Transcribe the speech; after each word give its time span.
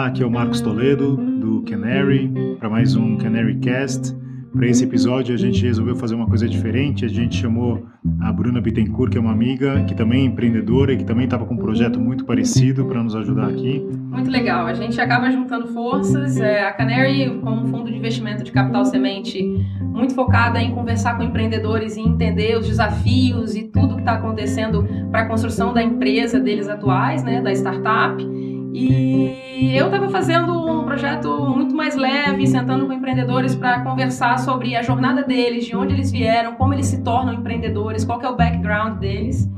Olá, 0.00 0.08
aqui 0.08 0.22
é 0.22 0.26
o 0.26 0.30
Marcos 0.30 0.62
Toledo 0.62 1.14
do 1.14 1.62
Canary 1.64 2.32
para 2.58 2.70
mais 2.70 2.96
um 2.96 3.18
Canary 3.18 3.56
Cast. 3.56 4.16
Para 4.50 4.66
esse 4.66 4.82
episódio 4.82 5.34
a 5.34 5.36
gente 5.36 5.62
resolveu 5.62 5.94
fazer 5.94 6.14
uma 6.14 6.26
coisa 6.26 6.48
diferente. 6.48 7.04
A 7.04 7.08
gente 7.08 7.36
chamou 7.36 7.86
a 8.18 8.32
Bruna 8.32 8.62
Bittencourt, 8.62 9.12
que 9.12 9.18
é 9.18 9.20
uma 9.20 9.30
amiga 9.30 9.84
que 9.84 9.94
também 9.94 10.22
é 10.22 10.24
empreendedora 10.24 10.94
e 10.94 10.96
que 10.96 11.04
também 11.04 11.26
estava 11.26 11.44
com 11.44 11.52
um 11.52 11.58
projeto 11.58 12.00
muito 12.00 12.24
parecido 12.24 12.86
para 12.86 13.02
nos 13.02 13.14
ajudar 13.14 13.48
aqui. 13.48 13.86
Muito 13.94 14.30
legal. 14.30 14.66
A 14.66 14.72
gente 14.72 14.98
acaba 14.98 15.30
juntando 15.30 15.66
forças. 15.66 16.40
É, 16.40 16.66
a 16.66 16.72
Canary, 16.72 17.38
como 17.42 17.60
um 17.60 17.66
fundo 17.66 17.90
de 17.90 17.98
investimento 17.98 18.42
de 18.42 18.52
capital 18.52 18.86
semente, 18.86 19.42
muito 19.82 20.14
focada 20.14 20.62
em 20.62 20.74
conversar 20.74 21.18
com 21.18 21.24
empreendedores 21.24 21.98
e 21.98 22.00
entender 22.00 22.56
os 22.56 22.66
desafios 22.66 23.54
e 23.54 23.64
tudo 23.64 23.96
que 23.96 24.00
está 24.00 24.12
acontecendo 24.12 24.82
para 25.10 25.24
a 25.24 25.26
construção 25.26 25.74
da 25.74 25.82
empresa 25.82 26.40
deles 26.40 26.70
atuais, 26.70 27.22
né, 27.22 27.42
da 27.42 27.52
startup. 27.52 28.49
E 28.72 29.76
eu 29.76 29.86
estava 29.86 30.08
fazendo 30.08 30.52
um 30.52 30.84
projeto 30.84 31.28
muito 31.48 31.74
mais 31.74 31.96
leve, 31.96 32.46
sentando 32.46 32.86
com 32.86 32.92
empreendedores 32.92 33.54
para 33.54 33.80
conversar 33.82 34.38
sobre 34.38 34.76
a 34.76 34.82
jornada 34.82 35.22
deles, 35.22 35.66
de 35.66 35.76
onde 35.76 35.94
eles 35.94 36.10
vieram, 36.10 36.54
como 36.54 36.72
eles 36.74 36.86
se 36.86 37.02
tornam 37.02 37.34
empreendedores, 37.34 38.04
qual 38.04 38.20
é 38.22 38.28
o 38.28 38.36
background 38.36 38.98
deles. 38.98 39.48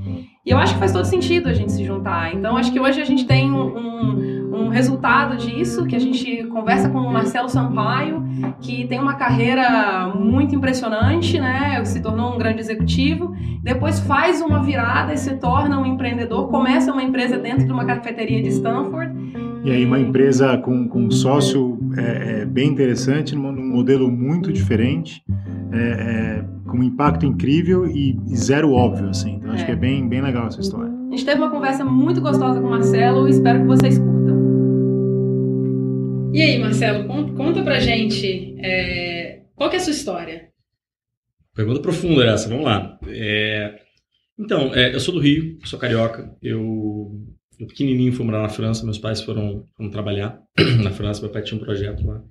E 0.44 0.50
eu 0.50 0.58
acho 0.58 0.74
que 0.74 0.80
faz 0.80 0.92
todo 0.92 1.04
sentido 1.04 1.48
a 1.48 1.54
gente 1.54 1.70
se 1.70 1.84
juntar. 1.84 2.34
Então, 2.34 2.56
acho 2.56 2.72
que 2.72 2.80
hoje 2.80 3.00
a 3.00 3.04
gente 3.04 3.24
tem 3.26 3.52
um, 3.52 3.76
um, 3.76 4.41
resultado 4.72 5.36
disso, 5.36 5.86
que 5.86 5.94
a 5.94 5.98
gente 5.98 6.44
conversa 6.44 6.88
com 6.88 6.98
o 6.98 7.12
Marcelo 7.12 7.48
Sampaio, 7.48 8.24
que 8.60 8.86
tem 8.86 8.98
uma 8.98 9.14
carreira 9.14 10.12
muito 10.14 10.54
impressionante, 10.54 11.38
né? 11.38 11.84
Se 11.84 12.00
tornou 12.00 12.34
um 12.34 12.38
grande 12.38 12.60
executivo, 12.60 13.34
depois 13.62 14.00
faz 14.00 14.40
uma 14.40 14.62
virada 14.62 15.12
e 15.12 15.16
se 15.16 15.36
torna 15.36 15.80
um 15.80 15.86
empreendedor, 15.86 16.48
começa 16.48 16.92
uma 16.92 17.02
empresa 17.02 17.38
dentro 17.38 17.66
de 17.66 17.72
uma 17.72 17.84
cafeteria 17.84 18.42
de 18.42 18.48
Stanford. 18.48 19.14
E 19.64 19.70
aí 19.70 19.84
uma 19.84 20.00
empresa 20.00 20.58
com, 20.58 20.88
com 20.88 21.04
um 21.04 21.10
sócio 21.10 21.78
é, 21.96 22.40
é 22.40 22.44
bem 22.44 22.68
interessante, 22.68 23.36
num, 23.36 23.52
modelo 23.52 24.10
muito 24.10 24.52
diferente. 24.52 25.22
É, 25.72 25.78
é, 25.78 26.44
com 26.72 26.78
um 26.78 26.82
impacto 26.82 27.26
incrível 27.26 27.86
e, 27.86 28.18
e 28.26 28.36
zero 28.36 28.72
óbvio, 28.72 29.08
assim. 29.10 29.34
Então, 29.34 29.52
acho 29.52 29.62
é. 29.62 29.66
que 29.66 29.72
é 29.72 29.76
bem, 29.76 30.08
bem 30.08 30.22
legal 30.22 30.46
essa 30.46 30.60
história. 30.60 30.90
A 30.90 31.10
gente 31.10 31.24
teve 31.24 31.38
uma 31.38 31.50
conversa 31.50 31.84
muito 31.84 32.20
gostosa 32.20 32.60
com 32.60 32.66
o 32.66 32.70
Marcelo 32.70 33.28
e 33.28 33.30
espero 33.30 33.60
que 33.60 33.66
vocês 33.66 33.98
curtam. 33.98 34.21
E 36.32 36.40
aí, 36.40 36.58
Marcelo, 36.58 37.06
conta 37.06 37.62
pra 37.62 37.80
gente 37.80 38.56
é, 38.58 39.42
qual 39.54 39.68
que 39.70 39.76
é 39.76 39.78
a 39.78 39.82
sua 39.82 39.92
história? 39.92 40.48
Pergunta 41.54 41.80
profunda 41.80 42.24
essa, 42.24 42.48
vamos 42.48 42.64
lá. 42.64 42.98
É, 43.06 43.78
então, 44.38 44.74
é, 44.74 44.94
eu 44.94 45.00
sou 45.00 45.14
do 45.14 45.20
Rio, 45.20 45.58
sou 45.64 45.78
carioca. 45.78 46.34
Eu, 46.42 47.10
eu 47.58 47.66
pequenininho 47.66 48.12
fui 48.12 48.24
morar 48.24 48.42
na 48.42 48.48
França, 48.48 48.84
meus 48.84 48.98
pais 48.98 49.20
foram, 49.20 49.66
foram 49.76 49.90
trabalhar 49.90 50.40
na 50.82 50.90
França, 50.90 51.20
meu 51.20 51.30
pai 51.30 51.42
tinha 51.42 51.60
um 51.60 51.64
projeto 51.64 52.06
lá 52.06 52.22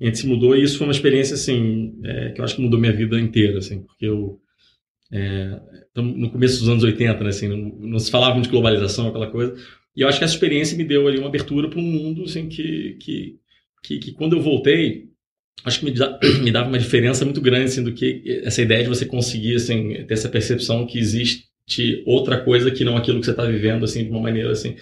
a 0.00 0.04
gente 0.04 0.18
se 0.18 0.26
mudou 0.26 0.56
e 0.56 0.62
isso 0.62 0.78
foi 0.78 0.86
uma 0.86 0.92
experiência 0.92 1.34
assim 1.34 1.98
é, 2.04 2.30
que 2.30 2.40
eu 2.40 2.44
acho 2.44 2.56
que 2.56 2.62
mudou 2.62 2.78
minha 2.78 2.92
vida 2.92 3.18
inteira 3.18 3.58
assim 3.58 3.82
porque 3.82 4.06
eu 4.06 4.40
é, 5.10 5.60
no 5.96 6.30
começo 6.30 6.60
dos 6.60 6.68
anos 6.68 6.84
80 6.84 7.24
né, 7.24 7.30
assim 7.30 7.48
não, 7.48 7.56
não, 7.56 7.98
se 7.98 8.10
falava 8.10 8.40
de 8.40 8.48
globalização 8.48 9.08
aquela 9.08 9.26
coisa 9.26 9.56
e 9.98 10.02
eu 10.02 10.08
acho 10.08 10.18
que 10.18 10.24
essa 10.24 10.34
experiência 10.34 10.76
me 10.76 10.84
deu 10.84 11.08
ali 11.08 11.18
uma 11.18 11.26
abertura 11.26 11.68
para 11.68 11.80
um 11.80 11.82
mundo 11.82 12.22
assim 12.22 12.48
que, 12.48 12.96
que, 13.00 13.36
que, 13.82 13.98
que 13.98 14.12
quando 14.12 14.36
eu 14.36 14.40
voltei 14.40 15.08
acho 15.64 15.80
que 15.80 15.86
me, 15.86 15.90
dá, 15.90 16.16
me 16.40 16.52
dava 16.52 16.68
uma 16.68 16.78
diferença 16.78 17.24
muito 17.24 17.40
grande 17.40 17.64
assim 17.64 17.82
do 17.82 17.92
que 17.92 18.22
essa 18.44 18.62
ideia 18.62 18.84
de 18.84 18.88
você 18.88 19.04
conseguir 19.04 19.56
assim 19.56 20.04
ter 20.06 20.14
essa 20.14 20.28
percepção 20.28 20.86
que 20.86 21.00
existe 21.00 21.48
outra 22.06 22.40
coisa 22.40 22.70
que 22.70 22.84
não 22.84 22.96
aquilo 22.96 23.18
que 23.18 23.26
você 23.26 23.32
está 23.32 23.44
vivendo 23.44 23.84
assim 23.84 24.04
de 24.04 24.10
uma 24.10 24.20
maneira 24.20 24.52
assim 24.52 24.76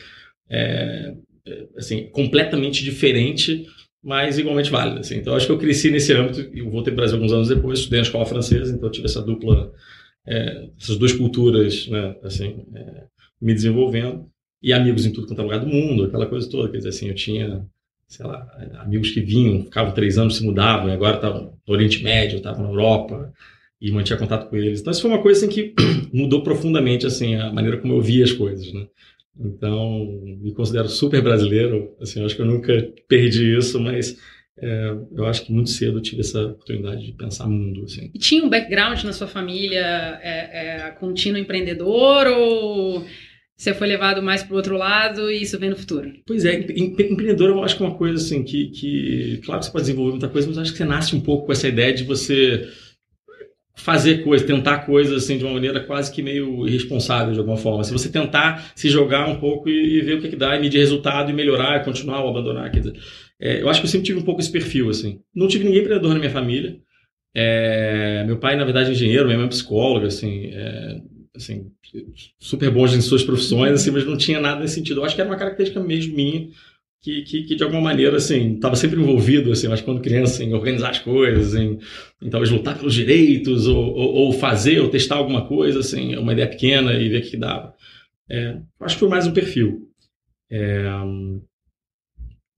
é, 0.51 1.15
é 1.47 1.67
assim 1.79 2.11
completamente 2.11 2.85
diferente 2.85 3.67
mas 4.07 4.39
igualmente 4.39 4.71
válida. 4.71 5.01
Assim. 5.01 5.17
Então, 5.17 5.35
acho 5.35 5.47
que 5.47 5.53
eu 5.53 5.59
cresci 5.59 5.91
nesse 5.91 6.13
âmbito. 6.13 6.39
Eu 6.57 6.71
voltei 6.71 6.93
para 6.93 6.93
o 6.93 6.97
Brasil 7.03 7.17
alguns 7.17 7.33
anos 7.33 7.49
depois, 7.49 7.81
estudei 7.81 7.99
na 7.99 8.07
escola 8.07 8.25
francesa, 8.25 8.73
então 8.73 8.89
tive 8.89 9.07
essa 9.07 9.21
dupla, 9.21 9.73
é, 10.25 10.69
essas 10.81 10.97
duas 10.97 11.13
culturas, 11.13 11.89
né, 11.89 12.15
assim, 12.23 12.65
é, 12.73 13.05
me 13.43 13.53
desenvolvendo. 13.53 14.31
E 14.63 14.73
amigos 14.73 15.07
em 15.07 15.13
tudo 15.13 15.27
quanto 15.27 15.41
é 15.41 15.45
lugar 15.45 15.61
do 15.61 15.67
mundo, 15.67 16.05
aquela 16.05 16.27
coisa 16.27 16.49
toda. 16.51 16.71
Quer 16.71 16.79
dizer, 16.79 16.89
assim, 16.91 17.09
eu 17.09 17.15
tinha, 17.15 17.65
sei 18.07 18.27
lá, 18.27 18.47
amigos 18.81 19.11
que 19.11 19.21
vinham, 19.21 19.65
ficavam 19.65 19.93
três 19.93 20.19
anos, 20.19 20.37
se 20.37 20.45
mudavam, 20.45 20.89
e 20.89 20.93
agora 20.93 21.17
estavam 21.17 21.53
no 21.67 21.75
Oriente 21.75 22.03
Médio, 22.03 22.37
estavam 22.37 22.65
na 22.65 22.71
Europa, 22.71 23.33
e 23.81 23.91
mantinha 23.93 24.19
contato 24.19 24.49
com 24.49 24.57
eles. 24.57 24.81
Então, 24.81 24.91
isso 24.91 25.03
foi 25.03 25.11
uma 25.11 25.23
coisa 25.23 25.45
assim, 25.45 25.55
que 25.55 25.75
mudou 26.13 26.43
profundamente 26.43 27.07
assim, 27.07 27.35
a 27.35 27.53
maneira 27.53 27.79
como 27.79 27.95
eu 27.95 28.01
via 28.01 28.25
as 28.25 28.33
coisas. 28.33 28.73
Né? 28.73 28.87
Então, 29.39 30.07
me 30.41 30.53
considero 30.53 30.89
super 30.89 31.23
brasileiro. 31.23 31.95
Assim, 32.01 32.25
acho 32.25 32.35
que 32.35 32.43
eu 32.43 32.47
nunca 32.47 32.91
perdi 33.07 33.57
isso, 33.57 33.79
mas 33.79 34.19
é, 34.59 34.97
eu 35.15 35.27
acho 35.27 35.45
que 35.45 35.53
muito 35.53 35.69
cedo 35.69 35.99
eu 35.99 36.03
tive 36.03 36.23
essa 36.23 36.47
oportunidade 36.47 37.05
de 37.05 37.13
pensar 37.13 37.47
mundo. 37.47 37.85
Assim. 37.85 38.11
E 38.15 38.19
tinha 38.19 38.43
um 38.43 38.49
background 38.49 39.03
na 39.05 39.13
sua 39.13 39.27
família 39.27 40.19
é, 40.23 40.87
é, 40.87 40.91
contínuo 40.93 41.39
empreendedor 41.39 42.27
ou 42.29 43.05
você 43.57 43.73
foi 43.73 43.89
levado 43.89 44.23
mais 44.23 44.43
para 44.43 44.53
o 44.53 44.57
outro 44.57 44.77
lado 44.77 45.31
e 45.31 45.41
isso 45.41 45.59
vem 45.59 45.71
no 45.71 45.77
futuro? 45.77 46.13
Pois 46.27 46.45
é, 46.45 46.55
empreendedor 46.55 47.49
eu 47.49 47.65
acho 47.65 47.77
que 47.77 47.83
é 47.83 47.87
uma 47.87 47.97
coisa 47.97 48.23
assim 48.23 48.43
que, 48.43 48.67
que, 48.67 49.41
claro 49.45 49.61
que 49.61 49.67
você 49.67 49.73
pode 49.73 49.85
desenvolver 49.85 50.11
muita 50.11 50.29
coisa, 50.29 50.47
mas 50.47 50.59
acho 50.59 50.73
que 50.73 50.79
você 50.79 50.85
nasce 50.85 51.17
um 51.17 51.21
pouco 51.21 51.47
com 51.47 51.53
essa 51.53 51.67
ideia 51.67 51.95
de 51.95 52.05
você 52.05 52.69
fazer 53.75 54.25
coisas, 54.25 54.47
tentar 54.47 54.81
coisas 54.81 55.25
assim 55.25 55.39
de 55.39 55.45
uma 55.45 55.55
maneira 55.55 55.81
quase 55.81 56.13
que 56.13 56.23
meio 56.23 56.67
irresponsável 56.67 57.33
de 57.33 57.39
alguma 57.39 57.57
forma. 57.57 57.85
Se 57.85 57.93
você 57.93 58.11
tentar 58.11 58.73
se 58.75 58.91
jogar 58.91 59.29
um 59.29 59.39
pouco 59.39 59.69
e, 59.69 59.99
e 59.99 60.01
ver 60.03 60.15
o 60.15 60.21
que, 60.21 60.29
que 60.31 60.37
dá, 60.37 60.57
e 60.57 60.61
medir 60.61 60.79
resultado 60.79 61.31
e 61.31 61.35
melhorar, 61.35 61.85
continuar 61.85 62.23
ou 62.25 62.31
abandonar, 62.31 62.71
quer 62.71 62.81
dizer, 62.81 62.99
é, 63.41 63.63
eu 63.63 63.69
acho 63.69 63.81
que 63.81 63.87
eu 63.87 63.91
sempre 63.91 64.07
tive 64.07 64.19
um 64.19 64.25
pouco 64.25 64.41
esse 64.41 64.53
perfil 64.53 64.91
assim. 64.91 65.21
Não 65.35 65.49
tive 65.49 65.65
ninguém 65.65 65.81
empreendedor 65.81 66.13
na 66.13 66.19
minha 66.19 66.31
família. 66.31 66.79
É, 67.35 68.25
meu 68.27 68.39
pai, 68.39 68.57
na 68.57 68.65
verdade, 68.65 68.91
é 68.91 68.93
engenheiro, 68.93 69.27
minha 69.27 69.37
mãe 69.37 69.47
é 69.47 69.51
psicóloga, 69.51 70.07
assim, 70.07 70.47
é, 70.53 70.97
assim, 71.37 71.71
super 72.39 72.71
bons 72.71 72.95
em 72.95 73.01
suas 73.01 73.23
profissões, 73.23 73.73
assim, 73.73 73.91
mas 73.91 74.05
não 74.05 74.17
tinha 74.17 74.41
nada 74.41 74.61
nesse 74.61 74.75
sentido. 74.75 75.01
Eu 75.01 75.05
acho 75.05 75.15
que 75.15 75.21
era 75.21 75.31
uma 75.31 75.37
característica 75.37 75.83
mesmo 75.83 76.15
minha 76.17 76.49
que, 77.07 77.23
que, 77.23 77.43
que, 77.45 77.55
de 77.55 77.63
alguma 77.63 77.81
maneira, 77.81 78.17
assim, 78.17 78.55
estava 78.55 78.75
sempre 78.75 79.01
envolvido, 79.01 79.53
assim, 79.53 79.69
mas 79.69 79.81
quando 79.81 80.01
criança, 80.01 80.43
em 80.43 80.53
organizar 80.53 80.91
as 80.91 80.99
coisas, 80.99 81.55
em, 81.55 81.79
em 82.21 82.29
talvez 82.29 82.51
lutar 82.51 82.77
pelos 82.77 82.95
direitos, 82.95 83.69
ou, 83.69 83.77
ou, 83.77 84.15
ou, 84.15 84.33
fazer, 84.33 84.81
ou 84.81 84.89
testar 84.89 85.15
alguma 85.15 85.47
coisa, 85.47 85.79
assim, 85.79 86.17
uma 86.17 86.33
ideia 86.33 86.49
pequena 86.49 86.95
e 86.95 87.09
ver 87.09 87.23
o 87.23 87.31
que 87.31 87.37
dava. 87.37 87.73
É, 88.29 88.59
acho 88.81 88.97
que 88.97 89.01
foi 89.01 89.09
mais 89.09 89.25
um 89.25 89.33
perfil. 89.33 89.89
É, 90.51 90.85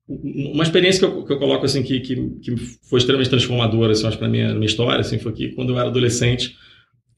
uma 0.09 0.63
experiência 0.63 1.07
que 1.07 1.15
eu, 1.15 1.25
que 1.27 1.33
eu 1.35 1.39
coloco, 1.39 1.67
assim, 1.67 1.83
que, 1.83 2.01
que, 2.01 2.17
que 2.41 2.57
foi 2.89 3.01
extremamente 3.01 3.29
transformadora, 3.29 3.93
assim, 3.93 4.07
acho, 4.07 4.19
para 4.19 4.29
minha, 4.29 4.55
minha 4.55 4.65
história, 4.65 5.01
assim, 5.01 5.19
foi 5.19 5.33
que 5.33 5.51
quando 5.51 5.75
eu 5.75 5.79
era 5.79 5.89
adolescente, 5.89 6.57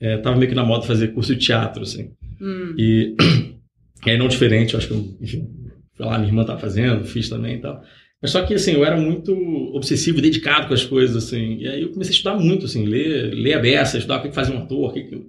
é, 0.00 0.16
meio 0.34 0.48
que 0.48 0.54
na 0.54 0.64
moda 0.64 0.86
fazer 0.86 1.08
curso 1.08 1.34
de 1.34 1.44
teatro, 1.44 1.82
assim. 1.82 2.10
Hum. 2.40 2.74
E, 2.78 3.14
e 4.06 4.10
aí, 4.10 4.16
não 4.16 4.28
diferente, 4.28 4.76
acho 4.76 4.88
que, 4.88 5.16
enfim, 5.20 5.46
lá, 5.98 6.18
minha 6.18 6.30
irmã 6.30 6.42
estava 6.42 6.58
fazendo, 6.58 7.04
fiz 7.04 7.28
também 7.28 7.56
e 7.56 7.60
tal. 7.60 7.82
Mas 8.22 8.32
só 8.32 8.42
que, 8.42 8.54
assim, 8.54 8.72
eu 8.72 8.84
era 8.84 8.96
muito 8.96 9.32
obsessivo 9.74 10.20
dedicado 10.20 10.68
com 10.68 10.74
as 10.74 10.84
coisas, 10.84 11.16
assim. 11.16 11.58
E 11.58 11.68
aí 11.68 11.82
eu 11.82 11.90
comecei 11.90 12.12
a 12.12 12.16
estudar 12.16 12.36
muito, 12.36 12.66
assim, 12.66 12.84
ler, 12.86 13.32
ler 13.34 13.54
a 13.54 13.58
beça, 13.58 13.98
estudar 13.98 14.18
o 14.18 14.22
que 14.22 14.32
faz 14.32 14.48
um 14.48 14.58
ator, 14.58 14.90
o 14.90 14.92
que, 14.92 15.04
que... 15.04 15.26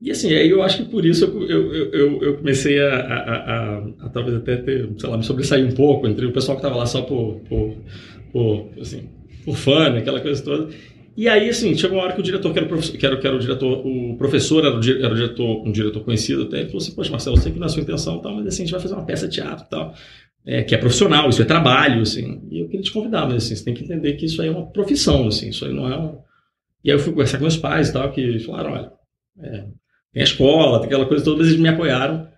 E 0.00 0.12
assim, 0.12 0.32
aí 0.32 0.48
eu 0.48 0.62
acho 0.62 0.84
que 0.84 0.90
por 0.90 1.04
isso 1.04 1.24
eu, 1.24 1.42
eu, 1.48 1.92
eu, 1.92 2.22
eu 2.22 2.36
comecei 2.36 2.80
a, 2.80 2.94
a, 2.94 3.16
a, 3.16 3.78
a, 4.02 4.08
talvez 4.10 4.36
até 4.36 4.56
ter, 4.56 4.88
sei 4.96 5.10
lá, 5.10 5.16
me 5.16 5.24
sobressair 5.24 5.66
um 5.66 5.72
pouco 5.72 6.06
entre 6.06 6.24
o 6.24 6.32
pessoal 6.32 6.56
que 6.56 6.64
estava 6.64 6.78
lá 6.78 6.86
só 6.86 7.02
por, 7.02 7.40
por, 7.48 7.76
por, 8.30 8.70
assim, 8.80 9.08
por 9.44 9.56
fã, 9.56 9.90
né, 9.90 9.98
aquela 9.98 10.20
coisa 10.20 10.40
toda. 10.40 10.68
E 11.18 11.28
aí, 11.28 11.48
assim, 11.48 11.76
chegou 11.76 11.98
uma 11.98 12.04
hora 12.04 12.12
que 12.12 12.20
o 12.20 12.22
diretor, 12.22 12.52
que 12.52 12.60
era 12.60 12.68
que 12.68 13.04
era, 13.04 13.16
que 13.16 13.26
era 13.26 13.34
o 13.34 13.40
diretor, 13.40 13.84
o 13.84 14.16
professor 14.16 14.64
era 14.64 14.76
o, 14.76 15.04
era 15.04 15.12
o 15.12 15.16
diretor, 15.16 15.66
um 15.66 15.72
diretor 15.72 16.04
conhecido 16.04 16.44
até, 16.44 16.58
ele 16.60 16.66
falou 16.66 16.80
assim, 16.80 16.94
poxa, 16.94 17.10
Marcelo, 17.10 17.36
eu 17.36 17.42
sei 17.42 17.50
que 17.50 17.58
não 17.58 17.66
é 17.66 17.66
a 17.66 17.72
sua 17.72 17.82
intenção 17.82 18.20
tal, 18.20 18.36
mas 18.36 18.46
assim, 18.46 18.62
a 18.62 18.66
gente 18.66 18.70
vai 18.70 18.80
fazer 18.80 18.94
uma 18.94 19.04
peça 19.04 19.26
de 19.26 19.34
teatro 19.34 19.66
tal, 19.68 19.92
é, 20.46 20.62
que 20.62 20.76
é 20.76 20.78
profissional, 20.78 21.28
isso 21.28 21.42
é 21.42 21.44
trabalho, 21.44 22.02
assim. 22.02 22.40
E 22.48 22.60
eu 22.60 22.66
queria 22.66 22.82
te 22.82 22.92
convidar, 22.92 23.26
mas 23.26 23.44
assim, 23.44 23.56
você 23.56 23.64
tem 23.64 23.74
que 23.74 23.82
entender 23.82 24.12
que 24.12 24.26
isso 24.26 24.40
aí 24.40 24.46
é 24.46 24.50
uma 24.52 24.70
profissão, 24.70 25.26
assim, 25.26 25.48
isso 25.48 25.64
aí 25.64 25.72
não 25.74 25.92
é 25.92 25.98
um... 25.98 26.20
E 26.84 26.90
aí 26.92 26.96
eu 26.96 27.00
fui 27.00 27.12
conversar 27.12 27.38
com 27.38 27.42
meus 27.42 27.56
pais 27.56 27.88
e 27.88 27.92
tal, 27.92 28.12
que 28.12 28.38
falaram, 28.38 28.74
olha, 28.74 28.92
é, 29.40 29.64
tem 30.12 30.20
a 30.20 30.24
escola, 30.24 30.78
tem 30.78 30.86
aquela 30.86 31.06
coisa 31.06 31.24
toda, 31.24 31.38
mas 31.38 31.48
eles 31.48 31.60
me 31.60 31.68
apoiaram. 31.68 32.28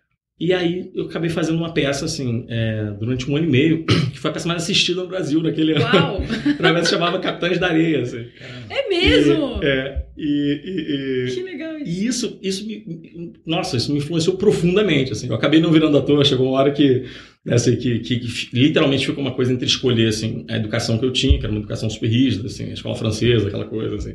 E 0.40 0.54
aí 0.54 0.90
eu 0.94 1.04
acabei 1.04 1.28
fazendo 1.28 1.58
uma 1.58 1.74
peça, 1.74 2.06
assim, 2.06 2.46
é, 2.48 2.94
durante 2.98 3.30
um 3.30 3.36
ano 3.36 3.46
e 3.46 3.50
meio, 3.50 3.84
que 4.10 4.18
foi 4.18 4.30
a 4.30 4.32
peça 4.32 4.48
mais 4.48 4.62
assistida 4.62 5.02
no 5.02 5.06
Brasil 5.06 5.42
naquele 5.42 5.74
Uau. 5.74 6.16
ano. 6.16 6.26
Uma 6.58 6.72
peça 6.72 6.90
chamava 6.92 7.18
Capitães 7.18 7.58
da 7.58 7.66
Areia, 7.66 8.00
assim. 8.00 8.24
É 8.70 8.88
mesmo? 8.88 9.60
E, 9.62 9.66
é, 9.66 10.06
e, 10.16 11.26
e, 11.28 11.34
que 11.34 11.42
legal 11.42 11.76
isso. 11.76 11.84
E 11.86 12.06
isso, 12.06 12.38
isso 12.40 12.66
me, 12.66 13.34
nossa, 13.44 13.76
isso 13.76 13.92
me 13.92 13.98
influenciou 13.98 14.38
profundamente, 14.38 15.12
assim. 15.12 15.28
Eu 15.28 15.34
acabei 15.34 15.60
não 15.60 15.70
virando 15.70 15.98
ator, 15.98 16.24
chegou 16.24 16.46
uma 16.48 16.58
hora 16.58 16.72
que, 16.72 17.04
assim, 17.46 17.76
que, 17.76 17.98
que, 17.98 18.20
que, 18.20 18.48
literalmente 18.56 19.04
ficou 19.04 19.22
uma 19.22 19.34
coisa 19.34 19.52
entre 19.52 19.66
escolher, 19.66 20.08
assim, 20.08 20.46
a 20.48 20.56
educação 20.56 20.96
que 20.96 21.04
eu 21.04 21.12
tinha, 21.12 21.38
que 21.38 21.44
era 21.44 21.52
uma 21.52 21.60
educação 21.60 21.90
super 21.90 22.08
rígida, 22.08 22.46
assim, 22.46 22.70
a 22.70 22.72
escola 22.72 22.96
francesa, 22.96 23.48
aquela 23.48 23.66
coisa, 23.66 23.94
assim. 23.94 24.14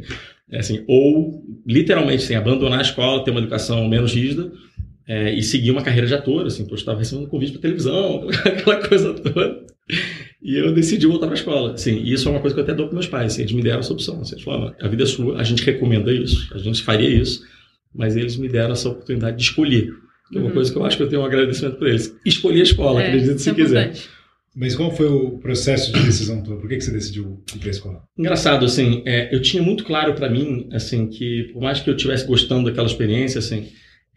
É, 0.49 0.57
assim 0.57 0.83
ou, 0.87 1.43
literalmente, 1.67 2.23
assim, 2.23 2.33
abandonar 2.33 2.79
a 2.79 2.81
escola, 2.81 3.23
ter 3.23 3.29
uma 3.29 3.41
educação 3.41 3.87
menos 3.87 4.11
rígida, 4.11 4.51
é, 5.07 5.33
e 5.33 5.41
seguir 5.43 5.71
uma 5.71 5.81
carreira 5.83 6.07
de 6.07 6.13
ator, 6.13 6.45
assim, 6.45 6.65
eu 6.69 6.75
estava 6.75 6.99
recebendo 6.99 7.27
convite 7.27 7.51
para 7.53 7.61
televisão, 7.61 8.27
aquela 8.45 8.87
coisa 8.87 9.13
toda. 9.13 9.65
E 10.43 10.55
eu 10.57 10.73
decidi 10.73 11.05
voltar 11.07 11.27
para 11.27 11.35
a 11.35 11.39
escola. 11.39 11.73
Assim, 11.73 11.97
e 12.03 12.13
isso 12.13 12.27
é 12.27 12.31
uma 12.31 12.39
coisa 12.39 12.53
que 12.53 12.59
eu 12.59 12.63
até 12.63 12.73
dou 12.73 12.87
para 12.87 12.95
meus 12.95 13.07
pais. 13.07 13.33
Assim, 13.33 13.41
eles 13.43 13.53
me 13.53 13.61
deram 13.63 13.79
essa 13.79 13.93
opção. 13.93 14.19
Assim, 14.21 14.33
eles 14.35 14.43
falaram, 14.43 14.75
a 14.79 14.87
vida 14.87 15.03
é 15.03 15.05
sua, 15.05 15.37
a 15.39 15.43
gente 15.43 15.63
recomenda 15.63 16.11
isso, 16.11 16.47
a 16.53 16.57
gente 16.57 16.81
faria 16.83 17.09
isso, 17.09 17.43
mas 17.93 18.15
eles 18.15 18.35
me 18.37 18.47
deram 18.49 18.73
essa 18.73 18.89
oportunidade 18.89 19.37
de 19.37 19.43
escolher. 19.43 19.89
Que 20.31 20.37
é 20.37 20.41
uma 20.41 20.47
Uhum. 20.47 20.53
coisa 20.55 20.71
que 20.71 20.77
eu 20.77 20.83
acho 20.85 20.97
que 20.97 21.03
eu 21.03 21.07
tenho 21.09 21.21
um 21.21 21.25
agradecimento 21.25 21.77
por 21.77 21.87
eles. 21.87 22.15
Escolher 22.25 22.59
a 22.61 22.63
escola, 22.63 23.01
É, 23.01 23.07
acredite 23.07 23.35
isso 23.35 23.43
se 23.43 23.49
é 23.49 23.53
quiser. 23.53 23.81
importante. 23.87 24.09
Mas 24.55 24.73
qual 24.75 24.89
foi 24.89 25.07
o 25.07 25.31
processo 25.39 25.91
de 25.91 26.01
decisão 26.03 26.41
tua? 26.41 26.57
Por 26.57 26.69
que, 26.69 26.77
que 26.77 26.83
você 26.83 26.91
decidiu 26.91 27.43
ir 27.53 27.59
para 27.59 27.67
a 27.67 27.71
escola? 27.71 28.03
Engraçado, 28.17 28.65
assim, 28.65 29.03
é, 29.05 29.33
eu 29.35 29.41
tinha 29.41 29.61
muito 29.61 29.83
claro 29.83 30.13
para 30.13 30.29
mim, 30.29 30.67
assim, 30.71 31.07
que 31.07 31.49
por 31.53 31.61
mais 31.61 31.79
que 31.81 31.89
eu 31.89 31.95
estivesse 31.95 32.25
gostando 32.25 32.65
daquela 32.69 32.87
experiência, 32.87 33.37
assim, 33.39 33.67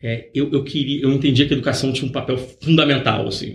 é, 0.03 0.31
eu, 0.35 0.51
eu 0.53 0.63
queria, 0.65 1.03
eu 1.03 1.13
entendia 1.13 1.47
que 1.47 1.53
a 1.55 1.57
educação 1.57 1.93
tinha 1.93 2.09
um 2.09 2.13
papel 2.13 2.37
fundamental, 2.61 3.27
assim, 3.27 3.53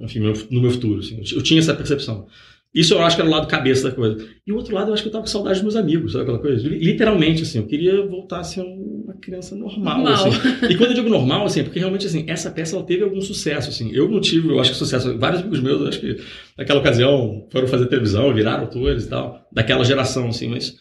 enfim, 0.00 0.20
meu- 0.20 0.34
no 0.50 0.60
meu 0.60 0.70
futuro, 0.70 1.00
assim, 1.00 1.22
eu, 1.34 1.42
tinha 1.42 1.60
essa 1.60 1.74
percepção. 1.74 2.26
Isso 2.74 2.94
eu 2.94 3.02
acho 3.02 3.16
que 3.16 3.20
era 3.20 3.28
o 3.28 3.32
lado 3.32 3.46
cabeça 3.46 3.90
da 3.90 3.94
coisa. 3.94 4.26
E 4.46 4.50
o 4.50 4.56
outro 4.56 4.74
lado, 4.74 4.88
eu 4.88 4.94
acho 4.94 5.02
que 5.02 5.08
eu 5.08 5.12
tava 5.12 5.22
com 5.24 5.28
saudade 5.30 5.56
dos 5.56 5.62
meus 5.62 5.76
amigos, 5.76 6.12
sabe 6.12 6.22
aquela 6.22 6.38
coisa? 6.38 6.66
Li- 6.66 6.78
Literalmente, 6.78 7.42
assim, 7.42 7.58
eu 7.58 7.66
queria 7.66 8.06
voltar 8.06 8.40
a 8.40 8.44
ser 8.44 8.62
uma 8.62 9.12
criança 9.20 9.54
normal, 9.54 9.98
Normal. 9.98 10.14
assim. 10.28 10.38
E 10.70 10.76
quando 10.78 10.90
eu 10.90 10.94
digo 10.94 11.10
normal, 11.10 11.44
assim, 11.44 11.60
é 11.60 11.64
porque 11.64 11.78
realmente, 11.78 12.06
assim, 12.06 12.24
essa 12.26 12.50
peça, 12.50 12.74
ela 12.74 12.84
teve 12.86 13.02
algum 13.04 13.20
sucesso, 13.20 13.68
assim. 13.68 13.90
Eu 13.92 14.08
não 14.10 14.22
tive, 14.22 14.48
eu 14.48 14.58
acho 14.58 14.70
que 14.70 14.76
sucesso. 14.78 15.18
Vários 15.18 15.42
amigos 15.42 15.60
meus, 15.60 15.82
eu 15.82 15.88
acho 15.88 16.00
que 16.00 16.16
naquela 16.56 16.80
ocasião 16.80 17.46
foram 17.50 17.66
fazer 17.68 17.86
televisão, 17.88 18.32
viraram 18.32 18.62
autores 18.64 19.04
e 19.04 19.08
tal, 19.10 19.46
daquela 19.52 19.84
geração, 19.84 20.28
assim, 20.28 20.48
mas... 20.48 20.74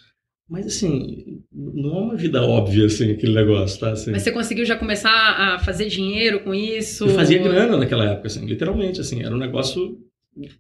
Mas, 0.51 0.65
assim, 0.68 1.39
não 1.53 1.95
é 1.95 2.00
uma 2.01 2.15
vida 2.18 2.44
óbvia, 2.44 2.86
assim, 2.86 3.09
aquele 3.12 3.33
negócio, 3.33 3.80
tá? 3.80 3.92
Assim, 3.92 4.12
Mas 4.12 4.21
você 4.24 4.33
conseguiu 4.33 4.65
já 4.65 4.75
começar 4.75 5.09
a 5.09 5.59
fazer 5.59 5.86
dinheiro 5.88 6.42
com 6.42 6.53
isso? 6.53 7.06
eu 7.06 7.09
fazia 7.12 7.38
grana 7.42 7.77
naquela 7.77 8.03
época, 8.12 8.27
assim, 8.27 8.45
literalmente, 8.45 9.00
assim, 9.00 9.24
era 9.24 9.33
um 9.33 9.38
negócio, 9.38 9.98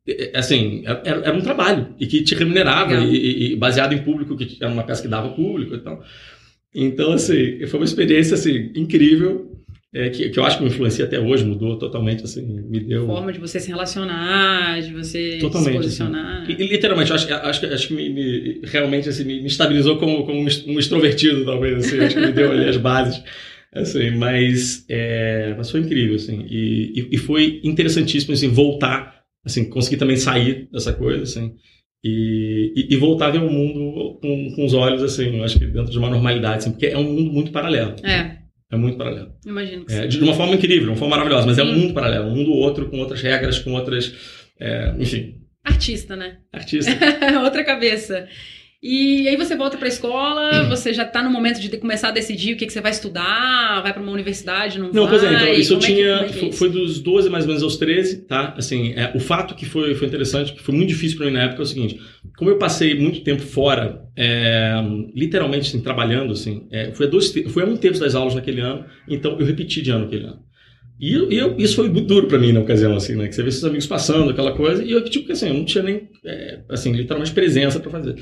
é, 0.07 0.31
assim, 0.33 0.83
era, 0.85 1.01
era- 1.05 1.35
um 1.37 1.41
trabalho, 1.41 1.93
e 1.99 2.07
que 2.07 2.23
te 2.23 2.33
remunerava, 2.35 2.95
e, 3.03 3.15
e- 3.17 3.51
e 3.51 3.55
baseado 3.57 3.91
em 3.91 4.01
público, 4.01 4.37
que 4.37 4.57
era 4.63 4.71
uma 4.71 4.83
peça 4.83 5.01
que 5.01 5.09
dava 5.09 5.27
público 5.31 5.75
e 5.75 5.79
tal. 5.79 6.01
Então, 6.73 7.11
assim, 7.11 7.67
foi 7.67 7.81
uma 7.81 7.85
experiência, 7.85 8.35
assim, 8.35 8.71
incrível, 8.73 9.60
é, 9.93 10.09
que, 10.09 10.29
que 10.29 10.39
eu 10.39 10.45
acho 10.45 10.57
que 10.57 10.63
me 10.63 10.69
influencia 10.69 11.03
até 11.03 11.19
hoje, 11.19 11.43
mudou 11.45 11.77
totalmente, 11.77 12.23
assim, 12.23 12.45
me 12.45 12.79
deu... 12.79 13.05
Forma 13.07 13.33
de 13.33 13.39
você 13.39 13.59
se 13.59 13.67
relacionar, 13.67 14.81
de 14.81 14.93
você 14.93 15.37
Totalmente, 15.41 15.71
se 15.73 15.77
posicionar. 15.77 16.49
E, 16.49 16.53
e, 16.53 16.67
literalmente, 16.67 17.09
eu 17.09 17.15
acho, 17.15 17.33
acho, 17.33 17.59
que- 17.59 17.65
acho 17.65 17.87
que 17.89 17.93
me, 17.93 18.09
me- 18.09 18.61
realmente 18.63 19.09
assim, 19.09 19.25
me, 19.25 19.45
estabilizou 19.45 19.97
como, 19.97 20.25
como 20.25 20.39
um 20.39 20.79
extrovertido, 20.79 21.43
talvez. 21.43 21.85
Assim, 21.85 21.99
acho 21.99 22.15
que 22.15 22.21
me 22.25 22.31
deu 22.31 22.51
ali 22.51 22.69
as 22.69 22.77
bases. 22.77 23.21
Assim, 23.73 24.11
mas, 24.11 24.85
é, 24.89 25.55
mas 25.57 25.69
foi 25.69 25.81
incrível. 25.81 26.15
Assim, 26.15 26.45
e, 26.49 26.93
e, 26.95 27.15
e 27.15 27.17
foi 27.17 27.59
interessantíssimo 27.63 28.33
assim, 28.33 28.47
voltar, 28.47 29.21
assim, 29.45 29.69
conseguir 29.69 29.97
também 29.97 30.15
sair 30.15 30.69
dessa 30.71 30.93
coisa. 30.93 31.23
Assim, 31.23 31.53
e, 32.03 32.87
e, 32.89 32.95
voltar 32.95 33.27
a 33.27 33.31
ver 33.31 33.39
o 33.39 33.49
mundo 33.51 34.19
com, 34.21 34.53
com 34.55 34.65
os 34.65 34.73
olhos, 34.73 35.03
assim, 35.03 35.37
eu 35.37 35.43
acho 35.43 35.59
que 35.59 35.65
dentro 35.65 35.91
de 35.91 35.99
uma 35.99 36.09
normalidade, 36.09 36.59
assim, 36.59 36.71
porque 36.71 36.87
é 36.87 36.97
um 36.97 37.03
mundo 37.03 37.31
muito 37.31 37.51
paralelo. 37.51 37.95
É, 38.03 38.40
É 38.71 38.77
muito 38.77 38.97
paralelo. 38.97 39.33
imagino 39.45 39.85
que 39.85 39.93
É, 39.93 40.03
sim. 40.03 40.07
de 40.07 40.23
uma 40.23 40.33
forma 40.33 40.55
incrível, 40.55 40.83
de 40.83 40.87
uma 40.89 40.95
forma 40.95 41.15
maravilhosa, 41.17 41.45
mas 41.45 41.57
é 41.57 41.63
um 41.63 41.73
Sim. 41.73 41.79
mundo 41.81 41.93
paralelo, 41.93 42.27
um 42.29 42.35
mundo 42.35 42.51
outro, 42.53 42.89
com 42.89 42.97
outras 42.99 43.21
regras, 43.21 43.59
com 43.59 43.73
outras. 43.73 44.13
é, 44.59 44.93
enfim, 44.97 45.35
Artista, 45.63 46.15
né? 46.15 46.37
artista. 46.51 46.91
Outra 47.43 47.63
cabeça. 47.63 48.27
E 48.83 49.27
aí 49.29 49.35
você 49.37 49.55
volta 49.55 49.77
pra 49.77 49.87
escola, 49.87 50.67
você 50.67 50.91
já 50.91 51.05
tá 51.05 51.21
no 51.21 51.29
momento 51.29 51.61
de 51.61 51.69
começar 51.77 52.07
a 52.07 52.11
decidir 52.11 52.53
o 52.53 52.57
que, 52.57 52.65
que 52.65 52.73
você 52.73 52.81
vai 52.81 52.91
estudar, 52.91 53.79
vai 53.83 53.93
pra 53.93 54.01
uma 54.01 54.11
universidade, 54.11 54.79
não, 54.79 54.91
Não, 54.91 55.03
vai? 55.03 55.11
pois 55.11 55.23
é, 55.23 55.33
então, 55.35 55.53
isso 55.53 55.73
eu 55.73 55.77
é 55.77 55.81
tinha. 55.81 56.07
é 56.15 56.23
que 56.23 56.25
é 56.25 56.33
foi, 56.33 56.49
isso? 56.49 56.57
foi 56.57 56.69
dos 56.71 56.99
12 56.99 57.29
mais 57.29 57.43
ou 57.43 57.49
menos 57.49 57.61
aos 57.61 57.77
13, 57.77 58.23
tá? 58.25 58.55
Assim, 58.57 58.93
é, 58.93 59.11
o 59.15 59.19
fato 59.19 59.53
que 59.53 59.67
foi, 59.67 59.93
foi 59.93 60.07
interessante, 60.07 60.53
que 60.53 60.63
foi 60.63 60.73
muito 60.73 60.89
difícil 60.89 61.15
para 61.17 61.27
mim 61.27 61.33
na 61.33 61.43
época, 61.43 61.61
é 61.61 61.63
o 61.63 61.67
seguinte: 61.67 62.01
como 62.35 62.49
eu 62.49 62.57
passei 62.57 62.95
muito 62.97 63.21
tempo 63.23 63.43
fora, 63.43 64.01
é, 64.17 64.73
literalmente 65.13 65.67
assim, 65.69 65.81
trabalhando, 65.81 66.33
assim, 66.33 66.67
é, 66.71 66.91
foi, 66.91 67.05
a 67.05 67.09
dois, 67.09 67.31
foi 67.49 67.61
a 67.61 67.67
um 67.67 67.77
terço 67.77 67.99
das 68.01 68.15
aulas 68.15 68.33
naquele 68.33 68.61
ano, 68.61 68.83
então 69.07 69.39
eu 69.39 69.45
repeti 69.45 69.83
de 69.83 69.91
ano 69.91 70.05
aquele 70.05 70.25
ano. 70.25 70.39
E, 70.99 71.13
eu- 71.13 71.31
eu- 71.31 71.55
isso 71.57 71.75
foi 71.75 71.87
muito 71.89 72.07
duro 72.07 72.27
para 72.27 72.37
mim 72.39 72.51
na 72.51 72.59
ocasião, 72.61 72.95
assim, 72.95 73.15
né? 73.15 73.27
Que 73.27 73.33
você 73.35 73.41
vê 73.43 73.51
seus 73.51 73.63
amigos 73.63 73.85
passando, 73.87 74.31
aquela 74.31 74.53
coisa, 74.53 74.83
e 74.83 74.91
eu 74.91 74.97
repeti 74.99 75.19
porque 75.19 75.33
assim, 75.33 75.47
eu 75.49 75.53
não 75.55 75.65
tinha 75.65 75.83
nem, 75.83 76.07
assim, 76.69 76.91
literalmente 76.93 77.31
presença 77.31 77.79
para 77.79 77.89
fazer. 77.91 78.15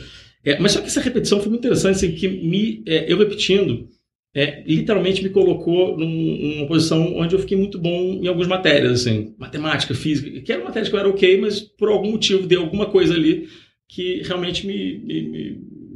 É, 0.44 0.60
mas 0.60 0.72
só 0.72 0.80
que 0.82 0.88
essa 0.88 1.02
repetição 1.02 1.40
foi 1.40 1.50
muito 1.50 1.62
interessante, 1.66 1.96
assim, 1.98 2.12
que 2.14 2.28
me, 2.28 2.82
é, 2.88 3.12
eu 3.12 3.18
repetindo, 3.18 3.88
é, 4.34 4.64
literalmente 4.66 5.22
me 5.24 5.30
colocou 5.30 5.98
num- 5.98 6.56
numa 6.56 6.68
posição 6.68 7.16
onde 7.18 7.36
eu 7.36 7.40
fiquei 7.40 7.58
muito 7.58 7.78
bom 7.80 8.20
em 8.24 8.28
algumas 8.28 8.48
matérias, 8.48 9.02
assim, 9.02 9.34
matemática, 9.38 9.94
física, 9.94 10.40
que 10.42 10.52
eram 10.52 10.64
matérias 10.64 10.88
que 10.90 10.96
eu 10.96 11.00
era 11.00 11.10
ok, 11.10 11.40
mas 11.42 11.60
por 11.62 11.90
algum 11.90 12.12
motivo 12.12 12.48
deu 12.48 12.62
alguma 12.62 12.86
coisa 12.86 13.14
ali 13.14 13.48
que 13.88 14.22
realmente 14.24 14.66
me, 14.66 15.00
me, 15.00 15.22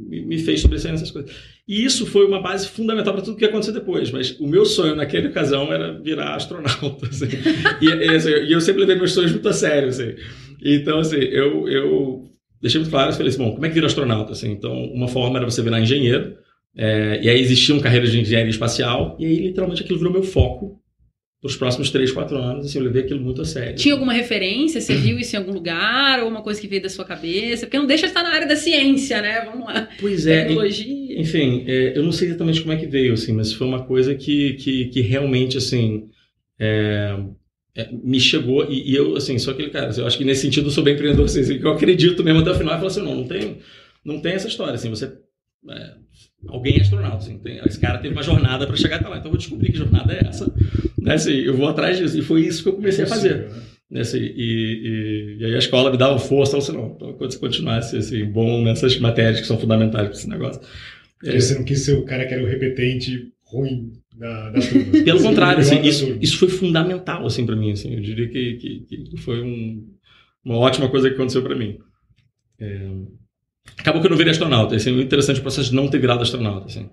me, 0.08 0.22
me- 0.26 0.38
fez 0.38 0.60
sobressair 0.60 0.92
nessas 0.92 1.10
coisas. 1.10 1.30
E 1.66 1.82
isso 1.84 2.04
foi 2.06 2.26
uma 2.26 2.40
base 2.42 2.68
fundamental 2.68 3.14
para 3.14 3.22
tudo 3.22 3.36
que 3.38 3.44
aconteceu 3.44 3.72
depois, 3.72 4.10
mas 4.10 4.38
o 4.38 4.46
meu 4.46 4.66
sonho 4.66 4.94
naquela 4.94 5.28
ocasião 5.28 5.72
era 5.72 5.98
virar 6.02 6.34
astronauta, 6.34 7.06
assim. 7.06 7.26
e, 7.80 7.86
e, 7.86 8.08
assim, 8.16 8.30
eu 8.30 8.60
sempre 8.60 8.80
levei 8.80 8.96
meus 8.96 9.12
sonhos 9.12 9.30
muito 9.32 9.48
a 9.48 9.52
sério, 9.52 9.88
assim. 9.88 10.14
Então, 10.62 10.98
assim, 10.98 11.16
eu, 11.18 11.68
eu 11.68 12.33
deixei 12.64 12.80
muito 12.80 12.90
claro, 12.90 13.10
eu 13.10 13.14
falei 13.14 13.28
assim, 13.28 13.38
bom, 13.38 13.52
como 13.52 13.66
é 13.66 13.68
que 13.68 13.74
vira 13.74 13.86
astronauta, 13.86 14.32
assim? 14.32 14.50
Então, 14.50 14.72
uma 14.86 15.06
forma 15.06 15.38
era 15.38 15.44
você 15.44 15.60
virar 15.60 15.80
engenheiro, 15.80 16.34
é, 16.74 17.20
e 17.22 17.28
aí 17.28 17.38
existiam 17.38 17.78
carreiras 17.78 18.10
de 18.10 18.18
engenharia 18.18 18.48
espacial, 18.48 19.16
e 19.20 19.26
aí 19.26 19.36
literalmente 19.36 19.82
aquilo 19.82 19.98
virou 19.98 20.12
meu 20.14 20.22
foco 20.22 20.80
para 21.42 21.50
os 21.50 21.56
próximos 21.56 21.90
3, 21.90 22.10
4 22.10 22.38
anos, 22.38 22.64
assim, 22.64 22.78
eu 22.78 22.84
levei 22.84 23.02
aquilo 23.02 23.20
muito 23.20 23.42
a 23.42 23.44
sério. 23.44 23.76
Tinha 23.76 23.92
alguma 23.92 24.14
referência? 24.14 24.80
Você 24.80 24.94
viu 24.94 25.18
isso 25.18 25.36
em 25.36 25.38
algum 25.38 25.52
lugar? 25.52 26.22
Ou 26.22 26.28
uma 26.30 26.40
coisa 26.40 26.58
que 26.58 26.66
veio 26.66 26.80
da 26.80 26.88
sua 26.88 27.04
cabeça? 27.04 27.66
Porque 27.66 27.76
não 27.76 27.86
deixa 27.86 28.04
de 28.04 28.12
estar 28.12 28.22
na 28.22 28.30
área 28.30 28.48
da 28.48 28.56
ciência, 28.56 29.20
né? 29.20 29.44
Vamos 29.44 29.66
lá. 29.66 29.86
Pois 30.00 30.26
é, 30.26 30.46
Tecnologia. 30.46 31.20
enfim, 31.20 31.64
é, 31.66 31.98
eu 31.98 32.02
não 32.02 32.12
sei 32.12 32.28
exatamente 32.28 32.62
como 32.62 32.72
é 32.72 32.76
que 32.76 32.86
veio, 32.86 33.12
assim, 33.12 33.34
mas 33.34 33.52
foi 33.52 33.66
uma 33.66 33.84
coisa 33.84 34.14
que, 34.14 34.54
que, 34.54 34.86
que 34.86 35.02
realmente, 35.02 35.58
assim, 35.58 36.08
é, 36.58 37.14
é, 37.76 37.90
me 37.92 38.20
chegou 38.20 38.70
e, 38.70 38.90
e 38.90 38.94
eu, 38.94 39.16
assim, 39.16 39.38
sou 39.38 39.52
aquele 39.52 39.70
cara, 39.70 39.88
assim, 39.88 40.00
eu 40.00 40.06
acho 40.06 40.16
que 40.16 40.24
nesse 40.24 40.42
sentido 40.42 40.68
eu 40.68 40.70
sou 40.70 40.84
bem 40.84 40.94
empreendedor, 40.94 41.24
assim, 41.24 41.40
assim, 41.40 41.58
que 41.58 41.66
eu 41.66 41.72
acredito 41.72 42.22
mesmo 42.22 42.40
até 42.40 42.50
o 42.50 42.54
final 42.54 42.74
e 42.74 42.76
falo 42.76 42.86
assim, 42.86 43.02
não, 43.02 43.16
não 43.16 43.24
tem, 43.24 43.58
não 44.04 44.20
tem 44.20 44.32
essa 44.32 44.46
história, 44.46 44.74
assim, 44.74 44.90
você, 44.90 45.12
é, 45.70 45.94
alguém 46.46 46.78
é 46.78 46.80
astronauta, 46.82 47.16
assim, 47.16 47.38
tem, 47.38 47.60
esse 47.66 47.80
cara 47.80 47.98
teve 47.98 48.14
uma 48.14 48.22
jornada 48.22 48.66
para 48.66 48.76
chegar 48.76 48.96
até 48.96 49.08
lá, 49.08 49.16
então 49.16 49.26
eu 49.26 49.32
vou 49.32 49.38
descobrir 49.38 49.72
que 49.72 49.78
jornada 49.78 50.12
é 50.12 50.26
essa, 50.28 50.52
né, 50.98 51.14
assim, 51.14 51.32
eu 51.32 51.56
vou 51.56 51.68
atrás 51.68 51.98
disso, 51.98 52.16
e 52.16 52.22
foi 52.22 52.42
isso 52.42 52.62
que 52.62 52.68
eu 52.68 52.74
comecei 52.74 53.04
a 53.04 53.08
fazer. 53.08 53.48
Né? 53.48 53.62
né, 53.90 54.00
assim, 54.02 54.18
e, 54.18 54.28
e, 54.36 55.36
e 55.40 55.44
aí 55.46 55.54
a 55.56 55.58
escola 55.58 55.90
me 55.90 55.96
dava 55.96 56.18
força, 56.18 56.52
falou 56.52 56.64
assim, 56.64 56.76
não, 56.76 56.94
então, 56.94 57.12
quando 57.14 57.32
você 57.32 57.38
continuasse 57.38 57.96
assim, 57.96 58.24
bom 58.24 58.62
nessas 58.62 58.98
matérias 58.98 59.40
que 59.40 59.46
são 59.46 59.58
fundamentais 59.58 60.08
para 60.08 60.16
esse 60.16 60.28
negócio. 60.28 60.60
Porque 61.18 61.40
você 61.40 61.54
não 61.54 61.64
quis 61.64 61.80
ser 61.80 61.94
o 61.94 62.04
cara 62.04 62.26
que 62.26 62.34
era 62.34 62.42
o 62.42 62.46
repetente 62.46 63.32
ruim 63.44 63.92
da, 64.14 64.50
da. 64.50 64.60
Pelo 65.04 65.22
contrário, 65.22 65.60
assim, 65.60 65.82
isso, 65.82 66.16
isso 66.20 66.38
foi 66.38 66.48
fundamental 66.48 67.26
assim, 67.26 67.44
para 67.44 67.56
mim. 67.56 67.72
Assim, 67.72 67.94
eu 67.94 68.00
diria 68.00 68.28
que, 68.28 68.54
que, 68.54 68.96
que 69.10 69.16
foi 69.18 69.42
um, 69.42 69.84
uma 70.44 70.56
ótima 70.56 70.88
coisa 70.88 71.08
que 71.08 71.14
aconteceu 71.14 71.42
para 71.42 71.56
mim. 71.56 71.78
É, 72.60 72.90
acabou 73.78 74.00
que 74.00 74.06
eu 74.06 74.10
não 74.10 74.16
virei 74.16 74.30
astronauta. 74.30 74.76
Assim, 74.76 74.92
o 74.92 75.00
interessante 75.00 75.36
é 75.36 75.40
o 75.40 75.42
processo 75.42 75.70
de 75.70 75.76
não 75.76 75.88
ter 75.88 75.98
virado 75.98 76.22
astronauta. 76.22 76.66
Assim. 76.66 76.88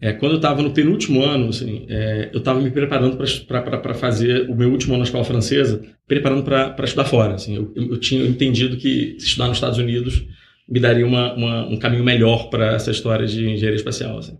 É, 0.00 0.12
quando 0.12 0.32
eu 0.32 0.36
estava 0.36 0.60
no 0.62 0.72
penúltimo 0.72 1.22
ano, 1.22 1.48
assim, 1.48 1.86
é, 1.88 2.30
eu 2.32 2.38
estava 2.38 2.60
me 2.60 2.70
preparando 2.70 3.16
para 3.46 3.94
fazer 3.94 4.50
o 4.50 4.54
meu 4.54 4.70
último 4.70 4.94
ano 4.94 5.00
na 5.00 5.04
escola 5.04 5.24
francesa, 5.24 5.82
preparando 6.06 6.42
para 6.42 6.74
estudar 6.84 7.04
fora. 7.04 7.34
Assim. 7.34 7.54
Eu, 7.54 7.72
eu, 7.76 7.90
eu 7.90 8.00
tinha 8.00 8.26
entendido 8.26 8.76
que 8.76 9.16
estudar 9.16 9.46
nos 9.46 9.56
Estados 9.56 9.78
Unidos 9.78 10.26
me 10.68 10.80
daria 10.80 11.06
uma, 11.06 11.34
uma, 11.34 11.66
um 11.66 11.76
caminho 11.76 12.02
melhor 12.02 12.48
para 12.48 12.74
essa 12.74 12.90
história 12.90 13.26
de 13.26 13.48
engenharia 13.48 13.76
espacial. 13.76 14.18
Assim. 14.18 14.36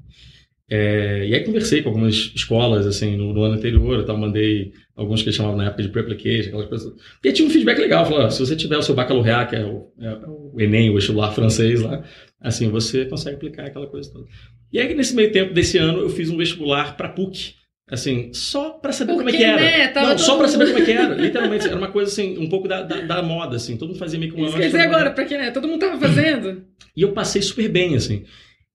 É, 0.71 1.27
e 1.27 1.35
aí 1.35 1.45
conversei 1.45 1.83
com 1.83 1.91
algumas 1.91 2.33
escolas 2.35 2.87
assim 2.87 3.17
no, 3.17 3.35
no 3.35 3.43
ano 3.43 3.55
anterior, 3.57 3.99
eu 3.99 4.07
tava, 4.07 4.19
mandei 4.19 4.73
alguns 4.97 5.21
que 5.21 5.29
eles 5.29 5.37
chamavam 5.37 5.59
na 5.59 5.67
época 5.67 5.83
de 5.83 5.91
pre-application, 5.91 6.49
aquelas 6.49 6.67
coisas. 6.67 6.93
E 7.23 7.33
tinha 7.33 7.47
um 7.47 7.51
feedback 7.51 7.79
legal, 7.79 8.07
falou, 8.07 8.25
ó, 8.25 8.31
se 8.31 8.41
você 8.41 8.57
tiver 8.57 8.79
o 8.79 8.83
seu 8.83 8.95
baccalaureat, 8.95 9.51
que 9.51 9.57
é 9.57 9.65
o, 9.65 9.93
é 10.01 10.11
o 10.27 10.55
Enem, 10.59 10.89
o 10.91 10.95
vestibular 10.95 11.33
francês 11.33 11.83
lá, 11.83 12.03
assim, 12.41 12.71
você 12.71 13.05
consegue 13.05 13.37
aplicar 13.37 13.67
aquela 13.67 13.87
coisa 13.87 14.11
toda. 14.11 14.27
E 14.73 14.79
aí 14.79 14.95
nesse 14.95 15.15
meio 15.15 15.31
tempo 15.31 15.53
desse 15.53 15.77
ano 15.77 16.01
eu 16.01 16.09
fiz 16.09 16.31
um 16.31 16.37
vestibular 16.39 16.97
para 16.97 17.11
PUC, 17.11 17.55
assim, 17.91 18.33
só 18.33 18.71
para 18.71 18.93
saber 18.93 19.13
como 19.13 19.29
é 19.29 19.33
Porque, 19.33 19.39
que 19.39 19.45
era. 19.45 19.61
né? 19.61 19.93
Não, 19.95 20.17
só 20.17 20.39
para 20.39 20.49
saber 20.49 20.69
como 20.69 20.79
é 20.79 20.83
que 20.83 20.93
era, 20.93 21.13
literalmente, 21.21 21.67
era 21.67 21.77
uma 21.77 21.89
coisa 21.89 22.11
assim, 22.11 22.39
um 22.39 22.49
pouco 22.49 22.67
da, 22.67 22.81
da, 22.81 23.03
da 23.03 23.23
moda, 23.23 23.57
assim, 23.57 23.77
todo 23.77 23.89
mundo 23.89 23.99
fazia 23.99 24.19
meio 24.19 24.33
que 24.33 24.41
uma 24.41 24.51
dizer 24.51 24.81
agora, 24.81 25.11
pra 25.11 25.27
quem, 25.27 25.37
né? 25.37 25.51
Todo 25.51 25.69
mundo 25.69 25.81
tava 25.81 25.99
fazendo. 26.01 26.65
E 26.97 27.03
eu 27.03 27.13
passei 27.13 27.43
super 27.43 27.69
bem, 27.69 27.95
assim. 27.95 28.25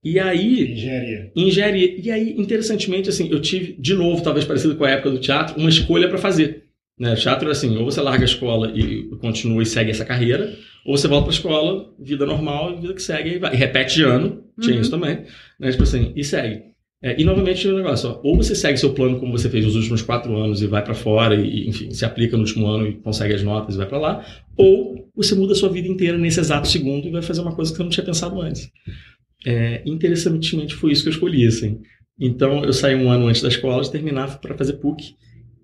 E 0.03 0.18
aí, 0.20 0.72
Engenharia. 0.74 1.32
engenharia. 1.36 2.00
E 2.01 2.10
aí, 2.12 2.36
interessantemente, 2.38 3.10
assim, 3.10 3.29
eu 3.29 3.41
tive, 3.41 3.74
de 3.77 3.94
novo, 3.94 4.24
talvez 4.24 4.46
parecido 4.46 4.75
com 4.75 4.86
a 4.86 4.91
época 4.91 5.12
do 5.12 5.20
teatro, 5.20 5.60
uma 5.60 5.70
escolha 5.70 6.08
para 6.08 6.18
fazer. 6.18 6.63
Né? 6.98 7.15
Teatro 7.15 7.46
era 7.46 7.51
assim, 7.51 7.77
ou 7.77 7.86
você 7.86 8.01
larga 8.01 8.24
a 8.24 8.25
escola 8.25 8.72
e 8.75 9.03
continua 9.20 9.62
e 9.63 9.65
segue 9.65 9.91
essa 9.91 10.06
carreira, 10.06 10.53
ou 10.86 10.98
você 10.98 11.08
volta 11.08 11.25
para 11.25 11.34
a 11.34 11.38
escola, 11.38 11.94
vida 12.00 12.25
normal, 12.25 12.79
vida 12.79 12.94
que 12.94 13.01
segue, 13.01 13.32
e, 13.36 13.39
vai. 13.39 13.53
e 13.53 13.58
repete 13.58 13.96
de 13.96 14.03
ano, 14.03 14.44
tinha 14.60 14.75
Uhum. 14.75 14.82
isso 14.82 14.91
também, 14.91 15.24
né? 15.60 15.72
Tipo 15.72 15.84
assim, 15.84 16.12
e 16.15 16.24
segue. 16.24 16.70
É, 17.01 17.15
e 17.20 17.24
novamente 17.24 17.65
o 17.65 17.77
negócio, 17.77 18.10
ó, 18.10 18.20
ou 18.24 18.36
você 18.36 18.53
segue 18.53 18.77
seu 18.77 18.94
plano 18.94 19.20
como 19.22 19.32
você 19.32 19.50
fez 19.50 19.63
nos 19.65 19.75
últimos 19.75 20.01
quatro 20.01 20.36
anos 20.36 20.62
e 20.62 20.68
vai 20.68 20.84
para 20.84 20.94
fora 20.94 21.34
e, 21.36 21.65
enfim, 21.70 21.91
se 21.91 22.03
aplica 22.03 22.36
no 22.36 22.44
último 22.44 22.68
ano 22.68 22.86
e 22.88 22.94
consegue 22.96 23.34
as 23.34 23.41
notas 23.41 23.75
e 23.75 23.77
vai 23.77 23.88
para 23.88 23.98
lá, 23.98 24.25
ou 24.58 25.10
você 25.15 25.34
muda 25.34 25.53
a 25.53 25.56
sua 25.56 25.70
vida 25.70 25.88
inteira 25.88 26.18
nesse 26.18 26.41
exato 26.41 26.68
segundo 26.68 27.08
e 27.08 27.12
vai 27.12 27.22
fazer 27.22 27.39
uma 27.39 27.56
coisa 27.56 27.72
que 27.72 27.77
você 27.77 27.84
não 27.84 27.89
tinha 27.89 28.06
pensado 28.06 28.41
antes. 28.41 28.70
É, 29.46 29.81
interessantemente 29.86 30.75
foi 30.75 30.91
isso 30.91 31.03
que 31.03 31.10
eu 31.10 31.13
escolhi, 31.13 31.46
assim. 31.46 31.81
Então 32.19 32.63
eu 32.63 32.74
saí 32.74 32.96
um 32.96 33.10
ano 33.10 33.27
antes 33.27 33.41
da 33.41 33.48
escola, 33.48 33.89
terminava 33.89 34.38
para 34.38 34.58
fazer 34.58 34.74
PUC. 34.74 35.15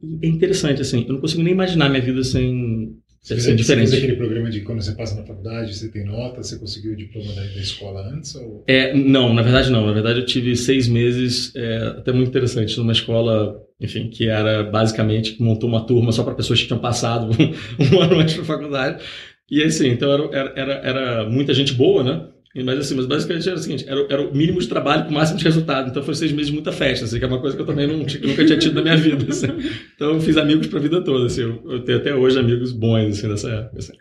E 0.02 0.26
é 0.26 0.30
interessante, 0.30 0.82
assim, 0.82 1.06
eu 1.08 1.14
não 1.14 1.22
consigo 1.22 1.44
nem 1.44 1.54
imaginar 1.54 1.90
minha 1.90 2.02
vida 2.02 2.24
sem, 2.24 2.96
Deve 3.28 3.42
ser 3.42 3.56
diferente. 3.56 3.88
Você 3.88 3.92
fez 3.92 4.04
aquele 4.04 4.18
programa 4.18 4.52
de 4.52 4.62
quando 4.62 4.82
você 4.84 4.92
passa 4.92 5.16
na 5.16 5.24
faculdade, 5.24 5.76
você 5.76 5.90
tem 5.90 6.06
nota, 6.06 6.44
você 6.44 6.60
conseguiu 6.60 6.94
o 6.94 6.96
diploma 6.96 7.34
da, 7.34 7.42
da 7.42 7.60
escola 7.60 8.02
antes? 8.14 8.36
Ou... 8.36 8.64
É, 8.68 8.94
não, 8.94 9.34
na 9.34 9.42
verdade 9.42 9.72
não. 9.72 9.86
Na 9.88 9.94
verdade 9.94 10.20
eu 10.20 10.26
tive 10.26 10.56
seis 10.56 10.88
meses, 10.88 11.52
é, 11.56 11.78
até 11.88 12.12
muito 12.12 12.28
interessante, 12.28 12.78
numa 12.78 12.92
escola, 12.92 13.60
enfim, 13.82 14.10
que 14.10 14.28
era 14.28 14.64
basicamente, 14.64 15.34
que 15.34 15.44
montou 15.44 15.68
uma 15.68 15.88
turma 15.88 16.12
só 16.12 16.24
para 16.24 16.36
pessoas 16.36 16.62
que 16.62 16.68
tinham 16.68 16.80
passado 16.80 17.32
um, 17.32 17.52
um 17.98 18.00
ano 18.00 18.20
antes 18.20 18.38
da 18.38 18.44
faculdade. 18.44 19.04
E 19.50 19.64
assim, 19.64 19.90
então 19.90 20.32
era, 20.32 20.54
era, 20.56 20.74
era 20.74 21.30
muita 21.30 21.52
gente 21.54 21.74
boa, 21.74 22.04
né? 22.04 22.28
Mas 22.64 22.80
assim, 22.80 22.96
mas 22.96 23.06
basicamente 23.06 23.50
era 23.50 23.58
o 23.58 23.62
seguinte, 23.62 23.86
era, 23.86 24.06
era, 24.10 24.22
o 24.22 24.34
mínimo 24.34 24.60
de 24.60 24.68
trabalho 24.70 25.04
com 25.04 25.12
o 25.12 25.14
máximo 25.14 25.38
de 25.38 25.44
resultado. 25.44 25.90
Então 25.90 26.02
foi 26.02 26.16
seis 26.16 26.32
meses 26.32 26.48
de 26.48 26.54
muita 26.54 26.72
festa, 26.72 27.04
assim, 27.04 27.20
que 27.20 27.26
é 27.26 27.28
uma 27.28 27.42
coisa 27.42 27.54
que 27.56 27.62
eu 27.62 27.66
também 27.66 27.86
não, 27.86 27.98
nunca 27.98 28.46
tinha 28.46 28.58
tido 28.58 28.76
na 28.76 28.82
minha 28.82 28.96
vida. 28.96 29.26
Assim. 29.28 29.48
Então 29.94 30.14
eu 30.14 30.22
fiz 30.22 30.38
amigos 30.38 30.68
para 30.68 30.80
a 30.80 30.82
vida 30.82 31.04
toda, 31.04 31.26
assim. 31.26 31.42
Eu, 31.42 31.62
eu, 31.66 31.80
tenho 31.82 31.98
até 31.98 32.16
hoje 32.16 32.40
amigos 32.40 32.72
bons, 32.72 33.18
assim, 33.18 33.28
dessa 33.28 33.50
época. 33.50 33.78
Assim. 33.80 33.94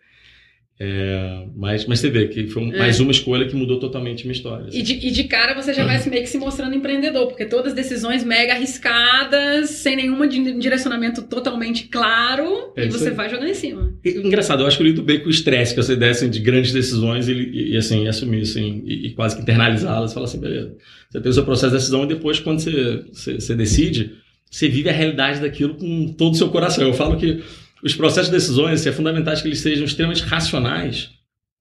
É, 0.78 1.44
mas, 1.54 1.86
mas 1.86 2.00
você 2.00 2.10
vê 2.10 2.26
que 2.26 2.48
foi 2.48 2.64
um, 2.64 2.74
é. 2.74 2.78
mais 2.78 2.98
uma 2.98 3.12
escolha 3.12 3.46
que 3.46 3.54
mudou 3.54 3.78
totalmente 3.78 4.24
minha 4.24 4.32
história. 4.32 4.66
Assim. 4.66 4.78
E, 4.78 4.82
de, 4.82 5.06
e, 5.06 5.10
de, 5.12 5.24
cara 5.24 5.54
você 5.54 5.72
já 5.72 5.84
vai 5.84 6.02
meio 6.08 6.22
que 6.22 6.28
se 6.28 6.36
mostrando 6.36 6.74
empreendedor, 6.74 7.28
porque 7.28 7.44
todas 7.44 7.72
decisões 7.72 8.24
mega 8.24 8.54
arriscadas, 8.54 9.70
sem 9.70 9.94
nenhum 9.94 10.26
direcionamento 10.58 11.22
totalmente 11.22 11.84
claro, 11.84 12.72
é, 12.76 12.86
e 12.86 12.88
você 12.88 13.12
vai 13.12 13.30
jogando 13.30 13.50
em 13.50 13.54
cima. 13.54 13.94
E, 14.04 14.18
engraçado, 14.18 14.64
eu 14.64 14.66
acho 14.66 14.76
que 14.76 14.82
eu 14.82 14.88
lido 14.88 15.02
bem 15.02 15.20
com 15.20 15.28
o 15.28 15.30
estresse 15.30 15.74
que 15.74 15.80
você 15.80 15.94
desse 15.94 16.28
de 16.28 16.40
grandes 16.40 16.72
decisões 16.72 17.28
e, 17.28 17.32
e 17.72 17.76
assim, 17.76 18.08
assumir 18.08 18.42
assim, 18.42 18.82
e, 18.84 19.10
quase 19.10 19.36
que 19.36 19.42
internalizá-las. 19.42 20.12
Fala 20.12 20.26
assim, 20.26 20.40
beleza. 20.40 20.74
Você 21.08 21.20
tem 21.20 21.30
o 21.30 21.34
seu 21.34 21.44
processo 21.44 21.70
de 21.70 21.78
decisão 21.78 22.02
e 22.02 22.08
depois, 22.08 22.40
quando 22.40 22.58
você, 22.58 23.04
você, 23.12 23.34
você 23.34 23.54
decide, 23.54 24.14
você 24.50 24.68
vive 24.68 24.88
a 24.88 24.92
realidade 24.92 25.40
daquilo 25.40 25.76
com 25.76 26.12
todo 26.18 26.32
o 26.32 26.36
seu 26.36 26.48
coração. 26.48 26.82
Eu 26.82 26.94
falo 26.94 27.16
que 27.16 27.44
os 27.84 27.94
processos 27.94 28.30
de 28.30 28.36
decisões 28.36 28.86
é 28.86 28.92
fundamental 28.92 29.34
que 29.36 29.46
eles 29.46 29.60
sejam 29.60 29.84
extremamente 29.84 30.22
racionais 30.22 31.10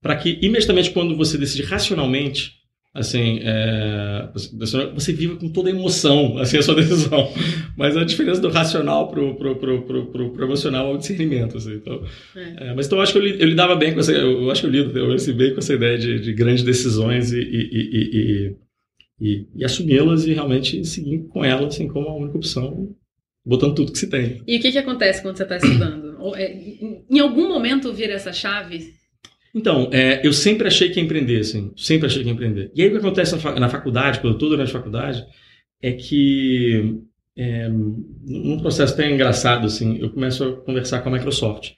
para 0.01 0.15
que 0.15 0.39
imediatamente 0.42 0.92
quando 0.92 1.15
você 1.15 1.38
decide 1.38 1.63
racionalmente 1.63 2.53
assim 2.96 3.39
é, 3.42 4.30
você 4.94 5.12
viva 5.12 5.36
com 5.36 5.50
toda 5.50 5.68
a 5.68 5.74
emoção 5.74 6.38
assim 6.38 6.58
a 6.58 6.62
sua 6.62 6.75
decisão 6.82 7.30
mas 7.75 7.98
a 7.98 8.03
diferença 8.06 8.39
do 8.39 8.50
racional 8.50 9.10
pro 9.10 9.36
pro, 9.36 9.56
pro, 9.58 9.82
pro, 9.82 10.06
pro, 10.08 10.32
pro 10.32 10.46
emocional 10.46 10.92
é 10.92 10.94
o 10.94 10.98
discernimento 10.98 11.58
assim, 11.58 11.74
então 11.74 12.03
é. 12.36 12.70
É, 12.70 12.74
mas 12.74 12.86
então 12.86 13.00
eu 13.00 13.03
acho 13.03 13.12
que 13.12 13.20
eu, 13.20 13.27
eu, 13.27 13.48
lidava 13.48 13.75
bem 13.75 13.94
com 13.94 14.00
essa 14.00 14.12
eu, 14.12 14.50
acho 14.50 14.62
que 14.62 14.68
eu 14.68 14.72
lido 14.72 14.98
eu 14.98 15.36
bem 15.36 15.53
com 15.53 15.60
essa 15.60 15.74
ideia 15.74 15.98
de, 15.98 16.20
de 16.20 16.34
grandes 16.34 16.63
decisões 16.63 17.34
e, 17.34 17.39
e, 17.39 17.98
e, 18.00 18.56
e, 19.20 19.48
e 19.56 19.65
assumi-las 19.65 20.25
e 20.25 20.34
realmente 20.34 20.86
seguir 20.86 21.24
com 21.30 21.44
elas 21.44 21.74
assim 21.74 21.88
como 21.88 22.08
a 22.08 22.15
única 22.15 22.38
opção 22.38 22.96
botando 23.46 23.75
tudo 23.75 23.92
que 23.92 24.00
se 24.00 24.10
tem. 24.10 24.42
E 24.48 24.58
o 24.58 24.62
que, 24.62 24.72
que 24.72 24.77
acontece 24.77 25.22
quando 25.22 25.38
você 25.38 25.44
está 25.44 25.58
estudando? 25.58 26.12
É, 26.36 26.56
em 27.10 27.20
algum 27.20 27.48
momento 27.48 27.94
vira 27.94 28.13
essa 28.13 28.32
chave? 28.32 28.94
Então, 29.53 29.89
é, 29.92 30.25
eu 30.25 30.34
sempre 30.34 30.68
achei 30.68 30.89
que 30.89 31.00
ia 31.00 31.03
empreender, 31.03 31.42
assim, 31.42 31.72
sempre 31.75 32.08
achei 32.08 32.24
que 32.24 32.27
ia 32.27 32.34
empreender. 32.34 32.72
E 32.74 32.82
aí 32.82 32.88
o 32.88 32.92
que 32.92 32.98
acontece 32.98 33.36
na 33.60 33.70
faculdade, 33.70 34.20
quando 34.20 34.34
eu 34.34 34.38
estou 34.38 34.50
durante 34.50 34.70
a 34.70 34.74
faculdade, 34.74 35.24
é 35.82 35.92
que 35.92 37.01
é, 37.38 37.70
num 37.70 38.60
processo 38.60 38.94
até 38.94 39.12
engraçado, 39.12 39.68
assim, 39.68 40.00
eu 40.00 40.10
começo 40.10 40.44
a 40.44 40.56
conversar 40.62 41.01
com 41.01 41.10
a 41.10 41.12
Microsoft. 41.12 41.72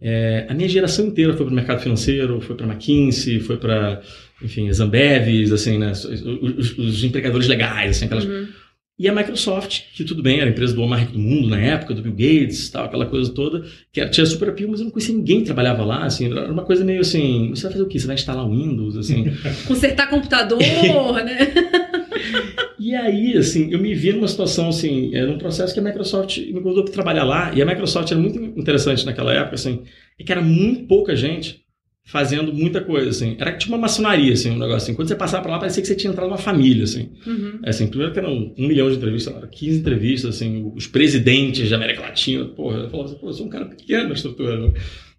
É, 0.00 0.46
a 0.48 0.54
minha 0.54 0.68
geração 0.68 1.06
inteira 1.06 1.32
foi 1.34 1.46
para 1.46 1.52
o 1.52 1.54
mercado 1.54 1.80
financeiro, 1.80 2.40
foi 2.40 2.56
para 2.56 2.66
a 2.66 2.70
McKinsey, 2.70 3.38
foi 3.38 3.56
para, 3.56 4.02
enfim, 4.42 4.72
Zambev, 4.72 5.52
assim, 5.52 5.78
né, 5.78 5.92
os, 5.92 6.04
os, 6.04 6.78
os, 6.78 7.04
empregadores 7.04 7.46
legais, 7.46 7.96
assim, 7.96 8.06
aquelas... 8.06 8.24
Uhum 8.24 8.48
e 8.98 9.08
a 9.08 9.14
Microsoft, 9.14 9.84
que 9.94 10.04
tudo 10.04 10.22
bem, 10.22 10.38
era 10.38 10.48
a 10.48 10.52
empresa 10.52 10.74
do 10.74 10.82
homem 10.82 11.00
rico 11.00 11.12
do 11.12 11.18
mundo 11.18 11.48
na 11.48 11.58
época, 11.58 11.94
do 11.94 12.02
Bill 12.02 12.12
Gates, 12.12 12.68
tal, 12.68 12.84
aquela 12.84 13.06
coisa 13.06 13.32
toda, 13.32 13.64
que 13.90 14.00
era, 14.00 14.10
tinha 14.10 14.24
super 14.26 14.50
appeal, 14.50 14.70
mas 14.70 14.80
eu 14.80 14.84
não 14.84 14.92
conhecia 14.92 15.14
ninguém 15.14 15.40
que 15.40 15.46
trabalhava 15.46 15.82
lá, 15.84 16.04
assim, 16.04 16.26
era 16.26 16.52
uma 16.52 16.62
coisa 16.62 16.84
meio 16.84 17.00
assim, 17.00 17.50
você 17.50 17.62
vai 17.62 17.72
fazer 17.72 17.84
o 17.84 17.88
quê? 17.88 17.98
Você 17.98 18.06
vai 18.06 18.14
instalar 18.14 18.48
Windows, 18.48 18.96
assim? 18.96 19.24
Consertar 19.66 20.10
computador, 20.10 20.60
né? 21.24 21.52
e 22.78 22.94
aí, 22.94 23.36
assim, 23.36 23.72
eu 23.72 23.80
me 23.80 23.94
vi 23.94 24.12
numa 24.12 24.28
situação, 24.28 24.68
assim, 24.68 25.14
era 25.14 25.30
um 25.30 25.38
processo 25.38 25.72
que 25.72 25.80
a 25.80 25.82
Microsoft 25.82 26.38
me 26.38 26.60
convidou 26.60 26.84
para 26.84 26.92
trabalhar 26.92 27.24
lá, 27.24 27.50
e 27.54 27.62
a 27.62 27.66
Microsoft 27.66 28.10
era 28.12 28.20
muito 28.20 28.38
interessante 28.38 29.06
naquela 29.06 29.32
época, 29.32 29.54
assim, 29.54 29.82
é 30.18 30.22
que 30.22 30.30
era 30.30 30.42
muito 30.42 30.84
pouca 30.86 31.16
gente 31.16 31.61
fazendo 32.04 32.52
muita 32.52 32.80
coisa, 32.80 33.10
assim. 33.10 33.36
Era 33.38 33.52
tipo 33.52 33.72
uma 33.72 33.78
maçonaria, 33.78 34.32
assim, 34.32 34.50
um 34.50 34.58
negócio 34.58 34.76
assim. 34.76 34.94
Quando 34.94 35.08
você 35.08 35.14
passava 35.14 35.42
pra 35.42 35.52
lá, 35.52 35.58
parecia 35.58 35.80
que 35.80 35.88
você 35.88 35.94
tinha 35.94 36.10
entrado 36.10 36.28
numa 36.28 36.38
família, 36.38 36.84
assim. 36.84 37.10
Uhum. 37.26 37.60
É, 37.64 37.70
assim, 37.70 37.86
primeiro 37.86 38.12
que 38.12 38.18
eram 38.18 38.52
um 38.56 38.66
milhão 38.66 38.90
de 38.90 38.96
entrevistas, 38.96 39.34
15 39.50 39.78
entrevistas, 39.78 40.34
assim, 40.36 40.72
os 40.74 40.86
presidentes 40.86 41.70
da 41.70 41.76
América 41.76 42.02
Latina, 42.02 42.44
porra, 42.46 42.80
eu 42.80 42.90
falava 42.90 43.08
assim, 43.08 43.18
pô, 43.18 43.28
eu 43.28 43.32
sou 43.32 43.46
um 43.46 43.50
cara 43.50 43.66
pequeno 43.66 44.08
na 44.08 44.14
estrutura, 44.14 44.58
né? 44.58 44.72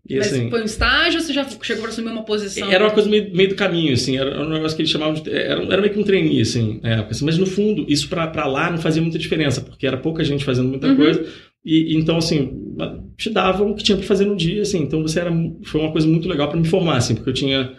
E, 0.07 0.17
Mas 0.17 0.33
assim, 0.33 0.49
foi 0.49 0.61
um 0.61 0.65
estágio 0.65 1.17
ou 1.17 1.25
você 1.25 1.31
já 1.31 1.47
chegou 1.61 1.83
para 1.83 1.91
assumir 1.91 2.11
uma 2.11 2.25
posição? 2.25 2.69
Era 2.69 2.83
uma 2.83 2.91
coisa 2.91 3.09
meio, 3.09 3.33
meio 3.33 3.47
do 3.47 3.55
caminho, 3.55 3.93
assim, 3.93 4.17
era 4.17 4.41
um 4.41 4.49
negócio 4.49 4.75
que 4.75 4.81
eles 4.81 4.91
chamavam 4.91 5.13
de. 5.13 5.29
Era, 5.31 5.63
era 5.63 5.81
meio 5.81 5.93
que 5.93 5.99
um 5.99 6.03
trainee, 6.03 6.41
assim, 6.41 6.81
na 6.83 6.95
época. 6.95 7.11
Assim, 7.11 7.23
mas 7.23 7.37
no 7.37 7.45
fundo, 7.45 7.85
isso 7.87 8.09
para 8.09 8.45
lá 8.45 8.69
não 8.69 8.77
fazia 8.77 9.01
muita 9.01 9.17
diferença, 9.17 9.61
porque 9.61 9.87
era 9.87 9.95
pouca 9.95 10.21
gente 10.21 10.43
fazendo 10.43 10.67
muita 10.67 10.87
uhum. 10.87 10.97
coisa. 10.97 11.25
E, 11.65 11.95
então, 11.95 12.17
assim, 12.17 12.73
te 13.17 13.29
davam 13.29 13.71
o 13.71 13.75
que 13.75 13.83
tinha 13.83 13.97
para 13.97 14.07
fazer 14.07 14.25
no 14.25 14.35
dia, 14.35 14.61
assim. 14.61 14.81
Então, 14.81 15.01
você 15.01 15.19
era, 15.19 15.31
foi 15.63 15.81
uma 15.81 15.91
coisa 15.91 16.07
muito 16.07 16.27
legal 16.27 16.49
para 16.49 16.59
me 16.59 16.67
formar, 16.67 16.97
assim, 16.97 17.15
porque 17.15 17.29
eu 17.29 17.33
tinha 17.33 17.73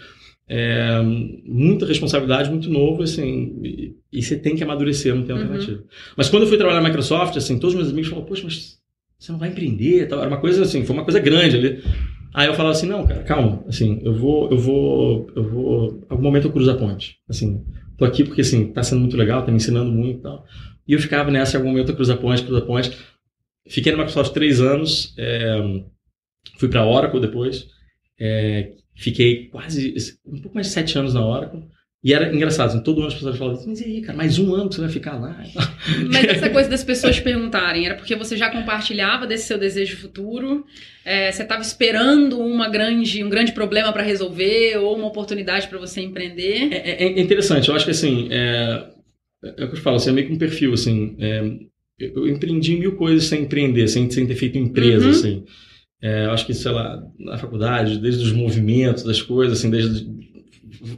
é, 0.49 1.01
muita 1.45 1.87
responsabilidade, 1.87 2.51
muito 2.51 2.71
novo, 2.71 3.03
assim, 3.03 3.59
e, 3.63 3.97
e, 4.13 4.23
você 4.23 4.37
tem 4.37 4.55
que 4.55 4.63
amadurecer, 4.63 5.15
não 5.15 5.23
tem 5.23 5.35
uhum. 5.35 5.43
alternativa. 5.43 5.79
Uhum. 5.79 5.87
Mas 6.17 6.29
quando 6.29 6.43
eu 6.43 6.49
fui 6.49 6.59
trabalhar 6.59 6.81
na 6.81 6.89
Microsoft, 6.89 7.37
assim, 7.37 7.59
todos 7.59 7.75
os 7.75 7.81
meus 7.81 7.91
amigos 7.91 8.09
falaram, 8.09 8.29
poxa, 8.29 8.43
mas 8.45 8.79
você 9.19 9.33
não 9.33 9.39
vai 9.39 9.49
empreender, 9.49 10.07
tal. 10.07 10.21
Era 10.21 10.29
uma 10.29 10.41
coisa 10.41 10.63
assim, 10.63 10.85
foi 10.85 10.95
uma 10.95 11.05
coisa 11.05 11.19
grande 11.19 11.57
ali. 11.57 11.83
Aí 12.35 12.49
eu 12.49 12.55
falava 12.55 12.75
assim, 12.75 12.87
não, 12.87 13.07
cara, 13.07 13.23
calma, 13.23 13.65
assim, 13.69 14.01
eu 14.03 14.13
vou, 14.13 14.51
eu 14.51 14.59
vou, 14.59 15.31
eu 15.37 15.43
vou, 15.49 16.05
algum 16.09 16.23
momento 16.23 16.49
eu 16.49 16.53
cruzo 16.53 16.71
a 16.71 16.75
ponte, 16.75 17.17
assim, 17.29 17.65
tô 17.97 18.05
aqui 18.05 18.25
porque, 18.25 18.41
assim, 18.41 18.73
tá 18.73 18.83
sendo 18.83 19.01
muito 19.01 19.17
legal, 19.17 19.43
tá 19.43 19.53
me 19.53 19.57
ensinando 19.57 19.91
muito 19.91 20.19
e 20.19 20.23
tal. 20.23 20.45
E 20.87 20.93
eu 20.93 20.99
ficava 20.99 21.31
nessa, 21.31 21.57
algum 21.57 21.71
momento 21.71 21.91
eu 21.91 21.95
cruzo 21.95 22.13
a 22.13 22.17
ponte, 22.17 22.43
cruzo 22.43 22.59
a 22.59 22.67
ponte. 22.67 22.91
Fiquei 23.67 23.93
na 23.93 23.99
Microsoft 23.99 24.33
três 24.33 24.61
anos, 24.61 25.15
é, 25.19 25.57
fui 26.59 26.69
para 26.69 26.81
a 26.81 26.87
Oracle 26.87 27.21
depois, 27.21 27.67
é, 28.21 28.73
fiquei 28.95 29.49
quase 29.49 29.95
um 30.27 30.41
pouco 30.41 30.55
mais 30.55 30.67
de 30.67 30.73
sete 30.73 30.99
anos 30.99 31.15
na 31.15 31.25
Oracle. 31.25 31.65
E 32.05 32.13
era 32.13 32.35
engraçado, 32.35 32.69
assim, 32.69 32.83
todo 32.83 32.99
ano 32.99 33.09
as 33.09 33.15
pessoas 33.15 33.39
falavam, 33.39 33.65
mas 33.67 33.81
e 33.81 33.85
aí, 33.85 34.01
cara, 34.03 34.19
mais 34.19 34.39
um 34.39 34.55
ano 34.55 34.69
que 34.69 34.75
você 34.75 34.83
vai 34.83 34.91
ficar 34.91 35.19
lá? 35.19 35.43
Mas 36.13 36.25
essa 36.27 36.51
coisa 36.51 36.69
das 36.69 36.85
pessoas 36.85 37.19
perguntarem, 37.19 37.87
era 37.87 37.95
porque 37.95 38.15
você 38.15 38.37
já 38.37 38.51
compartilhava 38.51 39.27
desse 39.27 39.47
seu 39.47 39.57
desejo 39.57 39.97
futuro? 39.97 40.67
É, 41.03 41.33
você 41.33 41.45
estava 41.45 41.63
esperando 41.63 42.39
uma 42.39 42.69
grande, 42.69 43.25
um 43.25 43.31
grande 43.31 43.53
problema 43.53 43.91
para 43.91 44.03
resolver 44.03 44.77
ou 44.77 44.95
uma 44.95 45.07
oportunidade 45.07 45.67
para 45.67 45.79
você 45.79 46.03
empreender? 46.03 46.75
É, 46.75 46.91
é, 46.91 47.05
é, 47.05 47.21
interessante, 47.21 47.71
eu 47.71 47.75
acho 47.75 47.87
que 47.87 47.93
assim, 47.93 48.29
é, 48.31 48.85
é 49.43 49.65
o 49.65 49.69
que 49.71 49.77
eu 49.77 49.81
falo, 49.81 49.97
assim, 49.97 50.11
é 50.11 50.13
meio 50.13 50.27
que 50.27 50.35
um 50.35 50.39
perfil, 50.39 50.75
assim, 50.75 51.17
é, 51.19 51.43
eu 51.99 52.29
empreendi 52.29 52.77
mil 52.77 52.97
coisas 52.97 53.25
sem 53.25 53.43
empreender, 53.43 53.89
sem, 53.89 54.11
sem 54.11 54.27
ter 54.27 54.35
feito 54.35 54.59
empresa, 54.59 55.05
uhum. 55.07 55.11
assim. 55.11 55.45
É, 56.03 56.27
eu 56.27 56.33
acho 56.33 56.45
que, 56.45 56.53
sei 56.53 56.71
lá, 56.71 57.03
na 57.19 57.39
faculdade, 57.39 57.99
desde 57.99 58.25
os 58.25 58.33
movimentos 58.33 59.05
das 59.05 59.23
coisas, 59.23 59.59
assim, 59.59 59.71
desde... 59.71 60.07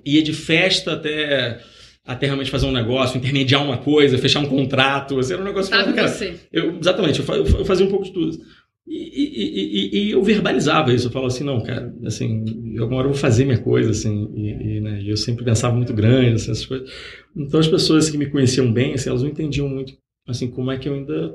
Ia 0.05 0.23
de 0.23 0.33
festa 0.33 0.95
até 0.95 1.61
até 2.05 2.27
realmente 2.27 2.51
fazer 2.53 2.67
um 2.67 2.73
negócio, 2.73 3.19
intermediar 3.19 3.65
uma 3.65 3.79
coisa, 3.79 4.17
fechar 4.17 4.39
um 4.39 4.47
contrato, 4.47 5.19
assim, 5.19 5.33
era 5.33 5.43
um 5.43 5.45
negócio... 5.45 5.75
Sabe 5.75 5.93
cara, 5.93 6.07
você. 6.07 6.35
Eu, 6.53 6.79
exatamente, 6.79 7.19
eu, 7.19 7.65
fazia 7.65 7.85
um 7.85 7.91
pouco 7.91 8.05
de 8.05 8.13
tudo. 8.13 8.39
E, 8.87 8.95
e, 8.95 9.99
e, 9.99 9.99
e, 9.99 10.11
eu 10.13 10.23
verbalizava 10.23 10.95
isso, 10.95 11.09
eu 11.09 11.11
falava 11.11 11.33
assim, 11.33 11.43
não, 11.43 11.61
cara, 11.61 11.93
assim, 12.05 12.45
alguma 12.79 12.99
hora 12.99 13.09
eu 13.09 13.13
vou 13.13 13.21
fazer 13.21 13.45
minha 13.45 13.59
coisa, 13.59 13.91
assim, 13.91 14.31
e, 14.37 14.81
né, 14.81 15.03
eu 15.05 15.17
sempre 15.17 15.45
pensava 15.45 15.75
muito 15.75 15.93
grande, 15.93 16.35
assim, 16.35 16.53
essas 16.53 16.65
coisas. 16.65 16.89
Então 17.37 17.59
as 17.59 17.67
pessoas 17.67 18.09
que 18.09 18.17
me 18.17 18.27
conheciam 18.27 18.73
bem, 18.73 18.95
assim, 18.95 19.09
elas 19.09 19.23
não 19.23 19.29
entendiam 19.29 19.69
muito 19.69 19.95
assim, 20.27 20.51
como 20.51 20.71
é 20.71 20.79
que 20.79 20.89
eu 20.89 20.95
ainda 20.95 21.35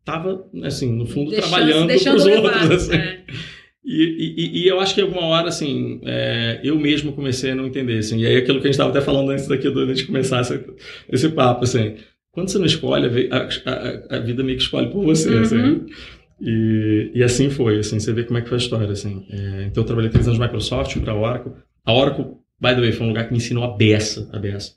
estava, 0.00 0.44
assim, 0.64 0.92
no 0.92 1.06
fundo, 1.06 1.30
deixando, 1.30 1.50
trabalhando 1.50 1.86
para 1.86 2.14
os 2.14 2.26
outros, 2.26 2.70
assim. 2.70 2.96
É. 2.96 3.24
E, 3.84 4.36
e, 4.36 4.62
e, 4.62 4.68
eu 4.68 4.78
acho 4.78 4.94
que 4.94 5.00
alguma 5.00 5.22
hora, 5.22 5.48
assim, 5.48 6.00
é, 6.04 6.60
eu 6.62 6.78
mesmo 6.78 7.12
comecei 7.12 7.50
a 7.50 7.54
não 7.54 7.66
entender, 7.66 7.98
assim, 7.98 8.20
e 8.20 8.26
aí 8.26 8.36
aquilo 8.36 8.60
que 8.60 8.68
a 8.68 8.70
gente 8.70 8.74
estava 8.74 8.90
até 8.90 9.00
falando 9.00 9.30
antes 9.30 9.48
daqui, 9.48 9.66
antes 9.66 9.98
de 9.98 10.06
começar 10.06 10.40
esse, 10.40 10.64
esse 11.08 11.28
papo, 11.30 11.64
assim, 11.64 11.96
quando 12.30 12.48
você 12.48 12.58
não 12.58 12.66
escolhe, 12.66 13.28
a, 13.30 13.48
a, 13.70 14.16
a 14.16 14.20
vida 14.20 14.42
meio 14.42 14.56
que 14.56 14.62
escolhe 14.62 14.88
por 14.90 15.04
você, 15.04 15.30
uhum. 15.30 15.42
assim. 15.42 15.86
E, 16.40 17.12
e 17.14 17.22
assim 17.22 17.50
foi, 17.50 17.78
assim, 17.78 18.00
você 18.00 18.12
vê 18.12 18.24
como 18.24 18.38
é 18.38 18.42
que 18.42 18.48
foi 18.48 18.56
a 18.56 18.60
história, 18.60 18.90
assim. 18.90 19.26
É, 19.30 19.64
então 19.64 19.82
eu 19.82 19.86
trabalhei 19.86 20.10
três 20.10 20.26
anos 20.26 20.38
na 20.38 20.46
Microsoft, 20.46 20.98
para 20.98 21.12
a 21.12 21.16
Oracle. 21.16 21.52
A 21.84 21.92
Oracle, 21.92 22.24
by 22.60 22.70
the 22.70 22.80
way, 22.80 22.92
foi 22.92 23.06
um 23.06 23.10
lugar 23.10 23.26
que 23.26 23.32
me 23.32 23.38
ensinou 23.38 23.64
a 23.64 23.76
beça, 23.76 24.28
a 24.32 24.38
beça. 24.38 24.72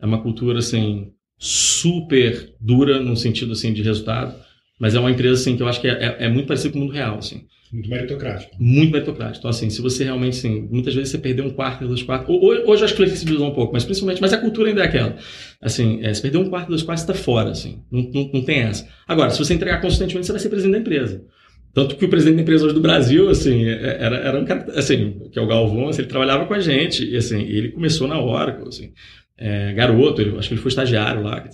É 0.00 0.06
uma 0.06 0.22
cultura, 0.22 0.60
assim, 0.60 1.12
super 1.42 2.52
dura 2.60 3.00
no 3.00 3.16
sentido 3.16 3.52
assim 3.52 3.72
de 3.72 3.82
resultado, 3.82 4.34
mas 4.78 4.94
é 4.94 5.00
uma 5.00 5.10
empresa 5.10 5.40
assim 5.40 5.56
que 5.56 5.62
eu 5.62 5.68
acho 5.68 5.80
que 5.80 5.88
é, 5.88 5.92
é, 5.92 6.26
é 6.26 6.28
muito 6.28 6.46
parecido 6.46 6.74
com 6.74 6.78
o 6.78 6.82
mundo 6.82 6.92
real, 6.92 7.18
assim. 7.18 7.46
Muito 7.72 7.88
meritocrático. 7.88 8.56
Muito 8.58 8.92
meritocrático. 8.92 9.38
Então, 9.38 9.50
assim, 9.50 9.70
se 9.70 9.80
você 9.80 10.02
realmente, 10.02 10.38
assim, 10.38 10.68
muitas 10.70 10.92
vezes 10.92 11.10
você 11.10 11.18
perdeu 11.18 11.44
um 11.44 11.50
quarto, 11.50 11.86
dois 11.86 12.02
quartos. 12.02 12.28
Hoje 12.28 12.84
acho 12.84 12.94
que 12.94 13.02
flexibilizou 13.04 13.46
um 13.46 13.54
pouco, 13.54 13.72
mas 13.72 13.84
principalmente, 13.84 14.20
mas 14.20 14.32
a 14.32 14.38
cultura 14.38 14.68
ainda 14.68 14.82
é 14.82 14.86
aquela. 14.86 15.16
Assim, 15.62 16.00
é, 16.02 16.12
se 16.12 16.20
perder 16.20 16.38
um 16.38 16.50
quarto, 16.50 16.68
dois 16.68 16.82
quartos, 16.82 17.04
você 17.04 17.12
está 17.12 17.24
fora, 17.24 17.50
assim. 17.50 17.80
Não, 17.90 18.02
não, 18.12 18.30
não 18.34 18.42
tem 18.42 18.60
essa. 18.60 18.88
Agora, 19.06 19.30
se 19.30 19.38
você 19.38 19.54
entregar 19.54 19.80
consistentemente, 19.80 20.26
você 20.26 20.32
vai 20.32 20.40
ser 20.40 20.48
presidente 20.48 20.72
da 20.72 20.80
empresa. 20.80 21.24
Tanto 21.72 21.94
que 21.94 22.04
o 22.04 22.08
presidente 22.08 22.36
da 22.36 22.42
empresa 22.42 22.64
hoje 22.64 22.74
do 22.74 22.80
Brasil, 22.80 23.30
assim, 23.30 23.64
é, 23.64 23.98
era, 24.00 24.16
era 24.16 24.40
um 24.40 24.44
cara, 24.44 24.66
assim, 24.74 25.20
que 25.30 25.38
é 25.38 25.42
o 25.42 25.46
Galvão, 25.46 25.88
assim, 25.88 26.02
ele 26.02 26.08
trabalhava 26.08 26.46
com 26.46 26.54
a 26.54 26.58
gente, 26.58 27.08
e 27.08 27.16
assim, 27.16 27.40
ele 27.42 27.68
começou 27.68 28.08
na 28.08 28.20
Oracle, 28.20 28.66
assim, 28.66 28.92
é, 29.40 29.72
garoto, 29.72 30.20
ele, 30.20 30.36
acho 30.38 30.48
que 30.48 30.54
ele 30.54 30.60
foi 30.60 30.68
estagiário 30.68 31.22
lá. 31.22 31.48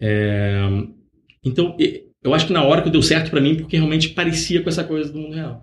É, 0.00 0.60
então, 1.44 1.76
eu 2.22 2.32
acho 2.32 2.46
que 2.46 2.52
na 2.52 2.66
Oracle 2.66 2.92
deu 2.92 3.02
certo 3.02 3.30
para 3.30 3.40
mim, 3.40 3.56
porque 3.56 3.76
realmente 3.76 4.10
parecia 4.10 4.62
com 4.62 4.68
essa 4.68 4.84
coisa 4.84 5.12
do 5.12 5.18
mundo 5.18 5.34
real. 5.34 5.62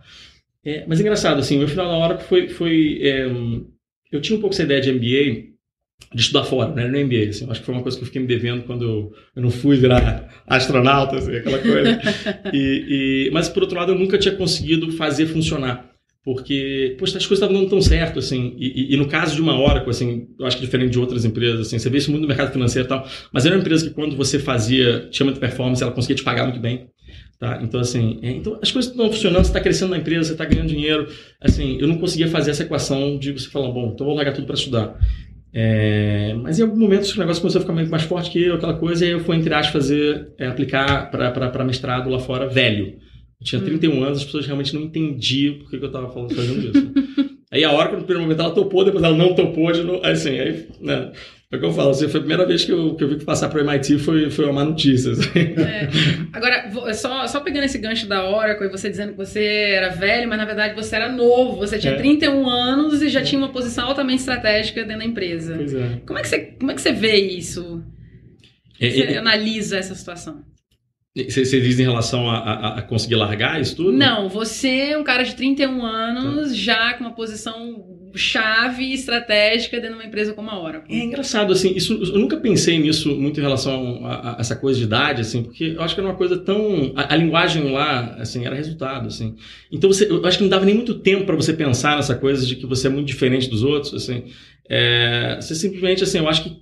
É, 0.63 0.83
mas 0.87 0.99
é 0.99 1.03
engraçado, 1.03 1.39
assim, 1.39 1.55
o 1.55 1.59
meu 1.59 1.67
final 1.67 1.87
da 1.87 1.97
Oracle 1.97 2.25
foi, 2.27 2.49
foi 2.49 2.99
é, 3.01 3.25
eu 4.11 4.19
tinha 4.19 4.37
um 4.37 4.41
pouco 4.41 4.53
essa 4.53 4.63
ideia 4.63 4.81
de 4.81 4.91
MBA, 4.91 5.55
de 6.13 6.21
estudar 6.21 6.43
fora, 6.43 6.73
né? 6.73 6.87
No 6.87 6.99
MBA, 6.99 7.29
assim, 7.29 7.49
acho 7.49 7.59
que 7.59 7.65
foi 7.65 7.75
uma 7.75 7.83
coisa 7.83 7.97
que 7.97 8.03
eu 8.03 8.07
fiquei 8.07 8.21
me 8.21 8.27
devendo 8.27 8.63
quando 8.63 8.83
eu, 8.83 9.13
eu 9.35 9.41
não 9.41 9.49
fui 9.49 9.77
virar 9.77 10.43
astronauta, 10.45 11.17
assim, 11.17 11.35
aquela 11.35 11.59
coisa. 11.59 12.01
E, 12.53 13.27
e, 13.27 13.31
mas, 13.31 13.49
por 13.49 13.63
outro 13.63 13.77
lado, 13.77 13.91
eu 13.91 13.99
nunca 13.99 14.17
tinha 14.17 14.35
conseguido 14.35 14.91
fazer 14.91 15.25
funcionar. 15.25 15.94
Porque, 16.25 16.95
poxa, 16.97 17.19
as 17.19 17.25
coisas 17.27 17.43
estavam 17.43 17.53
dando 17.53 17.69
tão 17.69 17.79
certo, 17.79 18.17
assim. 18.17 18.55
E, 18.57 18.95
e, 18.95 18.97
no 18.97 19.07
caso 19.07 19.35
de 19.35 19.41
uma 19.43 19.55
Oracle, 19.55 19.91
assim, 19.91 20.27
eu 20.39 20.47
acho 20.47 20.57
que 20.57 20.63
diferente 20.63 20.93
de 20.93 20.99
outras 20.99 21.23
empresas, 21.23 21.67
assim, 21.67 21.77
você 21.77 21.87
vê 21.87 21.99
isso 21.99 22.09
muito 22.09 22.23
no 22.23 22.27
mercado 22.27 22.51
financeiro 22.51 22.87
e 22.87 22.89
tal, 22.89 23.07
mas 23.31 23.45
era 23.45 23.53
uma 23.53 23.61
empresa 23.61 23.87
que 23.87 23.93
quando 23.93 24.15
você 24.15 24.39
fazia, 24.39 25.07
tinha 25.11 25.23
muita 25.23 25.39
performance, 25.39 25.83
ela 25.83 25.91
conseguia 25.91 26.15
te 26.15 26.23
pagar 26.23 26.45
muito 26.45 26.59
bem. 26.59 26.87
Tá? 27.39 27.59
Então, 27.61 27.79
assim, 27.79 28.17
é, 28.23 28.31
então 28.31 28.57
as 28.59 28.71
coisas 28.71 28.89
estão 28.89 29.11
funcionando, 29.11 29.43
você 29.43 29.49
está 29.49 29.59
crescendo 29.59 29.91
na 29.91 29.99
empresa, 29.99 30.23
você 30.23 30.31
está 30.31 30.45
ganhando 30.45 30.67
dinheiro. 30.67 31.07
Assim, 31.39 31.77
eu 31.79 31.87
não 31.87 31.99
conseguia 31.99 32.27
fazer 32.27 32.49
essa 32.49 32.63
equação 32.63 33.19
de 33.19 33.31
você 33.31 33.47
falar, 33.47 33.69
bom, 33.69 33.91
então 33.93 34.07
vou 34.07 34.15
largar 34.15 34.33
tudo 34.33 34.47
para 34.47 34.55
estudar. 34.55 34.97
É, 35.53 36.33
mas 36.41 36.57
em 36.57 36.63
algum 36.63 36.77
momento 36.77 37.05
o 37.05 37.19
negócio 37.19 37.39
começou 37.39 37.59
a 37.59 37.61
ficar 37.61 37.73
mais 37.73 38.03
forte 38.03 38.31
que 38.31 38.43
eu, 38.43 38.55
aquela 38.55 38.73
coisa, 38.73 39.05
e 39.05 39.11
eu 39.11 39.19
fui, 39.19 39.35
entre 39.35 39.53
aspas, 39.53 39.71
fazer, 39.71 40.27
é, 40.39 40.47
aplicar 40.47 41.11
para 41.11 41.63
mestrado 41.63 42.09
lá 42.09 42.17
fora 42.17 42.47
velho. 42.47 42.97
Eu 43.39 43.45
tinha 43.45 43.61
31 43.61 43.93
hum. 43.93 44.03
anos, 44.03 44.19
as 44.19 44.23
pessoas 44.23 44.45
realmente 44.45 44.73
não 44.73 44.81
entendiam 44.81 45.59
por 45.59 45.69
que, 45.69 45.75
eu 45.75 45.85
estava 45.85 46.09
fazendo 46.09 46.59
isso. 46.59 47.35
aí 47.51 47.63
a 47.63 47.71
hora, 47.71 47.91
no 47.91 48.03
primeiro 48.03 48.21
momento, 48.21 48.41
ela 48.41 48.51
topou, 48.51 48.85
depois 48.85 49.03
ela 49.03 49.15
não 49.15 49.35
topou, 49.35 49.71
de 49.71 49.83
novo, 49.83 50.05
assim, 50.05 50.39
aí, 50.39 50.67
né, 50.81 51.11
é 51.51 51.57
o 51.57 51.59
que 51.59 51.65
eu 51.65 51.71
falo, 51.71 51.91
assim, 51.91 52.07
foi 52.07 52.19
a 52.19 52.23
primeira 52.23 52.45
vez 52.45 52.65
que 52.65 52.71
eu, 52.71 52.95
que 52.95 53.03
eu 53.03 53.07
vi 53.07 53.17
que 53.17 53.25
passar 53.25 53.49
para 53.49 53.61
o 53.61 53.69
MIT 53.69 53.99
foi, 53.99 54.31
foi 54.31 54.45
uma 54.45 54.53
má 54.53 54.65
notícia. 54.65 55.11
Assim. 55.11 55.39
É. 55.39 55.87
Agora, 56.33 56.93
só, 56.93 57.27
só 57.27 57.39
pegando 57.39 57.65
esse 57.65 57.77
gancho 57.77 58.07
da 58.07 58.27
Oracle 58.27 58.67
e 58.67 58.71
você 58.71 58.89
dizendo 58.89 59.11
que 59.11 59.17
você 59.17 59.43
era 59.43 59.89
velho, 59.89 60.27
mas 60.27 60.39
na 60.39 60.45
verdade 60.45 60.75
você 60.75 60.95
era 60.95 61.11
novo, 61.11 61.57
você 61.57 61.77
tinha 61.77 61.93
é. 61.93 61.97
31 61.97 62.49
anos 62.49 63.01
e 63.01 63.09
já 63.09 63.21
tinha 63.21 63.39
uma 63.39 63.49
posição 63.49 63.87
altamente 63.87 64.21
estratégica 64.21 64.83
dentro 64.83 64.99
da 64.99 65.05
empresa. 65.05 65.55
Pois 65.55 65.73
é. 65.73 66.01
Como 66.05 66.17
é 66.17 66.21
que 66.23 66.27
você, 66.27 66.39
como 66.39 66.71
é 66.71 66.73
que 66.73 66.81
você 66.81 66.91
vê 66.91 67.15
isso? 67.15 67.83
É, 68.79 68.89
você 68.89 69.03
é, 69.03 69.17
analisa 69.17 69.77
essa 69.77 69.93
situação? 69.93 70.43
Você, 71.15 71.61
diz 71.61 71.79
em 71.79 71.83
relação 71.83 72.29
a, 72.29 72.37
a, 72.39 72.79
a, 72.79 72.81
conseguir 72.81 73.15
largar 73.15 73.61
isso 73.61 73.77
tudo? 73.77 73.93
Não, 73.93 74.27
você 74.27 74.89
é 74.91 74.97
um 74.97 75.03
cara 75.03 75.23
de 75.23 75.33
31 75.33 75.85
anos, 75.85 76.49
tá. 76.49 76.53
já 76.53 76.93
com 76.93 77.05
uma 77.05 77.13
posição 77.13 77.85
chave 78.13 78.93
estratégica 78.93 79.77
dentro 79.77 79.95
de 79.95 80.01
uma 80.01 80.07
empresa 80.07 80.33
como 80.33 80.49
a 80.49 80.61
Oracle. 80.61 80.93
É 80.93 81.03
engraçado, 81.05 81.53
assim, 81.53 81.73
isso, 81.73 81.93
eu 81.93 82.19
nunca 82.19 82.35
pensei 82.35 82.77
nisso 82.79 83.15
muito 83.15 83.39
em 83.39 83.43
relação 83.43 84.05
a, 84.05 84.35
a 84.35 84.41
essa 84.41 84.57
coisa 84.57 84.77
de 84.77 84.85
idade, 84.85 85.21
assim, 85.21 85.41
porque 85.41 85.75
eu 85.77 85.81
acho 85.81 85.95
que 85.95 86.01
era 86.01 86.09
uma 86.09 86.17
coisa 86.17 86.37
tão... 86.37 86.91
A, 86.97 87.13
a, 87.13 87.15
linguagem 87.15 87.71
lá, 87.71 88.17
assim, 88.19 88.45
era 88.45 88.53
resultado, 88.53 89.07
assim. 89.07 89.37
Então, 89.71 89.89
você, 89.89 90.11
eu 90.11 90.25
acho 90.25 90.37
que 90.37 90.43
não 90.43 90.49
dava 90.49 90.65
nem 90.65 90.75
muito 90.75 90.95
tempo 90.95 91.25
para 91.25 91.35
você 91.35 91.53
pensar 91.53 91.95
nessa 91.95 92.15
coisa 92.15 92.45
de 92.45 92.57
que 92.57 92.65
você 92.65 92.87
é 92.87 92.89
muito 92.89 93.07
diferente 93.07 93.49
dos 93.49 93.63
outros, 93.63 93.93
assim. 93.93 94.25
É, 94.69 95.37
você 95.39 95.55
simplesmente, 95.55 96.03
assim, 96.03 96.17
eu 96.17 96.27
acho 96.27 96.43
que 96.43 96.57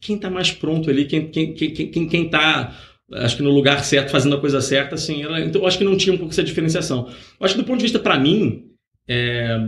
quem 0.00 0.14
está 0.14 0.30
mais 0.30 0.52
pronto 0.52 0.88
ali, 0.88 1.06
quem, 1.06 1.28
quem, 1.28 1.54
quem, 1.54 1.72
quem, 1.72 2.08
quem 2.08 2.28
tá 2.28 2.72
acho 3.12 3.36
que 3.36 3.42
no 3.42 3.50
lugar 3.50 3.84
certo, 3.84 4.10
fazendo 4.10 4.36
a 4.36 4.40
coisa 4.40 4.60
certa, 4.60 4.94
assim, 4.94 5.22
ela, 5.22 5.40
então 5.40 5.60
eu 5.60 5.66
acho 5.66 5.78
que 5.78 5.84
não 5.84 5.96
tinha 5.96 6.14
um 6.14 6.18
pouco 6.18 6.32
essa 6.32 6.42
diferenciação. 6.42 7.06
Eu 7.38 7.46
acho 7.46 7.54
que 7.54 7.60
do 7.60 7.66
ponto 7.66 7.78
de 7.78 7.84
vista 7.84 7.98
para 7.98 8.18
mim, 8.18 8.64
é... 9.08 9.58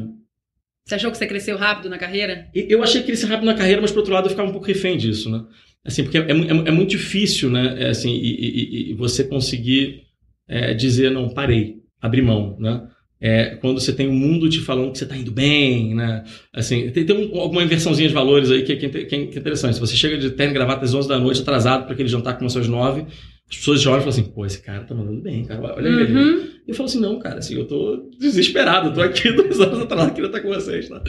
Você 0.85 0.95
achou 0.95 1.11
que 1.11 1.19
você 1.19 1.27
cresceu 1.27 1.57
rápido 1.59 1.91
na 1.91 1.99
carreira? 1.99 2.49
Eu 2.55 2.83
achei 2.83 3.03
que 3.03 3.09
cresci 3.09 3.27
rápido 3.27 3.45
na 3.45 3.55
carreira, 3.55 3.81
mas 3.81 3.91
por 3.91 3.99
outro 3.99 4.15
lado 4.15 4.25
eu 4.25 4.31
ficava 4.31 4.49
um 4.49 4.53
pouco 4.53 4.67
refém 4.67 4.97
disso, 4.97 5.29
né? 5.31 5.45
Assim, 5.85 6.03
porque 6.03 6.17
é, 6.17 6.23
é, 6.23 6.31
é 6.31 6.71
muito 6.71 6.91
difícil, 6.91 7.51
né? 7.51 7.77
É, 7.79 7.89
assim, 7.91 8.11
e, 8.11 8.89
e, 8.89 8.91
e 8.91 8.95
você 8.95 9.23
conseguir 9.23 10.05
é, 10.49 10.73
dizer, 10.73 11.11
não, 11.11 11.29
parei, 11.29 11.77
abrir 12.01 12.23
mão, 12.23 12.57
né? 12.59 12.89
É, 13.21 13.57
quando 13.57 13.81
você 13.81 13.93
tem 13.93 14.07
o 14.07 14.11
um 14.11 14.15
mundo 14.15 14.49
te 14.49 14.61
falando 14.61 14.93
que 14.93 14.99
você 14.99 15.05
está 15.05 15.17
indo 15.17 15.33
bem, 15.33 15.95
né? 15.95 16.25
Assim, 16.53 16.89
tem, 16.91 17.05
tem 17.05 17.17
um, 17.17 17.41
alguma 17.41 17.63
inversãozinha 17.63 18.09
de 18.09 18.15
valores 18.15 18.51
aí 18.51 18.63
que, 18.63 18.77
que, 18.77 18.89
que, 18.89 19.15
é 19.15 19.19
interessante. 19.19 19.75
Se 19.75 19.81
você 19.81 19.97
chega 19.97 20.17
de 20.17 20.31
terno 20.31 20.53
e 20.53 20.55
gravata 20.55 20.85
às 20.85 20.95
11 20.95 21.09
da 21.09 21.19
noite, 21.19 21.41
atrasado 21.41 21.85
para 21.85 21.95
aquele 21.95 22.09
jantar 22.09 22.35
que 22.35 22.39
começou 22.39 22.63
às 22.63 22.69
9, 22.69 23.07
as 23.51 23.57
pessoas 23.57 23.81
já 23.81 23.91
olham 23.91 24.01
e 24.01 24.05
falam 24.05 24.21
assim, 24.21 24.31
pô, 24.31 24.45
esse 24.45 24.63
cara 24.63 24.85
tá 24.85 24.95
mandando 24.95 25.23
bem, 25.23 25.43
cara, 25.43 25.75
olha 25.75 25.91
uhum. 25.91 26.01
ele. 26.01 26.59
E 26.67 26.71
eu 26.71 26.75
falo 26.75 26.87
assim, 26.87 27.01
não, 27.01 27.19
cara, 27.19 27.39
assim, 27.39 27.55
eu 27.55 27.65
tô 27.65 28.11
desesperado, 28.21 28.91
eu 28.91 28.93
tô 28.93 29.01
aqui 29.01 29.33
duas 29.33 29.59
horas 29.59 29.81
atrás, 29.81 30.13
queria 30.13 30.27
estar 30.27 30.41
com 30.41 30.49
vocês, 30.49 30.87
tá? 30.89 31.03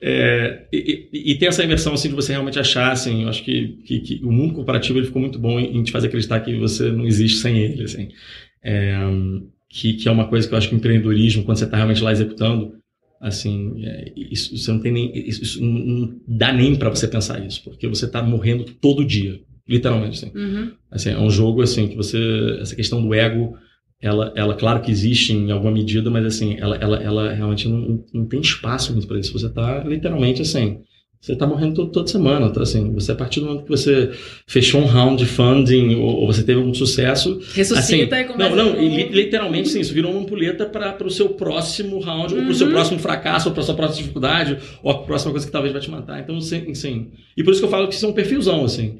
É, 0.00 0.64
e, 0.72 1.08
e, 1.12 1.32
e, 1.32 1.34
tem 1.38 1.48
essa 1.48 1.62
inversão, 1.62 1.92
assim, 1.92 2.08
de 2.08 2.14
você 2.14 2.32
realmente 2.32 2.58
achar, 2.58 2.92
assim, 2.92 3.24
eu 3.24 3.28
acho 3.28 3.44
que, 3.44 3.76
que, 3.84 4.00
que 4.00 4.24
o 4.24 4.32
mundo 4.32 4.54
comparativo 4.54 4.98
ele 4.98 5.06
ficou 5.06 5.20
muito 5.20 5.38
bom 5.38 5.60
em, 5.60 5.76
em, 5.76 5.82
te 5.82 5.92
fazer 5.92 6.06
acreditar 6.06 6.40
que 6.40 6.56
você 6.56 6.90
não 6.90 7.06
existe 7.06 7.40
sem 7.40 7.58
ele, 7.58 7.84
assim. 7.84 8.08
É, 8.64 8.96
que, 9.72 9.94
que 9.94 10.06
é 10.06 10.12
uma 10.12 10.28
coisa 10.28 10.46
que 10.46 10.52
eu 10.52 10.58
acho 10.58 10.68
que 10.68 10.74
o 10.74 10.76
empreendedorismo, 10.76 11.44
quando 11.44 11.56
você 11.56 11.64
está 11.64 11.78
realmente 11.78 12.02
lá 12.02 12.12
executando, 12.12 12.74
assim, 13.18 13.82
é, 13.82 14.12
isso, 14.14 14.56
você 14.56 14.70
não 14.70 14.80
tem 14.80 14.92
nem, 14.92 15.28
isso, 15.28 15.42
isso 15.42 15.64
não 15.64 16.20
dá 16.28 16.52
nem 16.52 16.76
para 16.76 16.90
você 16.90 17.08
pensar 17.08 17.44
isso, 17.44 17.64
porque 17.64 17.88
você 17.88 18.04
está 18.04 18.22
morrendo 18.22 18.64
todo 18.64 19.02
dia, 19.02 19.40
literalmente, 19.66 20.22
assim. 20.22 20.36
Uhum. 20.36 20.72
assim. 20.90 21.10
É 21.10 21.18
um 21.18 21.30
jogo, 21.30 21.62
assim, 21.62 21.88
que 21.88 21.96
você, 21.96 22.18
essa 22.60 22.76
questão 22.76 23.00
do 23.00 23.14
ego, 23.14 23.56
ela, 23.98 24.30
ela 24.36 24.54
claro 24.54 24.82
que 24.82 24.90
existe 24.90 25.32
em 25.32 25.50
alguma 25.50 25.72
medida, 25.72 26.10
mas, 26.10 26.26
assim, 26.26 26.54
ela, 26.58 26.76
ela, 26.76 27.02
ela 27.02 27.32
realmente 27.32 27.66
não, 27.66 28.04
não 28.12 28.26
tem 28.26 28.40
espaço 28.40 28.92
muito 28.92 29.06
para 29.06 29.18
isso. 29.18 29.32
Você 29.32 29.46
está 29.46 29.82
literalmente, 29.84 30.42
assim, 30.42 30.80
você 31.22 31.34
está 31.34 31.46
morrendo 31.46 31.74
todo, 31.76 31.92
toda 31.92 32.08
semana, 32.08 32.50
tá? 32.50 32.62
Assim, 32.62 32.92
você 32.92 33.12
a 33.12 33.14
partir 33.14 33.38
do 33.38 33.46
momento 33.46 33.62
que 33.62 33.70
você 33.70 34.10
fechou 34.44 34.80
um 34.80 34.86
round 34.86 35.22
de 35.22 35.30
funding 35.30 35.94
ou, 35.94 36.16
ou 36.16 36.26
você 36.26 36.42
teve 36.42 36.58
algum 36.58 36.74
sucesso, 36.74 37.40
ressuscita 37.54 38.16
assim, 38.16 38.24
e 38.24 38.24
começa. 38.24 38.56
Não, 38.56 38.72
não, 38.72 38.82
e, 38.82 39.08
literalmente 39.08 39.68
sim, 39.68 39.78
isso 39.78 39.94
virou 39.94 40.10
uma 40.10 40.20
ampulheta 40.20 40.66
para 40.66 41.06
o 41.06 41.10
seu 41.10 41.28
próximo 41.28 42.00
round, 42.00 42.34
uhum. 42.34 42.40
ou 42.40 42.46
para 42.46 42.52
o 42.52 42.56
seu 42.56 42.68
próximo 42.68 42.98
fracasso, 42.98 43.50
ou 43.50 43.54
para 43.54 43.62
sua 43.62 43.76
próxima 43.76 44.02
dificuldade, 44.02 44.58
ou 44.82 44.90
a 44.90 44.98
próxima 45.04 45.30
coisa 45.30 45.46
que 45.46 45.52
talvez 45.52 45.72
vai 45.72 45.80
te 45.80 45.88
matar. 45.88 46.18
Então, 46.18 46.40
sim, 46.40 46.74
sim. 46.74 47.12
E 47.36 47.44
por 47.44 47.52
isso 47.52 47.60
que 47.60 47.66
eu 47.66 47.70
falo 47.70 47.86
que 47.86 47.94
isso 47.94 48.04
é 48.04 48.08
um 48.08 48.12
perfilzão, 48.12 48.64
assim. 48.64 48.98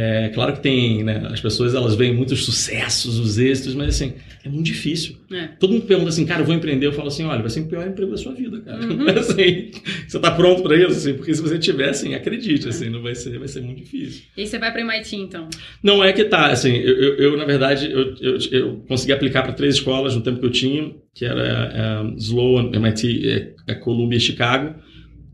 É, 0.00 0.28
claro 0.28 0.52
que 0.52 0.60
tem, 0.60 1.02
né, 1.02 1.28
as 1.28 1.40
pessoas 1.40 1.74
elas 1.74 1.96
veem 1.96 2.14
muitos 2.14 2.44
sucessos, 2.44 3.18
os 3.18 3.36
êxitos, 3.36 3.74
mas 3.74 3.88
assim, 3.88 4.14
é 4.44 4.48
muito 4.48 4.66
difícil. 4.66 5.16
É. 5.28 5.48
Todo 5.58 5.72
mundo 5.72 5.86
pergunta 5.86 6.10
assim, 6.10 6.24
cara, 6.24 6.42
eu 6.42 6.46
vou 6.46 6.54
empreender, 6.54 6.86
eu 6.86 6.92
falo 6.92 7.08
assim, 7.08 7.24
olha, 7.24 7.40
vai 7.40 7.50
ser 7.50 7.62
o 7.62 7.66
pior 7.66 7.84
emprego 7.84 8.12
da 8.12 8.16
sua 8.16 8.32
vida, 8.32 8.60
cara. 8.60 8.80
Uhum. 8.80 9.08
assim, 9.10 9.72
você 10.06 10.20
tá 10.20 10.30
pronto 10.30 10.62
para 10.62 10.76
isso, 10.76 10.92
assim, 10.92 11.14
porque 11.14 11.34
se 11.34 11.42
você 11.42 11.58
tiver, 11.58 11.88
assim, 11.88 12.14
acredite, 12.14 12.68
assim, 12.68 12.88
não 12.88 13.02
vai 13.02 13.16
ser, 13.16 13.40
vai 13.40 13.48
ser 13.48 13.60
muito 13.60 13.78
difícil. 13.78 14.22
E 14.36 14.46
você 14.46 14.56
vai 14.56 14.70
para 14.70 14.82
MIT, 14.82 15.16
então? 15.16 15.48
Não 15.82 16.04
é 16.04 16.12
que 16.12 16.22
tá, 16.22 16.46
assim, 16.46 16.76
eu, 16.76 16.94
eu, 16.94 17.14
eu 17.16 17.36
na 17.36 17.44
verdade, 17.44 17.90
eu, 17.90 18.14
eu, 18.20 18.38
eu, 18.52 18.76
consegui 18.86 19.12
aplicar 19.12 19.42
para 19.42 19.52
três 19.52 19.74
escolas 19.74 20.14
no 20.14 20.20
tempo 20.20 20.38
que 20.38 20.46
eu 20.46 20.52
tinha, 20.52 20.94
que 21.12 21.24
era 21.24 21.42
é, 21.42 22.14
Sloan, 22.18 22.70
MIT, 22.72 23.28
é, 23.28 23.72
é 23.72 23.74
Columbia 23.74 24.18
e 24.18 24.20
Chicago. 24.20 24.76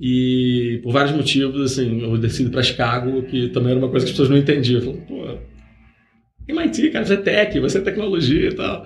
E 0.01 0.81
por 0.83 0.93
vários 0.93 1.15
motivos, 1.15 1.73
assim, 1.73 2.01
eu 2.03 2.19
decido 2.19 2.51
para 2.51 2.63
Chicago, 2.63 3.23
que 3.23 3.49
também 3.49 3.71
era 3.71 3.79
uma 3.79 3.89
coisa 3.89 4.05
que 4.05 4.11
as 4.11 4.17
pessoas 4.17 4.31
não 4.31 4.37
entendiam. 4.37 4.81
Falei, 4.81 5.01
pô, 5.03 5.39
MIT, 6.49 6.91
cara, 6.91 7.05
você 7.05 7.15
é 7.15 7.17
tech, 7.17 7.61
você 7.61 7.79
é 7.79 7.81
tecnologia 7.81 8.49
e 8.49 8.55
tal. 8.55 8.85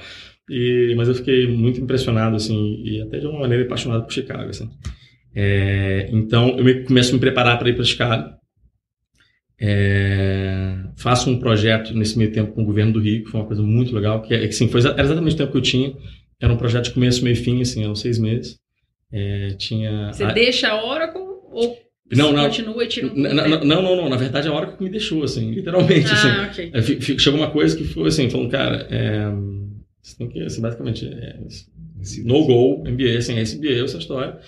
E, 0.50 0.94
mas 0.96 1.08
eu 1.08 1.14
fiquei 1.14 1.46
muito 1.46 1.80
impressionado, 1.80 2.36
assim, 2.36 2.82
e 2.84 3.02
até 3.02 3.18
de 3.18 3.26
uma 3.26 3.40
maneira 3.40 3.64
apaixonado 3.64 4.04
por 4.04 4.12
Chicago, 4.12 4.48
assim. 4.48 4.70
É, 5.34 6.08
então, 6.12 6.56
eu 6.58 6.64
me, 6.64 6.84
começo 6.84 7.10
a 7.10 7.14
me 7.14 7.20
preparar 7.20 7.58
para 7.58 7.68
ir 7.68 7.74
para 7.74 7.84
Chicago. 7.84 8.34
É, 9.60 10.76
faço 10.96 11.28
um 11.30 11.38
projeto 11.38 11.92
nesse 11.94 12.16
meio 12.16 12.32
tempo 12.32 12.52
com 12.52 12.62
o 12.62 12.66
governo 12.66 12.92
do 12.92 13.00
Rio, 13.00 13.24
que 13.24 13.30
foi 13.30 13.40
uma 13.40 13.46
coisa 13.46 13.62
muito 13.62 13.94
legal, 13.94 14.22
que, 14.22 14.32
é, 14.32 14.46
que 14.46 14.52
sim, 14.52 14.68
foi, 14.68 14.80
era 14.80 15.02
exatamente 15.02 15.34
o 15.34 15.38
tempo 15.38 15.52
que 15.52 15.58
eu 15.58 15.62
tinha. 15.62 15.94
Era 16.40 16.52
um 16.52 16.56
projeto 16.56 16.84
de 16.84 16.92
começo, 16.92 17.24
meio 17.24 17.34
e 17.34 17.36
fim, 17.36 17.60
assim, 17.60 17.82
eram 17.82 17.94
seis 17.94 18.18
meses. 18.18 18.58
É, 19.12 19.50
tinha. 19.58 20.12
Você 20.12 20.24
a... 20.24 20.32
deixa 20.32 20.68
a 20.68 20.84
Oracle 20.84 21.22
ou 21.50 21.78
não, 22.10 22.32
não, 22.32 22.44
continua 22.44 22.84
e 22.84 22.88
tira 22.88 23.06
um 23.06 23.14
não, 23.14 23.34
não, 23.34 23.64
não, 23.64 23.82
não, 23.82 23.96
não, 23.96 24.08
Na 24.08 24.16
verdade, 24.16 24.48
a 24.48 24.52
Oracle 24.52 24.78
que 24.78 24.84
me 24.84 24.90
deixou, 24.90 25.22
assim, 25.24 25.50
literalmente. 25.50 26.08
Ah, 26.08 26.46
assim. 26.46 26.68
okay. 26.68 27.18
Chegou 27.18 27.38
uma 27.38 27.50
coisa 27.50 27.76
que 27.76 27.84
foi 27.84 28.08
assim, 28.08 28.30
falando, 28.30 28.50
cara, 28.50 28.86
é, 28.90 29.30
você 30.02 30.16
tem 30.16 30.28
que, 30.28 30.42
assim, 30.42 30.60
basicamente, 30.62 31.06
é, 31.06 31.38
no 32.24 32.46
go, 32.46 32.82
MBA, 32.88 33.18
assim, 33.18 33.34
é 33.34 33.42
MBA, 33.42 33.84
essa 33.84 33.98
história. 33.98 34.38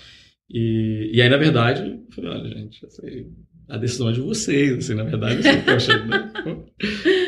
E, 0.49 1.11
e 1.13 1.21
aí, 1.21 1.29
na 1.29 1.37
verdade, 1.37 1.83
eu 1.83 2.15
falei, 2.15 2.31
olha, 2.31 2.49
gente, 2.49 2.83
assim, 2.85 3.27
a 3.71 3.77
decisão 3.77 4.09
é 4.09 4.11
de 4.11 4.19
vocês, 4.19 4.77
assim, 4.77 4.95
na 4.95 5.03
verdade, 5.03 5.47
assim, 5.47 5.61
poxa, 5.63 6.05
né? 6.05 6.31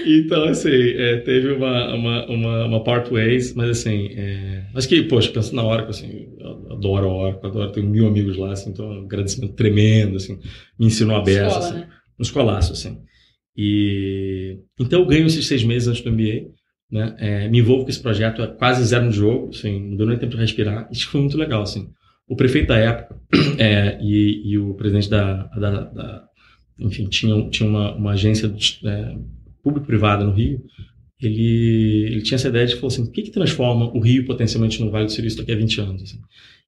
Então, 0.05 0.43
assim, 0.43 0.69
é, 0.69 1.17
teve 1.17 1.53
uma, 1.53 1.95
uma, 1.95 2.25
uma, 2.25 2.65
uma 2.65 2.83
part 2.83 3.09
ways, 3.09 3.53
mas 3.53 3.69
assim, 3.69 4.09
é, 4.11 4.65
mas 4.73 4.85
que, 4.85 5.03
poxa, 5.03 5.31
penso 5.31 5.55
na 5.55 5.65
Oracle, 5.65 5.91
assim, 5.91 6.27
eu 6.37 6.73
adoro 6.73 7.07
a 7.07 7.13
Oracle, 7.13 7.49
adoro, 7.49 7.71
tenho 7.71 7.89
mil 7.89 8.05
amigos 8.05 8.35
lá, 8.35 8.51
assim, 8.51 8.71
então, 8.71 8.85
um 8.89 9.05
agradecimento 9.05 9.53
tremendo, 9.53 10.17
assim, 10.17 10.37
me 10.77 10.87
ensinou 10.87 11.15
a 11.15 11.21
beça, 11.21 11.47
Escola, 11.47 11.65
assim, 11.65 11.73
né? 11.75 11.89
no 12.19 12.23
escolaço, 12.23 12.73
assim. 12.73 12.97
E, 13.55 14.59
então, 14.77 14.99
eu 14.99 15.05
ganho 15.05 15.25
esses 15.25 15.47
seis 15.47 15.63
meses 15.63 15.87
antes 15.87 16.01
do 16.01 16.11
MBA, 16.11 16.49
né, 16.91 17.15
é, 17.19 17.47
me 17.47 17.59
envolvo 17.59 17.85
com 17.85 17.89
esse 17.89 18.01
projeto, 18.01 18.41
é 18.41 18.47
quase 18.47 18.83
zero 18.83 19.05
no 19.05 19.11
jogo, 19.11 19.49
assim, 19.49 19.89
não 19.89 19.95
deu 19.95 20.07
nem 20.07 20.17
tempo 20.17 20.35
de 20.35 20.41
respirar, 20.41 20.89
isso 20.91 21.07
foi 21.07 21.21
muito 21.21 21.37
legal, 21.37 21.61
assim. 21.61 21.89
O 22.27 22.35
prefeito 22.35 22.67
da 22.67 22.77
época 22.77 23.15
é, 23.57 23.97
e, 24.01 24.51
e 24.51 24.57
o 24.57 24.73
presidente 24.73 25.09
da, 25.09 25.43
da, 25.47 25.83
da 25.85 26.23
enfim, 26.79 27.05
tinha, 27.07 27.49
tinha 27.49 27.67
uma, 27.69 27.95
uma 27.95 28.11
agência 28.11 28.53
é, 28.85 29.15
público-privada 29.63 30.23
no 30.23 30.31
Rio, 30.31 30.61
ele, 31.21 32.05
ele 32.07 32.21
tinha 32.21 32.35
essa 32.35 32.49
ideia 32.49 32.65
de 32.65 32.75
falou 32.75 32.87
assim, 32.87 33.03
o 33.03 33.11
que, 33.11 33.21
que 33.21 33.31
transforma 33.31 33.85
o 33.95 33.99
Rio 33.99 34.25
potencialmente 34.25 34.81
no 34.83 34.91
Vale 34.91 35.05
do 35.05 35.11
Silício 35.11 35.39
daqui 35.39 35.51
a 35.51 35.55
20 35.55 35.81
anos? 35.81 36.03
Assim? 36.03 36.19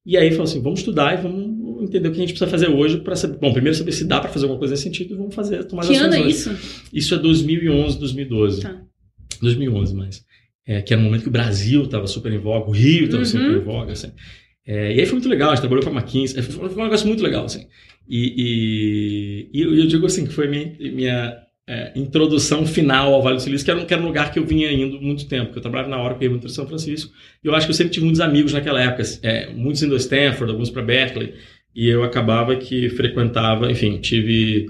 E 0.04 0.16
aí 0.16 0.30
falou 0.30 0.44
assim, 0.44 0.62
vamos 0.62 0.80
estudar 0.80 1.18
e 1.18 1.22
vamos 1.22 1.82
entender 1.82 2.08
o 2.08 2.12
que 2.12 2.18
a 2.18 2.20
gente 2.20 2.30
precisa 2.30 2.50
fazer 2.50 2.68
hoje 2.68 2.98
para 2.98 3.16
saber, 3.16 3.38
bom, 3.38 3.52
primeiro 3.52 3.76
saber 3.76 3.92
se 3.92 4.04
dá 4.04 4.20
para 4.20 4.30
fazer 4.30 4.44
alguma 4.44 4.58
coisa 4.58 4.72
nesse 4.72 4.84
sentido 4.84 5.12
e 5.12 5.16
vamos 5.16 5.34
fazer, 5.34 5.64
tomar 5.64 5.86
Que 5.86 5.94
as 5.94 6.00
ano 6.00 6.14
ações 6.14 6.24
é 6.24 6.28
isso? 6.28 6.88
Isso 6.92 7.14
é 7.14 7.18
2011, 7.18 7.98
2012. 7.98 8.62
Tá. 8.62 8.80
2011, 9.42 9.94
mas 9.94 10.24
é, 10.66 10.80
que 10.80 10.92
era 10.92 11.00
um 11.00 11.04
momento 11.04 11.22
que 11.22 11.28
o 11.28 11.32
Brasil 11.32 11.82
estava 11.82 12.06
super 12.06 12.32
em 12.32 12.38
voga, 12.38 12.68
o 12.68 12.72
Rio 12.72 13.04
estava 13.04 13.22
Uhum. 13.22 13.28
super 13.28 13.56
em 13.56 13.60
voga, 13.60 13.92
assim. 13.92 14.10
É, 14.66 14.94
e 14.94 15.00
aí 15.00 15.06
foi 15.06 15.14
muito 15.14 15.28
legal, 15.28 15.50
a 15.50 15.54
gente 15.54 15.60
trabalhou 15.60 15.84
com 15.84 15.90
a 15.90 16.00
McKinsey, 16.00 16.42
foi, 16.42 16.68
foi 16.68 16.80
um 16.80 16.84
negócio 16.84 17.06
muito 17.06 17.22
legal, 17.22 17.44
assim. 17.44 17.66
E, 18.08 19.48
e, 19.52 19.58
e 19.58 19.62
eu, 19.62 19.86
digo 19.86 20.06
assim, 20.06 20.26
que 20.26 20.32
foi 20.32 20.48
minha, 20.48 20.76
minha 20.92 21.36
é, 21.68 21.92
introdução 21.96 22.64
final 22.66 23.12
ao 23.12 23.22
Vale 23.22 23.36
do 23.36 23.42
Silício, 23.42 23.64
que 23.64 23.70
era, 23.70 23.80
um, 23.80 23.84
que 23.84 23.92
era 23.92 24.02
um 24.02 24.06
lugar 24.06 24.32
que 24.32 24.38
eu 24.38 24.46
vinha 24.46 24.70
indo 24.72 25.00
muito 25.00 25.26
tempo, 25.26 25.52
que 25.52 25.58
eu 25.58 25.62
trabalhava 25.62 25.88
na 25.90 25.98
hora 25.98 26.14
que 26.14 26.24
eu 26.24 26.36
ia 26.36 26.48
São 26.48 26.66
Francisco, 26.66 27.12
e 27.42 27.48
eu 27.48 27.54
acho 27.54 27.66
que 27.66 27.72
eu 27.72 27.76
sempre 27.76 27.92
tive 27.92 28.04
muitos 28.04 28.20
amigos 28.20 28.52
naquela 28.52 28.80
época, 28.80 29.02
é, 29.22 29.52
muitos 29.52 29.82
indo 29.82 29.94
a 29.94 29.98
Stanford, 29.98 30.52
alguns 30.52 30.70
para 30.70 30.82
Berkeley, 30.82 31.34
e 31.74 31.88
eu 31.88 32.04
acabava 32.04 32.56
que 32.56 32.88
frequentava, 32.90 33.70
enfim, 33.70 33.98
tive, 33.98 34.66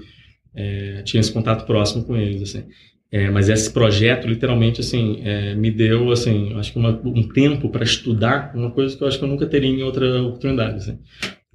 é, 0.55 1.03
tinha 1.03 1.21
esse 1.21 1.31
contato 1.31 1.65
próximo 1.65 2.03
com 2.03 2.17
eles, 2.17 2.41
assim. 2.41 2.65
É, 3.09 3.29
mas 3.29 3.47
esse 3.47 3.71
projeto, 3.71 4.27
literalmente, 4.27 4.81
assim, 4.81 5.21
é, 5.23 5.55
me 5.55 5.71
deu, 5.71 6.11
assim, 6.11 6.53
acho 6.55 6.73
que 6.73 6.79
uma- 6.79 6.99
um 7.05 7.23
tempo 7.29 7.69
para 7.69 7.83
estudar 7.83 8.51
uma 8.53 8.71
coisa 8.71 8.97
que 8.97 9.01
eu 9.03 9.07
acho 9.07 9.17
que 9.17 9.23
eu 9.23 9.29
nunca 9.29 9.45
teria 9.45 9.69
em 9.69 9.81
outra 9.81 10.21
oportunidade, 10.23 10.77
assim. 10.77 10.99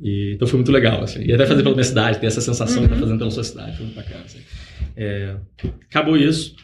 E, 0.03 0.33
então 0.35 0.49
foi 0.49 0.57
muito 0.59 0.73
legal, 0.73 1.03
assim. 1.03 1.23
E 1.25 1.33
até 1.33 1.47
fazer 1.47 1.63
pela 1.63 1.75
minha 1.75 1.85
cidade, 1.85 2.19
ter 2.19 2.27
essa 2.27 2.41
sensação 2.41 2.79
de 2.79 2.85
estar 2.87 2.95
Uhum. 2.97 3.01
fazendo 3.03 3.19
pela 3.19 3.31
sua 3.31 3.45
cidade, 3.45 3.77
foi 3.77 3.87
muito 3.87 3.97
bacana, 3.97 4.23
assim. 4.25 4.41
É, 4.97 5.37
acabou 5.89 6.17
isso. 6.17 6.55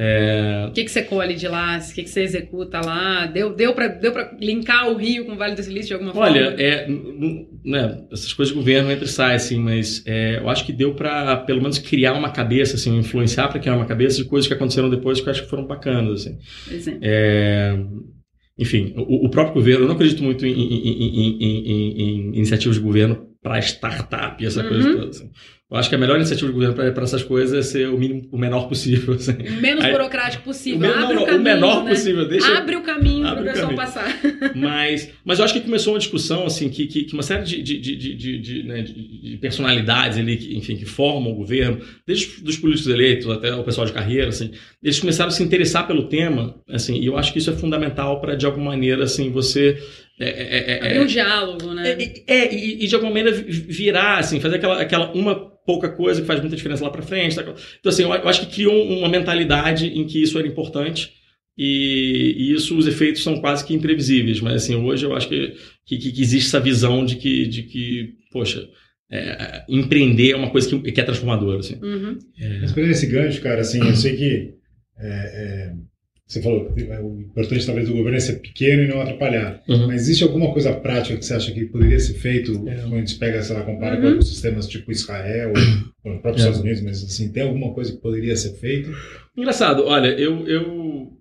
É, 0.00 0.66
O 0.68 0.72
que, 0.72 0.84
que 0.84 0.90
você 0.92 1.02
colhe 1.02 1.34
de 1.34 1.48
lá? 1.48 1.76
O 1.78 1.92
que, 1.94 2.04
que 2.04 2.08
você 2.08 2.22
executa 2.22 2.80
lá? 2.80 3.26
Deu, 3.26 3.52
deu 3.52 3.74
para 3.74 3.88
deu 3.88 4.12
pra 4.12 4.30
linkar 4.40 4.88
o 4.88 4.96
Rio 4.96 5.24
com 5.26 5.32
o 5.32 5.36
Vale 5.36 5.56
do 5.56 5.62
Silício 5.62 5.88
de 5.88 5.94
alguma 5.94 6.16
Olha, 6.16 6.50
forma? 6.50 6.62
é, 6.62 6.86
n- 6.88 7.12
n- 7.18 7.48
né, 7.64 7.98
essas 8.12 8.32
coisas 8.32 8.54
de 8.54 8.60
governo 8.60 8.92
entra 8.92 9.04
e 9.04 9.08
sai, 9.08 9.34
assim, 9.34 9.58
mas 9.58 10.04
é, 10.06 10.38
eu 10.38 10.48
acho 10.48 10.64
que 10.64 10.72
deu 10.72 10.94
para 10.94 11.36
pelo 11.38 11.60
menos 11.60 11.78
criar 11.80 12.12
uma 12.12 12.30
cabeça, 12.30 12.76
assim, 12.76 12.96
influenciar 12.96 13.48
para 13.48 13.58
criar 13.58 13.74
uma 13.74 13.86
cabeça 13.86 14.18
de 14.18 14.24
coisas 14.28 14.46
que 14.46 14.54
aconteceram 14.54 14.88
depois 14.88 15.20
que 15.20 15.26
eu 15.26 15.32
acho 15.32 15.42
que 15.42 15.50
foram 15.50 15.66
bacanas, 15.66 16.20
assim. 16.26 16.38
Exemplo. 16.70 17.00
É, 17.02 17.76
enfim, 18.58 18.92
o, 18.96 19.26
o 19.26 19.30
próprio 19.30 19.54
governo, 19.54 19.84
eu 19.84 19.88
não 19.88 19.94
acredito 19.94 20.22
muito 20.22 20.44
em, 20.46 20.50
em- 20.52 21.38
em- 21.40 22.02
em- 22.02 22.36
iniciativas 22.36 22.76
de 22.76 22.82
governo 22.82 23.27
para 23.42 23.58
startup 23.60 24.42
e 24.42 24.46
essa 24.46 24.62
Uhum. 24.62 24.68
coisa 24.68 24.92
toda. 24.94 25.08
assim. 25.10 25.30
Eu 25.70 25.76
acho 25.76 25.90
que 25.90 25.94
a 25.94 25.98
melhor 25.98 26.16
iniciativa 26.16 26.46
de 26.48 26.54
governo 26.54 26.74
para 26.74 27.04
essas 27.04 27.22
coisas 27.22 27.54
é 27.54 27.60
ser 27.60 27.88
o 27.90 27.98
mínimo, 27.98 28.26
o 28.32 28.38
menor 28.38 28.68
possível. 28.68 29.12
assim. 29.14 29.32
O 29.32 29.60
menos 29.60 29.84
Aí- 29.84 29.92
burocrático 29.92 30.42
O, 30.42 30.46
possível. 30.46 30.80
men- 30.80 30.90
Abre 30.90 31.14
não, 31.14 31.22
o 31.22 31.26
caminho, 31.26 31.40
o 31.40 31.44
menor 31.44 31.84
né? 31.84 31.90
possível. 31.90 32.26
Deixa, 32.26 32.56
Abre 32.58 32.76
o 32.76 32.82
caminho 32.82 33.22
para 33.28 33.38
o 33.38 33.42
o 33.42 33.44
pessoal 33.44 33.74
passar. 33.74 34.18
mas, 34.56 35.10
mas 35.26 35.38
eu 35.38 35.44
acho 35.44 35.52
que 35.52 35.60
começou 35.60 35.92
uma 35.92 35.98
discussão 35.98 36.46
assim 36.46 36.70
que, 36.70 36.86
que, 36.86 37.04
que 37.04 37.12
uma 37.12 37.22
série 37.22 37.44
de, 37.44 37.62
de, 37.62 37.78
de, 37.78 38.38
de, 38.38 38.62
né, 38.62 38.80
de- 38.80 39.30
de 39.32 39.36
personalidades 39.36 40.16
ali, 40.16 40.38
que, 40.38 40.56
enfim, 40.56 40.74
que 40.76 40.86
formam 40.86 41.32
o 41.32 41.36
governo, 41.36 41.80
desde 42.06 42.42
os 42.42 42.56
políticos 42.56 42.90
eleitos 42.90 43.28
até 43.28 43.54
o 43.54 43.62
pessoal 43.62 43.86
de 43.86 43.92
carreira, 43.92 44.28
assim, 44.28 44.50
eles 44.82 44.98
começaram 44.98 45.28
a 45.28 45.32
se 45.32 45.42
interessar 45.42 45.86
pelo 45.86 46.08
tema, 46.08 46.54
assim, 46.66 46.98
e 46.98 47.04
eu 47.06 47.18
acho 47.18 47.30
que 47.30 47.38
isso 47.40 47.50
é 47.50 47.52
fundamental 47.52 48.22
para 48.22 48.34
de 48.34 48.46
alguma 48.46 48.70
maneira 48.70 49.04
assim 49.04 49.30
você 49.30 49.76
é, 50.20 50.28
é, 50.28 50.72
é, 50.72 50.86
Abrir 50.86 51.00
um 51.00 51.06
diálogo, 51.06 51.74
né? 51.74 51.90
é, 51.90 52.22
é, 52.26 52.54
e, 52.54 52.84
e 52.84 52.86
de 52.86 52.94
alguma 52.94 53.12
maneira 53.12 53.32
vi- 53.36 53.50
virar, 53.50 54.18
assim, 54.18 54.40
fazer 54.40 54.56
aquela, 54.56 54.80
aquela 54.80 55.12
uma 55.12 55.34
pouca 55.66 55.88
coisa 55.90 56.20
que 56.20 56.26
faz 56.26 56.40
muita 56.40 56.56
diferença 56.56 56.82
lá 56.84 56.90
para 56.90 57.02
frente. 57.02 57.36
tá? 57.36 57.42
Então, 57.42 57.90
assim, 57.90 58.02
eu, 58.02 58.08
eu 58.12 58.28
acho 58.28 58.40
que 58.46 58.54
criou 58.54 58.84
uma 58.98 59.08
mentalidade 59.08 59.86
em 59.86 60.06
que 60.06 60.22
isso 60.22 60.38
era 60.38 60.48
importante 60.48 61.12
e, 61.56 62.34
e 62.38 62.54
isso, 62.54 62.76
os 62.76 62.86
efeitos 62.86 63.22
são 63.22 63.40
quase 63.40 63.64
que 63.64 63.74
imprevisíveis. 63.74 64.40
Mas, 64.40 64.62
assim, 64.64 64.74
hoje 64.76 65.04
eu 65.04 65.14
acho 65.14 65.28
que, 65.28 65.54
que, 65.86 65.98
que 65.98 66.20
existe 66.22 66.48
essa 66.48 66.60
visão 66.60 67.04
de 67.04 67.16
que, 67.16 67.46
de 67.46 67.62
que 67.64 68.14
poxa, 68.32 68.66
é, 69.10 69.64
empreender 69.68 70.32
é 70.32 70.36
uma 70.36 70.50
coisa 70.50 70.68
que, 70.68 70.92
que 70.92 71.00
é 71.00 71.04
transformadora, 71.04 71.60
assim. 71.60 71.78
Uhum. 71.82 72.18
É, 72.38 72.58
Mas 72.60 72.72
pegando 72.72 72.90
esse 72.92 73.06
gancho, 73.06 73.40
cara, 73.40 73.60
assim, 73.60 73.80
eu 73.80 73.96
sei 73.96 74.16
que 74.16 74.54
é, 74.98 75.08
é, 75.08 75.72
você 76.28 76.42
falou 76.42 76.70
que 76.72 76.82
o 76.84 77.20
importante 77.22 77.64
talvez 77.64 77.88
do 77.88 77.94
governo 77.94 78.18
é 78.18 78.20
ser 78.20 78.34
pequeno 78.40 78.82
e 78.82 78.86
não 78.86 79.00
atrapalhar. 79.00 79.62
Uhum. 79.66 79.86
Mas 79.86 80.02
existe 80.02 80.22
alguma 80.22 80.52
coisa 80.52 80.74
prática 80.74 81.16
que 81.16 81.24
você 81.24 81.32
acha 81.32 81.50
que 81.52 81.64
poderia 81.64 81.98
ser 81.98 82.14
feito 82.14 82.52
É. 82.68 82.74
quando 82.82 82.94
a 82.94 82.98
gente 82.98 83.14
pega, 83.14 83.42
sei 83.42 83.56
lá, 83.56 83.62
compara 83.62 83.96
Uhum. 83.96 84.02
com 84.02 84.08
outros 84.08 84.28
sistemas 84.28 84.68
tipo 84.68 84.92
Israel 84.92 85.52
ou 86.04 86.12
os 86.14 86.20
próprios 86.20 86.36
É. 86.36 86.48
Estados 86.50 86.60
Unidos, 86.60 86.82
mas 86.82 87.02
assim, 87.02 87.32
tem 87.32 87.42
alguma 87.42 87.72
coisa 87.72 87.92
que 87.92 87.98
poderia 88.02 88.36
ser 88.36 88.52
feito? 88.58 88.90
Engraçado, 89.36 89.84
olha, 89.86 90.08
eu, 90.08 90.46
eu 90.46 91.12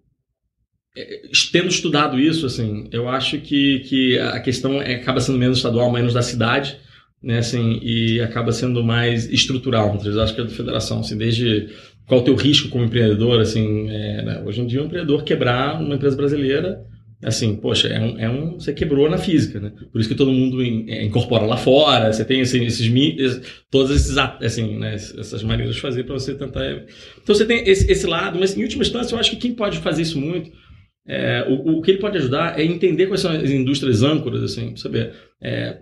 é, 0.98 1.22
tendo 1.54 1.70
estudado 1.70 2.20
isso, 2.20 2.46
assim, 2.46 2.90
eu 2.92 3.08
acho 3.08 3.40
que, 3.40 3.80
que 3.82 4.20
a 4.20 4.40
questão 4.42 4.82
é, 4.82 4.96
acaba 4.96 5.22
sendo 5.22 5.38
menos 5.38 5.58
estadual, 5.60 5.92
menos 5.92 6.14
da 6.14 6.22
cidade, 6.22 6.78
né, 7.24 7.38
assim, 7.40 7.80
e 7.82 8.20
acaba 8.20 8.52
sendo 8.52 8.84
mais 8.84 9.30
estrutural, 9.32 9.98
vezes, 10.00 10.18
acho 10.18 10.36
que 10.36 10.42
é 10.42 10.44
da 10.44 10.50
federação, 10.50 11.00
assim, 11.00 11.18
desde 11.18 11.70
qual 12.08 12.22
o 12.22 12.24
teu 12.24 12.36
risco 12.36 12.70
como 12.70 12.86
empreendedor, 12.86 13.40
assim, 13.40 13.90
é, 13.90 14.22
né, 14.24 14.44
hoje 14.46 14.62
em 14.62 14.68
dia 14.68 14.82
um 14.82 14.86
empreendedor 14.86 15.24
quebrar 15.24 15.82
uma 15.82 15.96
empresa 15.96 16.16
brasileira, 16.16 16.80
assim, 17.24 17.56
poxa, 17.56 17.88
é 17.88 18.00
um, 18.00 18.20
é 18.20 18.30
um- 18.30 18.54
você 18.60 18.72
quebrou 18.74 19.10
na 19.10 19.18
física, 19.18 19.60
né, 19.60 19.72
por 19.92 20.00
isso 20.00 20.08
que 20.10 20.16
todo 20.16 20.32
mundo 20.32 20.64
in- 20.64 20.86
é, 20.90 21.04
incorpora 21.04 21.46
lá 21.46 21.58
fora, 21.58 22.14
você 22.14 22.24
tem, 22.24 22.42
assim, 22.42 22.64
esses, 22.66 22.88
mi- 22.88 23.16
es- 23.20 23.42
todos 23.72 23.92
esses, 23.96 24.18
assim, 24.18 24.78
né, 24.78 24.94
essas 24.96 25.44
maneiras 25.44 25.76
de 25.76 25.82
fazer 25.82 26.04
para 26.04 26.14
você 26.14 26.34
tentar 26.36 26.64
então 27.22 27.36
você 27.36 27.46
tem 27.46 27.68
esse, 27.68 27.92
esse 27.92 28.08
lado, 28.08 28.40
mas 28.40 28.56
em 28.58 28.64
última 28.64 28.84
instância 28.84 29.16
eu 29.16 29.20
acho 29.20 29.32
que 29.32 29.38
quem 29.38 29.54
pode 29.54 29.80
fazer 29.80 30.04
isso 30.04 30.20
muito, 30.20 30.50
é, 31.08 31.46
o, 31.50 31.78
o 31.78 31.82
que 31.82 31.92
ele 31.92 32.00
pode 32.00 32.18
ajudar 32.18 32.60
é 32.60 32.64
entender 32.64 33.08
quais 33.08 33.22
são 33.22 33.32
as 33.32 33.50
indústrias 33.50 34.04
âncoras, 34.04 34.44
assim, 34.44 34.76
saber. 34.76 35.14
É, 35.42 35.80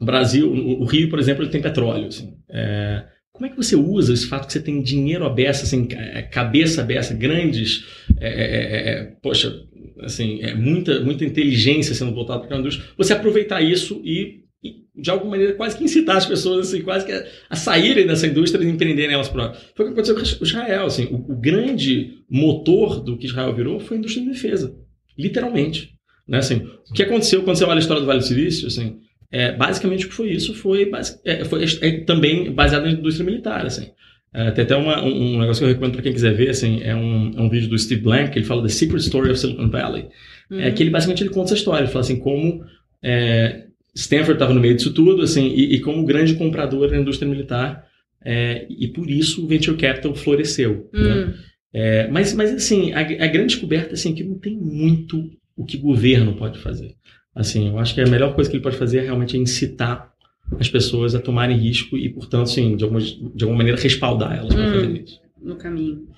o 0.00 0.04
Brasil, 0.04 0.50
o 0.52 0.84
Rio, 0.84 1.08
por 1.08 1.18
exemplo, 1.18 1.42
ele 1.42 1.50
tem 1.50 1.60
petróleo, 1.60 2.06
assim. 2.06 2.34
É, 2.50 3.04
como 3.38 3.46
é 3.46 3.50
que 3.50 3.56
você 3.56 3.76
usa 3.76 4.12
esse 4.12 4.26
fato 4.26 4.48
que 4.48 4.52
você 4.52 4.60
tem 4.60 4.82
dinheiro 4.82 5.28
beça, 5.30 5.62
assim, 5.62 5.86
é, 5.92 6.22
cabeça 6.22 6.82
à 6.82 6.84
beça, 6.84 7.14
grandes, 7.14 7.84
é, 8.18 8.28
é, 8.28 8.42
é, 8.42 8.90
é, 8.90 9.04
poxa, 9.22 9.62
assim, 10.00 10.40
muita, 10.56 10.98
muita 11.00 11.24
inteligência 11.24 11.94
sendo 11.94 12.12
voltada 12.12 12.40
para 12.40 12.46
aquela 12.46 12.60
indústria, 12.60 12.84
você 12.96 13.12
aproveitar 13.12 13.62
isso 13.62 14.02
e, 14.04 14.40
e, 14.60 14.82
de 15.00 15.08
alguma 15.08 15.30
maneira, 15.30 15.54
quase 15.54 15.78
que 15.78 15.84
incitar 15.84 16.16
as 16.16 16.26
pessoas, 16.26 16.68
assim, 16.68 16.82
quase 16.82 17.06
que 17.06 17.12
a, 17.12 17.24
a 17.48 17.54
saírem 17.54 18.08
dessa 18.08 18.26
indústria 18.26 18.60
e 18.64 18.68
empreenderem 18.68 19.14
elas 19.14 19.28
próprias. 19.28 19.62
Foi 19.76 19.84
o 19.84 19.88
que 19.88 20.00
aconteceu 20.00 20.36
com 20.36 20.44
Israel, 20.44 20.86
assim, 20.86 21.04
o, 21.04 21.32
o 21.32 21.36
grande 21.36 22.14
motor 22.28 23.00
do 23.00 23.16
que 23.16 23.26
Israel 23.26 23.54
virou 23.54 23.78
foi 23.78 23.98
a 23.98 24.00
indústria 24.00 24.24
de 24.24 24.32
defesa, 24.32 24.74
literalmente, 25.16 25.90
né, 26.26 26.38
assim, 26.38 26.56
o 26.90 26.92
que 26.92 27.04
aconteceu 27.04 27.44
quando 27.44 27.56
você 27.56 27.64
olha 27.64 27.76
a 27.76 27.78
história 27.78 28.00
do 28.00 28.06
Vale 28.06 28.18
do 28.18 28.24
Silício, 28.24 28.66
assim, 28.66 28.98
é, 29.30 29.52
basicamente 29.52 30.06
o 30.06 30.08
que 30.08 30.14
foi 30.14 30.30
isso 30.30 30.54
foi, 30.54 30.90
é, 31.24 31.44
foi 31.44 31.64
é, 31.82 32.00
também 32.00 32.50
baseado 32.50 32.84
na 32.84 32.90
indústria 32.92 33.24
militar, 33.26 33.66
assim. 33.66 33.90
É, 34.32 34.50
tem 34.50 34.64
até 34.64 34.76
uma- 34.76 35.02
um, 35.02 35.34
um 35.36 35.38
negócio 35.40 35.60
que 35.60 35.64
eu 35.64 35.68
recomendo 35.68 35.92
para 35.94 36.02
quem 36.02 36.12
quiser 36.12 36.34
ver, 36.34 36.50
assim, 36.50 36.80
é 36.82 36.94
um, 36.94 37.32
é 37.36 37.40
um 37.40 37.48
vídeo 37.48 37.68
do 37.68 37.78
Steve 37.78 38.02
Blank, 38.02 38.30
que 38.30 38.38
ele 38.38 38.46
fala 38.46 38.62
The 38.62 38.68
Secret 38.68 39.00
Story 39.00 39.30
of 39.30 39.38
Silicon 39.40 39.70
Valley. 39.70 40.06
Uhum. 40.50 40.60
É 40.60 40.70
que 40.70 40.82
ele 40.82 40.90
basicamente 40.90 41.22
ele 41.22 41.30
conta 41.30 41.46
essa 41.48 41.54
história, 41.54 41.84
ele 41.84 41.92
fala 41.92 42.00
assim, 42.04 42.18
como 42.18 42.62
é, 43.02 43.64
Stanford 43.94 44.34
estava 44.34 44.52
no 44.54 44.60
meio 44.60 44.74
disso 44.76 44.92
tudo, 44.92 45.22
assim, 45.22 45.48
e, 45.48 45.74
e 45.76 45.80
como 45.80 46.04
grande 46.04 46.34
comprador 46.34 46.90
da 46.90 46.96
indústria 46.98 47.28
militar, 47.28 47.86
é, 48.24 48.66
e 48.68 48.88
por 48.88 49.10
isso 49.10 49.44
o 49.44 49.48
Venture 49.48 49.76
Capital 49.76 50.14
floresceu. 50.14 50.88
né? 50.92 51.00
Hum. 51.26 51.34
É, 51.72 52.08
mas, 52.08 52.32
mas 52.34 52.50
assim, 52.52 52.92
a, 52.92 53.00
a 53.00 53.26
grande 53.26 53.48
descoberta 53.54 53.94
assim, 53.94 54.12
é 54.12 54.14
que 54.14 54.24
não 54.24 54.38
tem 54.38 54.56
muito 54.56 55.30
o 55.56 55.64
que 55.64 55.76
o 55.76 55.80
governo 55.80 56.34
pode 56.34 56.58
fazer. 56.58 56.94
Assim, 57.38 57.68
eu 57.68 57.78
acho 57.78 57.94
que 57.94 58.00
a 58.00 58.06
melhor 58.06 58.34
coisa 58.34 58.50
que 58.50 58.56
ele 58.56 58.62
pode 58.64 58.76
fazer 58.76 58.98
é 58.98 59.02
realmente 59.02 59.38
incitar 59.38 60.12
as 60.58 60.68
pessoas 60.68 61.14
a 61.14 61.20
tomarem 61.20 61.56
risco 61.56 61.96
e, 61.96 62.08
portanto, 62.08 62.42
assim, 62.42 62.76
de, 62.76 62.82
alguma, 62.82 63.00
de 63.00 63.44
alguma 63.44 63.58
maneira 63.58 63.80
respaldar 63.80 64.36
elas 64.36 64.52
para 64.52 64.66
Hum. 64.66 64.72
fazer 64.72 65.02
isso. 65.04 65.20
no 65.40 65.54
caminho. 65.54 66.08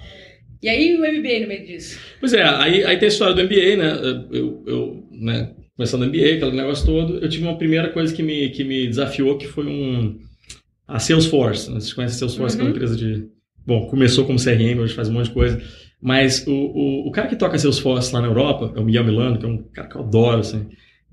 E 0.62 0.68
aí 0.68 0.94
o 0.94 1.00
MBA 1.00 1.40
no 1.40 1.48
meio 1.48 1.66
disso? 1.66 2.00
Pois 2.18 2.32
é, 2.32 2.42
aí, 2.42 2.82
aí 2.84 2.96
tem 2.96 3.04
a 3.04 3.08
história 3.08 3.34
do 3.34 3.42
MBA, 3.42 3.76
né? 3.76 4.26
Eu, 4.30 4.64
eu 4.66 5.04
né, 5.10 5.54
começando 5.76 6.02
o 6.02 6.06
MBA, 6.06 6.36
aquele 6.36 6.56
negócio 6.56 6.86
todo, 6.86 7.18
eu 7.18 7.28
tive 7.28 7.44
uma 7.44 7.58
primeira 7.58 7.90
coisa 7.90 8.14
que 8.14 8.22
me, 8.22 8.48
que 8.48 8.64
me 8.64 8.86
desafiou, 8.86 9.36
que 9.36 9.46
foi 9.46 9.66
um. 9.66 10.18
a 10.88 10.98
Salesforce. 10.98 11.70
Né? 11.70 11.80
Vocês 11.80 11.92
conhecem 11.92 12.16
a 12.16 12.18
Salesforce, 12.18 12.56
uhum. 12.56 12.58
que 12.58 12.62
é 12.62 12.64
uma 12.64 12.70
uhum. 12.70 12.76
empresa 12.76 12.96
de. 12.96 13.28
Bom, 13.66 13.86
começou 13.88 14.24
como 14.24 14.42
CRM, 14.42 14.80
hoje 14.80 14.94
faz 14.94 15.10
um 15.10 15.12
monte 15.12 15.26
de 15.26 15.34
coisa. 15.34 15.62
Mas 16.00 16.46
o, 16.46 16.50
o, 16.50 17.08
o 17.08 17.10
cara 17.10 17.28
que 17.28 17.36
toca 17.36 17.58
Salesforce 17.58 18.14
lá 18.14 18.22
na 18.22 18.28
Europa, 18.28 18.72
é 18.74 18.80
o 18.80 18.84
Miguel 18.84 19.04
Milano, 19.04 19.38
que 19.38 19.44
é 19.44 19.48
um 19.48 19.62
cara 19.64 19.86
que 19.86 19.96
eu 19.96 20.00
adoro, 20.00 20.40
assim. 20.40 20.66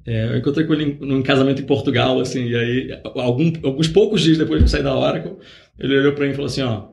É, 0.08 0.24
eu 0.26 0.38
encontrei 0.38 0.66
com 0.66 0.74
ele 0.74 0.98
num 1.02 1.22
casamento 1.22 1.62
em 1.62 1.66
Portugal, 1.66 2.18
assim, 2.22 2.46
e 2.46 2.56
aí, 2.56 3.02
algum, 3.04 3.52
alguns 3.62 3.90
poucos 3.90 4.22
dias 4.22 4.38
depois 4.38 4.60
de 4.60 4.64
eu 4.64 4.70
sair 4.70 4.82
da 4.82 4.98
Oracle, 4.98 5.36
ele 5.78 5.98
olhou 5.98 6.14
para 6.14 6.24
mim 6.24 6.32
e 6.32 6.34
falou 6.34 6.48
assim, 6.48 6.62
ó, 6.62 6.88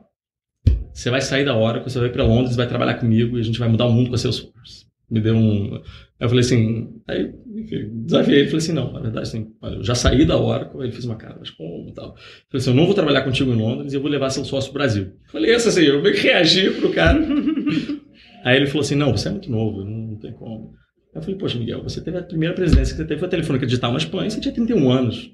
você 0.93 1.09
vai 1.09 1.21
sair 1.21 1.45
da 1.45 1.57
Oracle, 1.57 1.89
você 1.89 1.97
vai 1.97 2.09
para 2.09 2.25
Londres, 2.25 2.57
vai 2.57 2.67
trabalhar 2.67 2.95
comigo 2.95 3.37
e 3.37 3.39
a 3.39 3.43
gente 3.43 3.57
vai 3.57 3.69
mudar 3.69 3.85
o 3.85 3.91
mundo 3.91 4.09
com 4.09 4.15
a 4.15 4.17
Salesforce. 4.17 4.85
Me 5.09 5.21
deu 5.21 5.33
um... 5.33 5.81
Eu 6.19 6.27
falei 6.27 6.43
assim, 6.43 6.89
aí, 7.07 7.33
enfim, 7.55 7.89
desafiei 8.05 8.39
ele, 8.39 8.47
falei 8.47 8.63
assim, 8.63 8.73
não, 8.73 8.91
na 8.91 8.99
verdade, 8.99 9.27
assim, 9.27 9.47
eu 9.63 9.81
já 9.81 9.95
saí 9.95 10.25
da 10.25 10.37
Oracle, 10.37 10.81
ele 10.81 10.91
fez 10.91 11.05
uma 11.05 11.15
cara, 11.15 11.37
mas 11.39 11.49
como 11.51 11.87
e 11.87 11.93
tal. 11.93 12.07
Eu 12.07 12.13
falei 12.15 12.61
assim, 12.61 12.69
eu 12.71 12.75
não 12.75 12.85
vou 12.85 12.93
trabalhar 12.93 13.21
contigo 13.21 13.49
em 13.49 13.57
Londres 13.57 13.93
e 13.93 13.95
eu 13.95 14.01
vou 14.01 14.11
levar 14.11 14.29
seu 14.29 14.43
sócio 14.43 14.71
pro 14.71 14.79
Brasil. 14.79 15.03
Eu 15.05 15.31
falei, 15.31 15.55
isso 15.55 15.69
assim, 15.69 15.83
eu 15.83 16.01
meio 16.01 16.15
que 16.15 16.21
reagi 16.21 16.69
pro 16.71 16.91
cara. 16.91 17.17
aí 18.43 18.57
ele 18.57 18.67
falou 18.67 18.81
assim, 18.81 18.95
não, 18.95 19.15
você 19.15 19.29
é 19.29 19.31
muito 19.31 19.49
novo, 19.49 19.85
não 19.85 20.17
tem 20.17 20.33
como. 20.33 20.73
Eu 21.15 21.21
falei, 21.21 21.37
poxa, 21.37 21.57
Miguel, 21.57 21.81
você 21.81 22.01
teve 22.01 22.17
a 22.17 22.23
primeira 22.23 22.53
presidência 22.53 22.93
que 22.93 23.01
você 23.01 23.07
teve 23.07 23.19
foi 23.19 23.27
a 23.27 23.31
Telefônica 23.31 23.65
Digital 23.65 23.91
na 23.91 23.97
Espanha, 23.97 24.29
você 24.29 24.41
tinha 24.41 24.53
31 24.53 24.91
anos. 24.91 25.31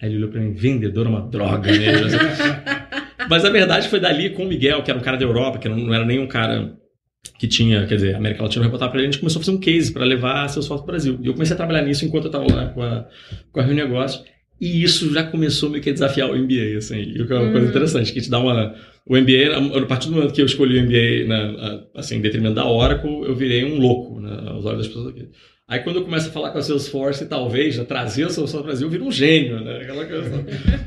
Aí 0.00 0.08
ele 0.08 0.18
olhou 0.18 0.30
pra 0.30 0.40
mim, 0.40 0.52
vendedor 0.52 1.06
é 1.06 1.08
uma 1.08 1.20
droga 1.22 1.72
mesmo. 1.72 2.18
Mas 3.28 3.42
a 3.44 3.50
verdade 3.50 3.88
foi 3.88 3.98
dali 3.98 4.30
com 4.30 4.44
o 4.44 4.48
Miguel, 4.48 4.84
que 4.84 4.90
era 4.90 4.98
um 4.98 5.02
cara 5.02 5.16
da 5.16 5.24
Europa, 5.24 5.58
que 5.58 5.68
não 5.68 5.92
era 5.92 6.04
nem 6.04 6.20
um 6.20 6.28
cara 6.28 6.76
que 7.38 7.48
tinha, 7.48 7.86
quer 7.86 7.96
dizer, 7.96 8.14
a 8.14 8.18
América 8.18 8.44
Latina 8.44 8.64
reportava 8.64 8.92
para 8.92 9.00
ele, 9.00 9.08
a 9.08 9.10
gente 9.10 9.20
começou 9.20 9.40
a 9.40 9.44
fazer 9.44 9.56
um 9.56 9.60
case 9.60 9.92
para 9.92 10.04
levar 10.04 10.48
seus 10.48 10.66
fotos 10.66 10.84
para 10.84 10.92
o 10.92 10.94
Brasil. 10.94 11.18
E 11.20 11.26
eu 11.26 11.32
comecei 11.32 11.54
a 11.54 11.56
trabalhar 11.56 11.82
nisso 11.82 12.04
enquanto 12.04 12.24
eu 12.24 12.28
estava 12.28 12.46
lá 12.46 12.66
com 12.68 12.82
a, 12.82 13.06
com 13.50 13.60
a 13.60 13.62
Rio 13.64 13.74
Negócio. 13.74 14.22
E 14.60 14.82
isso 14.82 15.12
já 15.12 15.24
começou 15.24 15.68
meio 15.68 15.82
que 15.82 15.90
a 15.90 15.92
desafiar 15.92 16.30
o 16.30 16.36
MBA, 16.36 16.78
assim. 16.78 17.00
E 17.00 17.20
o 17.20 17.26
que 17.26 17.32
é 17.32 17.36
uma 17.36 17.50
coisa 17.50 17.66
hum. 17.66 17.70
interessante, 17.70 18.12
que 18.12 18.20
te 18.20 18.30
dá 18.30 18.38
uma... 18.38 18.74
O 19.06 19.16
MBA, 19.16 19.78
a 19.78 19.86
partir 19.86 20.08
do 20.08 20.16
momento 20.16 20.34
que 20.34 20.42
eu 20.42 20.46
escolhi 20.46 20.78
o 20.78 20.82
MBA, 20.82 21.28
né, 21.28 21.80
assim, 21.94 22.16
em 22.16 22.20
detrimento 22.20 22.56
da 22.56 22.68
Oracle, 22.68 23.22
eu 23.22 23.36
virei 23.36 23.64
um 23.64 23.78
louco, 23.78 24.20
né, 24.20 24.50
aos 24.50 24.64
olhos 24.64 24.78
das 24.78 24.88
pessoas 24.88 25.08
aqui. 25.08 25.28
Aí 25.68 25.80
quando 25.80 25.96
eu 25.96 26.04
começo 26.04 26.28
a 26.28 26.32
falar 26.32 26.50
com 26.50 26.58
a 26.58 26.62
Salesforce, 26.62 27.26
talvez, 27.26 27.76
a 27.78 27.84
trazer 27.84 28.24
a 28.24 28.30
solução 28.30 28.60
do 28.60 28.66
Brasil, 28.66 28.86
eu 28.86 28.90
viro 28.90 29.04
um 29.04 29.10
gênio, 29.10 29.60
né? 29.60 29.78
Aquela 29.82 30.04
coisa. 30.04 30.44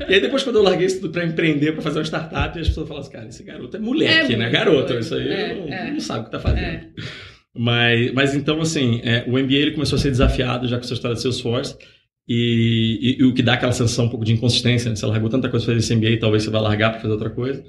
e 0.08 0.14
aí 0.14 0.20
depois 0.20 0.42
quando 0.42 0.56
eu 0.56 0.62
larguei 0.62 0.86
isso 0.86 1.00
tudo 1.00 1.12
para 1.12 1.26
empreender, 1.26 1.72
para 1.72 1.82
fazer 1.82 1.98
uma 1.98 2.04
startup, 2.04 2.58
as 2.58 2.68
pessoas 2.68 2.88
falam 2.88 3.02
assim, 3.02 3.12
cara, 3.12 3.28
esse 3.28 3.42
garoto 3.42 3.76
é 3.76 3.80
moleque, 3.80 4.32
é 4.32 4.36
né? 4.38 4.48
Garoto, 4.48 4.94
isso 4.94 5.14
aí 5.14 5.28
é, 5.28 5.54
não, 5.54 5.68
é, 5.68 5.90
não, 5.90 6.00
sabe 6.00 6.20
o 6.20 6.24
que 6.24 6.30
tá 6.30 6.40
fazendo. 6.40 6.64
É. 6.64 6.88
Mas, 7.54 8.12
mas 8.12 8.34
então, 8.34 8.58
assim, 8.60 9.02
é, 9.04 9.24
o 9.26 9.32
MBA 9.32 9.54
ele 9.54 9.72
começou 9.72 9.96
a 9.96 10.00
ser 10.00 10.10
desafiado 10.10 10.66
já 10.66 10.78
com 10.78 10.84
essa 10.84 10.94
história 10.94 11.14
de 11.14 11.22
Salesforce. 11.22 11.76
E, 12.26 13.16
e, 13.18 13.22
e, 13.22 13.24
o 13.24 13.34
que 13.34 13.42
dá 13.42 13.54
aquela 13.54 13.72
sensação 13.72 14.04
um 14.04 14.08
pouco 14.08 14.24
de 14.24 14.32
inconsistência, 14.32 14.88
né? 14.88 14.94
Você 14.94 15.04
largou 15.04 15.28
tanta 15.28 15.48
coisa 15.48 15.66
para 15.66 15.74
fazer 15.74 15.84
esse 15.84 15.96
MBA, 15.96 16.20
talvez 16.20 16.44
você 16.44 16.50
vá 16.50 16.60
largar 16.60 16.92
para 16.92 17.00
fazer 17.00 17.12
outra 17.12 17.28
coisa. 17.28 17.62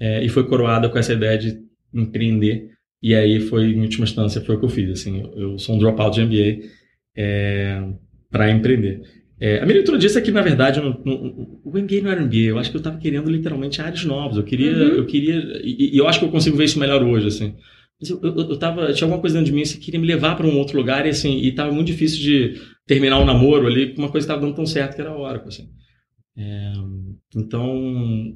É, 0.00 0.24
e 0.24 0.28
foi 0.28 0.46
coroada 0.46 0.88
com 0.88 0.98
essa 0.98 1.12
ideia 1.12 1.36
de 1.36 1.60
empreender 1.92 2.70
e 3.02 3.14
aí 3.14 3.40
foi, 3.40 3.72
em 3.72 3.80
última 3.80 4.04
instância, 4.04 4.40
foi 4.42 4.56
o 4.56 4.58
que 4.58 4.64
eu 4.64 4.70
fiz. 4.70 4.90
Assim, 4.90 5.22
eu 5.34 5.58
sou 5.58 5.74
um 5.74 5.78
dropout 5.78 6.14
de 6.14 6.24
MBA 6.24 6.68
é, 7.16 7.82
para 8.30 8.50
empreender. 8.50 9.02
É, 9.40 9.58
a 9.58 9.62
minha 9.62 9.76
leitura 9.76 9.96
disso 9.96 10.18
é 10.18 10.20
que, 10.20 10.30
na 10.30 10.42
verdade, 10.42 10.80
o 10.80 11.70
MBA 11.70 12.02
não 12.02 12.10
era 12.10 12.20
MBA. 12.20 12.36
Eu 12.36 12.58
acho 12.58 12.70
que 12.70 12.76
eu 12.76 12.80
estava 12.80 12.98
querendo 12.98 13.30
literalmente 13.30 13.80
áreas 13.80 14.04
novas. 14.04 14.36
Eu 14.36 14.44
queria, 14.44 14.72
uhum. 14.72 14.96
eu 14.96 15.06
queria, 15.06 15.62
e, 15.64 15.94
e, 15.94 15.98
eu 15.98 16.06
acho 16.06 16.18
que 16.18 16.26
eu 16.26 16.30
consigo 16.30 16.58
ver 16.58 16.64
isso 16.64 16.78
melhor 16.78 17.02
hoje, 17.02 17.28
assim. 17.28 17.54
Mas 17.98 18.10
eu, 18.10 18.20
eu, 18.22 18.36
eu 18.36 18.58
tava, 18.58 18.92
tinha 18.92 19.06
alguma 19.06 19.20
coisa 19.20 19.36
dentro 19.36 19.50
de 19.50 19.52
mim 19.52 19.62
que 19.62 19.68
assim, 19.68 19.80
queria 19.80 20.00
me 20.00 20.06
levar 20.06 20.36
para 20.36 20.46
um 20.46 20.58
outro 20.58 20.76
lugar 20.76 21.06
e 21.06 21.10
assim, 21.10 21.38
e 21.38 21.48
estava 21.48 21.72
muito 21.72 21.86
difícil 21.86 22.18
de 22.18 22.60
terminar 22.86 23.18
o 23.18 23.22
um 23.22 23.26
namoro 23.26 23.66
ali 23.66 23.94
com 23.94 24.02
uma 24.02 24.10
coisa 24.10 24.26
que 24.26 24.32
estava 24.32 24.40
dando 24.40 24.56
tão 24.56 24.66
certo 24.66 24.94
que 24.94 25.00
era 25.00 25.10
a 25.10 25.18
Oracle, 25.18 25.48
assim. 25.48 25.70
É, 26.36 26.72
então, 27.36 28.34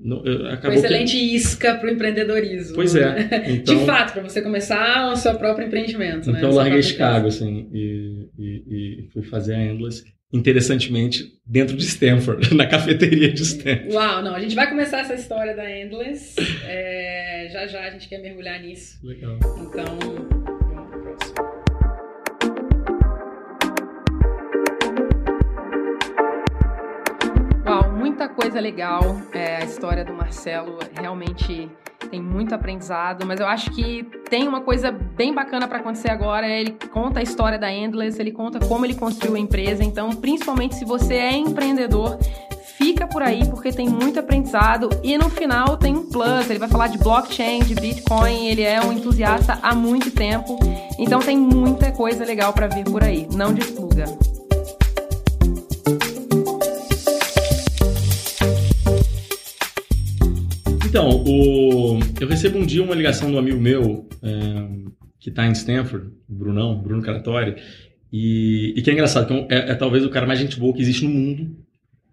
acabou. 0.51 0.71
Uma 0.71 0.75
excelente 0.75 1.13
que... 1.13 1.35
isca 1.35 1.77
para 1.77 1.89
o 1.89 1.93
empreendedorismo. 1.93 2.75
Pois 2.75 2.95
é. 2.95 3.15
Então... 3.49 3.77
De 3.77 3.87
fato, 3.87 4.13
para 4.13 4.23
você 4.23 4.43
começar 4.43 5.13
o 5.13 5.17
seu 5.17 5.35
próprio 5.37 5.67
empreendimento. 5.67 6.31
Então, 6.31 6.33
né? 6.33 6.43
eu 6.43 6.51
larguei 6.51 6.83
Chicago, 6.83 7.29
assim, 7.29 7.69
e, 7.73 8.29
e, 8.39 8.65
e, 8.69 9.09
fui 9.13 9.23
fazer 9.23 9.55
a 9.55 9.65
Endless. 9.65 10.05
Interessantemente, 10.33 11.25
dentro 11.47 11.77
de 11.77 11.85
Stanford, 11.85 12.53
na 12.57 12.67
cafeteria 12.67 13.33
de 13.33 13.43
Stanford. 13.43 13.95
Uau, 13.95 14.23
não, 14.23 14.35
a 14.35 14.41
gente 14.41 14.57
vai 14.57 14.69
começar 14.69 15.01
essa 15.01 15.15
história 15.15 15.55
da 15.55 15.71
Endless. 15.71 16.35
É, 16.67 17.49
já 17.53 17.67
já 17.69 17.81
a 17.83 17.91
gente 17.91 18.09
quer 18.09 18.21
mergulhar 18.21 18.61
nisso. 18.61 18.99
Legal. 19.07 19.39
Então, 19.61 20.54
coisa 28.35 28.61
legal. 28.61 29.17
É, 29.33 29.57
a 29.57 29.65
história 29.65 30.05
do 30.05 30.13
Marcelo 30.13 30.79
realmente 30.99 31.71
tem 32.11 32.21
muito 32.21 32.55
aprendizado, 32.55 33.25
mas 33.27 33.41
eu 33.41 33.47
acho 33.47 33.71
que 33.71 34.05
tem 34.29 34.47
uma 34.47 34.61
coisa 34.61 34.91
bem 34.91 35.33
bacana 35.33 35.67
para 35.67 35.79
acontecer 35.79 36.11
agora. 36.11 36.47
Ele 36.47 36.77
conta 36.93 37.21
a 37.21 37.23
história 37.23 37.59
da 37.59 37.73
Endless, 37.73 38.21
ele 38.21 38.33
conta 38.33 38.61
como 38.61 38.85
ele 38.85 38.95
construiu 38.95 39.37
a 39.37 39.39
empresa. 39.39 39.83
Então, 39.83 40.11
principalmente 40.11 40.75
se 40.75 40.85
você 40.85 41.15
é 41.15 41.33
empreendedor, 41.37 42.19
fica 42.77 43.07
por 43.07 43.23
aí 43.23 43.49
porque 43.49 43.73
tem 43.73 43.89
muito 43.89 44.21
aprendizado 44.21 44.89
e 45.03 45.17
no 45.17 45.31
final 45.31 45.77
tem 45.77 45.95
um 45.95 46.09
plus. 46.09 46.51
Ele 46.51 46.59
vai 46.59 46.69
falar 46.69 46.89
de 46.89 46.99
blockchain, 46.99 47.61
de 47.61 47.75
Bitcoin. 47.75 48.49
Ele 48.49 48.63
é 48.63 48.81
um 48.81 48.93
entusiasta 48.93 49.59
há 49.63 49.75
muito 49.75 50.11
tempo, 50.11 50.59
então 50.99 51.21
tem 51.21 51.39
muita 51.39 51.93
coisa 51.93 52.25
legal 52.25 52.53
para 52.53 52.67
vir 52.67 52.85
por 52.85 53.03
aí. 53.03 53.27
Não 53.33 53.55
desluga. 53.55 54.05
Então, 60.95 61.11
o... 61.27 61.99
eu 62.21 62.29
recebo 62.29 62.57
um 62.57 62.65
dia 62.65 62.81
uma 62.81 62.95
ligação 62.95 63.29
um 63.29 63.37
amigo 63.37 63.59
meu 63.59 64.09
é, 64.23 64.31
que 65.19 65.29
está 65.29 65.45
em 65.45 65.51
Stanford, 65.51 66.07
o 66.29 66.33
Brunão, 66.33 66.81
Bruno 66.81 67.03
Caratori, 67.03 67.57
e, 68.13 68.73
e 68.77 68.81
que 68.81 68.91
é 68.91 68.93
engraçado, 68.93 69.27
que 69.27 69.35
é, 69.53 69.59
é, 69.59 69.71
é, 69.71 69.75
talvez 69.75 70.05
o 70.05 70.09
cara 70.09 70.25
mais 70.25 70.39
gente 70.39 70.57
boa 70.57 70.73
que 70.73 70.81
existe 70.81 71.05
no 71.05 71.11
mundo 71.11 71.51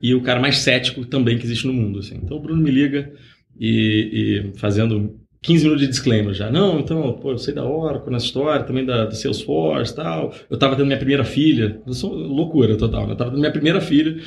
e 0.02 0.16
o 0.16 0.24
cara 0.24 0.40
mais 0.40 0.58
cético 0.58 1.06
também 1.06 1.38
que 1.38 1.46
existe 1.46 1.68
no 1.68 1.74
mundo. 1.74 2.00
Assim. 2.00 2.20
Então 2.24 2.38
o 2.38 2.40
Bruno 2.40 2.60
me 2.60 2.72
liga 2.72 3.14
e, 3.60 4.50
e 4.50 4.58
fazendo 4.58 5.16
15 5.44 5.64
minutos 5.64 5.86
de 5.86 5.92
disclaimer 5.92 6.34
já. 6.34 6.50
Não, 6.50 6.80
então, 6.80 7.14
pô, 7.14 7.34
eu 7.34 7.38
sei 7.38 7.54
da 7.54 7.64
Oracle 7.64 8.12
nessa 8.12 8.26
história, 8.26 8.66
também 8.66 8.84
da, 8.84 9.06
da 9.06 9.12
Salesforce 9.12 9.94
e 9.94 9.96
tal. 9.96 10.34
Eu 10.50 10.58
tava 10.58 10.76
tendo 10.76 10.88
minha 10.88 10.98
primeira 10.98 11.24
filha. 11.24 11.80
Eu 11.86 11.94
sou 11.94 12.12
loucura 12.12 12.76
total, 12.76 13.06
né? 13.06 13.14
Eu 13.14 13.18
tava 13.18 13.30
tendo 13.30 13.42
minha 13.42 13.52
primeira 13.52 13.80
filha. 13.80 14.20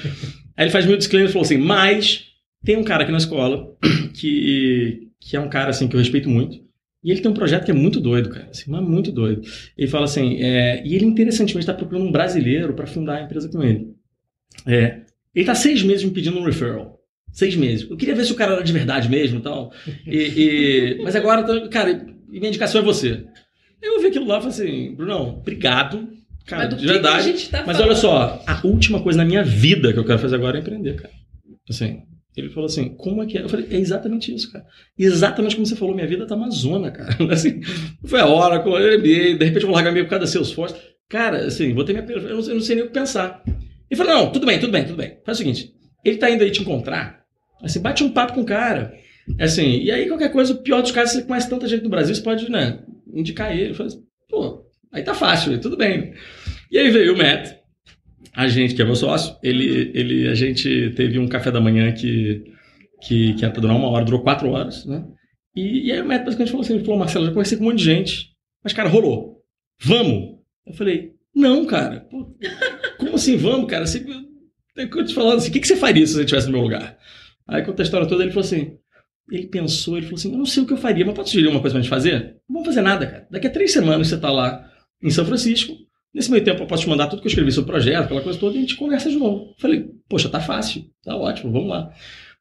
Aí 0.56 0.66
ele 0.66 0.70
faz 0.70 0.86
meu 0.86 0.96
disclaimer 0.96 1.28
e 1.28 1.32
falou 1.32 1.44
assim, 1.44 1.58
mas 1.58 2.33
tem 2.64 2.76
um 2.76 2.84
cara 2.84 3.02
aqui 3.02 3.12
na 3.12 3.18
escola 3.18 3.74
que, 4.14 5.10
que 5.20 5.36
é 5.36 5.40
um 5.40 5.48
cara 5.48 5.70
assim 5.70 5.88
que 5.88 5.94
eu 5.94 6.00
respeito 6.00 6.28
muito. 6.28 6.64
E 7.02 7.10
ele 7.10 7.20
tem 7.20 7.30
um 7.30 7.34
projeto 7.34 7.66
que 7.66 7.70
é 7.70 7.74
muito 7.74 8.00
doido, 8.00 8.30
cara, 8.30 8.48
assim, 8.50 8.70
mas 8.70 8.82
muito 8.82 9.12
doido. 9.12 9.42
Ele 9.76 9.88
fala 9.88 10.06
assim, 10.06 10.42
é, 10.42 10.82
e 10.86 10.94
ele 10.94 11.04
interessantemente 11.04 11.64
está 11.64 11.74
procurando 11.74 12.06
um 12.06 12.12
brasileiro 12.12 12.72
para 12.72 12.86
fundar 12.86 13.16
a 13.16 13.22
empresa 13.22 13.46
com 13.50 13.62
ele. 13.62 13.94
É, 14.66 15.02
ele 15.34 15.42
está 15.42 15.54
seis 15.54 15.82
meses 15.82 16.02
me 16.02 16.12
pedindo 16.12 16.38
um 16.38 16.44
referral. 16.44 16.98
Seis 17.30 17.56
meses. 17.56 17.90
Eu 17.90 17.96
queria 17.96 18.14
ver 18.14 18.24
se 18.24 18.32
o 18.32 18.36
cara 18.36 18.54
era 18.54 18.62
de 18.62 18.72
verdade 18.72 19.10
mesmo 19.10 19.40
tal. 19.40 19.70
e 20.06 20.16
e, 20.16 21.02
mas 21.02 21.14
agora, 21.14 21.68
cara, 21.68 22.06
minha 22.26 22.48
indicação 22.48 22.80
é 22.80 22.84
você. 22.84 23.24
Eu 23.82 24.00
vi 24.00 24.06
aquilo 24.06 24.26
lá 24.26 24.38
e 24.38 24.42
falei 24.42 24.56
assim, 24.56 24.94
Brunão, 24.94 25.40
obrigado. 25.40 26.08
Cara, 26.46 26.68
de 26.68 26.86
verdade. 26.86 27.50
Tá 27.50 27.64
mas 27.66 27.78
olha 27.80 27.94
só, 27.94 28.42
a 28.46 28.66
última 28.66 29.02
coisa 29.02 29.18
na 29.18 29.24
minha 29.26 29.42
vida 29.42 29.92
que 29.92 29.98
eu 29.98 30.04
quero 30.04 30.18
fazer 30.18 30.36
agora 30.36 30.56
é 30.56 30.60
empreender, 30.60 30.94
cara. 30.94 31.12
Assim, 31.68 32.02
ele 32.36 32.50
falou 32.50 32.66
assim, 32.66 32.88
como 32.96 33.22
é 33.22 33.26
que 33.26 33.38
é? 33.38 33.42
Eu 33.42 33.48
falei, 33.48 33.66
é 33.70 33.76
exatamente 33.76 34.34
isso, 34.34 34.50
cara. 34.50 34.66
Exatamente 34.98 35.54
como 35.54 35.66
você 35.66 35.76
falou, 35.76 35.94
minha 35.94 36.06
vida 36.06 36.26
tá 36.26 36.34
uma 36.34 36.50
zona, 36.50 36.90
cara. 36.90 37.16
Assim, 37.32 37.60
foi 38.04 38.20
a 38.20 38.26
hora, 38.26 38.58
de 38.98 39.32
repente 39.34 39.62
eu 39.62 39.66
vou 39.66 39.74
largar 39.74 39.92
meio 39.92 40.04
por 40.04 40.10
causa 40.10 40.24
da 40.24 40.30
Salesforce. 40.30 40.74
Cara, 41.08 41.46
assim, 41.46 41.72
vou 41.74 41.84
ter 41.84 41.92
minha... 41.92 42.04
Eu 42.04 42.36
não 42.36 42.60
sei 42.60 42.76
nem 42.76 42.84
o 42.84 42.88
que 42.88 42.94
pensar. 42.94 43.42
Ele 43.90 43.96
falou, 43.96 44.14
não, 44.14 44.32
tudo 44.32 44.46
bem, 44.46 44.58
tudo 44.58 44.72
bem, 44.72 44.84
tudo 44.84 44.96
bem. 44.96 45.18
Faz 45.24 45.38
o 45.38 45.42
seguinte, 45.42 45.72
ele 46.04 46.16
tá 46.16 46.30
indo 46.30 46.42
aí 46.42 46.50
te 46.50 46.62
encontrar, 46.62 47.24
assim, 47.62 47.80
bate 47.80 48.02
um 48.02 48.10
papo 48.10 48.32
com 48.32 48.40
o 48.40 48.46
cara. 48.46 48.94
Assim, 49.38 49.82
e 49.82 49.90
aí 49.90 50.08
qualquer 50.08 50.32
coisa, 50.32 50.52
o 50.52 50.62
pior 50.62 50.82
dos 50.82 50.90
casos, 50.90 51.14
você 51.14 51.22
conhece 51.22 51.48
tanta 51.48 51.68
gente 51.68 51.84
no 51.84 51.90
Brasil, 51.90 52.14
você 52.14 52.22
pode, 52.22 52.50
né, 52.50 52.80
indicar 53.12 53.56
ele. 53.56 53.74
Falei, 53.74 53.92
pô, 54.28 54.66
aí 54.92 55.02
tá 55.02 55.14
fácil, 55.14 55.58
tudo 55.60 55.76
bem. 55.76 56.14
E 56.70 56.78
aí 56.78 56.90
veio 56.90 57.14
o 57.14 57.18
Matt, 57.18 57.52
a 58.34 58.48
gente, 58.48 58.74
que 58.74 58.82
é 58.82 58.84
meu 58.84 58.96
sócio, 58.96 59.36
ele, 59.42 59.92
ele, 59.94 60.28
a 60.28 60.34
gente 60.34 60.90
teve 60.96 61.18
um 61.18 61.28
café 61.28 61.50
da 61.50 61.60
manhã 61.60 61.92
que, 61.92 62.42
que, 63.02 63.34
que 63.34 63.44
era 63.44 63.52
para 63.52 63.62
durar 63.62 63.76
uma 63.76 63.88
hora, 63.88 64.04
durou 64.04 64.22
quatro 64.22 64.50
horas, 64.50 64.84
né? 64.84 65.04
E, 65.54 65.86
e 65.86 65.92
aí 65.92 66.00
o 66.00 66.04
médico 66.04 66.26
basicamente 66.26 66.50
falou 66.50 66.64
assim, 66.64 66.74
ele 66.74 66.84
falou, 66.84 66.98
Marcelo, 66.98 67.26
já 67.26 67.32
conheci 67.32 67.56
com 67.56 67.62
um 67.62 67.66
monte 67.68 67.78
de 67.78 67.84
gente, 67.84 68.30
mas, 68.62 68.72
cara, 68.72 68.88
rolou. 68.88 69.40
Vamos! 69.80 70.38
Eu 70.66 70.74
falei, 70.74 71.12
não, 71.34 71.64
cara. 71.64 72.00
Pô, 72.10 72.34
como 72.98 73.14
assim 73.14 73.36
vamos, 73.36 73.70
cara? 73.70 73.86
Você, 73.86 74.04
eu 74.76 75.04
te 75.04 75.14
falando 75.14 75.36
assim, 75.36 75.50
o 75.50 75.52
que, 75.52 75.60
que 75.60 75.68
você 75.68 75.76
faria 75.76 76.04
se 76.06 76.14
você 76.14 76.20
estivesse 76.20 76.46
no 76.46 76.54
meu 76.54 76.62
lugar? 76.62 76.98
Aí 77.46 77.62
conta 77.62 77.82
a 77.82 77.84
história 77.84 78.08
toda, 78.08 78.24
ele 78.24 78.32
falou 78.32 78.44
assim, 78.44 78.76
ele 79.30 79.46
pensou, 79.46 79.96
ele 79.96 80.06
falou 80.06 80.18
assim, 80.18 80.32
eu 80.32 80.38
não 80.38 80.46
sei 80.46 80.62
o 80.62 80.66
que 80.66 80.72
eu 80.72 80.78
faria, 80.78 81.04
mas 81.04 81.14
pode 81.14 81.30
sugerir 81.30 81.48
uma 81.48 81.60
coisa 81.60 81.74
pra 81.74 81.82
gente 81.82 81.90
fazer? 81.90 82.36
Não 82.48 82.54
vamos 82.60 82.66
fazer 82.66 82.82
nada, 82.82 83.06
cara. 83.06 83.28
Daqui 83.30 83.46
a 83.46 83.50
três 83.50 83.72
semanas 83.72 84.08
você 84.08 84.18
tá 84.18 84.32
lá 84.32 84.68
em 85.02 85.10
São 85.10 85.24
Francisco, 85.24 85.72
Nesse 86.14 86.30
meio 86.30 86.44
tempo 86.44 86.62
eu 86.62 86.66
posso 86.66 86.84
te 86.84 86.88
mandar 86.88 87.08
tudo 87.08 87.20
que 87.20 87.26
eu 87.26 87.30
escrevi 87.30 87.50
sobre 87.50 87.70
o 87.70 87.72
projeto, 87.72 88.04
aquela 88.04 88.20
coisa 88.20 88.38
toda, 88.38 88.54
e 88.54 88.58
a 88.58 88.60
gente 88.60 88.76
conversa 88.76 89.10
de 89.10 89.16
novo. 89.16 89.52
Falei, 89.58 89.86
poxa, 90.08 90.28
tá 90.28 90.40
fácil, 90.40 90.84
tá 91.02 91.16
ótimo, 91.16 91.52
vamos 91.52 91.68
lá. 91.68 91.90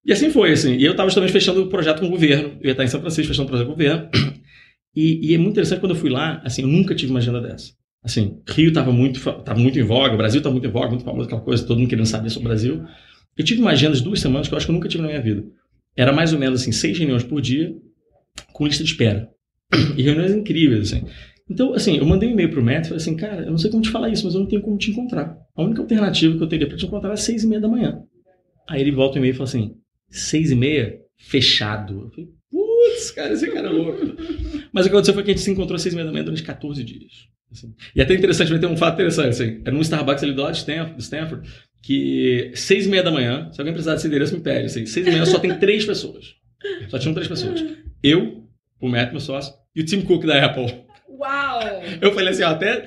E 0.06 0.12
assim 0.12 0.30
foi, 0.30 0.52
assim. 0.52 0.76
E 0.76 0.84
eu 0.84 0.92
estava 0.92 1.10
justamente 1.10 1.32
fechando 1.32 1.64
o 1.64 1.70
projeto 1.70 2.02
com 2.02 2.08
o 2.08 2.10
governo. 2.10 2.58
Eu 2.62 2.68
ia 2.68 2.72
estar 2.72 2.84
em 2.84 2.88
São 2.88 3.00
Francisco 3.02 3.30
fechando 3.30 3.48
o 3.48 3.50
projeto 3.50 3.68
com 3.68 3.74
o 3.74 3.76
governo. 3.76 4.10
E, 4.96 5.32
e, 5.32 5.34
é 5.34 5.40
muito 5.40 5.54
interessante 5.54 5.80
quando 5.80 5.94
eu 5.94 5.98
fui 6.00 6.12
lá, 6.12 6.40
assim, 6.46 6.62
eu 6.62 6.68
nunca 6.68 6.94
tive 6.94 7.10
uma 7.12 7.18
agenda 7.18 7.42
dessa. 7.42 7.74
Assim, 8.04 8.40
Rio 8.48 8.68
estava 8.68 8.92
muito, 8.92 9.20
tava 9.42 9.60
muito 9.60 9.80
em 9.80 9.82
voga, 9.82 10.14
o 10.14 10.18
Brasil 10.18 10.38
estava 10.38 10.54
muito 10.54 10.68
em 10.68 10.72
voga, 10.72 10.90
muito 10.90 11.04
famoso, 11.04 11.26
aquela 11.26 11.42
coisa, 11.42 11.66
todo 11.66 11.80
mundo 11.80 11.90
querendo 11.90 12.06
saber 12.06 12.30
sobre 12.30 12.46
o 12.46 12.50
Brasil. 12.50 12.86
Eu 13.36 13.44
tive 13.44 13.60
uma 13.60 13.72
agenda 13.72 13.96
de 13.96 14.04
duas 14.04 14.20
semanas 14.20 14.48
que 14.48 14.54
eu 14.54 14.58
acho 14.58 14.68
que 14.68 14.72
eu 14.72 14.76
nunca 14.76 14.88
tive 14.88 15.02
na 15.02 15.10
minha 15.10 15.20
vida. 15.20 15.44
Era 15.98 16.14
mais 16.14 16.32
ou 16.32 16.38
menos 16.38 16.62
assim, 16.62 16.72
seis 16.72 16.96
reuniões 16.96 17.24
por 17.24 17.42
dia, 17.42 17.74
com 18.52 18.68
lista 18.68 18.84
de 18.84 18.92
espera. 18.92 19.30
E 19.98 20.04
reuniões 20.04 20.32
incríveis, 20.32 20.92
assim. 20.92 21.08
Então, 21.50 21.74
assim, 21.74 21.98
eu 21.98 22.06
mandei 22.06 22.30
um 22.30 22.32
e-mail 22.32 22.50
pro 22.50 22.64
Matt 22.64 22.86
e 22.86 22.90
falei 22.90 22.98
assim, 22.98 23.16
cara, 23.16 23.44
eu 23.44 23.52
não 23.52 23.58
sei 23.58 23.70
como 23.70 23.84
te 23.84 23.90
falar 23.90 24.10
isso, 24.10 24.26
mas 24.26 24.34
eu 24.34 24.42
não 24.42 24.48
tenho 24.48 24.62
como 24.62 24.78
te 24.78 24.92
encontrar. 24.92 25.38
A 25.56 25.64
única 25.64 25.82
alternativa 25.82 26.38
que 26.38 26.44
eu 26.44 26.48
teria 26.48 26.68
para 26.68 26.78
te 26.78 26.86
encontrar 26.86 27.12
é 27.12 27.18
seis 27.18 27.44
e 27.44 27.48
meia 27.48 27.62
da 27.62 27.68
manhã. 27.68 28.02
Aí 28.70 28.82
ele 28.82 28.92
volta 28.92 29.16
o 29.16 29.20
e-mail 29.20 29.34
e 29.34 29.38
fala 29.38 29.50
assim, 29.50 29.76
seis 30.10 30.52
e 30.52 30.56
meia? 30.56 31.00
Fechado. 31.18 32.02
Eu 32.02 32.10
falei, 32.10 32.30
putz, 32.50 33.12
cara, 33.12 33.34
esse 33.34 33.52
cara 33.52 33.68
é 33.68 33.72
louco. 33.72 34.00
Mas 34.72 34.86
o 34.86 34.90
que 34.90 34.96
aconteceu 34.96 35.14
foi 35.14 35.24
que 35.24 35.32
a 35.32 35.34
gente 35.34 35.44
se 35.44 35.52
encontrou 35.52 35.76
às 35.76 35.82
seis 35.82 35.94
e 35.94 35.96
meia 35.96 36.06
da 36.06 36.12
manhã 36.12 36.24
durante 36.24 36.44
14 36.44 36.84
dias. 36.84 37.12
Assim. 37.52 37.74
E 37.96 38.02
até 38.02 38.14
interessante, 38.14 38.50
vai 38.50 38.60
ter 38.60 38.66
um 38.66 38.78
fato 38.78 38.96
interessante, 38.96 39.30
assim, 39.30 39.62
era 39.64 39.72
num 39.72 39.82
Starbucks 39.82 40.24
ali 40.24 40.34
do 40.34 40.42
lado 40.42 40.54
de 40.54 40.60
Stanford, 40.60 40.96
de 40.96 41.04
Stanford 41.04 41.48
que 41.84 42.52
seis 42.56 42.86
e 42.86 42.90
meia 42.90 43.04
da 43.04 43.12
manhã, 43.12 43.52
se 43.52 43.60
alguém 43.60 43.74
precisar 43.74 43.96
desse 43.96 44.08
endereço, 44.08 44.34
me 44.34 44.42
pede. 44.42 44.68
Assim, 44.68 44.86
seis 44.86 45.06
e 45.06 45.12
meia 45.12 45.26
só 45.26 45.38
tem 45.38 45.60
três 45.60 45.86
pessoas. 45.86 46.36
Só 46.88 46.98
tinham 46.98 47.14
três 47.14 47.28
pessoas. 47.28 47.62
Eu, 48.02 48.48
o 48.80 48.88
Matt, 48.88 49.12
meu 49.12 49.20
sócio, 49.20 49.54
e 49.76 49.82
o 49.82 49.86
Tim 49.86 50.02
Cook 50.02 50.26
da 50.26 50.46
Apple. 50.46 50.66
Uau! 51.24 51.62
Eu 52.02 52.14
falei 52.14 52.30
assim, 52.30 52.44
ó, 52.44 52.50
até 52.50 52.86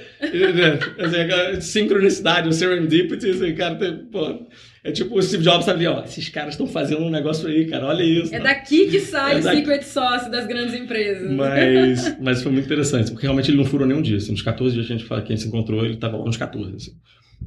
assim, 0.98 1.60
sincronicidade, 1.62 2.48
o 2.48 2.52
serendipity, 2.52 3.30
assim, 3.30 3.54
cara, 3.54 3.76
tem, 3.76 3.96
pô, 4.12 4.46
é 4.84 4.92
tipo 4.92 5.18
o 5.18 5.22
Steve 5.22 5.42
Jobs 5.42 5.64
sabe, 5.64 5.86
ó, 5.86 6.04
esses 6.04 6.28
caras 6.28 6.52
estão 6.52 6.66
fazendo 6.66 7.02
um 7.02 7.10
negócio 7.10 7.48
aí, 7.48 7.66
cara, 7.66 7.86
olha 7.86 8.02
isso. 8.02 8.34
É 8.34 8.38
daqui 8.38 8.88
que 8.88 9.00
sai 9.00 9.36
é 9.36 9.38
o 9.38 9.42
daqui... 9.42 9.56
secret 9.56 9.82
sauce 9.82 10.30
das 10.30 10.46
grandes 10.46 10.74
empresas. 10.74 11.30
Mas, 11.32 12.16
mas 12.20 12.42
foi 12.42 12.52
muito 12.52 12.66
interessante, 12.66 13.10
porque 13.10 13.24
realmente 13.24 13.50
ele 13.50 13.56
não 13.56 13.64
furou 13.64 13.86
nenhum 13.86 14.02
dia, 14.02 14.18
assim, 14.18 14.32
nos 14.32 14.42
14 14.42 14.74
dias 14.74 14.86
que 14.86 14.92
a 14.92 14.96
gente 14.96 15.08
fala 15.08 15.22
que 15.22 15.32
a 15.32 15.34
gente 15.34 15.42
se 15.42 15.48
encontrou, 15.48 15.82
ele 15.82 15.96
tava 15.96 16.18
lá 16.18 16.24
nos 16.26 16.36
14, 16.36 16.76
assim. 16.76 16.92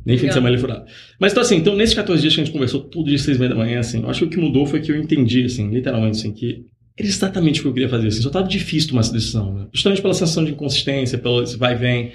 Nem 0.05 0.17
fim 0.17 0.27
de 0.27 0.33
semana 0.33 0.53
ele 0.53 0.61
furava. 0.61 0.85
Mas 1.19 1.33
então 1.33 1.41
assim, 1.41 1.57
então 1.57 1.75
nesses 1.75 1.95
14 1.95 2.21
dias 2.21 2.33
que 2.33 2.41
a 2.41 2.43
gente 2.43 2.53
conversou, 2.53 2.81
todo 2.81 3.07
dia, 3.07 3.17
6 3.17 3.37
e 3.37 3.39
meia 3.39 3.49
da 3.49 3.55
manhã, 3.55 3.79
assim, 3.79 4.01
eu 4.01 4.09
acho 4.09 4.19
que 4.21 4.25
o 4.25 4.29
que 4.29 4.37
mudou 4.37 4.65
foi 4.65 4.81
que 4.81 4.91
eu 4.91 4.95
entendi, 4.95 5.45
assim, 5.45 5.69
literalmente, 5.69 6.17
assim, 6.17 6.31
que 6.31 6.65
era 6.99 7.07
exatamente 7.07 7.59
o 7.59 7.63
que 7.63 7.69
eu 7.69 7.73
queria 7.73 7.89
fazer. 7.89 8.09
Assim, 8.09 8.21
só 8.21 8.27
estava 8.27 8.47
difícil 8.47 8.89
tomar 8.89 9.01
essa 9.01 9.13
decisão. 9.13 9.53
Né? 9.53 9.67
Justamente 9.73 10.01
pela 10.01 10.13
sensação 10.13 10.43
de 10.43 10.51
inconsistência, 10.51 11.17
pelo 11.17 11.41
esse 11.41 11.57
vai 11.57 11.73
e 11.73 11.77
vem. 11.77 12.11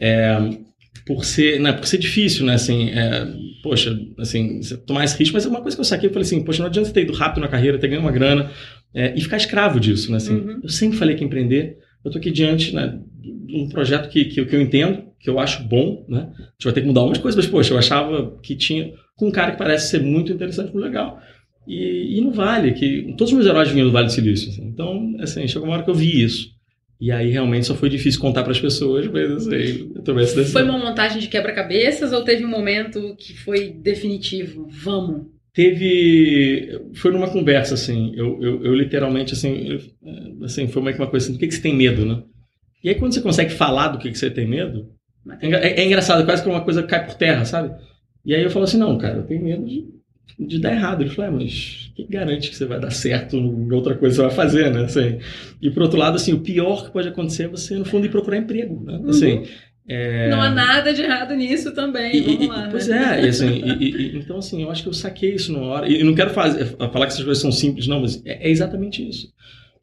É, 0.00 0.38
por 1.04 1.24
ser, 1.24 1.60
né, 1.60 1.72
por 1.72 1.86
ser 1.86 1.98
difícil, 1.98 2.46
né, 2.46 2.54
assim, 2.54 2.90
é, 2.90 3.26
poxa, 3.62 3.98
assim, 4.18 4.60
tomar 4.86 5.04
esse 5.04 5.18
risco, 5.18 5.34
mas 5.34 5.44
é 5.44 5.48
uma 5.48 5.60
coisa 5.60 5.76
que 5.76 5.80
eu 5.80 5.84
saquei, 5.84 6.08
eu 6.08 6.12
falei 6.12 6.26
assim, 6.26 6.44
poxa, 6.44 6.60
não 6.60 6.68
adianta 6.68 6.88
você 6.88 6.94
ter 6.94 7.02
ido 7.02 7.12
rápido 7.12 7.40
na 7.40 7.48
carreira, 7.48 7.78
ter 7.78 7.88
ganho 7.88 8.00
uma 8.00 8.12
grana 8.12 8.50
é, 8.94 9.14
e 9.16 9.20
ficar 9.20 9.36
escravo 9.36 9.80
disso, 9.80 10.10
né, 10.10 10.18
assim, 10.18 10.34
uhum. 10.34 10.60
eu 10.62 10.68
sempre 10.68 10.98
falei 10.98 11.16
que 11.16 11.24
empreender, 11.24 11.78
eu 12.04 12.10
tô 12.10 12.18
aqui 12.18 12.30
diante, 12.30 12.74
né, 12.74 12.98
de 13.20 13.56
um 13.56 13.68
projeto 13.68 14.08
que, 14.08 14.24
que, 14.26 14.44
que, 14.44 14.56
eu 14.56 14.60
entendo, 14.60 15.04
que 15.18 15.30
eu 15.30 15.38
acho 15.38 15.62
bom, 15.64 16.04
né, 16.08 16.28
a 16.38 16.42
gente 16.42 16.64
vai 16.64 16.72
ter 16.72 16.80
que 16.80 16.86
mudar 16.86 17.00
algumas 17.00 17.18
coisas, 17.18 17.44
mas, 17.44 17.50
poxa, 17.50 17.72
eu 17.72 17.78
achava 17.78 18.38
que 18.42 18.54
tinha, 18.54 18.92
com 19.16 19.28
um 19.28 19.32
cara 19.32 19.52
que 19.52 19.58
parece 19.58 19.90
ser 19.90 20.02
muito 20.02 20.32
interessante, 20.32 20.72
muito 20.72 20.84
legal, 20.84 21.20
e, 21.66 22.18
e 22.18 22.20
no 22.20 22.32
Vale, 22.32 22.72
que 22.72 23.14
todos 23.16 23.32
os 23.32 23.38
meus 23.38 23.46
heróis 23.46 23.70
vinham 23.70 23.86
do 23.86 23.92
Vale 23.92 24.06
do 24.06 24.12
Silício. 24.12 24.50
Assim. 24.50 24.66
Então, 24.66 25.14
assim, 25.20 25.46
chegou 25.46 25.68
uma 25.68 25.74
hora 25.74 25.82
que 25.82 25.90
eu 25.90 25.94
vi 25.94 26.22
isso. 26.22 26.50
E 27.00 27.10
aí 27.10 27.30
realmente 27.30 27.66
só 27.66 27.74
foi 27.74 27.88
difícil 27.88 28.20
contar 28.20 28.42
para 28.42 28.52
as 28.52 28.60
pessoas, 28.60 29.06
mas 29.06 29.30
assim, 29.32 29.90
eu 29.94 30.02
tomei 30.02 30.24
essa 30.24 30.36
decisão. 30.36 30.60
Foi 30.60 30.70
uma 30.70 30.78
montagem 30.78 31.18
de 31.18 31.28
quebra-cabeças 31.28 32.12
ou 32.12 32.22
teve 32.22 32.44
um 32.44 32.50
momento 32.50 33.16
que 33.16 33.32
foi 33.32 33.70
definitivo? 33.70 34.68
Vamos. 34.70 35.26
Teve. 35.54 36.78
Foi 36.94 37.10
numa 37.10 37.30
conversa, 37.30 37.74
assim. 37.74 38.12
Eu, 38.14 38.38
eu, 38.42 38.64
eu 38.64 38.74
literalmente, 38.74 39.32
assim, 39.32 39.66
eu, 39.68 40.44
assim, 40.44 40.68
foi 40.68 40.82
meio 40.82 40.94
que 40.94 41.02
uma 41.02 41.08
coisa 41.08 41.24
assim: 41.24 41.32
do 41.32 41.38
que, 41.38 41.48
que 41.48 41.54
você 41.54 41.62
tem 41.62 41.74
medo, 41.74 42.04
né? 42.04 42.22
E 42.84 42.90
aí 42.90 42.94
quando 42.94 43.14
você 43.14 43.20
consegue 43.20 43.50
falar 43.50 43.88
do 43.88 43.98
que, 43.98 44.10
que 44.10 44.18
você 44.18 44.30
tem 44.30 44.46
medo, 44.46 44.90
é, 45.40 45.48
é, 45.48 45.80
é 45.80 45.86
engraçado, 45.86 46.24
quase 46.24 46.42
que 46.42 46.48
uma 46.48 46.62
coisa 46.62 46.82
cai 46.82 47.04
por 47.04 47.14
terra, 47.14 47.44
sabe? 47.44 47.74
E 48.24 48.34
aí 48.34 48.42
eu 48.42 48.50
falo 48.50 48.64
assim: 48.64 48.78
não, 48.78 48.98
cara, 48.98 49.18
eu 49.18 49.26
tenho 49.26 49.42
medo 49.42 49.64
de 49.64 49.86
de 50.38 50.58
dar 50.58 50.72
errado. 50.72 51.02
Ele 51.02 51.10
falou, 51.10 51.30
é, 51.30 51.34
mas 51.44 51.92
que 51.94 52.06
garante 52.06 52.50
que 52.50 52.56
você 52.56 52.66
vai 52.66 52.80
dar 52.80 52.90
certo 52.90 53.36
em 53.36 53.72
outra 53.72 53.94
coisa 53.94 54.14
que 54.14 54.22
você 54.22 54.34
vai 54.34 54.46
fazer, 54.46 54.70
né? 54.72 54.84
Assim, 54.84 55.18
e 55.60 55.70
por 55.70 55.82
outro 55.82 55.98
lado, 55.98 56.16
assim, 56.16 56.32
o 56.32 56.40
pior 56.40 56.84
que 56.84 56.92
pode 56.92 57.08
acontecer 57.08 57.44
é 57.44 57.48
você, 57.48 57.76
no 57.76 57.84
fundo, 57.84 58.06
ir 58.06 58.10
procurar 58.10 58.38
emprego, 58.38 58.82
né? 58.84 58.98
Uhum. 58.98 59.10
Assim, 59.10 59.44
é... 59.88 60.28
Não 60.30 60.40
há 60.40 60.50
nada 60.50 60.94
de 60.94 61.02
errado 61.02 61.34
nisso 61.34 61.74
também, 61.74 62.14
e, 62.14 62.20
vamos 62.22 62.48
lá. 62.48 62.68
Pois 62.70 62.88
é, 62.88 63.24
e 63.24 63.28
assim, 63.28 63.60
e, 63.80 64.18
então 64.18 64.38
assim, 64.38 64.62
eu 64.62 64.70
acho 64.70 64.84
que 64.84 64.88
eu 64.88 64.92
saquei 64.92 65.34
isso 65.34 65.52
na 65.52 65.60
hora, 65.60 65.88
e 65.88 66.04
não 66.04 66.14
quero 66.14 66.30
fazer, 66.30 66.64
falar 66.64 67.06
que 67.06 67.12
essas 67.12 67.24
coisas 67.24 67.42
são 67.42 67.50
simples, 67.50 67.86
não, 67.86 68.00
mas 68.00 68.24
é, 68.24 68.46
é 68.46 68.50
exatamente 68.50 69.06
isso. 69.06 69.32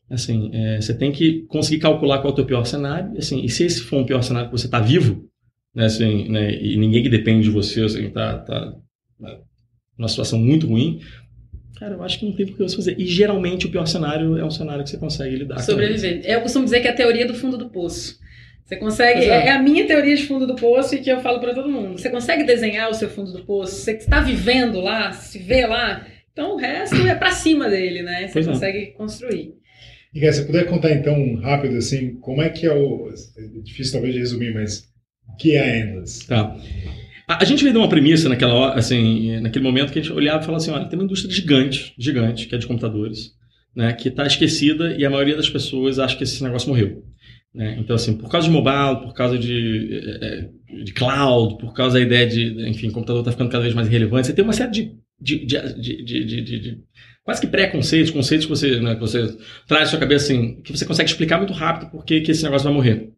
Assim, 0.10 0.49
é, 0.53 0.79
você 0.79 0.93
tem 0.93 1.12
que 1.12 1.41
conseguir 1.49 1.79
calcular 1.79 2.19
qual 2.19 2.29
é 2.29 2.31
o 2.31 2.36
teu 2.36 2.45
pior 2.45 2.63
cenário, 2.63 3.17
assim, 3.17 3.43
e 3.43 3.49
se 3.49 3.65
esse 3.65 3.81
for 3.81 3.99
um 3.99 4.05
pior 4.05 4.21
cenário 4.21 4.49
que 4.49 4.57
você 4.57 4.67
está 4.67 4.79
vivo, 4.79 5.27
né, 5.75 5.86
assim, 5.86 6.29
né, 6.29 6.55
e 6.55 6.77
ninguém 6.77 7.03
que 7.03 7.10
depende 7.10 7.43
de 7.43 7.49
você, 7.49 7.83
assim, 7.83 8.10
tá, 8.10 8.38
tá 8.38 8.73
numa 9.97 10.07
situação 10.07 10.39
muito 10.39 10.67
ruim, 10.67 11.01
cara, 11.79 11.95
eu 11.95 12.03
acho 12.03 12.19
que 12.19 12.25
não 12.25 12.33
tem 12.33 12.45
por 12.45 12.57
que 12.57 12.63
você 12.63 12.75
fazer. 12.75 12.99
E 12.99 13.05
geralmente 13.05 13.65
o 13.65 13.69
pior 13.69 13.86
cenário 13.86 14.38
é 14.38 14.45
um 14.45 14.51
cenário 14.51 14.83
que 14.83 14.89
você 14.89 14.97
consegue 14.97 15.36
lidar 15.36 15.60
Sobreviver. 15.60 16.21
Eu 16.25 16.41
costumo 16.41 16.65
dizer 16.65 16.81
que 16.81 16.88
é 16.88 16.91
a 16.91 16.95
teoria 16.95 17.25
do 17.25 17.33
fundo 17.33 17.57
do 17.57 17.69
poço. 17.69 18.19
Você 18.67 18.75
consegue. 18.75 19.21
É. 19.21 19.47
é. 19.47 19.51
a 19.51 19.62
minha 19.62 19.88
teoria 19.88 20.15
de 20.15 20.25
fundo 20.25 20.45
do 20.45 20.55
poço 20.55 20.93
e 20.93 20.99
que 20.99 21.10
eu 21.10 21.21
falo 21.21 21.39
para 21.39 21.53
todo 21.53 21.69
mundo. 21.69 21.97
Você 21.97 22.10
consegue 22.10 22.43
desenhar 22.43 22.89
o 22.89 22.93
seu 22.93 23.10
fundo 23.10 23.31
do 23.31 23.45
poço? 23.45 23.75
Você 23.75 23.91
está 23.93 24.19
vivendo 24.19 24.81
lá, 24.81 25.13
se 25.13 25.39
vê 25.39 25.65
lá. 25.65 26.05
Então 26.33 26.53
o 26.53 26.57
resto 26.57 26.95
é 27.07 27.15
para 27.15 27.31
cima 27.31 27.69
dele, 27.69 28.03
né? 28.03 28.27
Você 28.27 28.33
pois 28.33 28.47
é. 28.47 28.51
consegue 28.51 28.77
é. 28.77 28.86
construir. 28.88 29.53
E 30.13 30.19
se 30.19 30.33
você 30.33 30.43
puder 30.43 30.65
contar 30.65 30.91
então 30.91 31.36
rápido 31.36 31.77
assim, 31.77 32.15
como 32.15 32.41
é 32.41 32.49
que 32.49 32.65
é 32.65 32.73
o. 32.73 33.10
É 33.38 33.62
difícil 33.63 33.93
talvez 33.93 34.13
de 34.13 34.19
resumir, 34.19 34.53
mas 34.53 34.89
o 35.29 35.36
que 35.38 35.55
é 35.55 35.62
a 35.62 35.77
Endless? 35.77 36.27
Tá. 36.27 36.57
A, 37.28 37.44
a 37.44 37.46
gente 37.46 37.62
veio 37.62 37.74
de 37.74 37.80
uma 37.80 37.90
premissa 37.90 38.30
naquela 38.30 38.54
hora, 38.54 38.80
assim, 38.80 39.40
naquele 39.42 39.66
momento 39.66 39.92
que 39.92 40.00
a 40.00 40.02
gente 40.02 40.13
olhava 40.13 40.42
e 40.42 40.46
falava 40.46 40.63
assim, 40.63 40.72
olha, 40.72 40.86
tem 40.86 40.98
uma 40.98 41.06
indústria 41.06 41.34
gigante, 41.34 41.94
gigante, 41.98 42.48
que 42.48 42.56
é 42.56 42.58
de 42.58 42.66
computadores, 42.66 43.34
né, 43.76 43.94
que 43.94 44.08
está 44.08 44.26
esquecida 44.26 44.96
e 44.96 45.06
a 45.06 45.10
maioria 45.10 45.36
das 45.36 45.50
pessoas 45.50 46.00
acha 46.00 46.16
que 46.16 46.24
esse 46.24 46.42
negócio 46.42 46.70
morreu. 46.70 47.04
Né? 47.54 47.78
Então, 47.80 47.96
assim, 47.96 48.16
por 48.16 48.30
causa 48.30 48.48
de 48.48 48.54
mobile, 48.54 49.02
por 49.02 49.13
causa 49.13 49.38
de, 49.38 50.02
é, 50.22 50.26
é, 50.26 50.84
de 50.84 50.94
cloud, 50.94 51.58
por 51.58 51.74
causa 51.74 51.98
da 51.98 52.06
ideia 52.06 52.28
de, 52.28 52.70
enfim, 52.70 52.90
computador 52.92 53.22
está 53.22 53.32
ficando 53.32 53.50
cada 53.50 53.63
vez 53.63 53.76
mais 53.76 53.88
relevante, 53.88 54.28
você 54.28 54.34
tem 54.34 54.44
uma 54.44 54.54
série 54.54 54.72
de, 54.72 54.98
de, 55.20 55.46
de, 55.46 56.26
de, 56.26 56.42
de, 56.42 56.78
quase 57.24 57.42
que 57.42 57.48
pré-conceitos, 57.48 58.12
conceitos 58.12 58.46
que 58.46 58.50
você, 58.50 58.80
né, 58.80 58.96
que 58.96 59.02
você 59.02 59.36
traz 59.68 59.84
na 59.84 59.90
sua 59.90 60.00
cabeça, 60.00 60.32
assim, 60.32 60.62
que 60.62 60.72
você 60.72 60.86
consegue 60.86 61.10
explicar 61.10 61.38
muito 61.38 61.54
rápido 61.54 61.92
por 61.92 62.06
que 62.06 62.16
esse 62.16 62.44
negócio 62.44 62.66
vai 62.66 62.74
morrer. 62.74 63.10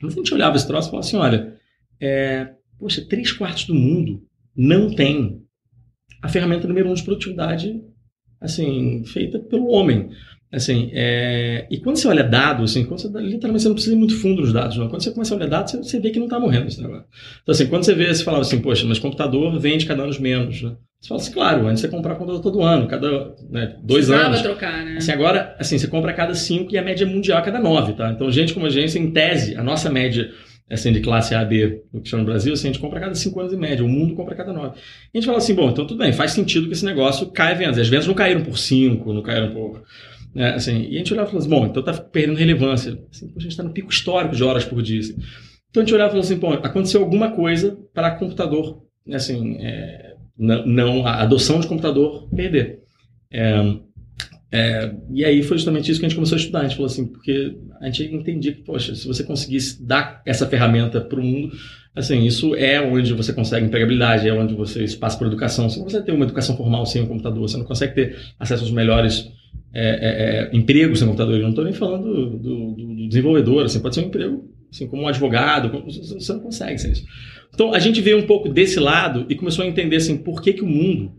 Mas 0.00 0.14
a 0.14 0.16
gente 0.16 0.34
olhava 0.34 0.56
esse 0.56 0.66
troço 0.66 0.88
e 0.88 0.90
falava 0.90 1.06
assim, 1.06 1.16
olha, 1.16 1.54
é, 2.00 2.48
Poxa, 2.82 3.06
três 3.08 3.30
quartos 3.30 3.66
do 3.66 3.74
mundo 3.74 4.20
não 4.56 4.92
tem 4.92 5.40
a 6.20 6.28
ferramenta 6.28 6.66
número 6.66 6.90
um 6.90 6.94
de 6.94 7.04
produtividade 7.04 7.80
assim, 8.40 9.04
feita 9.06 9.38
pelo 9.38 9.68
homem. 9.68 10.10
Assim, 10.50 10.90
é... 10.92 11.64
E 11.70 11.78
quando 11.78 11.96
você 11.96 12.08
olha 12.08 12.24
dados, 12.24 12.72
assim, 12.72 12.84
quando 12.84 13.00
você, 13.00 13.08
literalmente 13.20 13.62
você 13.62 13.68
não 13.68 13.74
precisa 13.74 13.94
ir 13.94 13.98
muito 13.98 14.18
fundo 14.18 14.42
dos 14.42 14.52
dados, 14.52 14.76
não. 14.76 14.88
Quando 14.88 15.00
você 15.00 15.12
começa 15.12 15.32
a 15.32 15.36
olhar 15.36 15.48
dados, 15.48 15.72
você, 15.72 16.00
vê 16.00 16.10
que 16.10 16.18
não 16.18 16.26
está 16.26 16.40
morrendo 16.40 16.66
esse 16.66 16.82
negócio. 16.82 17.06
Então, 17.40 17.52
assim, 17.52 17.66
quando 17.68 17.84
você 17.84 17.94
vê, 17.94 18.12
você 18.12 18.24
falava 18.24 18.42
assim, 18.42 18.60
poxa, 18.60 18.84
mas 18.84 18.98
computador 18.98 19.56
vende 19.60 19.86
cada 19.86 20.02
ano 20.02 20.20
menos, 20.20 20.60
né? 20.60 20.76
Você 21.00 21.08
fala 21.08 21.20
assim, 21.20 21.32
claro, 21.32 21.66
antes 21.68 21.80
você 21.80 21.88
comprar 21.88 22.16
computador 22.16 22.42
todo 22.42 22.62
ano, 22.62 22.88
cada 22.88 23.34
né, 23.48 23.76
dois 23.82 24.06
Precisava 24.06 24.26
anos. 24.26 24.42
trocar, 24.42 24.84
né? 24.84 24.96
Assim, 24.96 25.12
agora, 25.12 25.54
assim, 25.58 25.78
você 25.78 25.86
compra 25.86 26.10
a 26.10 26.14
cada 26.14 26.34
cinco 26.34 26.74
e 26.74 26.78
a 26.78 26.82
média 26.82 27.06
mundial 27.06 27.38
a 27.38 27.42
cada 27.42 27.60
nove, 27.60 27.92
tá? 27.94 28.10
Então, 28.10 28.28
gente 28.30 28.52
como 28.52 28.66
a 28.66 28.70
gente, 28.70 28.98
em 28.98 29.10
tese, 29.10 29.56
a 29.56 29.62
nossa 29.62 29.88
média 29.88 30.30
assim, 30.70 30.92
de 30.92 31.00
classe 31.00 31.34
A, 31.34 31.44
B, 31.44 31.82
no 31.92 32.00
que 32.00 32.08
chama 32.08 32.22
no 32.22 32.28
Brasil, 32.28 32.52
assim, 32.52 32.68
a 32.68 32.72
gente 32.72 32.80
compra 32.80 32.98
a 32.98 33.02
cada 33.02 33.14
5 33.14 33.40
anos 33.40 33.52
em 33.52 33.56
média, 33.56 33.84
o 33.84 33.88
mundo 33.88 34.14
compra 34.14 34.34
a 34.34 34.36
cada 34.36 34.52
9. 34.52 34.78
E 35.12 35.18
a 35.18 35.20
gente 35.20 35.26
fala 35.26 35.38
assim, 35.38 35.54
bom, 35.54 35.70
então 35.70 35.86
tudo 35.86 35.98
bem, 35.98 36.12
faz 36.12 36.32
sentido 36.32 36.66
que 36.66 36.72
esse 36.72 36.84
negócio 36.84 37.30
caia 37.30 37.54
vendas. 37.54 37.78
As 37.78 37.88
vendas 37.88 38.06
não 38.06 38.14
caíram 38.14 38.42
por 38.42 38.56
5, 38.56 39.12
não 39.12 39.22
caíram 39.22 39.52
por... 39.52 39.82
Né, 40.34 40.54
assim, 40.54 40.88
e 40.88 40.94
a 40.94 40.98
gente 40.98 41.12
olhava 41.12 41.28
e 41.28 41.32
falou 41.32 41.40
assim, 41.46 41.50
bom, 41.50 41.66
então 41.66 41.80
está 41.80 41.92
perdendo 41.92 42.38
relevância. 42.38 42.98
Assim, 43.10 43.32
a 43.36 43.40
gente 43.40 43.50
está 43.50 43.62
no 43.62 43.72
pico 43.72 43.90
histórico 43.90 44.34
de 44.34 44.42
horas 44.42 44.64
por 44.64 44.80
dia. 44.82 45.00
Assim. 45.00 45.16
Então 45.70 45.82
a 45.82 45.84
gente 45.84 45.94
olhava 45.94 46.08
e 46.08 46.12
falou 46.12 46.24
assim, 46.24 46.36
bom, 46.36 46.52
aconteceu 46.52 47.02
alguma 47.02 47.30
coisa 47.32 47.78
para 47.92 48.12
computador, 48.12 48.82
né, 49.06 49.16
assim, 49.16 49.58
é, 49.60 50.14
não, 50.38 50.66
não, 50.66 51.06
a 51.06 51.22
adoção 51.22 51.60
de 51.60 51.66
computador 51.66 52.28
perder. 52.34 52.80
É, 53.30 53.54
é, 54.52 54.92
e 55.10 55.24
aí 55.24 55.42
foi 55.42 55.56
justamente 55.56 55.90
isso 55.90 55.98
que 55.98 56.04
a 56.04 56.08
gente 56.10 56.16
começou 56.16 56.36
a 56.36 56.38
estudar. 56.38 56.60
A 56.60 56.62
gente 56.64 56.76
falou 56.76 56.86
assim, 56.86 57.06
porque 57.06 57.56
a 57.80 57.86
gente 57.86 58.14
entendia 58.14 58.52
que, 58.52 58.60
poxa, 58.60 58.94
se 58.94 59.06
você 59.06 59.24
conseguisse 59.24 59.82
dar 59.82 60.20
essa 60.26 60.46
ferramenta 60.46 61.00
para 61.00 61.18
o 61.18 61.24
mundo, 61.24 61.56
assim, 61.96 62.26
isso 62.26 62.54
é 62.54 62.78
onde 62.78 63.14
você 63.14 63.32
consegue 63.32 63.64
empregabilidade, 63.64 64.28
é 64.28 64.32
onde 64.32 64.54
você 64.54 64.84
passa 64.98 65.16
por 65.16 65.26
educação. 65.26 65.70
Você 65.70 65.78
não 65.78 65.84
consegue 65.84 66.04
ter 66.04 66.12
uma 66.12 66.26
educação 66.26 66.54
formal 66.54 66.84
sem 66.84 67.00
um 67.00 67.06
computador, 67.06 67.48
você 67.48 67.56
não 67.56 67.64
consegue 67.64 67.94
ter 67.94 68.18
acesso 68.38 68.62
aos 68.64 68.72
melhores 68.72 69.32
é, 69.72 69.88
é, 69.88 70.50
é 70.52 70.56
empregos 70.56 70.98
sem 70.98 71.08
computador. 71.08 71.36
Eu 71.36 71.42
não 71.42 71.50
estou 71.50 71.64
nem 71.64 71.72
falando 71.72 72.04
do, 72.04 72.38
do, 72.38 72.74
do, 72.74 73.08
desenvolvedor, 73.08 73.64
assim, 73.64 73.80
pode 73.80 73.94
ser 73.94 74.02
um 74.02 74.08
emprego 74.08 74.52
assim, 74.70 74.86
como 74.86 75.02
um 75.02 75.08
advogado, 75.08 75.70
você 75.84 76.32
não 76.32 76.40
consegue 76.40 76.78
sem 76.78 76.92
isso. 76.92 77.04
Então 77.54 77.72
a 77.72 77.78
gente 77.78 78.02
veio 78.02 78.18
um 78.18 78.26
pouco 78.26 78.50
desse 78.50 78.78
lado 78.78 79.24
e 79.30 79.34
começou 79.34 79.64
a 79.64 79.68
entender 79.68 79.96
assim, 79.96 80.16
por 80.16 80.42
que, 80.42 80.52
que 80.52 80.62
o 80.62 80.66
mundo 80.66 81.12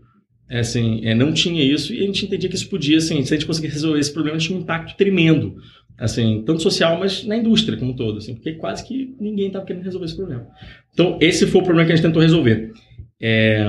é, 0.48 0.60
assim, 0.60 1.04
é, 1.04 1.14
não 1.14 1.32
tinha 1.32 1.62
isso 1.62 1.92
e 1.94 2.02
a 2.02 2.06
gente 2.06 2.26
entendia 2.26 2.48
que 2.48 2.56
isso 2.56 2.68
podia, 2.68 2.98
assim, 2.98 3.24
se 3.24 3.32
a 3.32 3.36
gente 3.36 3.46
conseguisse 3.46 3.74
resolver 3.74 4.00
esse 4.00 4.12
problema, 4.12 4.38
tinha 4.38 4.58
um 4.58 4.62
impacto 4.62 4.96
tremendo, 4.96 5.56
assim, 5.98 6.42
tanto 6.44 6.62
social, 6.62 6.98
mas 6.98 7.24
na 7.24 7.36
indústria 7.36 7.78
como 7.78 7.92
um 7.92 7.96
todo, 7.96 8.18
assim, 8.18 8.34
porque 8.34 8.54
quase 8.54 8.86
que 8.86 9.14
ninguém 9.18 9.46
estava 9.46 9.64
querendo 9.64 9.84
resolver 9.84 10.06
esse 10.06 10.16
problema. 10.16 10.46
Então, 10.92 11.18
esse 11.20 11.46
foi 11.46 11.60
o 11.60 11.64
problema 11.64 11.86
que 11.86 11.92
a 11.92 11.96
gente 11.96 12.04
tentou 12.04 12.22
resolver. 12.22 12.72
É... 13.20 13.64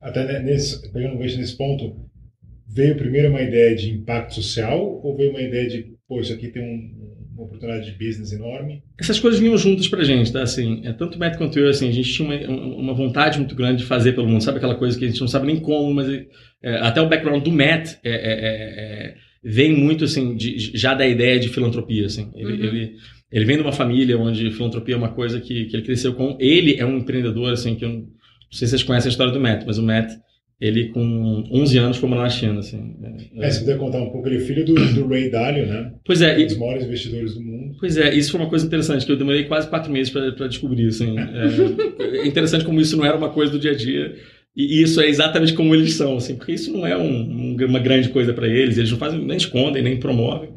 Até 0.00 0.42
nesse, 0.42 0.90
pegando 0.92 1.16
um 1.16 1.18
nesse 1.18 1.56
ponto, 1.56 1.94
veio 2.66 2.96
primeiro 2.96 3.28
uma 3.28 3.42
ideia 3.42 3.76
de 3.76 3.90
impacto 3.90 4.34
social 4.34 5.00
ou 5.04 5.16
veio 5.16 5.30
uma 5.30 5.42
ideia 5.42 5.68
de, 5.68 5.94
pô, 6.08 6.20
isso 6.20 6.32
aqui 6.32 6.48
tem 6.48 6.62
um, 6.62 7.01
uma 7.42 7.46
oportunidade 7.48 7.90
de 7.90 7.92
business 7.92 8.32
enorme? 8.32 8.82
Essas 8.98 9.18
coisas 9.18 9.40
vinham 9.40 9.56
juntas 9.56 9.88
pra 9.88 10.04
gente, 10.04 10.32
tá? 10.32 10.42
Assim, 10.42 10.82
é, 10.84 10.92
tanto 10.92 11.16
o 11.16 11.18
Matt 11.18 11.36
quanto 11.36 11.58
eu, 11.58 11.68
assim, 11.68 11.88
a 11.88 11.92
gente 11.92 12.12
tinha 12.12 12.28
uma, 12.28 12.76
uma 12.76 12.94
vontade 12.94 13.38
muito 13.38 13.54
grande 13.54 13.82
de 13.82 13.84
fazer 13.86 14.12
pelo 14.12 14.28
mundo. 14.28 14.42
Sabe 14.42 14.58
aquela 14.58 14.74
coisa 14.74 14.98
que 14.98 15.04
a 15.04 15.08
gente 15.08 15.20
não 15.20 15.28
sabe 15.28 15.46
nem 15.46 15.60
como, 15.60 15.92
mas 15.92 16.08
é, 16.62 16.76
até 16.76 17.00
o 17.00 17.08
background 17.08 17.42
do 17.42 17.50
Matt 17.50 17.94
é, 18.04 18.10
é, 18.10 18.14
é, 18.14 19.14
é 19.14 19.14
vem 19.42 19.76
muito, 19.76 20.04
assim, 20.04 20.36
de, 20.36 20.56
já 20.76 20.94
da 20.94 21.06
ideia 21.06 21.38
de 21.40 21.48
filantropia, 21.48 22.06
assim. 22.06 22.30
Ele, 22.34 22.52
uhum. 22.52 22.64
ele, 22.64 22.96
ele, 23.30 23.44
vem 23.44 23.56
de 23.56 23.62
uma 23.62 23.72
família 23.72 24.16
onde 24.16 24.50
filantropia 24.52 24.94
é 24.94 24.98
uma 24.98 25.12
coisa 25.12 25.40
que, 25.40 25.64
que 25.66 25.76
ele 25.76 25.84
cresceu 25.84 26.14
com. 26.14 26.36
Ele 26.38 26.76
é 26.78 26.86
um 26.86 26.98
empreendedor, 26.98 27.52
assim, 27.52 27.74
que 27.74 27.84
eu 27.84 27.88
não 27.88 28.06
sei 28.50 28.66
se 28.66 28.70
vocês 28.70 28.82
conhecem 28.82 29.08
a 29.08 29.12
história 29.12 29.32
do 29.32 29.40
Matt, 29.40 29.64
mas 29.66 29.78
o 29.78 29.82
Matt 29.82 30.12
ele 30.62 30.90
com 30.90 31.42
11 31.50 31.78
anos 31.78 31.96
foi 31.96 32.08
morar 32.08 32.22
na 32.22 32.30
China, 32.30 32.60
assim. 32.60 32.94
É, 33.36 33.50
se 33.50 33.58
puder 33.60 33.76
contar 33.78 33.98
um 33.98 34.10
pouco, 34.10 34.28
ele 34.28 34.36
é 34.36 34.40
filho 34.40 34.64
do, 34.64 34.74
do 34.94 35.08
Ray 35.08 35.28
Dalio, 35.28 35.66
né? 35.66 35.92
Pois 36.04 36.22
é. 36.22 36.38
Um 36.38 36.46
dos 36.46 36.56
maiores 36.56 36.84
investidores 36.84 37.34
do 37.34 37.40
mundo. 37.42 37.74
Pois 37.80 37.96
é, 37.96 38.14
isso 38.14 38.30
foi 38.30 38.40
uma 38.40 38.48
coisa 38.48 38.64
interessante, 38.64 39.04
que 39.04 39.10
eu 39.10 39.16
demorei 39.16 39.42
quase 39.42 39.68
quatro 39.68 39.90
meses 39.90 40.12
para 40.12 40.46
descobrir, 40.46 40.86
assim. 40.86 41.16
É, 41.18 42.18
é, 42.18 42.26
interessante 42.28 42.64
como 42.64 42.80
isso 42.80 42.96
não 42.96 43.04
era 43.04 43.16
uma 43.16 43.30
coisa 43.30 43.50
do 43.50 43.58
dia 43.58 43.72
a 43.72 43.74
dia, 43.74 44.14
e 44.56 44.80
isso 44.80 45.00
é 45.00 45.08
exatamente 45.08 45.52
como 45.52 45.74
eles 45.74 45.94
são, 45.94 46.16
assim, 46.16 46.36
porque 46.36 46.52
isso 46.52 46.72
não 46.72 46.86
é 46.86 46.96
um, 46.96 47.56
uma 47.56 47.80
grande 47.80 48.10
coisa 48.10 48.32
para 48.32 48.46
eles, 48.46 48.78
eles 48.78 48.92
não 48.92 48.98
fazem, 48.98 49.18
nem 49.18 49.36
escondem, 49.36 49.82
nem 49.82 49.98
promovem. 49.98 50.50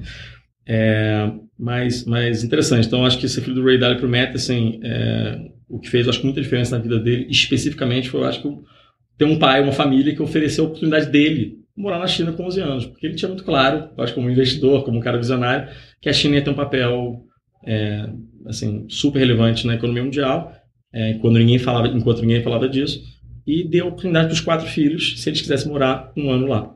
É, 0.68 1.32
mas, 1.58 2.06
mas 2.06 2.44
interessante, 2.44 2.86
então 2.86 3.04
acho 3.04 3.18
que 3.18 3.26
esse 3.26 3.42
filho 3.42 3.56
do 3.56 3.66
Ray 3.66 3.80
Dalio 3.80 3.98
pro 3.98 4.08
Matt, 4.08 4.36
assim, 4.36 4.80
é, 4.84 5.40
o 5.68 5.80
que 5.80 5.90
fez, 5.90 6.08
acho 6.08 6.20
que 6.20 6.26
muita 6.26 6.42
diferença 6.42 6.78
na 6.78 6.84
vida 6.84 7.00
dele, 7.00 7.26
especificamente, 7.28 8.08
foi, 8.08 8.24
acho 8.24 8.44
que 8.44 8.75
ter 9.18 9.26
um 9.26 9.40
pai, 9.40 9.62
uma 9.62 9.72
família 9.72 10.16
que 10.16 10.22
ofereceu 10.22 10.66
a 10.66 10.68
oportunidade 10.68 11.10
dele 11.10 11.60
morar 11.76 12.00
na 12.00 12.08
China 12.08 12.32
com 12.32 12.46
11 12.46 12.62
anos, 12.62 12.86
porque 12.86 13.06
ele 13.06 13.16
tinha 13.16 13.28
muito 13.28 13.44
claro, 13.44 13.90
acho 13.98 14.14
como 14.14 14.30
investidor, 14.30 14.84
como 14.84 14.98
um 14.98 15.02
cara 15.02 15.18
visionário, 15.18 15.68
que 16.02 16.08
a 16.08 16.14
China 16.14 16.36
ia 16.36 16.44
ter 16.44 16.50
um 16.50 16.56
papel 16.56 17.22
é, 17.66 18.10
assim 18.46 18.86
super 18.88 19.20
relevante 19.20 19.68
na 19.68 19.76
economia 19.76 20.04
mundial, 20.04 20.54
é, 20.94 21.16
quando 21.16 21.38
ninguém 21.38 21.60
falava, 21.60 21.88
enquanto 21.88 22.22
ninguém 22.22 22.42
falava 22.42 22.70
disso, 22.70 23.02
e 23.46 23.68
deu 23.68 23.86
a 23.86 23.88
oportunidade 23.90 24.28
para 24.28 24.34
os 24.34 24.42
quatro 24.42 24.68
filhos, 24.68 25.22
se 25.22 25.30
eles 25.30 25.42
quisessem 25.42 25.70
morar 25.70 26.12
um 26.16 26.32
ano 26.32 26.48
lá. 26.48 26.74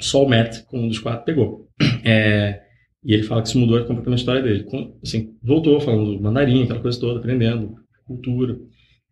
Só 0.00 0.22
o 0.22 0.28
Matt, 0.28 0.62
com 0.66 0.78
um 0.78 0.88
dos 0.88 0.98
quatro, 0.98 1.24
pegou. 1.24 1.66
É, 2.04 2.60
e 3.02 3.14
ele 3.14 3.22
fala 3.22 3.42
que 3.42 3.48
isso 3.48 3.58
mudou 3.58 3.78
completamente 3.80 4.18
a 4.18 4.20
história 4.20 4.42
dele. 4.42 4.66
Assim, 5.02 5.30
voltou 5.42 5.80
falando 5.80 6.20
mandarim, 6.20 6.64
aquela 6.64 6.80
coisa 6.80 7.00
toda, 7.00 7.18
aprendendo 7.18 7.74
cultura. 8.06 8.58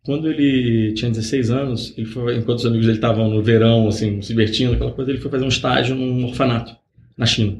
Quando 0.05 0.29
ele 0.29 0.93
tinha 0.93 1.09
16 1.09 1.49
anos, 1.49 1.93
ele 1.97 2.05
foi, 2.05 2.35
enquanto 2.37 2.59
os 2.59 2.65
amigos 2.65 2.85
dele 2.85 2.97
estavam 2.97 3.29
no 3.29 3.41
verão, 3.41 3.87
assim, 3.87 4.21
se 4.21 4.29
divertindo, 4.29 4.73
aquela 4.73 4.91
coisa, 4.91 5.11
ele 5.11 5.19
foi 5.19 5.31
fazer 5.31 5.45
um 5.45 5.49
estágio 5.49 5.95
num 5.95 6.25
orfanato 6.25 6.75
na 7.17 7.25
China. 7.25 7.57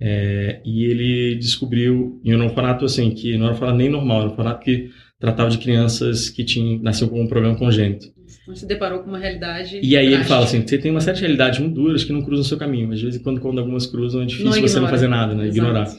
É, 0.00 0.60
e 0.64 0.84
ele 0.84 1.34
descobriu, 1.34 2.20
em 2.24 2.34
um 2.34 2.44
orfanato 2.44 2.84
assim, 2.84 3.10
que 3.10 3.36
não 3.36 3.46
era 3.46 3.52
um 3.52 3.54
orfanato 3.54 3.78
nem 3.78 3.90
normal, 3.90 4.18
era 4.18 4.26
um 4.28 4.30
orfanato 4.30 4.64
que 4.64 4.90
tratava 5.18 5.50
de 5.50 5.58
crianças 5.58 6.30
que 6.30 6.44
tinham, 6.44 6.80
nasciam 6.80 7.08
com 7.08 7.20
um 7.20 7.26
problema 7.26 7.56
congênito. 7.56 8.06
Então 8.42 8.54
se 8.54 8.66
deparou 8.66 9.00
com 9.00 9.10
uma 9.10 9.18
realidade. 9.18 9.78
E 9.82 9.94
aí 9.94 10.12
ele 10.12 10.24
fala 10.24 10.44
assim: 10.44 10.66
você 10.66 10.78
tem 10.78 10.90
uma 10.90 11.02
série 11.02 11.16
de 11.16 11.22
realidades 11.22 11.58
muito 11.58 11.74
duras 11.74 12.02
que 12.02 12.12
não 12.14 12.22
cruzam 12.22 12.42
o 12.42 12.48
seu 12.48 12.56
caminho. 12.56 12.90
Às 12.92 13.02
vezes, 13.02 13.20
quando, 13.20 13.40
quando 13.40 13.58
algumas 13.58 13.86
cruzam, 13.86 14.22
é 14.22 14.24
difícil 14.24 14.50
não 14.50 14.60
você 14.60 14.80
não 14.80 14.88
fazer 14.88 15.08
nada, 15.08 15.34
né? 15.34 15.48
Exato. 15.48 15.58
Ignorar. 15.58 15.96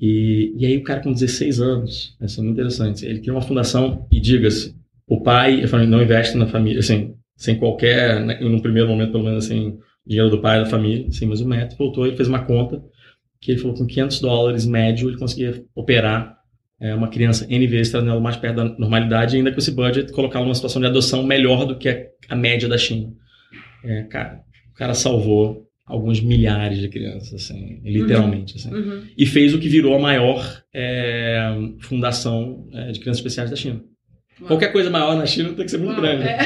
E, 0.00 0.54
e 0.56 0.66
aí 0.66 0.76
o 0.78 0.82
cara 0.82 1.00
com 1.00 1.12
16 1.12 1.60
anos, 1.60 2.16
assim, 2.20 2.42
muito 2.42 2.54
interessante, 2.54 3.04
ele 3.04 3.20
criou 3.20 3.36
uma 3.36 3.42
fundação 3.42 4.06
e 4.10 4.18
diga-se, 4.18 4.74
o 5.06 5.22
pai, 5.22 5.62
a 5.62 5.68
família 5.68 5.90
não 5.90 6.02
investe 6.02 6.36
na 6.36 6.46
família, 6.46 6.80
assim, 6.80 7.14
sem 7.36 7.56
qualquer, 7.56 8.24
né, 8.24 8.40
no 8.40 8.62
primeiro 8.62 8.88
momento, 8.88 9.12
pelo 9.12 9.24
menos, 9.24 9.44
assim, 9.44 9.78
dinheiro 10.06 10.30
do 10.30 10.40
pai 10.40 10.60
da 10.60 10.66
família, 10.66 11.06
assim, 11.08 11.26
mas 11.26 11.40
o 11.40 11.48
Matt 11.48 11.76
voltou 11.76 12.06
e 12.06 12.16
fez 12.16 12.28
uma 12.28 12.44
conta 12.44 12.82
que 13.40 13.52
ele 13.52 13.60
falou 13.60 13.74
que 13.74 13.82
com 13.82 13.86
500 13.86 14.20
dólares 14.20 14.66
médio 14.66 15.08
ele 15.08 15.18
conseguia 15.18 15.62
operar 15.74 16.38
é, 16.80 16.94
uma 16.94 17.08
criança 17.08 17.46
N 17.48 17.66
vezes, 17.66 17.90
trazendo 17.90 18.12
ela 18.12 18.20
mais 18.20 18.36
perto 18.36 18.56
da 18.56 18.64
normalidade, 18.64 19.34
e 19.34 19.38
ainda 19.38 19.52
com 19.52 19.58
esse 19.58 19.70
budget, 19.70 20.12
colocá-la 20.12 20.44
numa 20.44 20.54
situação 20.54 20.80
de 20.80 20.88
adoção 20.88 21.22
melhor 21.22 21.66
do 21.66 21.76
que 21.76 21.88
a, 21.88 22.06
a 22.30 22.36
média 22.36 22.68
da 22.68 22.78
China. 22.78 23.12
É, 23.84 24.04
cara, 24.04 24.40
o 24.72 24.74
cara 24.74 24.94
salvou 24.94 25.64
alguns 25.86 26.20
milhares 26.20 26.78
de 26.78 26.88
crianças, 26.88 27.34
assim, 27.34 27.80
literalmente. 27.84 28.54
Uhum. 28.54 28.58
Assim, 28.58 28.90
uhum. 28.90 29.02
E 29.16 29.26
fez 29.26 29.54
o 29.54 29.58
que 29.58 29.68
virou 29.68 29.94
a 29.94 29.98
maior 29.98 30.62
é, 30.74 31.54
fundação 31.80 32.66
é, 32.72 32.92
de 32.92 33.00
crianças 33.00 33.18
especiais 33.18 33.50
da 33.50 33.56
China. 33.56 33.82
Qualquer 34.46 34.72
coisa 34.72 34.90
maior 34.90 35.16
na 35.16 35.26
China 35.26 35.52
tem 35.52 35.64
que 35.64 35.70
ser 35.70 35.78
muito 35.78 35.92
Uau, 35.92 36.00
grande. 36.00 36.24
É. 36.24 36.38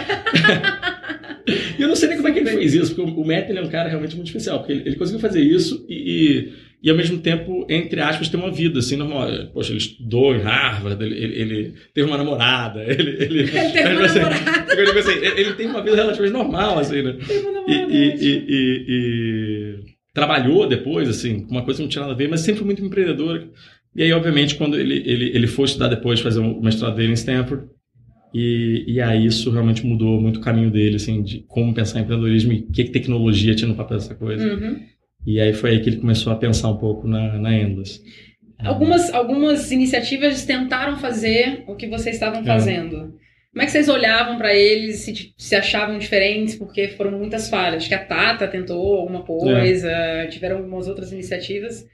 e 1.78 1.82
eu 1.82 1.88
não 1.88 1.96
sei 1.96 2.08
nem 2.08 2.18
como 2.18 2.28
é 2.28 2.32
que 2.32 2.40
ele 2.40 2.50
fez 2.50 2.74
isso, 2.74 2.94
porque 2.94 3.10
o 3.10 3.24
Matt 3.24 3.48
ele 3.48 3.58
é 3.58 3.62
um 3.62 3.68
cara 3.68 3.88
realmente 3.88 4.14
muito 4.14 4.26
especial, 4.26 4.58
porque 4.58 4.72
ele, 4.72 4.82
ele 4.86 4.96
conseguiu 4.96 5.20
fazer 5.20 5.40
isso 5.40 5.86
e, 5.88 5.94
e, 5.94 6.52
e, 6.82 6.90
ao 6.90 6.96
mesmo 6.96 7.18
tempo, 7.18 7.66
entre 7.68 8.00
aspas, 8.00 8.28
ter 8.28 8.36
uma 8.36 8.50
vida 8.50 8.78
assim 8.80 8.96
normal. 8.96 9.28
Poxa, 9.54 9.72
ele 9.72 9.78
estudou 9.78 10.34
em 10.34 10.40
Harvard, 10.40 11.02
ele, 11.02 11.16
ele, 11.16 11.40
ele 11.40 11.74
teve 11.94 12.06
uma 12.06 12.18
namorada, 12.18 12.82
ele, 12.86 13.16
ele, 13.22 13.40
ele 13.40 13.48
teve 13.48 13.94
uma 13.94 14.04
assim, 14.04 14.18
namorada. 14.18 14.98
Assim, 14.98 15.12
ele 15.12 15.52
tem 15.54 15.66
uma 15.66 15.82
vida 15.82 15.96
relativamente 15.96 16.32
normal, 16.32 16.78
assim, 16.78 17.02
né? 17.02 17.16
Teve 17.26 17.40
uma 17.40 17.52
namorada. 17.52 17.94
E, 17.94 18.16
e, 18.20 18.84
e, 18.88 19.78
trabalhou 20.12 20.66
depois, 20.68 21.08
assim, 21.08 21.46
uma 21.48 21.62
coisa 21.62 21.78
que 21.78 21.82
não 21.84 21.88
tinha 21.88 22.02
nada 22.02 22.12
a 22.12 22.16
ver, 22.16 22.28
mas 22.28 22.40
sempre 22.40 22.58
foi 22.58 22.66
muito 22.66 22.84
empreendedor. 22.84 23.48
E 23.94 24.02
aí, 24.02 24.12
obviamente, 24.12 24.56
quando 24.56 24.78
ele, 24.78 25.02
ele, 25.06 25.30
ele 25.34 25.46
foi 25.46 25.64
estudar 25.64 25.88
depois, 25.88 26.20
fazer 26.20 26.40
o 26.40 26.60
mestrado 26.60 26.96
dele 26.96 27.10
em 27.10 27.14
Stanford, 27.14 27.66
e, 28.32 28.84
e 28.86 29.00
aí 29.00 29.26
isso 29.26 29.50
realmente 29.50 29.84
mudou 29.86 30.20
muito 30.20 30.38
o 30.38 30.42
caminho 30.42 30.70
dele, 30.70 30.96
assim, 30.96 31.22
de 31.22 31.44
como 31.48 31.74
pensar 31.74 31.98
em 31.98 32.02
empreendedorismo 32.02 32.52
e 32.52 32.62
que 32.62 32.84
tecnologia 32.84 33.54
tinha 33.54 33.68
no 33.68 33.74
papel 33.74 33.98
dessa 33.98 34.14
coisa. 34.14 34.46
Uhum. 34.46 34.80
E 35.26 35.40
aí 35.40 35.52
foi 35.52 35.70
aí 35.70 35.80
que 35.80 35.90
ele 35.90 35.98
começou 35.98 36.32
a 36.32 36.36
pensar 36.36 36.68
um 36.68 36.76
pouco 36.76 37.06
na, 37.06 37.38
na 37.38 37.54
Endless. 37.54 38.00
Algumas, 38.58 39.12
algumas 39.12 39.70
iniciativas 39.70 40.44
tentaram 40.44 40.96
fazer 40.98 41.64
o 41.66 41.76
que 41.76 41.86
vocês 41.86 42.16
estavam 42.16 42.40
é. 42.40 42.44
fazendo. 42.44 42.96
É. 42.96 43.28
Como 43.52 43.62
é 43.62 43.64
que 43.64 43.72
vocês 43.72 43.88
olhavam 43.88 44.36
para 44.36 44.54
eles, 44.54 44.96
se, 44.96 45.32
se 45.36 45.54
achavam 45.54 45.98
diferentes, 45.98 46.54
porque 46.54 46.88
foram 46.88 47.18
muitas 47.18 47.48
falhas? 47.48 47.76
Acho 47.76 47.88
que 47.88 47.94
a 47.94 48.04
Tata 48.04 48.46
tentou 48.46 48.96
alguma 48.96 49.22
coisa, 49.22 49.90
é. 49.90 50.26
tiveram 50.26 50.58
algumas 50.58 50.86
outras 50.86 51.12
iniciativas. 51.12 51.86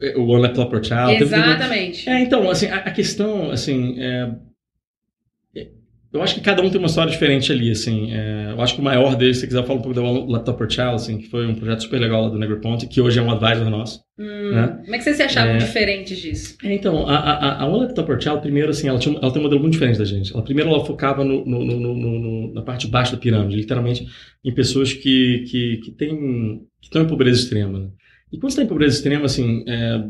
É, 0.00 0.16
o 0.16 0.26
One 0.26 0.42
Laptop 0.42 0.70
per 0.70 0.82
Child. 0.82 1.22
Exatamente. 1.22 2.08
É, 2.08 2.20
então, 2.20 2.48
assim, 2.50 2.66
a, 2.66 2.76
a 2.76 2.90
questão, 2.90 3.50
assim, 3.50 3.96
é, 3.98 4.30
eu 6.14 6.22
acho 6.22 6.36
que 6.36 6.40
cada 6.40 6.62
um 6.62 6.70
tem 6.70 6.78
uma 6.78 6.86
história 6.86 7.10
diferente 7.10 7.50
ali, 7.50 7.72
assim. 7.72 8.12
É, 8.12 8.52
eu 8.52 8.62
acho 8.62 8.74
que 8.74 8.80
o 8.80 8.84
maior 8.84 9.16
deles, 9.16 9.36
se 9.36 9.40
você 9.40 9.46
quiser 9.48 9.66
falar 9.66 9.80
um 9.80 9.82
pouco 9.82 10.00
da 10.00 10.32
Laptop 10.32 10.56
per 10.56 10.70
Child, 10.70 10.94
assim, 10.94 11.18
que 11.18 11.28
foi 11.28 11.44
um 11.44 11.56
projeto 11.56 11.82
super 11.82 12.00
legal 12.00 12.22
lá 12.22 12.28
do 12.28 12.38
Negroponte, 12.38 12.86
que 12.86 13.00
hoje 13.00 13.18
é 13.18 13.22
um 13.22 13.32
advisor 13.32 13.68
nosso. 13.68 14.00
Hum, 14.16 14.52
né? 14.52 14.78
Como 14.84 14.94
é 14.94 14.98
que 14.98 15.02
vocês 15.02 15.16
se 15.16 15.24
achavam 15.24 15.54
é, 15.54 15.58
diferentes 15.58 16.16
disso? 16.16 16.56
É, 16.62 16.72
então, 16.72 17.08
a, 17.08 17.16
a, 17.16 17.62
a 17.62 17.66
One 17.66 17.86
Laptop 17.86 18.06
per 18.06 18.22
Child, 18.22 18.40
primeiro, 18.42 18.70
assim, 18.70 18.86
ela, 18.86 18.98
tinha, 19.00 19.18
ela 19.20 19.32
tem 19.32 19.40
um 19.40 19.42
modelo 19.42 19.60
muito 19.60 19.72
diferente 19.72 19.98
da 19.98 20.04
gente. 20.04 20.32
Ela, 20.32 20.44
primeiro, 20.44 20.70
ela 20.70 20.84
focava 20.84 21.24
no, 21.24 21.44
no, 21.44 21.64
no, 21.64 21.94
no, 21.94 22.54
na 22.54 22.62
parte 22.62 22.86
de 22.86 22.92
baixo 22.92 23.10
da 23.10 23.18
pirâmide, 23.18 23.56
literalmente, 23.56 24.06
em 24.44 24.54
pessoas 24.54 24.92
que, 24.92 25.44
que, 25.50 25.78
que, 25.78 25.90
têm, 25.90 26.60
que 26.80 26.86
estão 26.86 27.02
em 27.02 27.08
pobreza 27.08 27.40
extrema. 27.40 27.76
Né? 27.76 27.88
E 28.32 28.38
quando 28.38 28.52
você 28.52 28.60
está 28.60 28.62
em 28.62 28.68
pobreza 28.68 28.96
extrema, 28.96 29.24
assim, 29.24 29.64
é, 29.66 30.04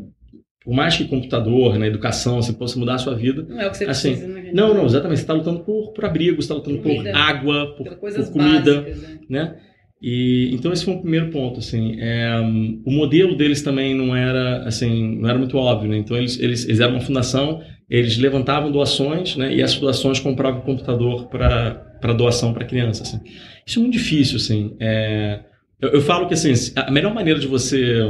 por 0.64 0.72
mais 0.72 0.96
que 0.96 1.04
computador, 1.04 1.78
na 1.78 1.86
educação, 1.86 2.38
assim, 2.38 2.54
possa 2.54 2.78
mudar 2.78 2.94
a 2.94 2.98
sua 2.98 3.14
vida. 3.14 3.44
Não 3.46 3.60
é 3.60 3.66
o 3.66 3.70
que 3.70 3.76
você 3.76 3.84
assim, 3.84 4.12
precisa, 4.12 4.32
né? 4.32 4.50
Não, 4.54 4.72
não, 4.72 4.86
exatamente. 4.86 5.18
Você 5.18 5.24
está 5.24 5.34
lutando 5.34 5.60
por, 5.60 5.92
por 5.92 6.04
abrigo, 6.06 6.36
você 6.36 6.46
está 6.46 6.54
lutando 6.54 6.78
comida, 6.78 7.10
por 7.10 7.18
água, 7.18 7.74
por, 7.76 7.86
por 7.96 8.32
comida, 8.32 8.80
básicas, 8.80 9.02
né? 9.02 9.18
né? 9.28 9.56
E, 10.00 10.50
então 10.54 10.72
esse 10.72 10.84
foi 10.84 10.94
o 10.94 11.00
primeiro 11.00 11.30
ponto, 11.30 11.60
assim. 11.60 11.96
É, 12.00 12.40
o 12.84 12.90
modelo 12.90 13.36
deles 13.36 13.60
também 13.60 13.94
não 13.94 14.16
era, 14.16 14.64
assim, 14.64 15.18
não 15.18 15.28
era 15.28 15.38
muito 15.38 15.56
óbvio, 15.58 15.90
né? 15.90 15.98
Então 15.98 16.16
eles, 16.16 16.38
eles, 16.40 16.64
eles 16.64 16.80
eram 16.80 16.94
uma 16.94 17.00
fundação, 17.00 17.60
eles 17.88 18.16
levantavam 18.16 18.72
doações, 18.72 19.36
né? 19.36 19.54
E 19.54 19.60
essas 19.60 19.78
doações 19.78 20.18
compravam 20.18 20.62
computador 20.62 21.28
para 21.28 22.12
doação 22.16 22.54
para 22.54 22.64
criança, 22.64 23.02
assim. 23.02 23.20
Isso 23.66 23.78
é 23.78 23.82
muito 23.82 23.94
difícil, 23.94 24.36
assim. 24.36 24.74
É, 24.80 25.40
eu, 25.80 25.90
eu 25.90 26.00
falo 26.00 26.26
que, 26.26 26.32
assim, 26.32 26.52
a 26.74 26.90
melhor 26.90 27.12
maneira 27.12 27.38
de 27.38 27.46
você 27.46 28.02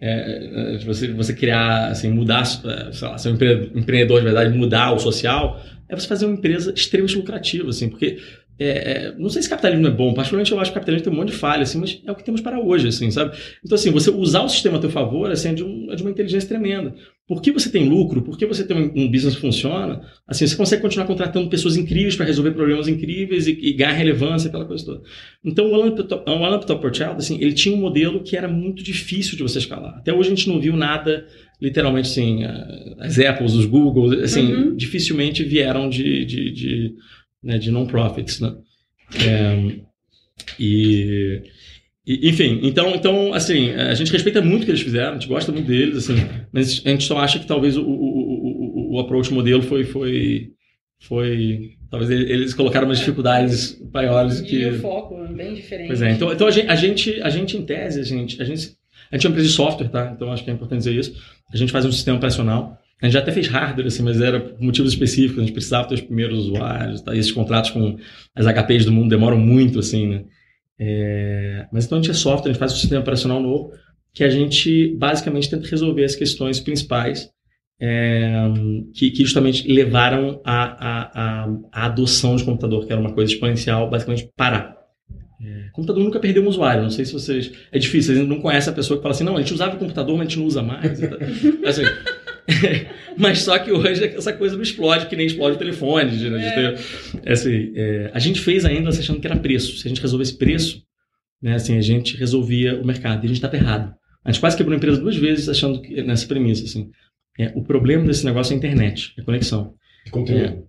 é, 0.00 0.74
é, 0.74 0.78
você, 0.78 1.12
você 1.12 1.34
criar, 1.34 1.88
assim, 1.88 2.10
mudar, 2.10 2.42
é, 2.42 2.92
sei 2.92 3.08
lá, 3.08 3.18
ser 3.18 3.28
um 3.28 3.34
empreendedor 3.34 4.18
de 4.18 4.24
verdade, 4.24 4.56
mudar 4.56 4.92
o 4.92 4.98
social, 4.98 5.62
é 5.88 5.94
você 5.94 6.06
fazer 6.06 6.24
uma 6.24 6.34
empresa 6.34 6.72
extremamente 6.74 7.16
lucrativa, 7.16 7.68
assim, 7.68 7.88
porque 7.88 8.18
é, 8.60 8.66
é, 8.66 9.14
não 9.18 9.30
sei 9.30 9.40
se 9.40 9.48
capitalismo 9.48 9.86
é 9.86 9.90
bom, 9.90 10.12
particularmente 10.12 10.52
eu 10.52 10.60
acho 10.60 10.70
que 10.70 10.74
capitalismo 10.74 11.04
tem 11.04 11.12
um 11.14 11.16
monte 11.16 11.30
de 11.30 11.36
falha, 11.36 11.62
assim, 11.62 11.78
mas 11.78 11.98
é 12.06 12.12
o 12.12 12.14
que 12.14 12.22
temos 12.22 12.42
para 12.42 12.60
hoje, 12.60 12.88
assim, 12.88 13.10
sabe? 13.10 13.34
Então, 13.64 13.74
assim, 13.74 13.90
você 13.90 14.10
usar 14.10 14.42
o 14.42 14.48
sistema 14.50 14.76
a 14.76 14.80
teu 14.80 14.90
favor 14.90 15.30
assim, 15.30 15.48
é, 15.48 15.54
de 15.54 15.64
um, 15.64 15.90
é 15.90 15.96
de 15.96 16.02
uma 16.02 16.10
inteligência 16.10 16.46
tremenda. 16.46 16.94
Por 17.26 17.40
que 17.40 17.52
você 17.52 17.70
tem 17.70 17.88
lucro? 17.88 18.20
Por 18.20 18.36
que 18.36 18.44
você 18.44 18.62
tem 18.62 18.76
um, 18.76 19.04
um 19.04 19.10
business 19.10 19.34
que 19.34 19.40
funciona? 19.40 20.02
Assim, 20.28 20.46
você 20.46 20.54
consegue 20.56 20.82
continuar 20.82 21.06
contratando 21.06 21.48
pessoas 21.48 21.74
incríveis 21.74 22.16
para 22.16 22.26
resolver 22.26 22.50
problemas 22.50 22.86
incríveis 22.86 23.46
e, 23.46 23.52
e, 23.52 23.72
ganhar 23.72 23.92
relevância, 23.92 24.48
aquela 24.48 24.66
coisa 24.66 24.84
toda. 24.84 25.02
Então, 25.42 25.70
o 25.70 25.74
Alan, 25.74 25.94
o 25.94 26.44
Alan 26.44 26.60
Child, 26.60 27.16
assim, 27.16 27.38
ele 27.40 27.54
tinha 27.54 27.74
um 27.74 27.80
modelo 27.80 28.22
que 28.22 28.36
era 28.36 28.48
muito 28.48 28.82
difícil 28.82 29.38
de 29.38 29.42
você 29.42 29.58
escalar. 29.58 29.96
Até 29.96 30.12
hoje 30.12 30.30
a 30.30 30.34
gente 30.34 30.48
não 30.50 30.60
viu 30.60 30.76
nada, 30.76 31.26
literalmente, 31.62 32.08
assim, 32.08 32.40
as 32.98 33.18
Apples, 33.18 33.54
os 33.54 33.64
Google, 33.64 34.20
assim, 34.20 34.52
uhum. 34.52 34.76
dificilmente 34.76 35.42
vieram 35.42 35.88
de, 35.88 36.26
de, 36.26 36.50
de 36.50 36.94
né, 37.42 37.58
de 37.58 37.70
non-profits, 37.70 38.40
né? 38.40 38.54
É, 39.26 39.76
e, 40.58 41.42
e, 42.06 42.28
enfim, 42.28 42.60
então, 42.62 42.94
então, 42.94 43.34
assim, 43.34 43.70
a 43.70 43.94
gente 43.94 44.12
respeita 44.12 44.40
muito 44.40 44.62
o 44.62 44.64
que 44.64 44.70
eles 44.70 44.82
fizeram, 44.82 45.12
a 45.12 45.14
gente 45.14 45.28
gosta 45.28 45.52
muito 45.52 45.66
deles, 45.66 45.96
assim, 45.96 46.14
mas 46.52 46.82
a 46.84 46.90
gente 46.90 47.04
só 47.04 47.18
acha 47.18 47.38
que 47.38 47.46
talvez 47.46 47.76
o, 47.76 47.82
o, 47.82 48.92
o, 48.92 48.96
o 48.96 49.00
approach 49.00 49.32
modelo 49.32 49.62
foi, 49.62 49.84
foi, 49.84 50.50
foi, 51.00 51.70
talvez 51.90 52.10
eles 52.10 52.54
colocaram 52.54 52.86
umas 52.86 52.98
dificuldades 52.98 53.80
maiores 53.92 54.40
que... 54.40 54.56
E 54.56 54.70
o 54.70 54.80
foco 54.80 55.22
é 55.24 55.32
bem 55.32 55.54
diferente. 55.54 55.88
Pois 55.88 56.02
é, 56.02 56.12
então, 56.12 56.32
então 56.32 56.46
a, 56.46 56.50
gente, 56.50 56.68
a, 56.68 56.76
gente, 56.76 57.22
a 57.22 57.30
gente, 57.30 57.56
em 57.56 57.62
tese, 57.62 58.00
a 58.00 58.04
gente, 58.04 58.40
a 58.40 58.44
gente, 58.44 58.76
a 59.10 59.16
gente 59.16 59.26
é 59.26 59.28
uma 59.28 59.32
empresa 59.32 59.48
de 59.48 59.54
software, 59.54 59.88
tá? 59.88 60.12
Então 60.14 60.32
acho 60.32 60.44
que 60.44 60.50
é 60.50 60.52
importante 60.52 60.78
dizer 60.78 60.94
isso. 60.94 61.14
A 61.52 61.56
gente 61.56 61.72
faz 61.72 61.84
um 61.84 61.92
sistema 61.92 62.16
operacional 62.16 62.79
a 63.00 63.06
gente 63.06 63.14
já 63.14 63.20
até 63.20 63.32
fez 63.32 63.48
hardware, 63.48 63.86
assim, 63.86 64.02
mas 64.02 64.20
era 64.20 64.40
por 64.40 64.60
motivos 64.60 64.92
específicos. 64.92 65.38
A 65.38 65.40
gente 65.40 65.52
precisava 65.52 65.88
ter 65.88 65.94
os 65.94 66.00
primeiros 66.02 66.38
usuários. 66.40 67.00
Tá? 67.00 67.14
E 67.14 67.18
esses 67.18 67.32
contratos 67.32 67.70
com 67.70 67.96
as 68.34 68.46
HPs 68.46 68.84
do 68.84 68.92
mundo 68.92 69.08
demoram 69.08 69.38
muito, 69.38 69.78
assim, 69.78 70.06
né? 70.06 70.24
É... 70.78 71.66
Mas 71.72 71.86
então 71.86 71.98
a 71.98 72.02
gente 72.02 72.10
é 72.10 72.14
software, 72.14 72.50
a 72.50 72.52
gente 72.52 72.58
faz 72.58 72.72
um 72.72 72.76
sistema 72.76 73.00
operacional 73.00 73.40
novo 73.40 73.72
que 74.12 74.24
a 74.24 74.30
gente 74.30 74.96
basicamente 74.98 75.48
tenta 75.48 75.68
resolver 75.68 76.04
as 76.04 76.16
questões 76.16 76.58
principais 76.58 77.30
é... 77.80 78.32
que, 78.94 79.10
que, 79.10 79.22
justamente 79.22 79.70
levaram 79.70 80.40
à, 80.44 81.46
adoção 81.72 82.36
de 82.36 82.44
computador, 82.44 82.86
que 82.86 82.92
era 82.92 83.00
uma 83.00 83.12
coisa 83.12 83.32
exponencial, 83.32 83.88
basicamente 83.88 84.28
parar. 84.36 84.78
É, 85.42 85.70
computador 85.72 86.04
nunca 86.04 86.20
perdeu 86.20 86.42
um 86.42 86.48
usuário. 86.48 86.82
Não 86.82 86.90
sei 86.90 87.06
se 87.06 87.14
vocês. 87.14 87.50
É 87.72 87.78
difícil, 87.78 88.14
vocês 88.14 88.28
não 88.28 88.40
conhecem 88.40 88.70
a 88.70 88.76
pessoa 88.76 88.98
que 88.98 89.02
fala 89.02 89.14
assim: 89.14 89.24
não, 89.24 89.36
a 89.36 89.40
gente 89.40 89.54
usava 89.54 89.74
o 89.74 89.78
computador, 89.78 90.16
mas 90.18 90.26
a 90.26 90.28
gente 90.28 90.38
não 90.38 90.46
usa 90.46 90.62
mais. 90.62 91.02
assim, 91.64 91.82
mas 93.16 93.40
só 93.40 93.58
que 93.58 93.70
hoje 93.70 94.04
essa 94.04 94.32
coisa 94.32 94.56
não 94.56 94.62
explode, 94.62 95.06
que 95.06 95.16
nem 95.16 95.26
explode 95.26 95.56
o 95.56 95.58
telefone. 95.58 96.12
Né? 96.30 96.74
É. 97.24 97.32
Assim, 97.32 97.72
é, 97.74 98.10
a 98.12 98.18
gente 98.18 98.40
fez 98.40 98.64
ainda 98.64 98.88
achando 98.90 99.20
que 99.20 99.26
era 99.26 99.36
preço. 99.36 99.78
Se 99.78 99.86
a 99.86 99.88
gente 99.88 100.00
resolvesse 100.00 100.36
preço, 100.36 100.82
né, 101.42 101.54
assim, 101.54 101.76
a 101.76 101.80
gente 101.80 102.16
resolvia 102.16 102.80
o 102.80 102.86
mercado. 102.86 103.22
E 103.22 103.26
a 103.26 103.28
gente 103.28 103.36
estava 103.36 103.56
errado. 103.56 103.94
A 104.24 104.30
gente 104.30 104.40
quase 104.40 104.56
quebrou 104.56 104.74
a 104.74 104.76
empresa 104.76 105.00
duas 105.00 105.16
vezes 105.16 105.48
achando 105.48 105.80
que, 105.80 106.02
nessa 106.02 106.26
premissa. 106.26 106.64
Assim, 106.64 106.90
é, 107.38 107.52
o 107.54 107.62
problema 107.62 108.04
desse 108.04 108.24
negócio 108.24 108.52
é 108.52 108.54
a 108.54 108.58
internet, 108.58 109.14
é 109.16 109.22
a 109.22 109.24
conexão. 109.24 109.74
Conteúdo. 110.10 110.44
É, 110.44 110.62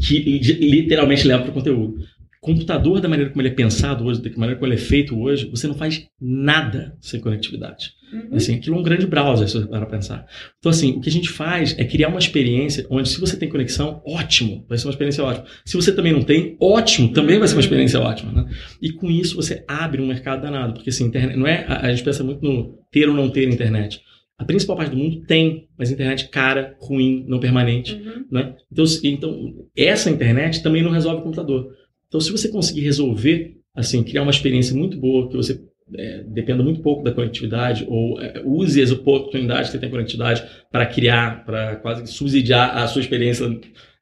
que 0.00 0.18
literalmente 0.18 1.26
leva 1.26 1.42
para 1.42 1.50
o 1.50 1.54
conteúdo 1.54 1.96
computador, 2.42 3.00
da 3.00 3.08
maneira 3.08 3.30
como 3.30 3.40
ele 3.40 3.50
é 3.50 3.54
pensado 3.54 4.04
hoje, 4.04 4.20
da 4.20 4.28
maneira 4.32 4.58
como 4.58 4.66
ele 4.66 4.74
é 4.74 4.84
feito 4.84 5.16
hoje, 5.16 5.48
você 5.48 5.68
não 5.68 5.74
faz 5.74 6.08
nada 6.20 6.96
sem 7.00 7.20
conectividade. 7.20 7.92
Uhum. 8.12 8.36
Assim, 8.36 8.56
aquilo 8.56 8.76
é 8.76 8.78
um 8.80 8.82
grande 8.82 9.06
browser, 9.06 9.48
se 9.48 9.54
você 9.54 9.66
para 9.66 9.86
pensar. 9.86 10.26
Então, 10.58 10.68
assim, 10.68 10.90
o 10.90 11.00
que 11.00 11.08
a 11.08 11.12
gente 11.12 11.28
faz 11.28 11.78
é 11.78 11.84
criar 11.84 12.08
uma 12.08 12.18
experiência 12.18 12.84
onde, 12.90 13.08
se 13.08 13.20
você 13.20 13.36
tem 13.36 13.48
conexão, 13.48 14.02
ótimo, 14.04 14.66
vai 14.68 14.76
ser 14.76 14.88
uma 14.88 14.90
experiência 14.90 15.22
ótima. 15.22 15.46
Se 15.64 15.76
você 15.76 15.94
também 15.94 16.12
não 16.12 16.22
tem, 16.22 16.56
ótimo, 16.60 17.12
também 17.12 17.38
vai 17.38 17.46
ser 17.46 17.54
uma 17.54 17.58
uhum. 17.58 17.64
experiência 17.64 18.00
ótima. 18.00 18.32
Né? 18.32 18.50
E 18.82 18.90
com 18.90 19.08
isso 19.08 19.36
você 19.36 19.64
abre 19.68 20.02
um 20.02 20.06
mercado 20.06 20.42
danado, 20.42 20.74
porque 20.74 20.90
assim, 20.90 21.04
internet, 21.04 21.38
não 21.38 21.46
é, 21.46 21.64
a, 21.68 21.86
a 21.86 21.90
gente 21.90 22.02
pensa 22.02 22.24
muito 22.24 22.42
no 22.42 22.76
ter 22.90 23.08
ou 23.08 23.14
não 23.14 23.30
ter 23.30 23.48
internet. 23.48 24.02
A 24.36 24.44
principal 24.44 24.76
parte 24.76 24.90
do 24.90 24.96
mundo 24.96 25.20
tem, 25.24 25.68
mas 25.78 25.92
internet 25.92 26.28
cara, 26.28 26.76
ruim, 26.80 27.24
não 27.28 27.38
permanente. 27.38 27.94
Uhum. 27.94 28.26
Né? 28.32 28.56
Então, 28.72 28.84
então, 29.04 29.54
essa 29.76 30.10
internet 30.10 30.60
também 30.60 30.82
não 30.82 30.90
resolve 30.90 31.20
o 31.20 31.22
computador. 31.22 31.70
Então, 32.12 32.20
se 32.20 32.30
você 32.30 32.50
conseguir 32.50 32.82
resolver, 32.82 33.56
assim, 33.74 34.02
criar 34.02 34.20
uma 34.20 34.30
experiência 34.30 34.76
muito 34.76 34.98
boa, 34.98 35.30
que 35.30 35.34
você 35.34 35.58
é, 35.94 36.22
dependa 36.24 36.62
muito 36.62 36.82
pouco 36.82 37.02
da 37.02 37.10
conectividade, 37.10 37.86
ou 37.88 38.20
é, 38.20 38.42
use 38.44 38.82
as 38.82 38.90
oportunidades 38.90 39.70
que 39.70 39.78
tem 39.78 39.88
conectividade 39.88 40.44
para 40.70 40.84
criar, 40.84 41.42
para 41.46 41.76
quase 41.76 42.06
subsidiar 42.06 42.76
a 42.76 42.86
sua 42.86 43.00
experiência 43.00 43.46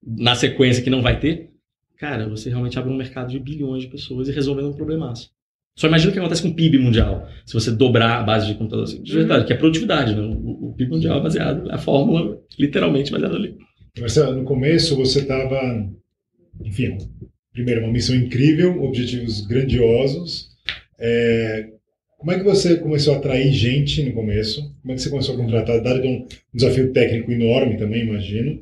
na 0.04 0.34
sequência 0.34 0.82
que 0.82 0.90
não 0.90 1.02
vai 1.02 1.20
ter, 1.20 1.50
cara, 1.98 2.28
você 2.28 2.48
realmente 2.48 2.76
abre 2.76 2.92
um 2.92 2.96
mercado 2.96 3.30
de 3.30 3.38
bilhões 3.38 3.84
de 3.84 3.88
pessoas 3.88 4.28
e 4.28 4.32
resolvendo 4.32 4.70
um 4.70 4.74
problemaço. 4.76 5.30
Só 5.76 5.86
imagina 5.86 6.10
o 6.10 6.12
que 6.12 6.18
acontece 6.18 6.42
com 6.42 6.48
o 6.48 6.54
PIB 6.54 6.78
mundial, 6.78 7.28
se 7.46 7.54
você 7.54 7.70
dobrar 7.70 8.18
a 8.18 8.22
base 8.24 8.48
de 8.48 8.54
computadores. 8.54 9.00
De 9.00 9.14
verdade, 9.14 9.42
uhum. 9.42 9.46
que 9.46 9.52
é 9.52 9.56
produtividade, 9.56 10.16
né? 10.16 10.20
O, 10.20 10.70
o 10.70 10.74
PIB 10.76 10.90
mundial 10.90 11.20
é 11.20 11.22
baseado, 11.22 11.70
a 11.70 11.78
fórmula 11.78 12.40
literalmente 12.58 13.12
baseada 13.12 13.36
ali. 13.36 13.56
Marcelo, 14.00 14.34
no 14.34 14.42
começo 14.42 14.96
você 14.96 15.20
estava, 15.20 15.60
enfim, 16.64 16.98
primeiro, 17.60 17.82
uma 17.82 17.92
missão 17.92 18.16
incrível, 18.16 18.82
objetivos 18.82 19.42
grandiosos. 19.42 20.48
É, 20.98 21.68
como 22.18 22.32
é 22.32 22.38
que 22.38 22.44
você 22.44 22.76
começou 22.76 23.14
a 23.14 23.18
atrair 23.18 23.52
gente 23.52 24.02
no 24.02 24.12
começo? 24.12 24.74
Como 24.80 24.92
é 24.92 24.94
que 24.94 25.02
você 25.02 25.10
começou 25.10 25.34
a 25.34 25.38
contratar? 25.38 25.82
Dado 25.82 26.06
um 26.06 26.26
desafio 26.52 26.92
técnico 26.92 27.30
enorme 27.30 27.76
também, 27.76 28.02
imagino. 28.02 28.60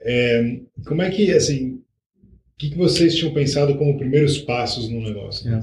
É, 0.00 0.58
como 0.86 1.02
é 1.02 1.10
que, 1.10 1.30
assim, 1.32 1.74
o 1.74 2.58
que, 2.58 2.70
que 2.70 2.76
vocês 2.76 3.16
tinham 3.16 3.32
pensado 3.32 3.76
como 3.76 3.98
primeiros 3.98 4.38
passos 4.38 4.88
no 4.88 5.00
negócio? 5.00 5.48
É. 5.52 5.60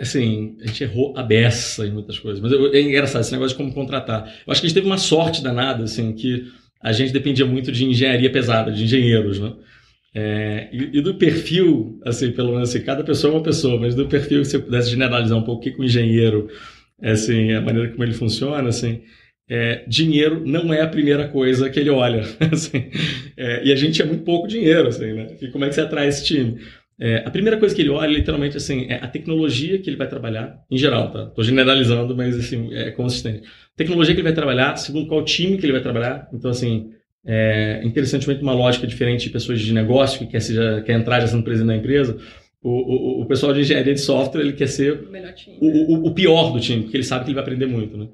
Assim, 0.00 0.56
a 0.62 0.66
gente 0.66 0.82
errou 0.82 1.16
a 1.16 1.22
beça 1.22 1.86
em 1.86 1.92
muitas 1.92 2.18
coisas. 2.18 2.40
Mas 2.40 2.52
é 2.52 2.80
engraçado 2.80 3.20
esse 3.20 3.32
negócio 3.32 3.56
de 3.56 3.62
como 3.62 3.74
contratar. 3.74 4.26
Eu 4.46 4.52
acho 4.52 4.60
que 4.60 4.66
a 4.66 4.68
gente 4.68 4.74
teve 4.74 4.86
uma 4.86 4.98
sorte 4.98 5.42
danada, 5.42 5.84
assim, 5.84 6.12
que 6.12 6.44
a 6.80 6.92
gente 6.92 7.12
dependia 7.12 7.46
muito 7.46 7.70
de 7.70 7.84
engenharia 7.84 8.30
pesada, 8.30 8.72
de 8.72 8.82
engenheiros, 8.82 9.38
né? 9.38 9.52
É, 10.14 10.68
e, 10.72 10.98
e, 10.98 11.00
do 11.00 11.14
perfil, 11.14 11.98
assim, 12.04 12.32
pelo 12.32 12.52
menos 12.52 12.68
assim, 12.68 12.84
cada 12.84 13.02
pessoa 13.02 13.32
é 13.32 13.36
uma 13.36 13.42
pessoa, 13.42 13.80
mas 13.80 13.94
do 13.94 14.06
perfil, 14.06 14.44
se 14.44 14.56
eu 14.56 14.62
pudesse 14.62 14.90
generalizar 14.90 15.38
um 15.38 15.42
pouco 15.42 15.60
o 15.60 15.72
que 15.72 15.80
o 15.80 15.84
engenheiro, 15.84 16.48
assim, 17.02 17.52
a 17.52 17.60
maneira 17.62 17.90
como 17.90 18.04
ele 18.04 18.12
funciona, 18.12 18.68
assim, 18.68 19.00
é, 19.48 19.84
dinheiro 19.88 20.42
não 20.46 20.72
é 20.72 20.82
a 20.82 20.88
primeira 20.88 21.28
coisa 21.28 21.68
que 21.70 21.80
ele 21.80 21.90
olha, 21.90 22.24
assim, 22.52 22.90
é, 23.36 23.64
e 23.64 23.72
a 23.72 23.76
gente 23.76 24.02
é 24.02 24.04
muito 24.04 24.22
pouco 24.24 24.46
dinheiro, 24.46 24.88
assim, 24.88 25.12
né? 25.12 25.28
E 25.40 25.48
como 25.48 25.64
é 25.64 25.68
que 25.68 25.74
você 25.74 25.80
atrai 25.80 26.08
esse 26.08 26.24
time? 26.24 26.58
É, 27.00 27.24
a 27.26 27.30
primeira 27.30 27.58
coisa 27.58 27.74
que 27.74 27.80
ele 27.80 27.90
olha, 27.90 28.10
literalmente, 28.10 28.56
assim, 28.56 28.86
é 28.88 28.96
a 28.96 29.08
tecnologia 29.08 29.78
que 29.78 29.88
ele 29.88 29.96
vai 29.96 30.08
trabalhar, 30.08 30.56
em 30.70 30.76
geral, 30.76 31.10
tá? 31.10 31.24
Estou 31.24 31.42
generalizando, 31.42 32.14
mas, 32.14 32.38
assim, 32.38 32.72
é 32.74 32.90
consistente. 32.90 33.42
Tecnologia 33.76 34.14
que 34.14 34.20
ele 34.20 34.28
vai 34.28 34.34
trabalhar, 34.34 34.76
segundo 34.76 35.08
qual 35.08 35.24
time 35.24 35.56
que 35.58 35.64
ele 35.64 35.72
vai 35.72 35.82
trabalhar, 35.82 36.28
então, 36.32 36.50
assim, 36.50 36.90
é, 37.24 37.80
interessantemente, 37.84 38.42
uma 38.42 38.52
lógica 38.52 38.86
diferente 38.86 39.24
de 39.24 39.30
pessoas 39.30 39.60
de 39.60 39.72
negócio 39.72 40.18
que 40.18 40.26
quer, 40.26 40.40
seja, 40.40 40.82
quer 40.84 40.94
entrar 40.94 41.20
já 41.20 41.28
sendo 41.28 41.44
presidente 41.44 41.68
da 41.68 41.76
empresa. 41.76 42.18
O, 42.62 42.70
o, 42.70 43.22
o, 43.22 43.26
pessoal 43.26 43.52
de 43.52 43.60
engenharia 43.60 43.94
de 43.94 44.00
software 44.00 44.40
ele 44.40 44.52
quer 44.52 44.68
ser 44.68 45.08
o, 45.60 45.66
o, 45.66 46.06
o, 46.06 46.14
pior 46.14 46.52
do 46.52 46.60
time, 46.60 46.82
porque 46.82 46.96
ele 46.96 47.04
sabe 47.04 47.24
que 47.24 47.30
ele 47.30 47.34
vai 47.34 47.42
aprender 47.42 47.66
muito. 47.66 47.96
Né? 47.96 48.06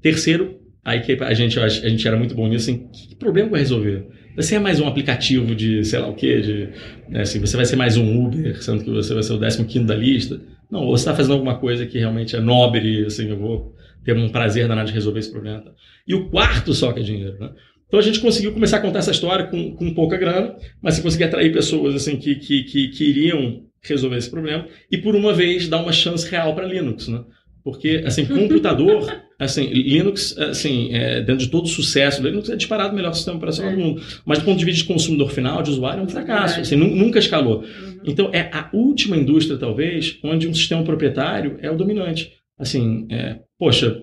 Terceiro, 0.00 0.58
aí 0.82 1.00
que 1.00 1.12
a 1.22 1.34
gente, 1.34 1.60
a 1.60 1.68
gente 1.68 2.06
era 2.06 2.16
muito 2.16 2.34
bom 2.34 2.48
nisso, 2.48 2.70
assim, 2.70 2.88
que 2.88 3.14
problema 3.16 3.50
vai 3.50 3.60
resolver? 3.60 4.06
Você 4.36 4.54
é 4.54 4.58
mais 4.58 4.80
um 4.80 4.86
aplicativo 4.86 5.54
de 5.54 5.84
sei 5.84 5.98
lá 5.98 6.08
o 6.08 6.14
quê, 6.14 6.40
de, 6.40 6.68
né, 7.10 7.22
assim, 7.22 7.40
você 7.40 7.56
vai 7.56 7.66
ser 7.66 7.76
mais 7.76 7.96
um 7.96 8.24
Uber, 8.24 8.62
sendo 8.62 8.84
que 8.84 8.90
você 8.90 9.12
vai 9.12 9.22
ser 9.22 9.34
o 9.34 9.66
15 9.66 9.84
da 9.84 9.94
lista. 9.94 10.40
Não, 10.70 10.84
ou 10.84 10.96
você 10.96 11.02
está 11.02 11.14
fazendo 11.14 11.32
alguma 11.32 11.58
coisa 11.58 11.84
que 11.84 11.98
realmente 11.98 12.36
é 12.36 12.40
nobre, 12.40 13.04
assim, 13.04 13.28
eu 13.28 13.38
vou 13.38 13.74
ter 14.04 14.16
um 14.16 14.28
prazer 14.28 14.66
danado 14.66 14.88
de 14.88 14.94
resolver 14.94 15.18
esse 15.18 15.30
problema. 15.30 15.74
E 16.06 16.14
o 16.14 16.30
quarto 16.30 16.72
só 16.72 16.92
que 16.92 17.00
é 17.00 17.02
dinheiro, 17.02 17.36
né? 17.38 17.50
Então 17.90 17.98
a 17.98 18.02
gente 18.04 18.20
conseguiu 18.20 18.52
começar 18.52 18.76
a 18.76 18.80
contar 18.80 19.00
essa 19.00 19.10
história 19.10 19.48
com, 19.48 19.74
com 19.74 19.92
pouca 19.92 20.16
grana, 20.16 20.54
mas 20.80 20.94
se 20.94 21.02
conseguir 21.02 21.24
atrair 21.24 21.52
pessoas 21.52 21.96
assim 21.96 22.16
que, 22.16 22.36
que, 22.36 22.62
que, 22.62 22.88
que 22.88 23.04
iriam 23.04 23.64
resolver 23.82 24.16
esse 24.16 24.30
problema 24.30 24.68
e 24.92 24.96
por 24.96 25.16
uma 25.16 25.34
vez 25.34 25.66
dar 25.66 25.82
uma 25.82 25.90
chance 25.90 26.30
real 26.30 26.54
para 26.54 26.68
Linux, 26.68 27.08
né? 27.08 27.24
Porque 27.64 28.04
assim 28.06 28.24
computador, 28.24 29.12
assim 29.36 29.66
Linux, 29.66 30.38
assim 30.38 30.94
é, 30.94 31.20
dentro 31.20 31.44
de 31.44 31.50
todo 31.50 31.64
o 31.64 31.68
sucesso, 31.68 32.22
Linux 32.22 32.48
é 32.48 32.54
disparado 32.54 32.92
o 32.92 32.96
melhor 32.96 33.12
sistema 33.12 33.38
operacional 33.38 33.72
é. 33.72 33.74
do 33.74 33.82
mundo, 33.82 34.02
mas 34.24 34.38
do 34.38 34.44
ponto 34.44 34.58
de 34.60 34.64
vista 34.64 34.82
de 34.82 34.88
consumidor 34.88 35.32
final, 35.32 35.60
de 35.60 35.70
usuário, 35.70 36.00
é 36.00 36.04
um 36.04 36.08
fracasso, 36.08 36.60
assim, 36.60 36.76
nunca 36.76 37.18
escalou. 37.18 37.62
Uhum. 37.62 38.00
Então 38.04 38.30
é 38.32 38.50
a 38.52 38.70
última 38.72 39.16
indústria 39.16 39.58
talvez 39.58 40.16
onde 40.22 40.46
um 40.46 40.54
sistema 40.54 40.84
proprietário 40.84 41.58
é 41.60 41.68
o 41.68 41.76
dominante. 41.76 42.34
Assim, 42.56 43.08
é, 43.10 43.40
poxa, 43.58 44.00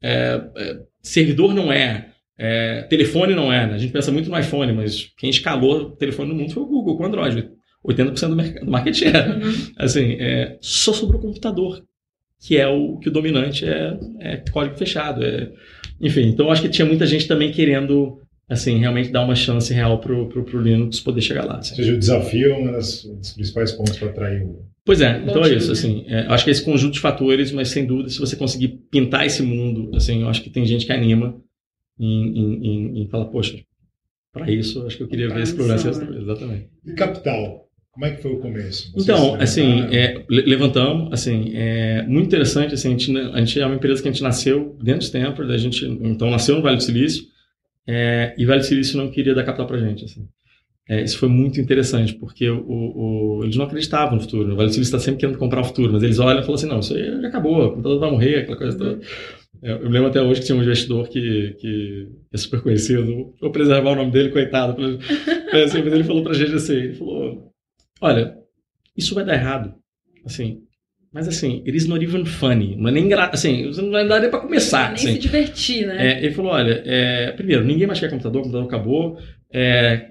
é, 0.00 0.40
é 0.56 0.78
servidor 1.02 1.52
não 1.52 1.72
é 1.72 2.13
é, 2.38 2.82
telefone 2.82 3.34
não 3.34 3.52
é, 3.52 3.66
né? 3.66 3.74
A 3.74 3.78
gente 3.78 3.92
pensa 3.92 4.10
muito 4.10 4.30
no 4.30 4.38
iPhone, 4.38 4.72
mas 4.72 5.12
quem 5.16 5.30
escalou 5.30 5.82
o 5.82 5.90
telefone 5.96 6.30
no 6.30 6.34
mundo 6.34 6.52
foi 6.52 6.62
o 6.62 6.66
Google 6.66 6.96
com 6.96 7.04
o 7.04 7.06
Android. 7.06 7.50
80% 7.86 8.28
do, 8.28 8.36
mercado, 8.36 8.64
do 8.64 8.70
market 8.70 8.94
share. 8.94 9.30
Uhum. 9.30 9.52
Assim, 9.78 10.16
é, 10.18 10.56
só 10.60 10.92
sobre 10.92 11.16
o 11.16 11.20
computador, 11.20 11.82
que 12.40 12.56
é 12.56 12.66
o 12.66 12.98
que 12.98 13.08
o 13.08 13.12
dominante 13.12 13.64
é, 13.66 13.98
é 14.20 14.36
código 14.50 14.76
fechado. 14.76 15.24
É, 15.24 15.50
enfim, 16.00 16.22
então 16.22 16.50
acho 16.50 16.62
que 16.62 16.68
tinha 16.68 16.86
muita 16.86 17.06
gente 17.06 17.28
também 17.28 17.52
querendo 17.52 18.20
assim, 18.48 18.78
realmente 18.78 19.10
dar 19.10 19.24
uma 19.24 19.34
chance 19.34 19.72
real 19.72 19.98
pro, 19.98 20.28
pro, 20.28 20.44
pro 20.44 20.60
Linux 20.60 21.00
poder 21.00 21.20
chegar 21.20 21.44
lá. 21.44 21.58
Assim. 21.58 21.72
Ou 21.72 21.76
seja, 21.76 21.94
o 21.94 21.98
desafio 21.98 22.52
é 22.52 22.58
um 22.58 22.72
dos, 22.72 23.32
principais 23.34 23.72
pontos 23.72 23.96
para 23.98 24.08
atrair 24.08 24.42
o. 24.42 24.64
Pois 24.84 25.00
é, 25.00 25.22
então 25.26 25.42
é 25.42 25.54
isso, 25.54 25.68
né? 25.68 25.72
assim, 25.72 26.04
é, 26.06 26.26
acho 26.28 26.44
que 26.44 26.50
é 26.50 26.52
esse 26.52 26.62
conjunto 26.62 26.92
de 26.92 27.00
fatores, 27.00 27.50
mas 27.52 27.68
sem 27.68 27.86
dúvida, 27.86 28.10
se 28.10 28.18
você 28.18 28.36
conseguir 28.36 28.68
pintar 28.90 29.24
esse 29.24 29.42
mundo, 29.42 29.90
assim, 29.96 30.20
eu 30.20 30.28
acho 30.28 30.42
que 30.42 30.50
tem 30.50 30.66
gente 30.66 30.84
que 30.84 30.92
anima 30.92 31.40
em, 31.98 32.38
em, 32.38 32.66
em, 32.66 33.02
em 33.02 33.08
falar, 33.08 33.26
poxa, 33.26 33.58
para 34.32 34.50
isso, 34.50 34.84
acho 34.86 34.96
que 34.96 35.02
eu 35.04 35.08
queria 35.08 35.28
ver 35.28 35.42
esse 35.42 35.54
programa. 35.54 35.82
Né? 36.10 36.20
Exatamente. 36.22 36.68
E 36.86 36.92
capital? 36.94 37.64
Como 37.92 38.06
é 38.06 38.10
que 38.10 38.22
foi 38.22 38.32
o 38.32 38.38
começo? 38.40 38.90
Vocês 38.92 39.04
Então, 39.04 39.34
assim, 39.36 39.82
é, 39.94 40.24
le- 40.28 40.42
levantamos, 40.42 41.12
assim, 41.12 41.52
é 41.54 42.02
muito 42.02 42.26
interessante, 42.26 42.74
assim, 42.74 42.88
a 42.88 42.90
gente, 42.98 43.16
a 43.16 43.38
gente 43.38 43.60
é 43.60 43.64
uma 43.66 43.76
empresa 43.76 44.02
que 44.02 44.08
a 44.08 44.10
gente 44.12 44.22
nasceu 44.22 44.76
dentro 44.82 44.98
de 45.00 45.04
Stanford, 45.06 45.52
a 45.52 45.56
gente, 45.56 45.84
então, 45.86 46.28
nasceu 46.28 46.56
no 46.56 46.62
Vale 46.62 46.78
do 46.78 46.82
Silício, 46.82 47.22
é, 47.86 48.34
e 48.36 48.44
Vale 48.44 48.60
do 48.60 48.66
Silício 48.66 48.96
não 48.98 49.10
queria 49.12 49.32
dar 49.32 49.44
capital 49.44 49.66
pra 49.68 49.78
gente, 49.78 50.04
assim. 50.06 50.26
É, 50.88 51.02
isso 51.04 51.16
foi 51.18 51.28
muito 51.28 51.60
interessante, 51.60 52.14
porque 52.14 52.50
o, 52.50 52.64
o- 52.66 53.40
eles 53.44 53.54
não 53.56 53.64
acreditavam 53.66 54.16
no 54.16 54.20
futuro, 54.20 54.52
o 54.52 54.56
Vale 54.56 54.70
do 54.70 54.72
Silício 54.74 54.96
está 54.96 54.98
sempre 54.98 55.20
querendo 55.20 55.38
comprar 55.38 55.60
o 55.60 55.64
futuro, 55.64 55.92
mas 55.92 56.02
eles 56.02 56.18
olham 56.18 56.40
e 56.40 56.42
falam 56.42 56.54
assim, 56.56 56.66
não, 56.66 56.80
isso 56.80 56.94
aí 56.96 57.20
já 57.22 57.28
acabou, 57.28 57.64
o 57.64 57.70
computador 57.70 58.00
vai 58.00 58.10
morrer, 58.10 58.38
aquela 58.40 58.56
coisa 58.58 58.76
toda. 58.76 59.00
Eu 59.64 59.88
lembro 59.88 60.08
até 60.08 60.20
hoje 60.20 60.40
que 60.40 60.46
tinha 60.46 60.58
um 60.58 60.62
investidor 60.62 61.08
que, 61.08 61.56
que 61.58 62.08
é 62.30 62.36
super 62.36 62.60
conhecido, 62.60 63.34
vou 63.40 63.50
preservar 63.50 63.92
o 63.92 63.96
nome 63.96 64.10
dele, 64.10 64.28
coitado, 64.28 64.76
assim, 64.78 65.82
mas 65.82 65.92
ele 65.94 66.04
falou 66.04 66.22
pra 66.22 66.34
gente 66.34 66.52
assim, 66.52 66.74
ele 66.74 66.92
falou, 66.92 67.50
olha, 67.98 68.36
isso 68.94 69.14
vai 69.14 69.24
dar 69.24 69.32
errado, 69.32 69.74
assim, 70.22 70.60
mas 71.10 71.26
assim, 71.26 71.62
it 71.66 71.74
is 71.74 71.86
not 71.86 72.04
even 72.04 72.26
funny, 72.26 72.76
não 72.76 72.90
é 72.90 72.92
nem 72.92 73.06
engraçado, 73.06 73.32
assim, 73.32 73.70
não 73.74 73.90
vai 73.90 74.06
dar 74.06 74.20
nem 74.20 74.28
pra 74.28 74.40
começar, 74.40 74.88
Nem 74.88 74.94
assim. 74.96 75.12
se 75.14 75.18
divertir, 75.18 75.86
né? 75.86 76.12
É, 76.12 76.24
ele 76.24 76.34
falou, 76.34 76.52
olha, 76.52 76.82
é, 76.84 77.32
primeiro, 77.32 77.64
ninguém 77.64 77.86
mais 77.86 77.98
quer 77.98 78.10
computador, 78.10 78.40
o 78.40 78.42
computador 78.42 78.68
acabou, 78.68 79.18
é, 79.50 80.10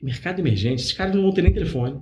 mercado 0.00 0.38
emergente, 0.38 0.80
esses 0.80 0.94
caras 0.94 1.14
não 1.14 1.20
vão 1.20 1.32
ter 1.32 1.42
nem 1.42 1.52
telefone, 1.52 2.00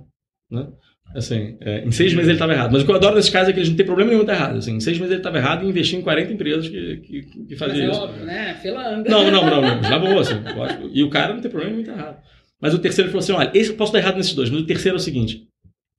né? 0.49 0.65
Assim, 1.13 1.57
é, 1.61 1.85
em 1.85 1.91
seis 1.91 2.13
meses 2.13 2.27
ele 2.27 2.35
estava 2.35 2.53
errado. 2.53 2.71
Mas 2.73 2.81
o 2.81 2.85
que 2.85 2.91
eu 2.91 2.95
adoro 2.95 3.15
nesses 3.15 3.29
casos 3.29 3.49
é 3.49 3.53
que 3.53 3.59
eles 3.59 3.69
não 3.69 3.77
têm 3.77 3.85
problema 3.85 4.09
nenhum 4.09 4.21
estar 4.21 4.33
errado. 4.33 4.57
Assim, 4.57 4.75
em 4.75 4.79
seis 4.79 4.97
meses 4.97 5.11
ele 5.11 5.19
estava 5.19 5.37
errado 5.37 5.65
e 5.65 5.69
investiu 5.69 5.99
em 5.99 6.01
40 6.01 6.33
empresas 6.33 6.67
que, 6.67 6.97
que, 6.97 7.21
que 7.47 7.55
faziam 7.55 7.87
é 7.87 7.91
isso. 7.91 8.01
óbvio, 8.01 8.25
né? 8.25 8.51
A 8.51 8.55
fila 8.55 8.87
anda. 8.87 9.09
Não, 9.09 9.31
não, 9.31 9.45
não, 9.45 9.61
não. 9.61 9.81
Na 9.81 9.99
boa, 9.99 10.21
assim, 10.21 10.35
lógico. 10.55 10.89
E 10.91 11.03
o 11.03 11.09
cara 11.09 11.33
não 11.33 11.41
tem 11.41 11.49
problema 11.49 11.75
nenhum 11.75 11.89
estar 11.89 11.97
errado. 11.97 12.17
Mas 12.61 12.73
o 12.73 12.79
terceiro 12.79 13.07
ele 13.07 13.11
falou 13.11 13.23
assim: 13.23 13.31
olha, 13.31 13.51
esse, 13.57 13.69
eu 13.69 13.75
posso 13.75 13.89
estar 13.95 13.99
errado 13.99 14.17
nesses 14.17 14.33
dois, 14.33 14.49
mas 14.49 14.61
o 14.61 14.65
terceiro 14.65 14.97
é 14.97 14.99
o 14.99 15.01
seguinte. 15.01 15.47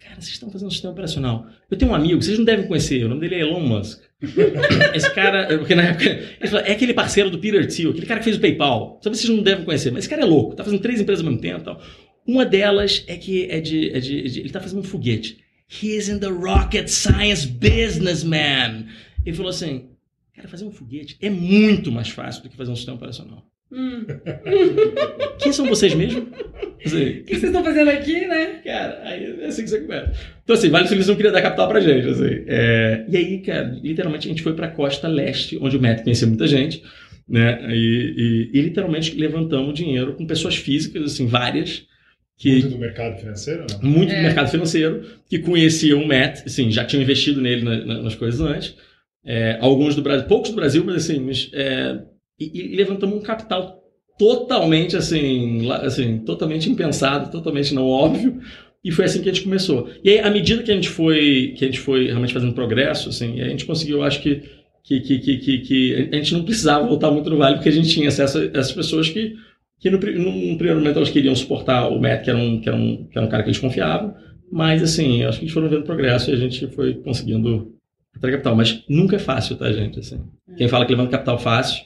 Cara, 0.00 0.20
vocês 0.20 0.34
estão 0.34 0.50
fazendo 0.50 0.68
um 0.68 0.70
sistema 0.70 0.92
operacional. 0.92 1.46
Eu 1.70 1.78
tenho 1.78 1.90
um 1.90 1.94
amigo, 1.94 2.22
vocês 2.22 2.38
não 2.38 2.44
devem 2.44 2.66
conhecer, 2.66 3.04
o 3.04 3.08
nome 3.08 3.22
dele 3.22 3.36
é 3.36 3.40
Elon 3.40 3.60
Musk. 3.60 4.02
Esse 4.94 5.12
cara, 5.14 5.58
porque 5.58 5.74
na 5.74 5.82
época, 5.82 6.04
ele 6.04 6.48
falou, 6.48 6.64
é 6.64 6.72
aquele 6.72 6.94
parceiro 6.94 7.30
do 7.30 7.38
Peter 7.38 7.66
Thiel, 7.66 7.90
aquele 7.90 8.06
cara 8.06 8.20
que 8.20 8.24
fez 8.24 8.36
o 8.36 8.40
PayPal. 8.40 9.00
Só 9.02 9.10
vocês 9.10 9.28
não 9.28 9.42
devem 9.42 9.64
conhecer, 9.64 9.90
mas 9.90 10.00
esse 10.00 10.08
cara 10.08 10.22
é 10.22 10.24
louco, 10.24 10.54
tá 10.54 10.64
fazendo 10.64 10.80
três 10.80 11.00
empresas 11.00 11.24
ao 11.24 11.30
mesmo 11.30 11.42
tempo 11.42 11.60
e 11.60 11.64
tal. 11.64 11.80
Uma 12.26 12.44
delas 12.44 13.04
é 13.06 13.16
que 13.16 13.44
é 13.50 13.60
de, 13.60 13.90
é 13.90 14.00
de, 14.00 14.18
é 14.20 14.22
de- 14.24 14.40
ele 14.40 14.50
tá 14.50 14.60
fazendo 14.60 14.80
um 14.80 14.84
foguete. 14.84 15.38
He 15.82 15.96
is 15.96 16.08
in 16.08 16.18
the 16.18 16.26
rocket 16.28 16.88
science 16.88 17.46
business, 17.46 18.22
man. 18.24 18.84
Ele 19.24 19.36
falou 19.36 19.50
assim, 19.50 19.86
cara, 20.34 20.48
fazer 20.48 20.64
um 20.64 20.70
foguete 20.70 21.16
é 21.20 21.28
muito 21.30 21.90
mais 21.92 22.08
fácil 22.08 22.42
do 22.42 22.48
que 22.48 22.56
fazer 22.56 22.70
um 22.70 22.76
sistema 22.76 22.96
operacional. 22.96 23.44
Hum, 23.72 24.04
Quem 25.42 25.52
são 25.52 25.66
vocês 25.66 25.92
mesmo? 25.94 26.28
Assim, 26.84 27.04
o 27.20 27.24
que 27.24 27.30
vocês 27.34 27.44
estão 27.44 27.64
fazendo 27.64 27.90
aqui, 27.90 28.26
né? 28.26 28.60
Cara, 28.64 29.00
aí 29.04 29.40
é 29.40 29.46
assim 29.46 29.64
que 29.64 29.70
você 29.70 29.80
começa. 29.80 30.12
Então, 30.44 30.54
assim, 30.54 30.68
Vale 30.68 30.84
do 30.84 30.88
Silício 30.88 31.10
não 31.10 31.16
queria 31.16 31.32
dar 31.32 31.42
capital 31.42 31.68
pra 31.68 31.80
gente, 31.80 32.06
assim. 32.08 32.44
É, 32.46 33.04
e 33.08 33.16
aí, 33.16 33.38
cara, 33.42 33.76
literalmente 33.82 34.28
a 34.28 34.30
gente 34.30 34.42
foi 34.42 34.54
pra 34.54 34.68
costa 34.68 35.08
leste, 35.08 35.58
onde 35.60 35.76
o 35.76 35.82
Matt 35.82 36.02
conhecia 36.04 36.28
muita 36.28 36.46
gente, 36.46 36.82
né? 37.28 37.58
E, 37.74 38.50
e- 38.54 38.58
e 38.58 38.62
literalmente 38.62 39.16
levantamos 39.16 39.74
dinheiro 39.74 40.14
com 40.14 40.26
pessoas 40.26 40.54
físicas, 40.56 41.02
assim, 41.02 41.26
várias, 41.26 41.84
que 42.38 42.50
Muito 42.50 42.68
do 42.68 42.78
mercado 42.78 43.18
financeiro, 43.18 43.66
não? 43.70 43.90
muito 43.90 44.12
É. 44.12 44.16
do 44.16 44.22
mercado 44.22 44.50
financeiro, 44.50 45.02
que 45.28 45.38
conheciam 45.38 46.02
o 46.02 46.06
Matt, 46.06 46.42
assim, 46.46 46.70
já 46.70 46.84
tinham 46.84 47.02
investido 47.02 47.40
nele 47.40 47.62
na- 47.62 47.84
na- 47.84 48.02
nas 48.02 48.14
coisas 48.14 48.40
antes. 48.40 48.74
É, 49.24 49.56
alguns 49.60 49.94
do 49.96 50.02
Brasil, 50.02 50.26
poucos 50.28 50.50
do 50.50 50.56
Brasil, 50.56 50.84
mas 50.84 50.96
assim, 50.96 51.18
mas, 51.18 51.50
é, 51.54 51.98
e, 52.38 52.72
e 52.72 52.76
levantamos 52.76 53.16
um 53.16 53.22
capital 53.22 53.82
totalmente 54.18 54.96
assim, 54.96 55.68
assim, 55.70 56.18
totalmente 56.18 56.70
impensado, 56.70 57.30
totalmente 57.30 57.74
não 57.74 57.86
óbvio. 57.88 58.40
E 58.84 58.90
foi 58.92 59.04
assim 59.06 59.20
que 59.20 59.28
a 59.28 59.32
gente 59.32 59.44
começou. 59.44 59.88
E 60.04 60.10
aí, 60.10 60.20
à 60.20 60.30
medida 60.30 60.62
que 60.62 60.70
a 60.70 60.74
gente 60.74 60.88
foi, 60.88 61.54
que 61.56 61.64
a 61.64 61.68
gente 61.68 61.80
foi 61.80 62.06
realmente 62.06 62.32
fazendo 62.32 62.52
progresso, 62.54 63.08
assim, 63.08 63.40
a 63.40 63.48
gente 63.48 63.64
conseguiu, 63.64 64.02
acho 64.02 64.22
que, 64.22 64.42
que, 64.84 65.00
que, 65.00 65.18
que, 65.18 65.36
que, 65.38 65.58
que 65.58 66.08
a 66.12 66.16
gente 66.16 66.32
não 66.34 66.44
precisava 66.44 66.86
voltar 66.86 67.10
muito 67.10 67.28
no 67.28 67.36
vale, 67.36 67.56
porque 67.56 67.68
a 67.68 67.72
gente 67.72 67.88
tinha 67.88 68.08
acesso 68.08 68.38
a 68.38 68.44
essas 68.44 68.72
pessoas 68.72 69.08
que, 69.08 69.34
que 69.86 69.90
no, 69.90 69.98
pri- 70.00 70.18
num 70.18 70.56
primeiro 70.56 70.80
momento 70.80 70.96
elas 70.96 71.10
queriam 71.10 71.34
suportar 71.34 71.88
o 71.88 72.00
Matt, 72.00 72.24
que 72.24 72.30
era 72.30 72.38
um, 72.38 72.60
que 72.60 72.68
era 72.68 72.76
um, 72.76 73.06
que 73.08 73.16
era 73.16 73.24
um 73.26 73.30
cara 73.30 73.42
que 73.44 73.50
eles 73.50 73.58
confiavam. 73.60 74.14
Mas, 74.50 74.82
assim, 74.82 75.22
acho 75.22 75.38
que 75.38 75.44
gente 75.46 75.54
foram 75.54 75.68
vendo 75.68 75.84
progresso 75.84 76.30
e 76.30 76.34
a 76.34 76.36
gente 76.36 76.66
foi 76.68 76.94
conseguindo 76.94 77.72
atrair 78.16 78.32
capital. 78.32 78.56
Mas 78.56 78.84
nunca 78.88 79.14
é 79.16 79.18
fácil, 79.18 79.56
tá, 79.56 79.70
gente? 79.72 80.00
Assim, 80.00 80.20
quem 80.56 80.66
fala 80.68 80.84
que 80.84 80.92
levanta 80.92 81.12
capital 81.12 81.38
fácil, 81.38 81.84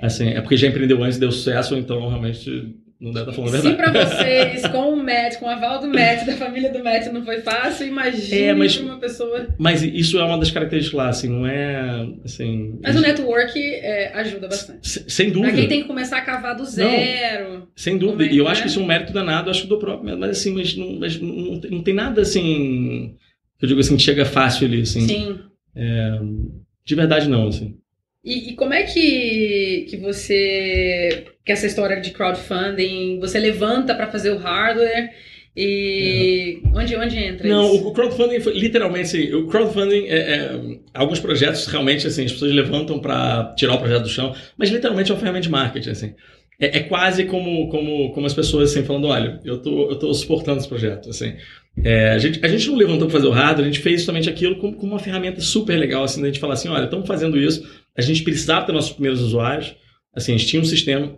assim, 0.00 0.28
é 0.30 0.40
porque 0.40 0.56
já 0.56 0.66
empreendeu 0.68 1.02
antes 1.04 1.18
deu 1.18 1.30
sucesso, 1.30 1.76
então 1.76 2.08
realmente 2.08 2.74
não 3.00 3.12
deve 3.12 3.30
estar 3.30 3.32
falando 3.42 3.54
a 3.56 3.60
Se 3.60 3.74
pra 3.74 3.92
vocês, 3.92 4.66
com 4.68 4.92
o 4.94 4.96
Matt, 4.96 5.36
com 5.38 5.46
o 5.46 5.48
aval 5.48 5.80
do 5.80 5.88
Matt, 5.88 6.24
da 6.24 6.32
família 6.36 6.72
do 6.72 6.82
Matt, 6.82 7.06
não 7.12 7.24
foi 7.24 7.40
fácil, 7.42 7.86
imagine 7.86 8.38
É, 8.42 8.54
mas- 8.54 8.76
pra 8.76 8.86
uma 8.86 8.98
pessoa. 8.98 9.48
Mas 9.58 9.82
isso 9.82 10.18
é 10.18 10.24
uma 10.24 10.38
das 10.38 10.50
características 10.50 10.96
lá, 10.96 11.08
assim, 11.08 11.28
não 11.28 11.46
é. 11.46 12.08
Assim, 12.24 12.78
Mas 12.82 12.96
o 12.96 13.00
network 13.00 13.58
é, 13.58 14.12
ajuda 14.14 14.48
bastante. 14.48 14.88
se- 14.88 15.04
Sem 15.08 15.30
Pra 15.30 15.40
dúvida. 15.40 15.58
quem 15.58 15.68
tem 15.68 15.82
que 15.82 15.86
começar 15.88 16.18
a 16.18 16.22
cavar 16.22 16.56
do 16.56 16.64
zero. 16.64 17.68
Sem 17.76 17.98
dúvida. 17.98 18.24
É 18.24 18.32
E 18.32 18.38
eu 18.38 18.44
que 18.46 18.50
acho 18.50 18.60
é? 18.60 18.64
que 18.64 18.70
isso 18.70 18.80
é 18.80 18.82
um 18.82 18.86
mérito 18.86 19.12
danado, 19.12 19.48
eu 19.48 19.50
acho 19.50 19.62
que 19.62 19.68
do 19.68 19.78
próprio. 19.78 20.16
Mas 20.18 20.30
assim, 20.30 20.52
mas 20.54 20.76
não, 20.76 20.92
mas 20.98 21.20
não, 21.20 21.60
tem- 21.60 21.70
não 21.70 21.82
tem 21.82 21.94
nada 21.94 22.22
assim. 22.22 23.14
Eu 23.60 23.68
digo 23.68 23.80
assim, 23.80 23.96
que 23.96 24.02
chega 24.02 24.24
fácil 24.24 24.66
ali, 24.66 24.80
assim. 24.82 25.06
Sim. 25.06 25.38
De 26.84 26.94
verdade, 26.94 27.28
não, 27.28 27.48
assim. 27.48 27.76
E, 28.26 28.50
e 28.50 28.56
como 28.56 28.74
é 28.74 28.82
que, 28.82 29.86
que 29.88 29.96
você. 29.98 31.26
que 31.44 31.52
essa 31.52 31.64
história 31.64 32.00
de 32.00 32.10
crowdfunding, 32.10 33.20
você 33.20 33.38
levanta 33.38 33.94
pra 33.94 34.08
fazer 34.08 34.32
o 34.32 34.36
hardware 34.36 35.12
e. 35.56 36.60
Onde, 36.74 36.96
onde 36.96 37.16
entra 37.16 37.48
Não, 37.48 37.72
isso? 37.72 37.86
o 37.86 37.92
crowdfunding 37.92 38.40
foi 38.40 38.54
literalmente 38.54 39.04
assim. 39.04 39.32
O 39.32 39.46
crowdfunding 39.46 40.06
é, 40.08 40.18
é, 40.18 40.60
alguns 40.92 41.20
projetos 41.20 41.68
realmente 41.68 42.04
assim 42.08 42.24
as 42.24 42.32
pessoas 42.32 42.50
levantam 42.52 42.98
para 42.98 43.54
tirar 43.56 43.74
o 43.74 43.78
projeto 43.78 44.02
do 44.02 44.08
chão, 44.08 44.34
mas 44.58 44.70
literalmente 44.70 45.12
é 45.12 45.14
uma 45.14 45.20
ferramenta 45.20 45.44
de 45.44 45.50
marketing 45.50 45.90
assim. 45.90 46.14
É, 46.58 46.78
é 46.78 46.80
quase 46.80 47.26
como, 47.26 47.68
como, 47.68 48.12
como 48.12 48.26
as 48.26 48.34
pessoas 48.34 48.72
assim 48.72 48.84
falando, 48.84 49.06
olha, 49.06 49.40
eu 49.44 49.62
tô 49.62 49.88
eu 49.88 49.96
tô 50.00 50.12
suportando 50.12 50.58
esse 50.58 50.68
projeto 50.68 51.10
assim. 51.10 51.34
É, 51.84 52.10
a, 52.10 52.18
gente, 52.18 52.44
a 52.44 52.48
gente 52.48 52.66
não 52.68 52.76
levantou 52.76 53.06
para 53.06 53.18
fazer 53.18 53.28
o 53.28 53.30
hardware, 53.30 53.68
a 53.68 53.70
gente 53.70 53.82
fez 53.82 54.00
justamente 54.00 54.28
aquilo 54.28 54.56
como, 54.56 54.74
como 54.74 54.92
uma 54.94 54.98
ferramenta 54.98 55.40
super 55.40 55.76
legal 55.76 56.02
assim, 56.02 56.20
da 56.20 56.26
gente 56.26 56.40
falar 56.40 56.54
assim, 56.54 56.68
olha, 56.68 56.86
estamos 56.86 57.06
fazendo 57.06 57.38
isso, 57.38 57.85
a 57.96 58.02
gente 58.02 58.22
precisava 58.22 58.66
ter 58.66 58.72
nossos 58.72 58.92
primeiros 58.92 59.20
usuários, 59.20 59.74
assim, 60.14 60.34
a 60.34 60.36
gente 60.36 60.48
tinha 60.48 60.62
um 60.62 60.64
sistema, 60.64 61.16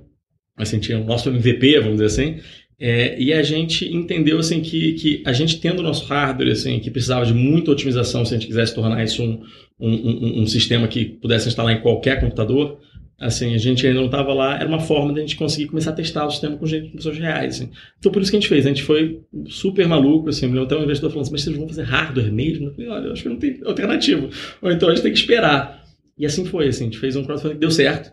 assim, 0.57 0.79
tinha 0.79 0.99
o 0.99 1.05
nosso 1.05 1.29
MVP, 1.29 1.81
vamos 1.81 2.01
dizer 2.01 2.07
assim, 2.07 2.41
é, 2.81 3.21
e 3.21 3.33
a 3.33 3.43
gente 3.43 3.93
entendeu 3.93 4.39
assim 4.39 4.61
que, 4.61 4.93
que 4.93 5.23
a 5.27 5.33
gente 5.33 5.59
tendo 5.59 5.81
o 5.81 5.83
nosso 5.83 6.05
hardware 6.07 6.53
assim 6.53 6.79
que 6.79 6.93
precisava 6.93 7.27
de 7.27 7.35
muita 7.35 7.73
otimização 7.73 8.25
se 8.25 8.33
a 8.33 8.39
gente 8.39 8.47
quisesse 8.47 8.73
tornar 8.73 9.03
isso 9.03 9.21
um, 9.21 9.43
um, 9.81 9.91
um, 9.91 10.43
um 10.43 10.47
sistema 10.47 10.87
que 10.87 11.05
pudesse 11.05 11.49
instalar 11.49 11.75
em 11.75 11.81
qualquer 11.81 12.21
computador 12.21 12.79
assim 13.19 13.53
a 13.53 13.59
gente 13.59 13.85
ainda 13.85 13.99
não 13.99 14.07
estava 14.07 14.33
lá. 14.33 14.55
Era 14.55 14.69
uma 14.69 14.79
forma 14.79 15.13
de 15.13 15.19
a 15.19 15.23
gente 15.23 15.37
conseguir 15.37 15.67
começar 15.67 15.91
a 15.91 15.95
testar 15.95 16.25
o 16.25 16.31
sistema 16.31 16.57
com 16.57 16.67
gente 16.67 16.91
com 16.91 16.97
pessoas 16.99 17.19
reais 17.19 17.57
assim. 17.57 17.71
então 17.99 18.13
por 18.13 18.23
isso 18.23 18.31
que 18.31 18.37
a 18.37 18.41
gente 18.41 18.49
fez. 18.49 18.65
A 18.65 18.69
gente 18.69 18.85
foi 18.85 19.23
super 19.49 19.89
maluco 19.89 20.29
assim. 20.29 20.47
Até 20.59 20.77
um 20.77 20.85
investidor 20.85 21.11
falando 21.11 21.25
assim, 21.25 21.33
mas 21.33 21.43
vocês 21.43 21.57
vão 21.57 21.67
fazer 21.67 21.83
hardware 21.83 22.33
mesmo? 22.33 22.67
Eu 22.67 22.75
falei 22.75 22.89
olha 22.89 23.07
eu 23.07 23.13
acho 23.13 23.23
que 23.25 23.29
não 23.29 23.39
tem 23.39 23.59
alternativa. 23.65 24.29
Ou 24.63 24.71
então 24.71 24.89
a 24.89 24.95
gente 24.95 25.03
tem 25.03 25.13
que 25.13 25.19
esperar 25.19 25.85
e 26.19 26.27
assim 26.27 26.45
foi 26.45 26.69
assim 26.69 26.85
a 26.85 26.87
gente 26.87 26.99
fez 26.99 27.17
um 27.17 27.25
crowdfunding 27.25 27.55
que 27.55 27.61
deu 27.61 27.71
certo 27.71 28.13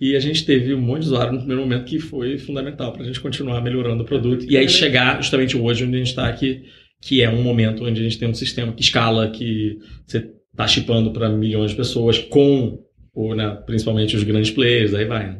e 0.00 0.16
a 0.16 0.20
gente 0.20 0.46
teve 0.46 0.72
um 0.72 0.80
monte 0.80 1.00
de 1.00 1.06
usuário 1.08 1.32
no 1.32 1.38
primeiro 1.40 1.60
momento 1.60 1.84
que 1.84 1.98
foi 1.98 2.38
fundamental 2.38 2.92
para 2.92 3.02
a 3.02 3.06
gente 3.06 3.20
continuar 3.20 3.60
melhorando 3.60 4.02
o 4.02 4.06
produto. 4.06 4.46
E 4.48 4.56
aí 4.56 4.66
chegar 4.66 5.20
justamente 5.20 5.58
hoje 5.58 5.84
onde 5.84 5.96
a 5.96 5.98
gente 5.98 6.08
está 6.08 6.26
aqui, 6.26 6.64
que 7.02 7.22
é 7.22 7.28
um 7.28 7.42
momento 7.42 7.84
onde 7.84 8.00
a 8.00 8.02
gente 8.02 8.18
tem 8.18 8.26
um 8.26 8.32
sistema 8.32 8.72
que 8.72 8.82
escala, 8.82 9.30
que 9.30 9.78
você 10.06 10.30
está 10.50 10.66
chipando 10.66 11.12
para 11.12 11.28
milhões 11.28 11.72
de 11.72 11.76
pessoas 11.76 12.18
com, 12.18 12.82
ou, 13.12 13.34
né, 13.34 13.62
principalmente 13.66 14.16
os 14.16 14.22
grandes 14.22 14.50
players, 14.50 14.94
aí 14.94 15.04
vai. 15.04 15.38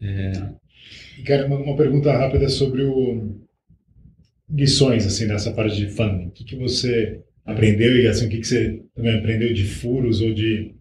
Né? 0.00 0.54
E, 1.18 1.22
cara, 1.22 1.46
uma, 1.46 1.56
uma 1.56 1.76
pergunta 1.76 2.12
rápida 2.12 2.48
sobre 2.48 2.84
o 2.84 3.40
lições 4.48 5.06
assim 5.06 5.26
nessa 5.26 5.52
parte 5.52 5.76
de 5.76 5.88
funding. 5.88 6.26
O 6.26 6.30
que, 6.30 6.44
que 6.44 6.56
você 6.56 7.20
aprendeu 7.44 7.96
e 7.96 8.06
assim 8.06 8.26
o 8.26 8.28
que, 8.28 8.38
que 8.38 8.46
você 8.46 8.80
também 8.94 9.18
aprendeu 9.18 9.52
de 9.52 9.64
furos 9.64 10.20
ou 10.20 10.32
de 10.32 10.72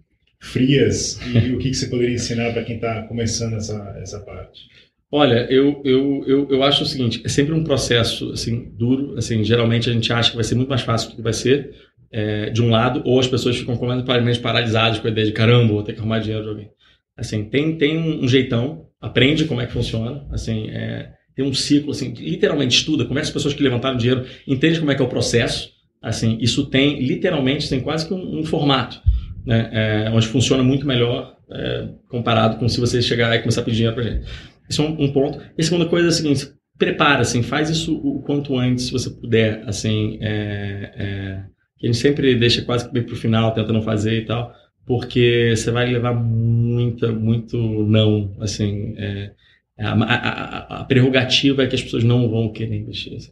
frias 0.41 1.19
e 1.33 1.53
o 1.53 1.59
que, 1.59 1.69
que 1.69 1.75
você 1.75 1.87
poderia 1.87 2.15
ensinar 2.15 2.51
para 2.51 2.63
quem 2.63 2.75
está 2.75 3.03
começando 3.03 3.53
essa 3.53 3.95
essa 4.01 4.19
parte? 4.19 4.67
Olha, 5.13 5.45
eu, 5.49 5.81
eu, 5.83 6.23
eu, 6.25 6.47
eu 6.49 6.63
acho 6.63 6.83
o 6.83 6.85
seguinte, 6.85 7.21
é 7.23 7.27
sempre 7.27 7.53
um 7.53 7.63
processo 7.63 8.31
assim 8.31 8.71
duro, 8.77 9.17
assim, 9.17 9.43
geralmente 9.43 9.89
a 9.89 9.93
gente 9.93 10.11
acha 10.11 10.29
que 10.29 10.37
vai 10.37 10.43
ser 10.43 10.55
muito 10.55 10.69
mais 10.69 10.81
fácil 10.81 11.09
do 11.09 11.17
que 11.17 11.21
vai 11.21 11.33
ser, 11.33 11.75
é, 12.09 12.49
de 12.49 12.61
um 12.61 12.69
lado, 12.69 13.01
ou 13.05 13.19
as 13.19 13.27
pessoas 13.27 13.57
ficam 13.57 13.75
completamente 13.75 14.39
paralisadas 14.39 14.99
com 14.99 15.07
a 15.07 15.11
ideia 15.11 15.27
de 15.27 15.33
caramba, 15.33 15.73
vou 15.73 15.83
ter 15.83 15.93
que 15.93 15.99
arrumar 15.99 16.19
dinheiro 16.19 16.43
de 16.43 16.49
alguém. 16.49 16.69
Assim, 17.15 17.43
tem, 17.43 17.75
tem 17.77 17.97
um 17.97 18.27
jeitão, 18.27 18.87
aprende 19.01 19.45
como 19.45 19.59
é 19.59 19.65
que 19.65 19.73
funciona, 19.73 20.25
assim, 20.31 20.69
é, 20.69 21.11
tem 21.35 21.45
um 21.45 21.53
ciclo, 21.53 21.91
assim, 21.91 22.13
literalmente 22.13 22.77
estuda, 22.77 23.03
conversa 23.03 23.31
com 23.31 23.37
pessoas 23.37 23.53
que 23.53 23.61
levantaram 23.61 23.97
dinheiro, 23.97 24.25
entende 24.47 24.79
como 24.79 24.91
é 24.91 24.95
que 24.95 25.01
é 25.01 25.05
o 25.05 25.09
processo, 25.09 25.71
assim, 26.01 26.37
isso 26.39 26.67
tem, 26.67 27.01
literalmente, 27.01 27.69
tem 27.69 27.81
quase 27.81 28.07
que 28.07 28.13
um, 28.13 28.39
um 28.39 28.45
formato, 28.45 29.01
né, 29.45 29.69
é, 29.71 30.09
onde 30.09 30.27
funciona 30.27 30.63
muito 30.63 30.85
melhor 30.85 31.37
é, 31.51 31.89
comparado 32.07 32.57
com 32.57 32.67
se 32.67 32.79
você 32.79 33.01
chegar 33.01 33.35
e 33.35 33.39
começar 33.39 33.61
a 33.61 33.63
pedir 33.63 33.77
dinheiro 33.77 33.95
pra 33.95 34.03
gente. 34.03 34.25
Isso 34.69 34.81
é 34.81 34.85
um, 34.85 35.03
um 35.03 35.11
ponto. 35.11 35.39
E 35.57 35.61
a 35.61 35.63
segunda 35.63 35.85
coisa 35.85 36.07
é 36.07 36.09
a 36.09 36.13
seguinte, 36.13 36.47
prepara, 36.77 37.21
assim, 37.21 37.43
faz 37.43 37.69
isso 37.69 37.95
o 37.95 38.21
quanto 38.21 38.57
antes, 38.57 38.85
se 38.85 38.91
você 38.91 39.09
puder, 39.09 39.63
assim, 39.67 40.17
é, 40.21 40.93
é, 40.95 41.43
a 41.81 41.85
gente 41.85 41.97
sempre 41.97 42.33
deixa 42.35 42.63
quase 42.63 42.87
que 42.87 42.93
bem 42.93 43.03
pro 43.03 43.15
final, 43.15 43.53
tenta 43.53 43.73
não 43.73 43.81
fazer 43.81 44.21
e 44.21 44.25
tal, 44.25 44.53
porque 44.85 45.53
você 45.55 45.69
vai 45.71 45.91
levar 45.91 46.13
muita, 46.13 47.11
muito 47.11 47.57
não, 47.57 48.35
assim, 48.39 48.95
é, 48.97 49.31
a, 49.77 49.93
a, 49.93 50.81
a, 50.81 50.83
prerrogativa 50.85 51.63
é 51.63 51.67
que 51.67 51.75
as 51.75 51.83
pessoas 51.83 52.03
não 52.03 52.29
vão 52.29 52.51
querer 52.51 52.77
investir, 52.77 53.15
assim, 53.15 53.31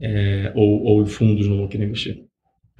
é, 0.00 0.52
ou, 0.54 0.82
ou 0.84 1.06
fundos 1.06 1.46
não 1.46 1.58
vão 1.58 1.68
querer 1.68 1.84
investir. 1.84 2.29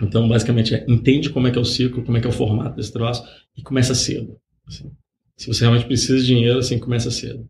Então, 0.00 0.28
basicamente, 0.28 0.74
é, 0.74 0.84
entende 0.88 1.30
como 1.30 1.46
é 1.46 1.50
que 1.50 1.58
é 1.58 1.60
o 1.60 1.64
ciclo, 1.64 2.02
como 2.02 2.16
é 2.16 2.20
que 2.20 2.26
é 2.26 2.30
o 2.30 2.32
formato 2.32 2.76
desse 2.76 2.92
troço 2.92 3.22
e 3.56 3.62
começa 3.62 3.94
cedo. 3.94 4.36
Assim. 4.66 4.90
Se 5.36 5.46
você 5.46 5.60
realmente 5.60 5.86
precisa 5.86 6.18
de 6.18 6.26
dinheiro, 6.26 6.58
assim, 6.58 6.78
começa 6.78 7.10
cedo. 7.10 7.48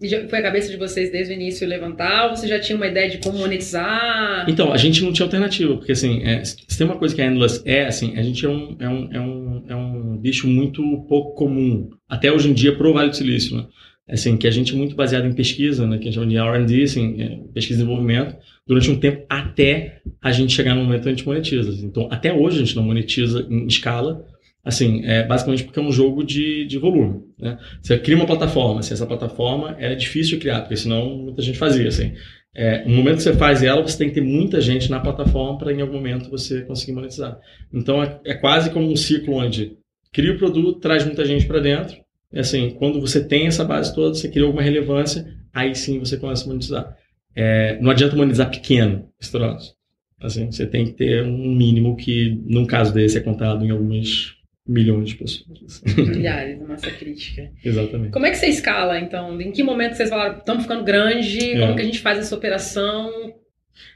E 0.00 0.06
já 0.06 0.28
foi 0.28 0.38
a 0.38 0.42
cabeça 0.42 0.70
de 0.70 0.76
vocês 0.76 1.10
desde 1.10 1.32
o 1.32 1.34
início 1.34 1.66
levantar? 1.66 2.28
Ou 2.28 2.36
você 2.36 2.46
já 2.46 2.60
tinha 2.60 2.76
uma 2.76 2.86
ideia 2.86 3.10
de 3.10 3.18
como 3.18 3.38
monetizar? 3.38 4.46
Então, 4.48 4.72
a 4.72 4.76
gente 4.76 5.02
não 5.02 5.12
tinha 5.12 5.26
alternativa, 5.26 5.76
porque 5.76 5.90
assim, 5.90 6.22
é, 6.22 6.44
se 6.44 6.78
tem 6.78 6.86
uma 6.86 6.96
coisa 6.96 7.14
que 7.14 7.20
a 7.20 7.26
Endless 7.26 7.60
é, 7.64 7.86
assim, 7.86 8.16
a 8.16 8.22
gente 8.22 8.46
é 8.46 8.48
um, 8.48 8.76
é 8.78 8.88
um, 8.88 9.12
é 9.12 9.20
um, 9.20 9.64
é 9.70 9.76
um 9.76 10.16
bicho 10.16 10.46
muito 10.46 10.82
pouco 11.08 11.34
comum, 11.34 11.90
até 12.08 12.30
hoje 12.30 12.48
em 12.48 12.54
dia 12.54 12.76
pro 12.76 12.92
Vale 12.92 13.10
do 13.10 13.16
Silício, 13.16 13.56
né? 13.56 13.66
Assim, 14.08 14.36
que 14.36 14.46
a 14.46 14.50
gente 14.50 14.74
é 14.74 14.76
muito 14.76 14.96
baseado 14.96 15.26
em 15.26 15.32
pesquisa, 15.32 15.86
né, 15.86 15.98
que 15.98 16.04
a 16.04 16.06
gente 16.06 16.14
chama 16.14 16.26
de 16.26 16.36
R&D, 16.36 16.82
assim, 16.82 17.22
é, 17.22 17.38
pesquisa 17.52 17.80
e 17.80 17.84
desenvolvimento, 17.84 18.36
durante 18.66 18.90
um 18.90 18.98
tempo 18.98 19.24
até 19.28 20.00
a 20.22 20.32
gente 20.32 20.52
chegar 20.52 20.74
no 20.74 20.82
momento 20.82 21.02
que 21.02 21.08
a 21.08 21.12
gente 21.12 21.26
monetiza. 21.26 21.84
Então, 21.84 22.08
até 22.10 22.32
hoje 22.32 22.56
a 22.56 22.64
gente 22.64 22.76
não 22.76 22.82
monetiza 22.82 23.46
em 23.50 23.66
escala, 23.66 24.24
Assim, 24.64 25.02
é 25.06 25.22
basicamente 25.22 25.64
porque 25.64 25.78
é 25.78 25.82
um 25.82 25.90
jogo 25.90 26.22
de, 26.22 26.66
de 26.66 26.76
volume. 26.76 27.22
Né? 27.38 27.56
Você 27.80 27.98
cria 27.98 28.16
uma 28.16 28.26
plataforma, 28.26 28.80
assim, 28.80 28.92
essa 28.92 29.06
plataforma 29.06 29.74
é 29.78 29.94
difícil 29.94 30.36
de 30.36 30.42
criar, 30.42 30.60
porque 30.60 30.76
senão 30.76 31.16
muita 31.16 31.40
gente 31.40 31.56
fazia. 31.56 31.88
Assim. 31.88 32.12
É, 32.54 32.84
no 32.84 32.96
momento 32.96 33.16
que 33.16 33.22
você 33.22 33.32
faz 33.32 33.62
ela, 33.62 33.80
você 33.80 33.96
tem 33.96 34.08
que 34.08 34.16
ter 34.16 34.20
muita 34.20 34.60
gente 34.60 34.90
na 34.90 35.00
plataforma 35.00 35.56
para 35.56 35.72
em 35.72 35.80
algum 35.80 35.94
momento 35.94 36.28
você 36.28 36.62
conseguir 36.62 36.92
monetizar. 36.92 37.38
Então 37.72 38.02
é, 38.02 38.20
é 38.26 38.34
quase 38.34 38.70
como 38.70 38.90
um 38.90 38.96
ciclo 38.96 39.36
onde 39.36 39.76
cria 40.12 40.32
o 40.32 40.38
produto, 40.38 40.80
traz 40.80 41.02
muita 41.02 41.24
gente 41.24 41.46
para 41.46 41.60
dentro. 41.60 41.96
Assim, 42.34 42.70
quando 42.70 43.00
você 43.00 43.24
tem 43.24 43.46
essa 43.46 43.64
base 43.64 43.94
toda, 43.94 44.14
você 44.14 44.28
cria 44.28 44.44
alguma 44.44 44.62
relevância, 44.62 45.26
aí 45.52 45.74
sim 45.74 45.98
você 45.98 46.16
começa 46.16 46.44
a 46.44 46.48
monetizar. 46.48 46.96
É, 47.34 47.78
não 47.80 47.90
adianta 47.90 48.16
monetizar 48.16 48.50
pequeno 48.50 49.08
esse 49.20 49.32
troço. 49.32 49.74
Assim, 50.20 50.50
você 50.50 50.66
tem 50.66 50.84
que 50.84 50.92
ter 50.92 51.22
um 51.22 51.54
mínimo 51.54 51.96
que, 51.96 52.40
num 52.44 52.66
caso 52.66 52.92
desse, 52.92 53.16
é 53.16 53.20
contado 53.20 53.64
em 53.64 53.70
algumas 53.70 54.34
milhões 54.66 55.08
de 55.08 55.14
pessoas. 55.14 55.82
Milhares, 55.96 56.60
massa 56.60 56.90
crítica. 56.90 57.50
Exatamente. 57.64 58.12
Como 58.12 58.26
é 58.26 58.30
que 58.30 58.36
você 58.36 58.48
escala, 58.48 58.98
então? 58.98 59.40
Em 59.40 59.50
que 59.50 59.62
momento 59.62 59.94
vocês 59.94 60.10
falaram, 60.10 60.38
estamos 60.38 60.64
ficando 60.64 60.84
grande, 60.84 61.52
é. 61.52 61.60
como 61.60 61.76
que 61.76 61.82
a 61.82 61.84
gente 61.84 62.00
faz 62.00 62.18
essa 62.18 62.34
operação? 62.34 63.10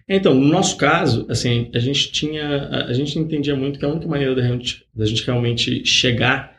Então, 0.09 0.35
no 0.35 0.49
nosso 0.49 0.76
caso, 0.76 1.26
assim, 1.28 1.70
a 1.74 1.78
gente 1.78 2.11
tinha, 2.12 2.68
a 2.87 2.93
gente 2.93 3.18
entendia 3.18 3.55
muito 3.55 3.78
que 3.78 3.85
a 3.85 3.89
única 3.89 4.07
maneira 4.07 4.35
da 4.35 4.43
gente, 4.43 4.85
da 4.95 5.05
gente 5.05 5.24
realmente 5.24 5.85
chegar 5.85 6.51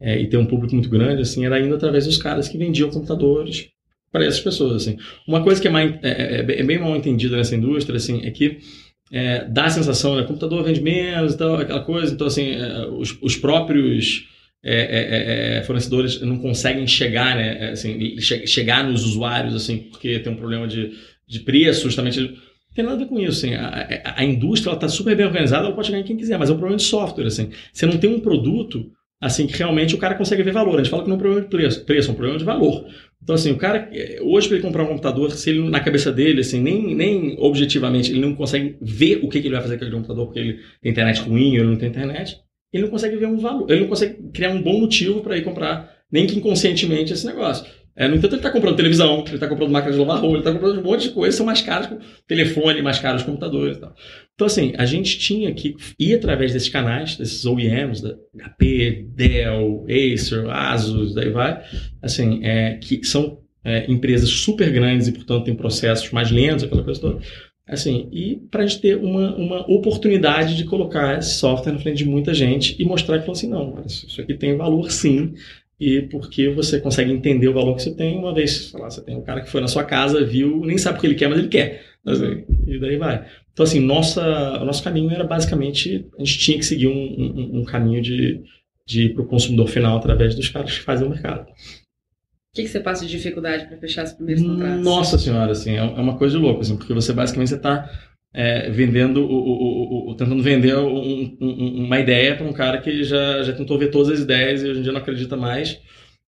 é, 0.00 0.18
e 0.20 0.26
ter 0.26 0.36
um 0.36 0.46
público 0.46 0.74
muito 0.74 0.88
grande, 0.88 1.22
assim, 1.22 1.44
era 1.44 1.60
indo 1.60 1.74
através 1.74 2.06
dos 2.06 2.16
caras 2.16 2.48
que 2.48 2.56
vendiam 2.56 2.90
computadores 2.90 3.68
para 4.10 4.24
essas 4.24 4.40
pessoas, 4.40 4.82
assim. 4.82 4.96
Uma 5.26 5.42
coisa 5.42 5.60
que 5.60 5.68
é, 5.68 5.70
mais, 5.70 5.94
é, 6.02 6.40
é, 6.40 6.60
é 6.60 6.62
bem 6.64 6.78
mal 6.78 6.96
entendida 6.96 7.36
nessa 7.36 7.54
indústria, 7.54 7.96
assim, 7.96 8.24
é 8.24 8.30
que 8.30 8.58
é, 9.12 9.44
dá 9.44 9.64
a 9.64 9.70
sensação, 9.70 10.16
né? 10.16 10.22
Computador 10.22 10.62
vende 10.62 10.80
menos 10.80 11.34
tal, 11.34 11.56
aquela 11.56 11.80
coisa. 11.80 12.12
Então, 12.12 12.26
assim, 12.26 12.52
é, 12.52 12.86
os, 12.86 13.16
os 13.20 13.36
próprios 13.36 14.28
é, 14.62 14.74
é, 14.74 15.56
é, 15.56 15.58
é 15.58 15.62
fornecedores 15.62 16.20
não 16.20 16.38
conseguem 16.38 16.86
chegar, 16.86 17.36
né? 17.36 17.70
Assim, 17.70 18.18
che 18.20 18.46
chegar 18.46 18.84
nos 18.84 19.04
usuários, 19.04 19.54
assim, 19.54 19.78
porque 19.90 20.18
tem 20.20 20.32
um 20.32 20.36
problema 20.36 20.66
de, 20.66 20.92
de 21.26 21.40
preço, 21.40 21.84
justamente. 21.84 22.20
Não 22.20 22.74
tem 22.74 22.84
nada 22.84 22.96
a 22.96 23.00
ver 23.00 23.06
com 23.06 23.18
isso, 23.18 23.44
assim. 23.44 23.54
A, 23.54 23.88
a, 24.04 24.20
a 24.20 24.24
indústria 24.24 24.72
está 24.72 24.88
super 24.88 25.16
bem 25.16 25.26
organizada, 25.26 25.66
ela 25.66 25.74
pode 25.74 25.88
chegar 25.88 26.00
em 26.00 26.04
quem 26.04 26.16
quiser, 26.16 26.38
mas 26.38 26.48
é 26.48 26.52
um 26.52 26.56
problema 26.56 26.78
de 26.78 26.84
software, 26.84 27.26
assim. 27.26 27.50
Você 27.72 27.86
não 27.86 27.98
tem 27.98 28.08
um 28.08 28.20
produto 28.20 28.90
assim 29.20 29.46
que 29.46 29.56
realmente 29.56 29.94
o 29.94 29.98
cara 29.98 30.14
consegue 30.14 30.42
ver 30.42 30.52
valor. 30.52 30.74
A 30.74 30.82
gente 30.82 30.90
fala 30.90 31.02
que 31.02 31.08
não 31.08 31.14
é 31.14 31.18
um 31.18 31.20
problema 31.20 31.42
de 31.42 31.48
preço, 31.48 31.84
preço 31.84 32.08
é 32.08 32.12
um 32.12 32.16
problema 32.16 32.38
de 32.38 32.44
valor. 32.44 32.86
Então, 33.22 33.34
assim, 33.34 33.50
o 33.52 33.56
cara, 33.58 33.90
hoje, 34.22 34.48
para 34.48 34.56
ele 34.56 34.66
comprar 34.66 34.82
um 34.82 34.86
computador, 34.86 35.30
se 35.32 35.50
ele, 35.50 35.68
na 35.68 35.80
cabeça 35.80 36.10
dele, 36.10 36.40
assim, 36.40 36.60
nem, 36.60 36.94
nem 36.94 37.36
objetivamente, 37.38 38.10
ele 38.10 38.20
não 38.20 38.34
consegue 38.34 38.76
ver 38.80 39.20
o 39.22 39.28
que, 39.28 39.40
que 39.40 39.48
ele 39.48 39.54
vai 39.54 39.62
fazer 39.62 39.74
com 39.76 39.84
aquele 39.84 39.96
computador, 39.96 40.26
porque 40.26 40.40
ele 40.40 40.58
tem 40.80 40.90
internet 40.90 41.20
ruim, 41.20 41.54
ele 41.54 41.64
não 41.64 41.76
tem 41.76 41.90
internet, 41.90 42.38
ele 42.72 42.84
não 42.84 42.90
consegue 42.90 43.16
ver 43.16 43.26
um 43.26 43.36
valor, 43.36 43.70
ele 43.70 43.80
não 43.80 43.88
consegue 43.88 44.16
criar 44.32 44.50
um 44.50 44.62
bom 44.62 44.80
motivo 44.80 45.20
para 45.20 45.36
ir 45.36 45.44
comprar, 45.44 45.94
nem 46.10 46.26
que 46.26 46.38
inconscientemente, 46.38 47.12
esse 47.12 47.26
negócio. 47.26 47.66
É, 47.94 48.08
no 48.08 48.16
entanto, 48.16 48.32
ele 48.32 48.38
está 48.38 48.50
comprando 48.50 48.76
televisão, 48.76 49.22
ele 49.26 49.34
está 49.34 49.46
comprando 49.46 49.70
máquina 49.70 49.92
de 49.92 49.98
lavar 49.98 50.20
roupa, 50.20 50.36
ele 50.36 50.38
está 50.38 50.52
comprando 50.52 50.78
um 50.78 50.82
monte 50.82 51.08
de 51.08 51.10
coisas, 51.10 51.34
são 51.34 51.44
mais 51.44 51.60
caras, 51.60 51.90
telefone, 52.26 52.80
mais 52.80 52.98
caros 52.98 53.22
computadores 53.22 53.76
e 53.76 53.80
tal. 53.80 53.94
Então, 54.40 54.46
assim, 54.46 54.72
a 54.78 54.86
gente 54.86 55.18
tinha 55.18 55.52
que 55.52 55.76
ir 55.98 56.14
através 56.14 56.54
desses 56.54 56.70
canais, 56.70 57.14
desses 57.14 57.44
OEMs, 57.44 58.00
da 58.00 58.16
HP, 58.42 59.04
Dell, 59.14 59.84
Acer, 59.86 60.48
Asus, 60.48 61.14
daí 61.14 61.28
vai, 61.28 61.62
assim, 62.00 62.42
é, 62.42 62.78
que 62.80 63.04
são 63.04 63.40
é, 63.62 63.84
empresas 63.86 64.30
super 64.30 64.72
grandes 64.72 65.08
e, 65.08 65.12
portanto, 65.12 65.44
têm 65.44 65.54
processos 65.54 66.10
mais 66.10 66.30
lentos, 66.30 66.64
aquela 66.64 66.82
coisa 66.82 66.98
toda. 66.98 67.20
Assim, 67.68 68.08
e 68.10 68.36
para 68.50 68.62
a 68.62 68.66
gente 68.66 68.80
ter 68.80 68.96
uma, 68.96 69.36
uma 69.36 69.70
oportunidade 69.70 70.56
de 70.56 70.64
colocar 70.64 71.18
esse 71.18 71.34
software 71.34 71.74
na 71.74 71.78
frente 71.78 71.98
de 71.98 72.06
muita 72.06 72.32
gente 72.32 72.80
e 72.80 72.84
mostrar 72.86 73.18
que, 73.18 73.30
assim, 73.30 73.46
não, 73.46 73.82
isso 73.84 74.22
aqui 74.22 74.32
tem 74.32 74.56
valor 74.56 74.90
sim, 74.90 75.34
e 75.78 76.00
porque 76.00 76.48
você 76.48 76.80
consegue 76.80 77.12
entender 77.12 77.48
o 77.48 77.52
valor 77.52 77.76
que 77.76 77.82
você 77.82 77.94
tem 77.94 78.16
uma 78.16 78.32
vez, 78.32 78.70
sei 78.70 78.80
lá, 78.80 78.88
você 78.88 79.02
tem 79.02 79.18
um 79.18 79.22
cara 79.22 79.42
que 79.42 79.50
foi 79.50 79.60
na 79.60 79.68
sua 79.68 79.84
casa, 79.84 80.24
viu, 80.24 80.60
nem 80.64 80.78
sabe 80.78 80.96
o 80.96 81.00
que 81.02 81.06
ele 81.06 81.14
quer, 81.14 81.28
mas 81.28 81.38
ele 81.38 81.48
quer. 81.48 81.90
Assim, 82.06 82.44
e 82.66 82.78
daí 82.78 82.96
vai. 82.96 83.26
Então, 83.52 83.64
assim, 83.64 83.80
nossa, 83.80 84.22
o 84.60 84.64
nosso 84.64 84.82
caminho 84.82 85.10
era 85.10 85.24
basicamente, 85.24 86.06
a 86.18 86.24
gente 86.24 86.38
tinha 86.38 86.58
que 86.58 86.64
seguir 86.64 86.88
um, 86.88 86.92
um, 86.92 87.60
um 87.60 87.64
caminho 87.64 88.00
de, 88.00 88.42
de 88.86 89.06
ir 89.06 89.14
para 89.14 89.22
o 89.22 89.26
consumidor 89.26 89.68
final 89.68 89.96
através 89.96 90.34
dos 90.34 90.48
caras 90.48 90.72
que 90.72 90.82
fazem 90.82 91.06
o 91.06 91.10
mercado. 91.10 91.48
O 92.52 92.56
que, 92.56 92.62
que 92.62 92.68
você 92.68 92.80
passa 92.80 93.06
de 93.06 93.12
dificuldade 93.12 93.66
para 93.66 93.76
fechar 93.76 94.04
os 94.04 94.12
primeiros 94.12 94.42
contratos? 94.42 94.84
Nossa 94.84 95.18
senhora, 95.18 95.52
assim, 95.52 95.72
é, 95.72 95.78
é 95.78 95.82
uma 95.82 96.16
coisa 96.16 96.36
de 96.36 96.42
louco, 96.42 96.60
assim, 96.60 96.76
porque 96.76 96.92
você 96.92 97.12
basicamente 97.12 97.54
está 97.54 97.88
é, 98.32 98.70
vendendo, 98.70 99.24
o, 99.24 100.08
o, 100.08 100.10
o, 100.10 100.14
tentando 100.16 100.42
vender 100.42 100.76
um, 100.76 101.36
um, 101.40 101.84
uma 101.84 101.98
ideia 101.98 102.36
para 102.36 102.46
um 102.46 102.52
cara 102.52 102.78
que 102.78 103.02
já, 103.04 103.42
já 103.42 103.52
tentou 103.52 103.78
ver 103.78 103.90
todas 103.90 104.10
as 104.10 104.20
ideias 104.20 104.62
e 104.62 104.68
hoje 104.68 104.80
em 104.80 104.82
dia 104.82 104.92
não 104.92 105.00
acredita 105.00 105.36
mais. 105.36 105.80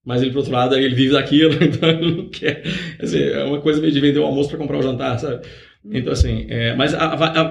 Mas 0.05 0.21
ele, 0.21 0.33
por 0.33 0.39
outro 0.39 0.53
lado, 0.53 0.75
ele 0.75 0.95
vive 0.95 1.13
daquilo, 1.13 1.55
então 1.63 1.89
ele 1.89 2.17
não 2.17 2.29
quer. 2.29 2.63
Assim, 3.01 3.21
é 3.21 3.45
uma 3.45 3.61
coisa 3.61 3.81
meio 3.81 3.93
de 3.93 4.01
vender 4.01 4.19
o 4.19 4.25
almoço 4.25 4.49
para 4.49 4.59
comprar 4.59 4.79
o 4.79 4.83
jantar, 4.83 5.19
sabe? 5.19 5.47
Então, 5.91 6.13
assim, 6.13 6.47
é, 6.49 6.75
mas 6.77 6.95
a, 6.95 6.99
a, 6.99 7.41
a, 7.41 7.43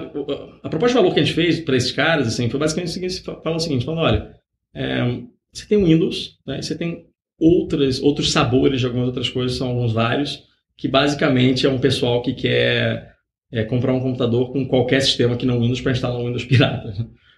a, 0.63 0.69
proposta 0.69 0.87
de 0.87 0.93
valor 0.93 1.13
que 1.13 1.19
a 1.19 1.23
gente 1.23 1.35
fez 1.35 1.59
para 1.59 1.75
esses 1.75 1.91
caras, 1.91 2.27
assim, 2.27 2.49
foi 2.49 2.59
basicamente 2.59 2.89
o 2.89 2.93
seguinte: 2.93 3.21
fala 3.21 3.55
o 3.55 3.59
seguinte, 3.59 3.85
falando, 3.85 4.01
olha, 4.01 4.35
é, 4.73 5.21
você 5.51 5.65
tem 5.65 5.77
o 5.77 5.85
Windows, 5.85 6.37
né, 6.47 6.61
você 6.61 6.75
tem 6.75 7.05
outras, 7.37 8.01
outros 8.01 8.31
sabores 8.31 8.79
de 8.79 8.85
algumas 8.85 9.07
outras 9.07 9.29
coisas, 9.29 9.57
são 9.57 9.69
alguns 9.69 9.91
vários, 9.91 10.43
que 10.77 10.87
basicamente 10.87 11.65
é 11.65 11.69
um 11.69 11.79
pessoal 11.79 12.21
que 12.21 12.33
quer 12.33 13.15
é, 13.51 13.63
comprar 13.65 13.93
um 13.93 13.99
computador 13.99 14.53
com 14.53 14.65
qualquer 14.65 15.01
sistema 15.01 15.35
que 15.35 15.45
não 15.45 15.59
Windows 15.59 15.81
para 15.81 15.91
instalar 15.91 16.19
um 16.19 16.25
Windows 16.25 16.45
pirata. 16.45 16.93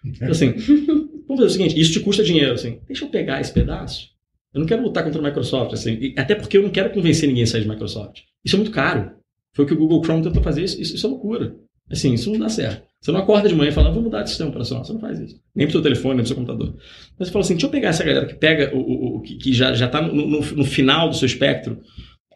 Então, 0.06 0.30
assim, 0.30 0.52
vamos 0.52 1.28
fazer 1.28 1.46
o 1.46 1.50
seguinte, 1.50 1.80
isso 1.80 1.94
te 1.94 2.02
custa 2.02 2.24
dinheiro, 2.24 2.54
assim, 2.54 2.80
deixa 2.86 3.06
eu 3.06 3.10
pegar 3.10 3.41
esse 3.41 3.54
pedaço. 3.54 4.10
Eu 4.54 4.60
não 4.60 4.68
quero 4.68 4.84
lutar 4.84 5.04
contra 5.04 5.20
a 5.20 5.24
Microsoft, 5.24 5.74
assim, 5.74 6.14
até 6.16 6.36
porque 6.36 6.58
eu 6.58 6.62
não 6.62 6.70
quero 6.70 6.91
convencer 6.91 7.28
ninguém 7.28 7.44
a 7.44 7.48
sair 7.48 7.62
de 7.62 7.70
Microsoft. 7.70 8.22
Isso 8.46 8.56
é 8.56 8.60
muito 8.60 8.72
caro. 8.72 9.22
Foi 9.54 9.66
o 9.66 9.68
que 9.68 9.74
o 9.74 9.78
Google 9.78 10.04
Chrome 10.04 10.24
tentou 10.24 10.41
fazer, 10.41 10.64
isso, 10.64 10.82
isso, 10.82 10.95
isso 10.95 11.06
é 11.06 11.10
loucura. 11.10 11.56
Assim, 11.91 12.14
isso 12.14 12.32
não 12.32 12.39
dá 12.39 12.49
certo. 12.49 12.84
Você 12.99 13.12
não 13.12 13.20
acorda 13.20 13.49
de 13.49 13.56
manhã 13.56 13.70
e 13.70 13.74
fala, 13.74 13.91
vou 13.91 14.01
mudar 14.01 14.24
de 14.24 14.30
sistema 14.30 14.49
operacional. 14.49 14.84
Você 14.84 14.93
não 14.93 14.99
faz 14.99 15.20
isso. 15.20 15.39
Nem 15.54 15.68
pro 15.68 15.74
seu 15.74 15.82
telefone, 15.82 16.16
nem 16.16 16.24
pro 16.24 16.28
seu 16.28 16.36
computador. 16.36 16.76
Mas 17.20 17.28
você 17.28 17.34
fala 17.34 17.43
assim, 17.43 17.54
deixa 17.54 17.68
eu 17.68 17.72
pegar 17.72 17.89
essa 17.89 18.04
galera 18.04 18.26
que 18.26 18.36
pega 18.36 18.74
o, 18.74 18.80
o, 18.80 19.18
o 19.18 19.22
que, 19.22 19.36
que 19.36 19.54
já, 19.54 19.74
já 19.74 19.88
tá 19.88 20.01
no, 20.01 20.14
no, 20.14 20.39
no 20.39 20.66
final 20.66 21.10
do 21.10 21.16
seu 21.16 21.26
espectro, 21.26 21.80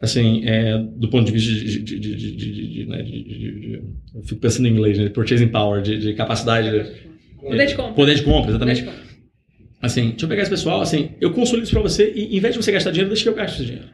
assim, 0.00 0.44
é, 0.44 0.78
do 0.78 1.08
ponto 1.08 1.26
de 1.26 1.32
vista 1.32 1.52
de, 1.52 1.82
de, 1.82 2.36
de, 2.36 2.86
né, 2.86 3.02
de, 3.02 3.82
eu 4.14 4.22
fico 4.22 4.40
pensando 4.40 4.68
em 4.68 4.72
inglês, 4.72 4.98
né, 4.98 5.08
purchasing 5.08 5.48
power, 5.48 5.82
de, 5.82 6.12
capacidade, 6.14 6.68
poder 7.40 7.66
de 7.66 7.74
compra, 7.74 7.92
poder 7.94 8.14
de 8.14 8.22
compra, 8.22 8.50
exatamente. 8.50 8.82
De 8.82 8.86
compra. 8.86 9.08
Assim, 9.80 10.10
deixa 10.10 10.24
eu 10.24 10.28
pegar 10.28 10.42
esse 10.42 10.50
pessoal, 10.50 10.80
assim, 10.80 11.10
eu 11.20 11.32
consolido 11.32 11.64
isso 11.64 11.72
para 11.72 11.82
você 11.82 12.12
e 12.14 12.36
em 12.36 12.40
vez 12.40 12.54
de 12.54 12.62
você 12.62 12.72
gastar 12.72 12.90
dinheiro, 12.90 13.08
deixa 13.08 13.22
que 13.22 13.28
eu 13.28 13.34
gaste 13.34 13.62
esse 13.62 13.66
dinheiro, 13.66 13.88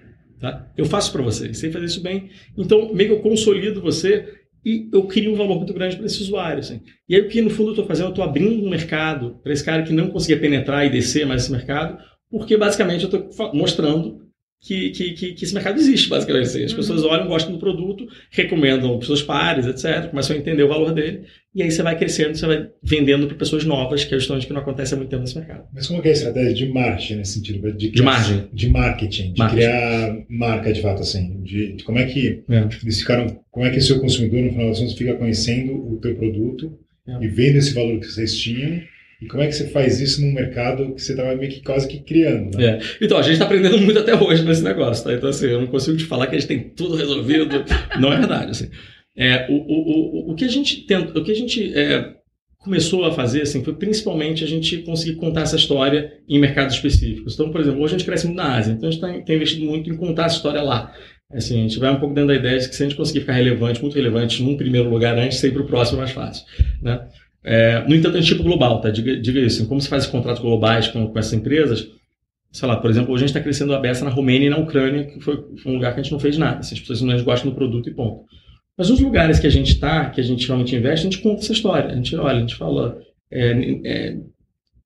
tá? 0.53 0.73
Eu 0.77 0.85
faço 0.85 1.13
para 1.13 1.23
você, 1.23 1.53
sei 1.55 1.71
fazer 1.71 1.87
isso 1.87 2.03
bem, 2.03 2.31
então 2.57 2.93
meio 2.95 3.11
que 3.11 3.15
eu 3.17 3.21
consolido 3.21 3.81
você 3.81 4.29
e 4.65 4.89
eu 4.93 5.03
crio 5.05 5.33
um 5.33 5.37
valor 5.37 5.57
muito 5.57 5.75
grande 5.75 5.97
para 5.97 6.07
esse 6.07 6.23
usuário, 6.23 6.61
assim. 6.61 6.81
E 7.09 7.15
aí 7.15 7.23
o 7.23 7.29
que 7.29 7.43
no 7.43 7.51
fundo 7.51 7.69
eu 7.69 7.73
estou 7.73 7.87
fazendo, 7.87 8.07
eu 8.07 8.11
estou 8.11 8.25
abrindo 8.25 8.65
um 8.65 8.71
mercado 8.71 9.39
para 9.43 9.53
esse 9.53 9.65
cara 9.65 9.83
que 9.83 9.93
não 9.93 10.09
conseguia 10.09 10.41
penetrar 10.41 10.87
e 10.87 10.91
descer 10.91 11.27
mais 11.27 11.43
esse 11.43 11.53
mercado, 11.53 11.99
porque 12.31 12.57
basicamente 12.57 13.05
eu 13.05 13.11
estou 13.11 13.53
mostrando 13.53 14.25
que, 14.65 14.91
que, 14.91 15.13
que, 15.13 15.33
que, 15.35 15.45
esse 15.45 15.53
mercado 15.53 15.79
existe, 15.79 16.09
basicamente. 16.09 16.47
Assim. 16.47 16.65
As 16.65 16.71
uhum. 16.71 16.77
pessoas 16.79 17.05
olham, 17.05 17.29
gostam 17.29 17.53
do 17.53 17.59
produto, 17.59 18.07
recomendam 18.31 18.97
para 18.97 19.07
seus 19.07 19.23
pares, 19.23 19.67
etc., 19.67 20.09
começam 20.09 20.35
a 20.35 20.39
entender 20.39 20.63
o 20.63 20.69
valor 20.69 20.93
dele, 20.93 21.27
e 21.55 21.63
aí 21.63 21.71
você 21.71 21.83
vai 21.83 21.97
crescendo, 21.97 22.37
você 22.37 22.47
vai 22.47 22.69
vendendo 22.83 23.29
para 23.29 23.37
pessoas 23.37 23.65
novas, 23.65 24.05
que 24.05 24.15
é 24.15 24.19
justamente 24.19 24.47
que 24.47 24.53
não 24.53 24.61
acontece 24.61 24.93
há 24.93 24.97
muito 24.97 25.11
tempo 25.11 25.23
nesse 25.23 25.39
mercado. 25.39 25.65
Mas 25.73 25.87
como 25.87 26.03
é, 26.03 26.07
é 26.07 26.09
a 26.09 26.13
estratégia 26.13 26.55
de 26.55 26.67
marketing 26.67 27.15
nesse 27.17 27.35
sentido? 27.35 27.73
De, 27.73 27.91
de 27.91 28.03
margem. 28.03 28.49
De 28.53 28.69
marketing, 28.69 29.33
de 29.33 29.39
marketing. 29.39 29.63
criar 29.63 30.17
marca 30.29 30.73
de 30.73 30.83
fato, 30.83 31.03
assim. 31.03 31.41
De, 31.43 31.75
de 31.75 31.85
como 31.85 31.99
é 31.99 32.07
que 32.07 32.43
é. 32.51 32.69
eles 32.83 32.99
ficaram, 32.99 33.41
como 33.53 33.65
é 33.65 33.71
que 33.71 33.79
o 33.79 33.83
seu 33.83 34.01
consumidor, 34.01 34.43
no 34.43 34.51
final 34.51 34.69
das 34.69 34.81
contas, 34.81 34.95
fica 34.95 35.15
conhecendo 35.15 35.75
o 35.75 35.99
teu 36.01 36.17
produto 36.17 36.77
é. 37.07 37.25
e 37.25 37.29
vendo 37.29 37.57
esse 37.57 37.73
valor 37.73 38.01
que 38.01 38.07
vocês 38.07 38.37
tinham 38.37 38.83
e 39.23 39.27
como 39.27 39.43
é 39.43 39.47
que 39.47 39.53
você 39.55 39.69
faz 39.69 40.01
isso 40.01 40.21
num 40.21 40.33
mercado 40.33 40.93
que 40.93 41.01
você 41.01 41.13
estava 41.13 41.35
meio 41.37 41.51
que 41.51 41.63
quase 41.63 41.87
que 41.87 42.01
criando, 42.01 42.59
né? 42.59 42.67
É. 42.67 42.79
Então, 43.01 43.17
a 43.17 43.23
gente 43.23 43.35
está 43.35 43.45
aprendendo 43.45 43.79
muito 43.79 43.99
até 43.99 44.15
hoje 44.15 44.45
nesse 44.45 44.63
negócio, 44.63 45.05
tá? 45.05 45.15
Então, 45.15 45.29
assim, 45.29 45.47
eu 45.47 45.61
não 45.61 45.67
consigo 45.69 45.97
te 45.97 46.05
falar 46.05 46.27
que 46.27 46.35
a 46.35 46.39
gente 46.39 46.49
tem 46.49 46.61
tudo 46.61 46.97
resolvido. 46.97 47.65
não 48.01 48.13
é 48.13 48.19
verdade, 48.19 48.51
assim. 48.51 48.69
É, 49.17 49.47
o, 49.49 49.55
o, 49.55 50.29
o, 50.29 50.33
o 50.33 50.35
que 50.35 50.45
a 50.45 50.49
gente 50.49 50.87
tenta, 50.87 51.19
o 51.19 51.25
que 51.25 51.31
a 51.31 51.37
gente 51.37 51.73
é, 51.75 52.15
começou 52.59 53.05
a 53.05 53.13
fazer, 53.13 53.43
assim, 53.43 53.63
foi 53.63 53.75
principalmente 53.75 54.43
a 54.43 54.47
gente 54.47 54.79
conseguir 54.79 55.17
contar 55.17 55.43
essa 55.43 55.57
história 55.57 56.13
em 56.29 56.41
mercados 56.41 56.75
específicos. 56.75 57.35
Então, 57.35 57.51
por 57.51 57.61
exemplo, 57.61 57.81
hoje 57.81 57.95
a 57.95 57.99
gente 57.99 58.07
cresce 58.07 58.27
muito 58.27 58.39
na 58.39 58.57
Ásia, 58.57 58.73
então 58.73 58.89
a 58.89 58.93
gente 58.93 59.01
tem, 59.01 59.25
tem 59.25 59.37
investido 59.37 59.67
muito 59.67 59.91
em 59.91 59.97
contar 59.97 60.27
essa 60.27 60.37
história 60.37 60.63
lá. 60.63 60.93
Assim, 61.33 61.59
a 61.59 61.63
gente 61.63 61.79
vai 61.79 61.91
um 61.91 62.01
pouco 62.01 62.15
dentro 62.15 62.29
da 62.29 62.37
ideia 62.37 62.59
de 62.59 62.69
que 62.69 62.75
se 62.75 62.83
a 62.83 62.87
gente 62.89 62.97
conseguir 62.97 63.21
ficar 63.21 63.33
relevante, 63.33 63.81
muito 63.81 63.95
relevante, 63.95 64.43
num 64.43 64.57
primeiro 64.57 64.89
lugar 64.89 65.17
antes, 65.19 65.39
sempre 65.39 65.63
o 65.63 65.67
próximo 65.67 65.99
é 65.99 66.03
mais 66.03 66.13
fácil, 66.13 66.45
né? 66.83 67.07
É, 67.45 67.87
no 67.87 67.95
entanto, 67.95 68.17
é 68.17 68.23
tipo 68.23 68.43
global, 68.43 68.81
tá? 68.81 68.89
Diga, 68.89 69.21
diga 69.21 69.39
isso. 69.39 69.69
Como 69.69 69.81
se 69.81 69.89
faz 69.89 70.07
contratos 70.07 70.41
globais 70.41 70.89
com, 70.89 71.09
com 71.09 71.19
essas 71.19 71.35
empresas? 71.35 71.87
Sei 72.51 72.67
lá, 72.67 72.77
por 72.77 72.89
exemplo, 72.89 73.13
hoje 73.13 73.25
a 73.25 73.27
gente 73.27 73.37
está 73.37 73.43
crescendo 73.43 73.75
a 73.75 73.81
beça 73.81 74.05
na 74.05 74.11
Romênia 74.11 74.47
e 74.47 74.51
na 74.51 74.59
Ucrânia, 74.59 75.05
que 75.05 75.21
foi, 75.21 75.37
foi, 75.63 75.73
um 75.73 75.75
lugar 75.75 75.93
que 75.93 76.01
a 76.01 76.03
gente 76.03 76.13
não 76.13 76.21
fez 76.21 76.39
nada. 76.39 76.61
Assim, 76.61 76.75
as 76.75 76.81
pessoas 76.81 77.03
não 77.03 77.23
gostam 77.23 77.51
do 77.51 77.55
produto 77.55 77.89
e 77.89 77.95
ponto. 77.95 78.25
Mas 78.77 78.91
nos 78.91 79.01
lugares 79.01 79.39
que 79.39 79.47
a 79.47 79.51
gente 79.51 79.73
está, 79.73 80.11
que 80.11 80.21
a 80.21 80.25
gente 80.25 80.47
realmente 80.47 80.75
investe, 80.75 81.07
a 81.07 81.11
gente 81.11 81.23
conta 81.23 81.43
essa 81.43 81.53
história. 81.53 81.93
A 81.93 81.97
gente 81.97 82.17
olha, 82.17 82.39
a 82.39 82.41
gente 82.41 82.57
fala, 82.57 82.99
é, 83.31 83.53
é, 83.85 84.17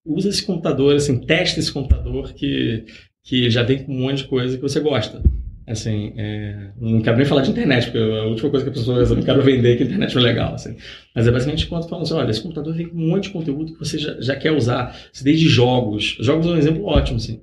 usa 0.04 0.28
esse 0.28 0.44
computador, 0.44 0.94
assim, 0.94 1.18
testa 1.20 1.58
esse 1.58 1.72
computador 1.72 2.32
que, 2.34 2.84
que 3.24 3.50
já 3.50 3.62
vem 3.62 3.84
com 3.84 3.92
um 3.92 4.00
monte 4.00 4.18
de 4.18 4.28
coisa 4.28 4.56
que 4.56 4.62
você 4.62 4.80
gosta. 4.80 5.22
Assim, 5.66 6.14
é, 6.16 6.70
não 6.80 7.02
quero 7.02 7.18
nem 7.18 7.26
falar 7.26 7.42
de 7.42 7.50
internet, 7.50 7.84
porque 7.84 7.98
a 7.98 8.24
última 8.24 8.48
coisa 8.48 8.64
que 8.64 8.70
a 8.70 8.72
pessoa 8.72 9.00
eu 9.00 9.16
não 9.16 9.22
quero 9.22 9.42
vender 9.42 9.74
é 9.74 9.76
que 9.76 9.82
a 9.82 9.86
internet 9.86 10.16
é 10.16 10.20
legal. 10.20 10.54
Assim. 10.54 10.76
Mas 11.14 11.26
é 11.26 11.30
basicamente 11.30 11.66
quando 11.66 11.88
falam 11.88 12.04
assim: 12.04 12.14
olha, 12.14 12.30
esse 12.30 12.40
computador 12.40 12.74
vem 12.74 12.88
com 12.88 12.96
um 12.96 13.08
monte 13.08 13.24
de 13.24 13.30
conteúdo 13.30 13.74
que 13.74 13.78
você 13.78 13.98
já, 13.98 14.18
já 14.18 14.34
quer 14.34 14.52
usar, 14.52 14.98
desde 15.22 15.46
jogos. 15.46 16.16
Jogos 16.20 16.46
é 16.46 16.50
um 16.50 16.56
exemplo 16.56 16.86
ótimo. 16.86 17.18
Assim. 17.18 17.42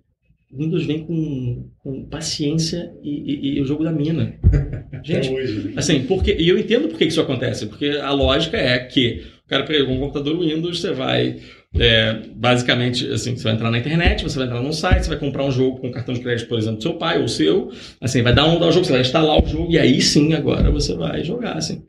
Windows 0.58 0.86
vem 0.86 1.06
com, 1.06 1.70
com 1.80 2.06
paciência 2.06 2.92
e, 3.04 3.10
e, 3.10 3.58
e, 3.58 3.62
o 3.62 3.66
jogo 3.66 3.84
da 3.84 3.92
mina. 3.92 4.36
Gente, 5.04 5.30
assim, 5.76 6.04
porque, 6.04 6.36
e 6.40 6.50
eu 6.50 6.58
entendo 6.58 6.88
por 6.88 6.98
que 6.98 7.06
isso 7.06 7.22
acontece, 7.22 7.68
porque 7.68 7.90
a 8.02 8.12
lógica 8.12 8.58
é 8.58 8.80
que 8.80 9.24
o 9.46 9.50
cara 9.50 9.64
pegou 9.64 9.94
um 9.94 10.00
computador 10.00 10.40
Windows, 10.40 10.80
você 10.80 10.92
vai 10.92 11.38
é, 11.78 12.22
basicamente, 12.34 13.06
assim, 13.12 13.36
você 13.36 13.44
vai 13.44 13.54
entrar 13.54 13.70
na 13.70 13.78
internet, 13.78 14.24
você 14.24 14.38
vai 14.38 14.48
entrar 14.48 14.62
num 14.62 14.72
site, 14.72 15.04
você 15.04 15.10
vai 15.10 15.20
comprar 15.20 15.44
um 15.44 15.52
jogo 15.52 15.80
com 15.80 15.92
cartão 15.92 16.14
de 16.14 16.22
crédito, 16.22 16.48
por 16.48 16.58
exemplo, 16.58 16.78
do 16.78 16.84
seu 16.84 16.94
pai 16.94 17.22
ou 17.22 17.28
seu, 17.28 17.72
assim, 18.00 18.22
vai 18.22 18.34
downloadar 18.34 18.70
o 18.70 18.72
jogo, 18.72 18.86
você 18.86 18.94
vai 18.94 19.02
instalar 19.02 19.44
o 19.44 19.48
jogo 19.48 19.72
e 19.72 19.78
aí 19.78 20.02
sim, 20.02 20.34
agora 20.34 20.72
você 20.72 20.96
vai 20.96 21.24
jogar, 21.24 21.58
assim. 21.58 21.84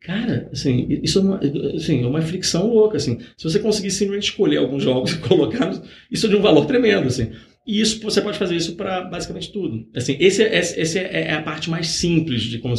Cara, 0.00 0.48
assim, 0.50 0.86
isso 1.02 1.18
é 1.18 1.22
uma, 1.22 1.40
assim, 1.76 2.02
é 2.02 2.06
uma 2.06 2.22
fricção 2.22 2.72
louca, 2.72 2.96
assim. 2.96 3.18
Se 3.36 3.44
você 3.44 3.58
conseguir 3.58 3.90
simplesmente 3.90 4.30
escolher 4.30 4.56
alguns 4.56 4.82
jogos 4.82 5.12
e 5.14 5.18
colocar, 5.18 5.70
isso 6.10 6.26
é 6.26 6.28
de 6.30 6.36
um 6.36 6.42
valor 6.42 6.64
tremendo, 6.64 7.06
assim. 7.06 7.30
E 7.66 7.80
isso, 7.80 8.00
você 8.00 8.20
pode 8.20 8.38
fazer 8.38 8.56
isso 8.56 8.74
para 8.76 9.02
basicamente 9.02 9.52
tudo. 9.52 9.86
Assim, 9.94 10.16
esse, 10.18 10.42
é, 10.42 10.58
esse 10.58 10.98
é, 10.98 11.28
é 11.28 11.32
a 11.32 11.42
parte 11.42 11.68
mais 11.70 11.88
simples 11.88 12.42
de 12.42 12.58
como 12.58 12.74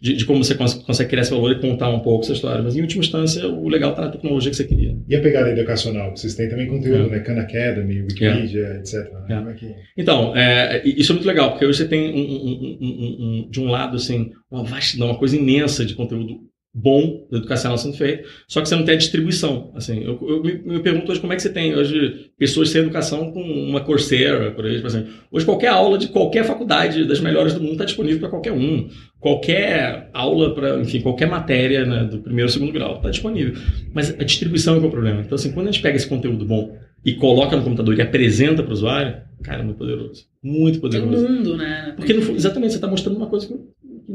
de, 0.00 0.14
de, 0.14 0.26
como 0.26 0.44
você 0.44 0.54
cons 0.54 0.74
consegue 0.74 1.10
criar 1.10 1.22
esse 1.22 1.30
valor 1.30 1.52
e 1.52 1.60
contar 1.60 1.88
um 1.88 2.00
pouco 2.00 2.24
essa 2.24 2.34
história. 2.34 2.62
Mas, 2.62 2.76
em 2.76 2.82
última 2.82 3.02
instância, 3.02 3.48
o 3.48 3.68
legal 3.68 3.90
está 3.90 4.02
na 4.02 4.10
tecnologia 4.10 4.50
que 4.50 4.56
você 4.56 4.64
queria. 4.64 4.96
E 5.08 5.16
a 5.16 5.20
pegada 5.20 5.50
educacional? 5.50 6.14
Vocês 6.14 6.34
têm 6.34 6.48
também 6.48 6.66
conteúdo, 6.66 7.08
é. 7.08 7.10
né? 7.16 7.20
Khan 7.20 7.40
Academy, 7.40 8.02
Wikipedia, 8.02 8.66
é. 8.66 8.76
etc. 8.78 9.10
Né? 9.28 9.46
É. 9.50 9.54
Que... 9.54 9.74
Então, 9.96 10.36
é, 10.36 10.82
isso 10.84 11.12
é 11.12 11.14
muito 11.14 11.26
legal, 11.26 11.50
porque 11.50 11.64
hoje 11.64 11.78
você 11.78 11.88
tem, 11.88 12.12
um, 12.12 12.18
um, 12.18 12.78
um, 12.80 13.50
de 13.50 13.60
um 13.60 13.68
lado, 13.68 13.96
assim, 13.96 14.32
uma 14.50 14.64
vastidão, 14.64 15.08
uma 15.08 15.18
coisa 15.18 15.36
imensa 15.36 15.84
de 15.84 15.94
conteúdo 15.94 16.40
bom 16.78 17.26
da 17.30 17.38
educação 17.38 17.74
sendo 17.78 17.96
feito, 17.96 18.28
só 18.46 18.60
que 18.60 18.68
você 18.68 18.76
não 18.76 18.84
tem 18.84 18.96
a 18.96 18.98
distribuição. 18.98 19.72
Assim, 19.74 20.04
eu, 20.04 20.18
eu 20.28 20.42
me, 20.42 20.52
me, 20.74 20.80
pergunto 20.80 21.10
hoje 21.10 21.22
como 21.22 21.32
é 21.32 21.36
que 21.36 21.40
você 21.40 21.48
tem 21.48 21.74
hoje 21.74 22.30
pessoas 22.38 22.68
sem 22.68 22.82
educação 22.82 23.32
com 23.32 23.40
uma 23.40 23.80
Coursera, 23.80 24.50
por 24.50 24.66
exemplo. 24.66 24.86
Assim. 24.86 25.06
Hoje 25.32 25.46
qualquer 25.46 25.68
aula 25.68 25.96
de 25.96 26.08
qualquer 26.08 26.44
faculdade 26.44 27.06
das 27.06 27.18
melhores 27.18 27.54
do 27.54 27.60
mundo 27.60 27.72
está 27.72 27.86
disponível 27.86 28.20
para 28.20 28.28
qualquer 28.28 28.52
um. 28.52 28.90
Qualquer 29.18 30.10
aula 30.12 30.54
para, 30.54 30.78
enfim, 30.78 31.00
qualquer 31.00 31.26
matéria 31.26 31.86
né, 31.86 32.04
do 32.04 32.18
primeiro 32.18 32.48
ou 32.48 32.52
segundo 32.52 32.72
grau 32.72 32.96
está 32.96 33.08
disponível. 33.08 33.54
Mas 33.94 34.10
a 34.10 34.22
distribuição 34.22 34.76
é 34.76 34.78
que 34.78 34.84
é 34.84 34.88
o 34.88 34.90
problema. 34.90 35.22
Então, 35.22 35.34
assim, 35.34 35.52
quando 35.52 35.68
a 35.68 35.72
gente 35.72 35.80
pega 35.80 35.96
esse 35.96 36.06
conteúdo 36.06 36.44
bom 36.44 36.76
e 37.02 37.14
coloca 37.14 37.56
no 37.56 37.62
computador 37.62 37.96
e 37.96 38.02
apresenta 38.02 38.62
para 38.62 38.70
o 38.70 38.74
usuário, 38.74 39.16
cara, 39.42 39.62
é 39.62 39.64
muito 39.64 39.78
poderoso. 39.78 40.26
Muito 40.42 40.78
poderoso. 40.78 41.26
Tem 41.26 41.36
mundo, 41.36 41.56
né? 41.56 41.94
Porque, 41.96 42.12
exatamente, 42.12 42.72
você 42.72 42.76
está 42.76 42.86
mostrando 42.86 43.16
uma 43.16 43.28
coisa 43.28 43.46
que 43.46 43.54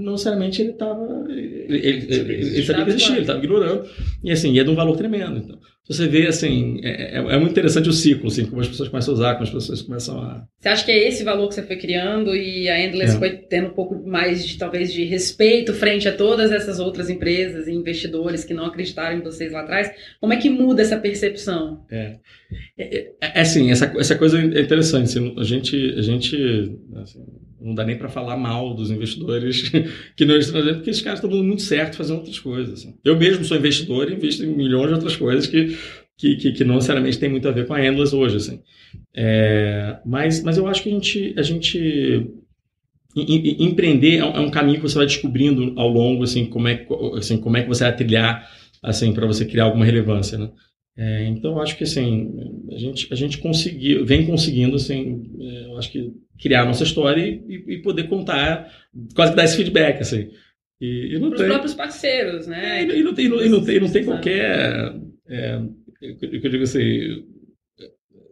não 0.01 0.13
necessariamente 0.13 0.61
ele 0.61 0.71
estava. 0.71 1.25
Ele, 1.29 1.65
ele, 1.67 2.13
ele, 2.13 2.33
ele, 2.33 2.63
sabia 2.63 2.83
que 2.83 2.89
existia, 2.91 3.13
ele 3.13 3.21
estava 3.21 3.39
ignorando. 3.39 3.87
E 4.23 4.31
assim, 4.31 4.57
é 4.57 4.63
de 4.63 4.69
um 4.69 4.75
valor 4.75 4.97
tremendo. 4.97 5.37
Então, 5.37 5.59
você 5.87 6.07
vê, 6.07 6.27
assim, 6.27 6.79
é, 6.83 7.17
é, 7.17 7.17
é, 7.17 7.37
muito 7.37 7.51
interessante 7.51 7.89
o 7.89 7.93
ciclo, 7.93 8.27
assim, 8.27 8.45
como 8.45 8.61
as 8.61 8.67
pessoas 8.67 8.87
começam 8.87 9.13
a 9.13 9.17
usar, 9.17 9.33
como 9.33 9.43
as 9.43 9.49
pessoas 9.49 9.81
começam 9.81 10.19
a. 10.19 10.45
Você 10.59 10.69
acha 10.69 10.85
que 10.85 10.91
é 10.91 11.07
esse 11.07 11.23
valor 11.23 11.49
que 11.49 11.55
você 11.55 11.63
foi 11.63 11.75
criando 11.75 12.35
e 12.35 12.69
a 12.69 12.79
Endless 12.79 13.15
é. 13.15 13.19
foi 13.19 13.31
tendo 13.31 13.67
um 13.69 13.73
pouco 13.73 13.95
mais 14.07 14.47
de, 14.47 14.57
talvez, 14.57 14.93
de 14.93 15.03
respeito 15.03 15.73
frente 15.73 16.07
a 16.07 16.15
todas 16.15 16.51
essas 16.51 16.79
outras 16.79 17.09
empresas 17.09 17.67
e 17.67 17.73
investidores 17.73 18.45
que 18.45 18.53
não 18.53 18.65
acreditaram 18.65 19.17
em 19.17 19.21
vocês 19.21 19.51
lá 19.51 19.61
atrás? 19.61 19.91
Como 20.19 20.31
é 20.31 20.37
que 20.37 20.49
muda 20.49 20.81
essa 20.81 20.97
percepção? 20.97 21.83
É. 21.91 22.15
É, 22.77 22.97
é, 22.97 23.11
é 23.19 23.41
assim, 23.41 23.71
essa, 23.71 23.91
essa 23.97 24.15
coisa 24.15 24.39
é 24.39 24.61
interessante. 24.61 25.03
Assim, 25.03 25.35
a 25.37 25.43
gente. 25.43 25.95
A 25.97 26.01
gente 26.01 26.77
assim, 26.95 27.25
não 27.61 27.75
dá 27.75 27.85
nem 27.85 27.97
para 27.97 28.09
falar 28.09 28.35
mal 28.35 28.73
dos 28.73 28.89
investidores 28.91 29.69
que 30.15 30.25
não 30.25 30.37
estão 30.37 30.61
porque 30.75 30.89
esses 30.89 31.01
caras 31.01 31.19
estão 31.19 31.29
dando 31.29 31.43
muito 31.43 31.61
certo 31.61 31.97
fazendo 31.97 32.17
outras 32.17 32.39
coisas. 32.39 32.79
Assim. 32.79 32.95
Eu 33.03 33.17
mesmo 33.17 33.45
sou 33.45 33.57
investidor 33.57 34.09
e 34.09 34.15
invisto 34.15 34.43
em 34.43 34.55
milhões 34.55 34.87
de 34.87 34.93
outras 34.93 35.15
coisas 35.15 35.47
que, 35.47 35.77
que, 36.17 36.35
que, 36.35 36.51
que 36.53 36.63
não 36.63 36.75
necessariamente 36.75 37.19
tem 37.19 37.29
muito 37.29 37.47
a 37.47 37.51
ver 37.51 37.67
com 37.67 37.73
a 37.73 37.85
Endless 37.85 38.15
hoje. 38.15 38.37
Assim. 38.37 38.61
É, 39.15 39.99
mas, 40.05 40.41
mas 40.43 40.57
eu 40.57 40.67
acho 40.67 40.83
que 40.83 40.89
a 40.89 40.93
gente, 40.93 41.33
a 41.37 41.41
gente 41.41 42.31
empreender 43.15 44.17
é, 44.17 44.19
é 44.19 44.39
um 44.39 44.51
caminho 44.51 44.77
que 44.77 44.83
você 44.83 44.95
vai 44.95 45.05
descobrindo 45.05 45.73
ao 45.77 45.89
longo, 45.89 46.23
assim, 46.23 46.45
como 46.45 46.67
é, 46.67 46.85
assim, 47.17 47.37
como 47.37 47.57
é 47.57 47.63
que 47.63 47.69
você 47.69 47.83
vai 47.83 47.95
trilhar 47.95 48.49
assim, 48.81 49.13
para 49.13 49.27
você 49.27 49.45
criar 49.45 49.65
alguma 49.65 49.85
relevância. 49.85 50.37
Né? 50.37 50.49
É, 50.97 51.27
então, 51.27 51.51
eu 51.51 51.61
acho 51.61 51.77
que 51.77 51.83
assim, 51.83 52.31
a 52.71 52.77
gente, 52.77 53.07
a 53.11 53.15
gente 53.15 53.37
conseguiu, 53.37 54.05
vem 54.05 54.25
conseguindo, 54.25 54.75
assim, 54.75 55.23
é, 55.39 55.65
eu 55.65 55.77
acho 55.77 55.91
que 55.91 56.11
criar 56.41 56.63
a 56.63 56.65
nossa 56.65 56.83
história 56.83 57.21
e, 57.21 57.63
e, 57.67 57.81
poder 57.81 58.07
contar, 58.07 58.71
quase 59.15 59.31
que 59.31 59.37
dar 59.37 59.43
esse 59.43 59.55
feedback, 59.55 60.01
assim. 60.01 60.29
E, 60.79 61.15
e 61.15 61.19
não 61.19 61.29
tem... 61.29 61.41
Os 61.41 61.47
próprios 61.47 61.73
parceiros, 61.73 62.47
né? 62.47 62.83
E, 62.83 62.99
e, 62.99 63.03
não, 63.03 63.13
tem, 63.13 63.29
não, 63.29 63.41
e, 63.41 63.49
não, 63.49 63.63
tem, 63.63 63.79
não 63.79 63.89
tem 63.89 64.03
qualquer... 64.03 64.93
É, 65.29 65.61
eu, 66.01 66.49
digo 66.49 66.63
assim... 66.63 67.23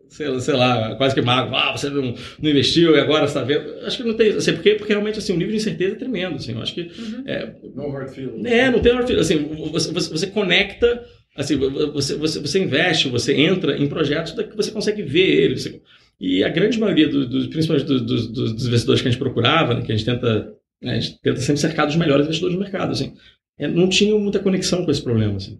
Sei, 0.10 0.40
sei, 0.40 0.56
lá, 0.56 0.96
quase 0.96 1.14
que 1.14 1.22
mago, 1.22 1.56
ah, 1.56 1.72
você 1.78 1.88
não, 1.88 2.16
não 2.42 2.50
investiu 2.50 2.96
e 2.96 3.00
agora 3.00 3.26
está 3.26 3.44
vendo. 3.44 3.86
Acho 3.86 3.98
que 3.98 4.04
não 4.04 4.16
tem, 4.16 4.32
assim, 4.32 4.54
porque, 4.54 4.74
porque 4.74 4.92
realmente 4.92 5.20
assim, 5.20 5.34
o 5.34 5.38
nível 5.38 5.52
de 5.52 5.58
incerteza 5.58 5.94
é 5.94 6.00
tremendo, 6.00 6.38
assim, 6.38 6.54
eu 6.54 6.62
acho 6.64 6.74
que... 6.74 6.82
Uhum. 6.82 7.24
É, 7.28 7.54
no 7.76 7.92
hard 7.92 8.10
feelings. 8.10 8.44
É, 8.44 8.72
não 8.72 8.80
tem 8.80 8.92
hard 8.92 9.06
feelings, 9.06 9.30
assim, 9.30 9.70
você, 9.72 9.94
você, 9.94 10.10
você 10.10 10.28
conecta 10.28 11.06
assim, 11.36 11.58
você, 11.58 12.16
você, 12.16 12.40
você 12.40 12.60
investe, 12.60 13.08
você 13.08 13.34
entra 13.34 13.78
em 13.78 13.88
projetos 13.88 14.34
que 14.34 14.56
você 14.56 14.72
consegue 14.72 15.02
ver 15.04 15.44
eles. 15.44 15.80
E 16.20 16.44
a 16.44 16.50
grande 16.50 16.78
maioria, 16.78 17.08
do, 17.08 17.26
do 17.26 17.50
principalmente 17.50 17.86
do, 17.86 18.02
do, 18.02 18.28
dos 18.34 18.68
investidores 18.68 19.02
que 19.02 19.08
a 19.08 19.12
gente 19.12 19.20
procurava, 19.20 19.74
né, 19.74 19.82
que 19.82 19.92
a 19.92 19.96
gente 19.96 20.06
tenta, 20.06 20.54
né, 20.82 20.98
a 20.98 21.00
gente 21.00 21.20
tenta 21.22 21.40
sempre 21.40 21.62
cercar 21.62 21.88
dos 21.88 21.96
melhores 21.96 22.26
investidores 22.26 22.56
do 22.56 22.62
mercado, 22.62 22.92
assim, 22.92 23.14
é, 23.58 23.68
não 23.68 23.88
tinha 23.88 24.18
muita 24.18 24.40
conexão 24.40 24.84
com 24.84 24.92
esse 24.92 25.02
problema. 25.02 25.38
Assim. 25.38 25.60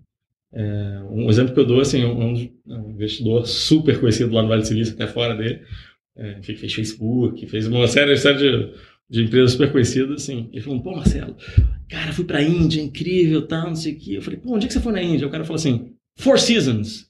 É, 0.52 1.02
um 1.10 1.30
exemplo 1.30 1.54
que 1.54 1.60
eu 1.60 1.66
dou, 1.66 1.80
assim, 1.80 2.04
um, 2.04 2.34
um, 2.68 2.92
investidor 2.92 3.48
super 3.48 4.00
conhecido 4.00 4.34
lá 4.34 4.42
no 4.42 4.50
Vale 4.50 4.62
do 4.62 4.68
Silício, 4.68 4.94
até 4.94 5.08
fora 5.08 5.36
dele, 5.36 5.62
é, 6.18 6.42
fez 6.42 6.74
Facebook, 6.74 7.46
fez 7.48 7.68
uma 7.68 7.88
série, 7.88 8.18
série 8.18 8.38
de, 8.38 8.74
de 9.10 9.24
empresas 9.24 9.52
super 9.52 9.72
conhecidas, 9.72 10.24
assim, 10.24 10.50
ele 10.52 10.62
falou, 10.62 10.82
pô, 10.82 10.96
Marcelo, 10.96 11.38
cara, 11.90 12.12
fui 12.12 12.26
pra 12.26 12.42
Índia, 12.42 12.82
incrível, 12.82 13.48
tal, 13.48 13.68
não 13.68 13.76
sei 13.76 13.94
o 13.94 13.98
quê. 13.98 14.18
Eu 14.18 14.22
falei, 14.22 14.40
pô, 14.40 14.56
onde 14.56 14.66
é 14.66 14.68
que 14.68 14.74
você 14.74 14.82
foi 14.82 14.92
na 14.92 15.02
Índia? 15.02 15.28
O 15.28 15.32
cara 15.32 15.46
falou 15.46 15.56
assim, 15.56 15.94
Four 16.18 16.38
Seasons. 16.38 17.09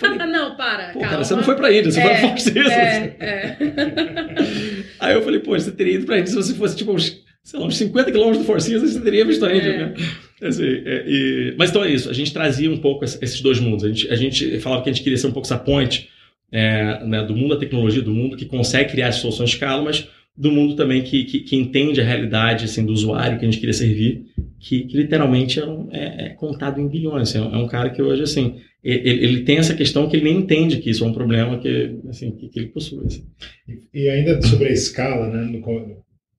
Falei, 0.00 0.18
não, 0.26 0.56
para. 0.56 0.92
Pô, 0.92 1.00
cara, 1.00 1.24
você 1.24 1.34
não 1.34 1.42
foi 1.42 1.56
pra 1.56 1.72
Índia, 1.72 1.90
você 1.90 2.00
é, 2.00 2.16
foi 2.16 2.28
pra 2.28 2.36
Seasons. 2.38 2.72
É, 2.72 3.16
é. 3.20 3.56
Aí 5.00 5.14
eu 5.14 5.22
falei, 5.22 5.40
pô, 5.40 5.52
você 5.52 5.70
teria 5.70 5.94
ido 5.94 6.06
pra 6.06 6.18
Índia 6.18 6.28
se 6.28 6.36
você 6.36 6.54
fosse 6.54 6.76
tipo 6.76 6.92
uns, 6.92 7.22
sei 7.42 7.60
lá, 7.60 7.66
uns 7.66 7.76
50 7.76 8.10
quilômetros 8.10 8.46
do 8.46 8.60
Seasons, 8.60 8.92
você 8.92 9.00
teria 9.00 9.24
visto 9.24 9.44
a 9.44 9.54
Índia. 9.54 9.70
É. 9.70 9.78
Né? 9.78 9.94
Assim, 10.42 10.64
é, 10.64 11.04
e... 11.06 11.54
Mas 11.56 11.70
então 11.70 11.84
é 11.84 11.90
isso, 11.90 12.10
a 12.10 12.12
gente 12.12 12.32
trazia 12.32 12.70
um 12.70 12.78
pouco 12.78 13.04
esses 13.04 13.40
dois 13.40 13.60
mundos. 13.60 13.84
A 13.84 13.88
gente, 13.88 14.08
a 14.10 14.16
gente 14.16 14.60
falava 14.60 14.82
que 14.82 14.90
a 14.90 14.92
gente 14.92 15.02
queria 15.02 15.18
ser 15.18 15.26
um 15.26 15.32
pouco 15.32 15.46
essa 15.46 15.58
ponte 15.58 16.08
é, 16.50 17.04
né, 17.04 17.24
do 17.24 17.34
mundo 17.34 17.54
da 17.54 17.60
tecnologia, 17.60 18.02
do 18.02 18.12
mundo 18.12 18.36
que 18.36 18.44
consegue 18.44 18.90
criar 18.90 19.08
as 19.08 19.16
soluções 19.16 19.50
de 19.50 19.56
escala, 19.56 19.82
mas 19.82 20.08
do 20.36 20.50
mundo 20.50 20.74
também 20.76 21.02
que, 21.02 21.24
que, 21.24 21.40
que, 21.40 21.56
entende 21.56 22.00
a 22.00 22.04
realidade 22.04 22.64
assim, 22.64 22.84
do 22.84 22.92
usuário 22.92 23.38
que 23.38 23.44
a 23.44 23.50
gente 23.50 23.58
queria 23.58 23.72
servir, 23.72 24.26
que, 24.58 24.84
que 24.84 24.96
literalmente 24.96 25.60
é, 25.60 25.66
um, 25.66 25.88
é, 25.90 26.26
é, 26.26 26.28
contado 26.30 26.80
em 26.80 26.88
bilhões. 26.88 27.34
É 27.34 27.40
um 27.40 27.66
cara 27.66 27.90
que 27.90 28.00
hoje, 28.00 28.22
assim, 28.22 28.56
ele, 28.82 29.24
ele, 29.24 29.40
tem 29.44 29.58
essa 29.58 29.74
questão 29.74 30.08
que 30.08 30.16
ele 30.16 30.24
nem 30.24 30.38
entende 30.38 30.78
que 30.78 30.90
isso 30.90 31.04
é 31.04 31.08
um 31.08 31.12
problema 31.12 31.58
que, 31.58 31.96
assim, 32.08 32.32
que, 32.32 32.48
que 32.48 32.58
ele 32.58 32.68
possui. 32.68 33.06
Assim. 33.06 33.24
E 33.94 34.08
ainda 34.08 34.40
sobre 34.42 34.68
a 34.68 34.72
escala, 34.72 35.28
né, 35.28 35.42
no, 35.44 35.62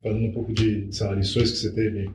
falando 0.01 0.25
um 0.25 0.31
pouco 0.31 0.53
de 0.53 0.87
sei 0.91 1.07
lá, 1.07 1.13
lições 1.13 1.51
que 1.51 1.57
você 1.57 1.73
teve 1.73 2.09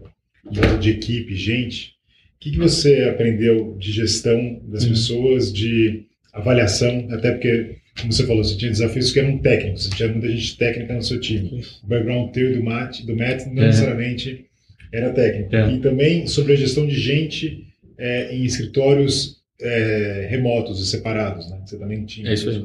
de 0.80 0.90
equipe, 0.90 1.34
gente, 1.34 1.94
o 2.36 2.40
que, 2.40 2.50
que 2.52 2.58
você 2.58 3.04
aprendeu 3.04 3.76
de 3.78 3.90
gestão 3.90 4.60
das 4.64 4.84
uhum. 4.84 4.90
pessoas, 4.90 5.52
de 5.52 6.04
avaliação, 6.32 7.08
até 7.10 7.32
porque 7.32 7.78
como 8.00 8.12
você 8.12 8.26
falou, 8.26 8.44
você 8.44 8.56
tinha 8.56 8.70
desafios 8.70 9.10
que 9.10 9.18
eram 9.18 9.38
técnicos, 9.38 9.84
você 9.84 9.96
tinha 9.96 10.08
muita 10.08 10.28
gente 10.28 10.56
técnica 10.56 10.94
no 10.94 11.02
seu 11.02 11.18
time. 11.20 11.64
O 11.82 11.86
background 11.86 12.32
teu 12.32 12.52
do 12.52 12.62
Matt, 12.62 13.02
do 13.02 13.16
Matt 13.16 13.46
não 13.46 13.62
é. 13.62 13.66
necessariamente 13.66 14.46
era 14.92 15.10
técnico. 15.10 15.54
É. 15.54 15.72
E 15.72 15.80
também 15.80 16.26
sobre 16.26 16.52
a 16.52 16.56
gestão 16.56 16.86
de 16.86 16.94
gente 16.94 17.66
é, 17.98 18.34
em 18.34 18.44
escritórios 18.44 19.37
é, 19.60 20.26
remotos 20.30 20.80
e 20.80 20.86
separados, 20.86 21.50
né? 21.50 21.60
Você 21.64 21.78
também 21.78 22.04
tinha. 22.04 22.30
É 22.30 22.34
isso 22.34 22.48
aí. 22.48 22.56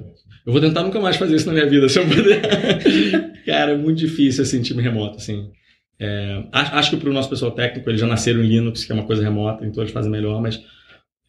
Eu 0.45 0.51
vou 0.51 0.61
tentar 0.61 0.83
nunca 0.83 0.99
mais 0.99 1.15
fazer 1.15 1.35
isso 1.35 1.47
na 1.47 1.53
minha 1.53 1.69
vida, 1.69 1.87
se 1.87 1.99
eu 1.99 2.07
puder. 2.07 2.41
Cara, 3.45 3.71
é 3.71 3.77
muito 3.77 3.99
difícil 3.99 4.43
assim, 4.43 4.61
time 4.61 4.81
remoto, 4.81 5.17
assim. 5.17 5.49
É, 5.99 6.43
acho 6.51 6.89
que 6.89 6.97
para 6.97 7.09
o 7.09 7.13
nosso 7.13 7.29
pessoal 7.29 7.51
técnico, 7.51 7.89
eles 7.89 8.01
já 8.01 8.07
nasceram 8.07 8.43
em 8.43 8.47
Linux, 8.47 8.83
que 8.83 8.91
é 8.91 8.95
uma 8.95 9.05
coisa 9.05 9.23
remota, 9.23 9.65
então 9.65 9.81
eles 9.81 9.93
fazem 9.93 10.11
melhor, 10.11 10.41
mas 10.41 10.61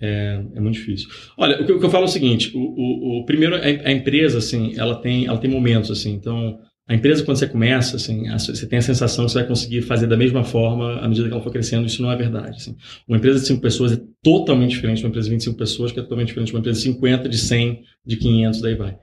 é, 0.01 0.43
é 0.55 0.61
muito 0.61 0.75
difícil. 0.75 1.09
Olha, 1.37 1.63
o 1.63 1.65
que, 1.65 1.73
eu 1.73 1.91
falo 1.91 2.05
é 2.05 2.09
o 2.09 2.11
seguinte: 2.11 2.51
o, 2.55 2.61
o, 2.61 3.21
o 3.21 3.25
primeiro, 3.25 3.55
a, 3.55 3.61
a, 3.61 3.93
empresa, 3.93 4.39
assim, 4.39 4.75
ela 4.77 4.97
tem, 4.97 5.27
ela 5.27 5.39
tem 5.39 5.51
momentos, 5.51 5.91
assim. 5.91 6.13
Então, 6.13 6.59
a 6.87 6.95
empresa, 6.95 7.25
quando 7.25 7.39
você 7.39 7.47
começa, 7.47 7.97
assim, 7.97 8.29
você 8.39 8.67
tem 8.67 8.79
a 8.79 8.83
sensação 8.83 9.25
que 9.25 9.33
você 9.33 9.39
vai 9.39 9.49
conseguir 9.49 9.81
fazer 9.81 10.07
da 10.07 10.19
mesma 10.19 10.45
forma 10.45 10.99
à 11.01 11.09
medida 11.09 11.27
que 11.27 11.33
ela 11.33 11.43
for 11.43 11.51
crescendo. 11.51 11.87
Isso 11.87 12.03
não 12.03 12.13
é 12.13 12.17
verdade. 12.17 12.57
Assim. 12.57 12.77
Uma 13.09 13.17
empresa 13.17 13.41
de 13.41 13.47
5 13.47 13.61
pessoas 13.61 13.93
é 13.93 14.01
totalmente 14.23 14.71
diferente 14.71 14.99
de 14.99 15.05
uma 15.05 15.09
empresa 15.09 15.29
de 15.29 15.35
25 15.35 15.57
pessoas, 15.57 15.93
que 15.93 15.99
é 15.99 16.03
totalmente 16.03 16.29
diferente 16.29 16.49
de 16.49 16.55
uma 16.55 16.61
empresa 16.61 16.79
de 16.79 16.85
50, 16.85 17.29
de 17.29 17.39
100, 17.39 17.83
de 18.07 18.17
500, 18.17 18.61
daí 18.61 18.75
vai. 18.75 18.99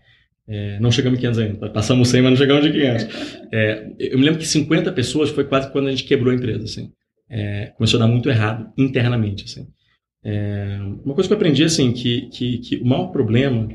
É, 0.48 0.80
não 0.80 0.92
chegamos 0.92 1.18
em 1.18 1.22
500 1.22 1.40
ainda. 1.40 1.70
Passamos 1.70 2.08
100, 2.10 2.22
mas 2.22 2.32
não 2.32 2.38
chegamos 2.38 2.64
de 2.64 2.72
500. 2.72 3.42
É, 3.54 3.92
eu 4.00 4.18
me 4.18 4.24
lembro 4.24 4.40
que 4.40 4.48
50 4.48 4.94
pessoas 4.94 5.30
foi 5.30 5.44
quase 5.44 5.70
quando 5.74 5.88
a 5.88 5.92
gente 5.92 6.06
quebrou 6.06 6.32
a 6.32 6.36
empresa. 6.36 6.64
Assim. 6.64 6.90
É, 7.30 7.74
começou 7.76 7.98
a 8.00 8.06
dar 8.06 8.08
muito 8.08 8.30
errado 8.30 8.72
internamente. 8.78 9.44
Assim. 9.44 9.68
É, 10.24 10.78
uma 11.04 11.14
coisa 11.14 11.28
que 11.28 11.34
eu 11.34 11.38
aprendi 11.38 11.64
assim 11.64 11.92
que, 11.92 12.30
que, 12.30 12.60
que 12.60 12.76
o 12.78 12.86
maior 12.86 13.08
problema 13.08 13.68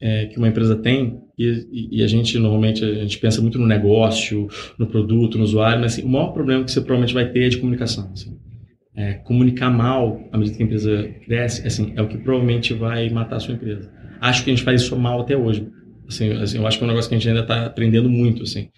é, 0.00 0.26
que 0.26 0.38
uma 0.38 0.48
empresa 0.48 0.76
tem 0.76 1.20
e, 1.38 1.98
e, 1.98 2.02
a 2.02 2.06
gente 2.06 2.38
normalmente 2.38 2.84
a 2.84 3.02
gente 3.02 3.18
pensa 3.18 3.40
muito 3.40 3.58
no 3.58 3.66
negócio, 3.66 4.48
no 4.78 4.86
produto, 4.86 5.38
no 5.38 5.44
usuário, 5.44 5.80
mas 5.80 5.92
assim, 5.94 6.02
o 6.02 6.08
maior 6.08 6.32
problema 6.32 6.64
que 6.64 6.70
você 6.70 6.80
provavelmente 6.80 7.14
vai 7.14 7.30
ter 7.30 7.44
é 7.44 7.48
de 7.48 7.58
comunicação. 7.58 8.10
Assim. 8.12 8.36
É, 8.96 9.14
comunicar 9.14 9.70
mal 9.70 10.20
à 10.32 10.38
medida 10.38 10.56
que 10.56 10.62
a 10.62 10.66
empresa 10.66 11.08
cresce, 11.24 11.66
assim, 11.66 11.92
é 11.96 12.02
o 12.02 12.08
que 12.08 12.18
provavelmente 12.18 12.74
vai 12.74 13.08
matar 13.10 13.36
a 13.36 13.40
sua 13.40 13.54
empresa. 13.54 13.88
Acho 14.20 14.42
que 14.42 14.50
a 14.50 14.54
gente 14.54 14.64
faz 14.64 14.82
isso 14.82 14.96
mal 14.96 15.20
até 15.20 15.36
hoje. 15.36 15.68
Assim, 16.08 16.32
assim 16.32 16.58
eu 16.58 16.66
acho 16.66 16.78
que 16.78 16.84
é 16.84 16.86
um 16.86 16.90
negócio 16.90 17.08
que 17.08 17.14
a 17.14 17.18
gente 17.18 17.28
ainda 17.28 17.42
está 17.42 17.66
aprendendo 17.66 18.08
muito, 18.08 18.42
assim. 18.42 18.70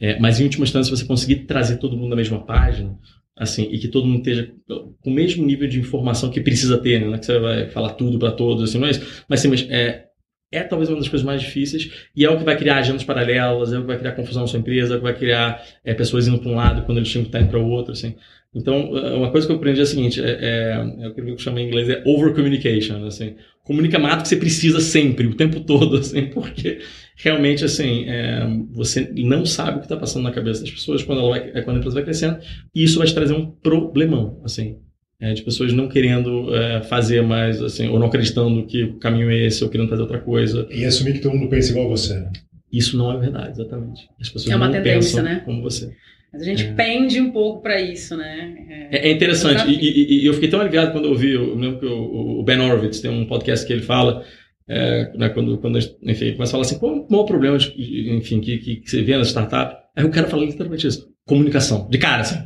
É, 0.00 0.18
mas 0.18 0.40
em 0.40 0.44
última 0.44 0.64
instância, 0.64 0.94
você 0.94 1.04
conseguir 1.04 1.44
trazer 1.44 1.76
todo 1.76 1.96
mundo 1.96 2.10
na 2.10 2.16
mesma 2.16 2.44
página, 2.44 2.98
assim, 3.36 3.68
e 3.70 3.78
que 3.78 3.86
todo 3.86 4.06
mundo 4.06 4.18
esteja 4.18 4.52
com 4.66 5.10
o 5.10 5.14
mesmo 5.14 5.46
nível 5.46 5.68
de 5.68 5.78
informação 5.78 6.30
que 6.30 6.40
precisa 6.40 6.78
ter, 6.78 7.00
né? 7.00 7.06
Não 7.06 7.14
é 7.14 7.18
que 7.18 7.26
você 7.26 7.38
vai 7.38 7.68
falar 7.68 7.90
tudo 7.90 8.18
para 8.18 8.32
todos, 8.32 8.64
assim, 8.64 8.78
não 8.78 8.88
é 8.88 8.90
isso. 8.90 9.24
Mas, 9.28 9.40
assim, 9.40 9.48
mas 9.48 9.66
é, 9.70 10.09
é 10.52 10.62
talvez 10.62 10.88
uma 10.88 10.98
das 10.98 11.08
coisas 11.08 11.24
mais 11.24 11.40
difíceis 11.40 12.08
e 12.14 12.24
é 12.24 12.30
o 12.30 12.36
que 12.36 12.44
vai 12.44 12.56
criar 12.56 12.78
agendas 12.78 13.04
paralelas, 13.04 13.72
é 13.72 13.78
o 13.78 13.82
que 13.82 13.86
vai 13.86 13.98
criar 13.98 14.12
confusão 14.12 14.42
na 14.42 14.48
sua 14.48 14.58
empresa, 14.58 14.94
é 14.94 14.96
o 14.96 14.98
que 14.98 15.04
vai 15.04 15.14
criar 15.14 15.62
é, 15.84 15.94
pessoas 15.94 16.26
indo 16.26 16.38
para 16.38 16.50
um 16.50 16.56
lado 16.56 16.82
quando 16.82 16.98
eles 16.98 17.08
tinham 17.08 17.22
que 17.22 17.28
estar 17.28 17.40
indo 17.40 17.50
para 17.50 17.58
o 17.58 17.68
outro, 17.68 17.92
assim. 17.92 18.16
Então, 18.52 18.96
é, 18.96 19.14
uma 19.14 19.30
coisa 19.30 19.46
que 19.46 19.52
eu 19.52 19.56
aprendi 19.56 19.78
é 19.78 19.82
a 19.84 19.86
seguinte, 19.86 20.20
é, 20.20 20.30
é, 20.30 21.04
é 21.04 21.08
o 21.08 21.14
que 21.14 21.20
eu 21.20 21.38
chamo 21.38 21.58
em 21.60 21.68
inglês 21.68 21.88
é 21.88 22.02
over 22.04 22.34
communication, 22.34 23.04
assim. 23.06 23.36
Comunica 23.62 23.98
mais 23.98 24.16
do 24.16 24.22
que 24.22 24.28
você 24.28 24.36
precisa 24.36 24.80
sempre, 24.80 25.28
o 25.28 25.36
tempo 25.36 25.60
todo, 25.60 25.98
assim, 25.98 26.26
porque 26.26 26.80
realmente, 27.16 27.64
assim, 27.64 28.06
é, 28.08 28.44
você 28.72 29.08
não 29.14 29.46
sabe 29.46 29.76
o 29.76 29.80
que 29.80 29.86
está 29.86 29.96
passando 29.96 30.24
na 30.24 30.32
cabeça 30.32 30.62
das 30.62 30.70
pessoas 30.70 31.02
quando, 31.04 31.20
ela 31.20 31.30
vai, 31.30 31.50
é, 31.54 31.62
quando 31.62 31.76
a 31.76 31.78
empresa 31.78 31.94
vai 31.94 32.02
crescendo, 32.02 32.40
e 32.74 32.82
isso 32.82 32.98
vai 32.98 33.06
te 33.06 33.14
trazer 33.14 33.34
um 33.34 33.46
problemão, 33.46 34.40
assim, 34.44 34.78
é, 35.20 35.32
de 35.32 35.42
pessoas 35.42 35.72
não 35.72 35.88
querendo 35.88 36.54
é, 36.54 36.82
fazer 36.82 37.22
mais, 37.22 37.60
assim, 37.62 37.88
ou 37.88 37.98
não 37.98 38.06
acreditando 38.06 38.64
que 38.66 38.84
o 38.84 38.98
caminho 38.98 39.30
é 39.30 39.46
esse, 39.46 39.62
ou 39.62 39.70
querendo 39.70 39.88
fazer 39.88 40.02
outra 40.02 40.18
coisa. 40.18 40.66
E 40.70 40.84
assumir 40.84 41.12
que 41.12 41.20
todo 41.20 41.36
mundo 41.36 41.50
pensa 41.50 41.70
igual 41.70 41.86
a 41.86 41.90
você, 41.90 42.14
né? 42.14 42.32
Isso 42.72 42.96
não 42.96 43.12
é 43.12 43.18
verdade, 43.18 43.50
exatamente. 43.50 44.08
As 44.20 44.28
pessoas 44.28 44.52
é 44.52 44.56
uma 44.56 44.66
não 44.66 44.72
tendência, 44.72 45.20
pensam 45.20 45.22
né? 45.22 45.42
como 45.44 45.62
você. 45.62 45.92
Mas 46.32 46.42
a 46.42 46.44
gente 46.44 46.64
é. 46.64 46.72
pende 46.72 47.20
um 47.20 47.32
pouco 47.32 47.60
para 47.60 47.80
isso, 47.80 48.16
né? 48.16 48.88
É, 48.90 49.08
é 49.08 49.12
interessante. 49.12 49.68
E, 49.68 49.74
e, 49.74 50.22
e, 50.22 50.26
eu 50.26 50.32
fiquei 50.32 50.48
tão 50.48 50.60
aliviado 50.60 50.92
quando 50.92 51.06
eu 51.06 51.10
ouvi, 51.10 51.32
eu 51.32 51.56
lembro 51.56 51.80
que 51.80 51.86
o, 51.86 52.40
o 52.40 52.42
Ben 52.44 52.60
Horowitz 52.60 53.00
tem 53.00 53.10
um 53.10 53.26
podcast 53.26 53.66
que 53.66 53.72
ele 53.72 53.82
fala 53.82 54.24
é, 54.68 55.10
né, 55.16 55.28
quando, 55.30 55.58
quando 55.58 55.78
enfim, 56.02 56.32
começa 56.32 56.50
a 56.50 56.52
falar 56.52 56.62
assim, 56.62 56.78
qual 56.78 56.94
o 56.94 57.06
maior 57.10 57.24
problema 57.24 57.58
de, 57.58 58.14
enfim, 58.16 58.40
que, 58.40 58.58
que, 58.58 58.76
que, 58.76 58.88
você 58.88 59.02
vê 59.02 59.16
na 59.16 59.24
startup? 59.24 59.76
Aí 59.96 60.04
o 60.04 60.10
cara 60.10 60.28
fala 60.28 60.44
literalmente 60.44 60.86
isso, 60.86 61.08
comunicação, 61.26 61.88
de 61.90 61.98
cara, 61.98 62.22
assim. 62.22 62.38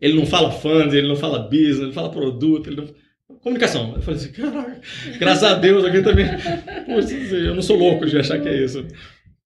Ele 0.00 0.14
não 0.14 0.26
fala 0.26 0.50
fund, 0.50 0.92
ele 0.92 1.08
não 1.08 1.16
fala 1.16 1.38
business, 1.38 1.78
ele 1.78 1.86
não 1.86 1.92
fala 1.92 2.10
produto, 2.10 2.68
ele 2.68 2.76
não... 2.76 3.06
Comunicação. 3.40 3.94
Eu 3.94 4.02
falei 4.02 4.20
assim, 4.20 4.32
caraca, 4.32 4.80
graças 5.18 5.42
a 5.42 5.54
Deus 5.54 5.84
aqui 5.84 6.02
também. 6.02 6.26
Poxa, 6.86 7.14
eu 7.14 7.54
não 7.54 7.62
sou 7.62 7.76
louco 7.76 8.06
de 8.06 8.16
achar 8.18 8.40
que 8.40 8.48
é 8.48 8.64
isso. 8.64 8.86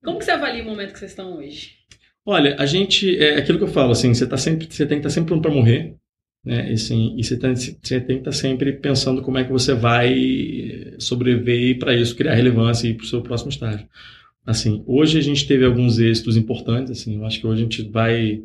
Como 0.02 0.18
que 0.18 0.24
você 0.24 0.30
avalia 0.30 0.62
o 0.62 0.66
momento 0.66 0.92
que 0.92 0.98
vocês 0.98 1.10
estão 1.10 1.38
hoje? 1.38 1.72
Olha, 2.24 2.56
a 2.58 2.66
gente, 2.66 3.16
é 3.18 3.36
aquilo 3.36 3.58
que 3.58 3.64
eu 3.64 3.68
falo, 3.68 3.92
assim, 3.92 4.12
você, 4.12 4.26
tá 4.26 4.36
sempre, 4.36 4.66
você 4.70 4.86
tem 4.86 5.00
que 5.00 5.06
estar 5.06 5.08
tá 5.08 5.14
sempre 5.14 5.28
pronto 5.28 5.42
para 5.42 5.50
morrer, 5.50 5.96
né? 6.44 6.70
E, 6.70 6.74
assim, 6.74 7.14
e 7.18 7.24
você, 7.24 7.38
tem, 7.38 7.54
você 7.54 7.72
tem 8.00 8.00
que 8.00 8.12
estar 8.12 8.30
tá 8.30 8.32
sempre 8.32 8.72
pensando 8.72 9.22
como 9.22 9.38
é 9.38 9.44
que 9.44 9.52
você 9.52 9.74
vai 9.74 10.94
sobreviver 10.98 11.78
para 11.78 11.94
isso, 11.94 12.14
criar 12.16 12.34
relevância 12.34 12.86
e 12.86 12.90
ir 12.90 12.94
para 12.94 13.04
o 13.04 13.08
seu 13.08 13.22
próximo 13.22 13.50
estágio. 13.50 13.86
Assim, 14.46 14.82
hoje 14.86 15.18
a 15.18 15.22
gente 15.22 15.46
teve 15.46 15.64
alguns 15.64 15.98
êxitos 15.98 16.36
importantes, 16.36 16.92
assim, 16.92 17.16
eu 17.16 17.26
acho 17.26 17.40
que 17.40 17.46
hoje 17.46 17.60
a 17.60 17.64
gente 17.64 17.82
vai, 17.90 18.42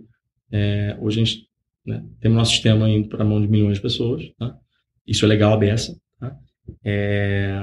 é, 0.51 0.97
hoje 0.99 1.22
a 1.22 1.24
gente 1.24 1.47
né, 1.86 2.04
temos 2.20 2.38
nosso 2.38 2.52
sistema 2.52 2.90
indo 2.90 3.10
para 3.10 3.24
a 3.24 3.28
mão 3.28 3.42
de 3.42 3.48
milhões 3.48 3.78
de 3.78 3.82
pessoas, 3.82 4.24
tá? 4.38 4.56
Isso 5.06 5.24
é 5.26 5.28
legal 5.28 5.54
a 5.54 5.58
beça, 5.58 5.96
tá? 6.20 6.36
É, 6.84 7.60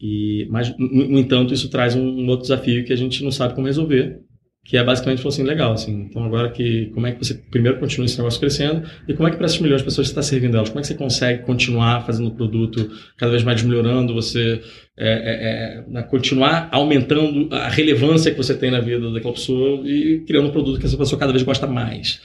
e, 0.00 0.46
mas, 0.50 0.74
no, 0.78 1.18
entanto, 1.18 1.52
isso 1.52 1.68
traz 1.68 1.94
um, 1.94 2.02
um 2.02 2.26
outro 2.28 2.42
desafio 2.42 2.84
que 2.84 2.92
a 2.92 2.96
gente 2.96 3.22
não 3.22 3.30
sabe 3.30 3.54
como 3.54 3.66
resolver, 3.66 4.20
que 4.64 4.76
é 4.76 4.84
basicamente 4.84 5.26
assim, 5.26 5.42
legal, 5.42 5.72
assim, 5.72 6.06
então 6.08 6.22
agora 6.22 6.50
que, 6.50 6.86
como 6.94 7.06
é 7.06 7.12
que 7.12 7.18
você 7.18 7.34
primeiro 7.34 7.78
continua 7.78 8.04
esse 8.04 8.18
negócio 8.18 8.38
crescendo 8.38 8.88
e 9.08 9.14
como 9.14 9.26
é 9.26 9.30
que 9.30 9.36
para 9.36 9.46
essas 9.46 9.58
milhões 9.58 9.80
de 9.80 9.86
pessoas 9.86 10.06
você 10.06 10.12
está 10.12 10.22
servindo 10.22 10.56
elas, 10.56 10.68
como 10.68 10.80
é 10.80 10.82
que 10.82 10.88
você 10.88 10.94
consegue 10.94 11.42
continuar 11.44 12.04
fazendo 12.04 12.28
o 12.28 12.34
produto 12.34 12.90
cada 13.16 13.32
vez 13.32 13.42
mais 13.42 13.62
melhorando, 13.62 14.12
você 14.12 14.60
é, 14.98 15.08
é, 15.08 15.78
é, 15.78 15.84
né, 15.88 16.02
continuar 16.02 16.68
aumentando 16.70 17.48
a 17.54 17.68
relevância 17.68 18.30
que 18.30 18.36
você 18.36 18.54
tem 18.54 18.70
na 18.70 18.80
vida 18.80 19.10
daquela 19.10 19.32
pessoa 19.32 19.82
e 19.88 20.20
criando 20.26 20.48
um 20.48 20.52
produto 20.52 20.78
que 20.78 20.86
essa 20.86 20.96
pessoa 20.96 21.18
cada 21.18 21.32
vez 21.32 21.42
gosta 21.42 21.66
mais. 21.66 22.20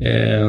É, 0.00 0.40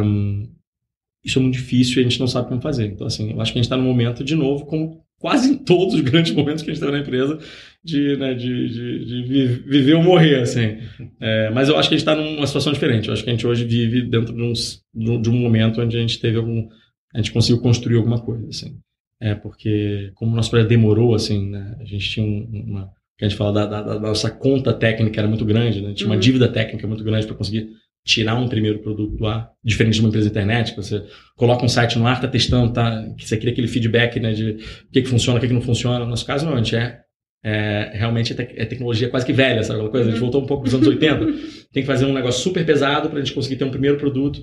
isso 1.23 1.39
é 1.39 1.41
muito 1.41 1.55
difícil 1.55 1.97
e 1.97 1.99
a 2.05 2.09
gente 2.09 2.19
não 2.19 2.27
sabe 2.27 2.49
como 2.49 2.61
fazer. 2.61 2.85
Então, 2.85 3.05
assim, 3.05 3.31
eu 3.31 3.41
acho 3.41 3.51
que 3.51 3.59
a 3.59 3.61
gente 3.61 3.65
está 3.65 3.77
no 3.77 3.83
momento, 3.83 4.23
de 4.23 4.35
novo, 4.35 4.65
com 4.65 5.01
quase 5.19 5.51
em 5.51 5.57
todos 5.57 5.93
os 5.93 6.01
grandes 6.01 6.33
momentos 6.33 6.63
que 6.63 6.71
a 6.71 6.73
gente 6.73 6.81
teve 6.81 6.91
na 6.91 6.99
empresa 6.99 7.37
de, 7.83 8.15
né, 8.17 8.33
de, 8.33 8.69
de, 8.69 9.05
de, 9.05 9.45
viver 9.67 9.95
ou 9.95 10.03
morrer, 10.03 10.41
assim. 10.41 10.77
É, 11.19 11.49
mas 11.51 11.67
eu 11.69 11.77
acho 11.77 11.89
que 11.89 11.95
a 11.95 11.97
gente 11.97 12.07
está 12.07 12.15
numa 12.15 12.47
situação 12.47 12.73
diferente. 12.73 13.07
Eu 13.07 13.13
acho 13.13 13.23
que 13.23 13.29
a 13.29 13.33
gente 13.33 13.45
hoje 13.45 13.65
vive 13.65 14.03
dentro 14.03 14.33
de, 14.33 14.41
uns, 14.41 14.81
de 14.93 15.29
um 15.29 15.37
momento 15.37 15.81
onde 15.81 15.97
a 15.97 16.01
gente 16.01 16.19
teve 16.19 16.37
algum... 16.37 16.67
A 17.13 17.17
gente 17.17 17.31
conseguiu 17.31 17.61
construir 17.61 17.97
alguma 17.97 18.19
coisa, 18.19 18.47
assim. 18.47 18.77
É, 19.21 19.35
porque 19.35 20.11
como 20.15 20.31
o 20.31 20.35
nosso 20.35 20.49
projeto 20.49 20.69
demorou, 20.69 21.13
assim, 21.13 21.49
né, 21.49 21.75
a 21.79 21.85
gente 21.85 22.09
tinha 22.09 22.25
uma... 22.25 22.91
A 23.21 23.25
gente 23.25 23.35
fala 23.35 23.51
da, 23.51 23.65
da, 23.65 23.81
da, 23.81 23.99
nossa 23.99 24.31
conta 24.31 24.71
técnica 24.71 25.19
era 25.19 25.27
muito 25.27 25.43
grande, 25.43 25.81
né? 25.81 25.93
Tinha 25.93 26.07
uma 26.07 26.15
uhum. 26.15 26.21
dívida 26.21 26.47
técnica 26.47 26.87
muito 26.87 27.03
grande 27.03 27.27
para 27.27 27.35
conseguir 27.35 27.67
tirar 28.09 28.35
um 28.35 28.47
primeiro 28.47 28.79
produto 28.79 29.15
do 29.15 29.27
ar, 29.27 29.51
diferente 29.63 29.93
de 29.95 29.99
uma 29.99 30.09
empresa 30.09 30.27
internet, 30.27 30.71
que 30.71 30.77
você 30.77 31.03
coloca 31.35 31.63
um 31.63 31.69
site 31.69 31.99
no 31.99 32.07
ar, 32.07 32.15
está 32.15 32.27
testando, 32.27 32.73
tá, 32.73 33.07
que 33.15 33.27
você 33.27 33.37
cria 33.37 33.51
aquele 33.51 33.67
feedback 33.67 34.19
né, 34.19 34.33
de 34.33 34.51
o 34.51 34.91
que, 34.91 35.03
que 35.03 35.07
funciona, 35.07 35.37
o 35.37 35.41
que, 35.41 35.47
que 35.47 35.53
não 35.53 35.61
funciona. 35.61 35.99
No 35.99 36.07
nosso 36.07 36.25
caso, 36.25 36.43
não, 36.43 36.53
a 36.53 36.57
gente 36.57 36.75
é, 36.75 37.01
é 37.43 37.91
realmente 37.93 38.33
é, 38.33 38.61
é 38.61 38.65
tecnologia 38.65 39.09
quase 39.09 39.27
que 39.27 39.33
velha, 39.33 39.61
sabe 39.61 39.79
aquela 39.79 39.91
coisa? 39.91 40.09
A 40.09 40.11
gente 40.11 40.19
uhum. 40.19 40.25
voltou 40.25 40.41
um 40.41 40.47
pouco 40.47 40.63
dos 40.63 40.73
anos 40.73 40.87
80, 40.87 41.25
tem 41.71 41.83
que 41.83 41.85
fazer 41.85 42.05
um 42.05 42.13
negócio 42.13 42.41
super 42.41 42.65
pesado 42.65 43.09
para 43.09 43.19
a 43.19 43.21
gente 43.21 43.33
conseguir 43.33 43.57
ter 43.57 43.65
um 43.65 43.71
primeiro 43.71 43.97
produto. 43.97 44.41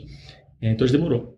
É, 0.63 0.71
então, 0.71 0.87
demorou. 0.87 1.36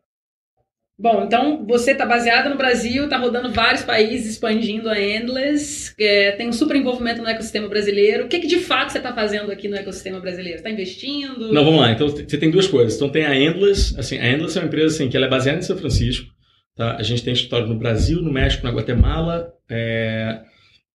Bom, 1.01 1.23
então 1.25 1.65
você 1.65 1.93
está 1.93 2.05
baseado 2.05 2.51
no 2.51 2.57
Brasil, 2.57 3.05
está 3.05 3.17
rodando 3.19 3.53
vários 3.53 3.83
países, 3.83 4.33
expandindo 4.33 4.89
a 4.89 5.01
Endless, 5.01 5.95
é, 5.97 6.33
tem 6.33 6.49
um 6.49 6.53
super 6.53 6.75
envolvimento 6.75 7.23
no 7.23 7.29
ecossistema 7.29 7.69
brasileiro. 7.69 8.25
O 8.25 8.29
que, 8.29 8.41
que 8.41 8.49
de 8.49 8.59
fato 8.59 8.91
você 8.91 8.99
está 8.99 9.15
fazendo 9.15 9.53
aqui 9.53 9.69
no 9.69 9.77
ecossistema 9.77 10.19
brasileiro? 10.19 10.57
Está 10.57 10.71
investindo? 10.71 11.53
Não, 11.53 11.65
vamos 11.65 11.81
lá. 11.81 11.93
Então 11.93 12.09
você 12.09 12.37
tem 12.37 12.51
duas 12.51 12.67
coisas. 12.67 12.97
Então 12.97 13.09
tem 13.09 13.25
a 13.25 13.39
Endless, 13.39 13.95
assim, 13.97 14.19
a 14.19 14.29
Endless 14.29 14.59
é 14.59 14.61
uma 14.61 14.67
empresa 14.67 14.97
assim, 14.97 15.09
que 15.09 15.17
ela 15.17 15.27
é 15.27 15.31
baseada 15.31 15.61
em 15.61 15.63
São 15.63 15.79
Francisco. 15.79 16.27
Tá? 16.75 16.97
A 16.97 17.03
gente 17.05 17.23
tem 17.23 17.33
escritório 17.33 17.69
no 17.69 17.79
Brasil, 17.79 18.21
no 18.21 18.33
México, 18.33 18.65
na 18.65 18.73
Guatemala. 18.73 19.53
É... 19.71 20.41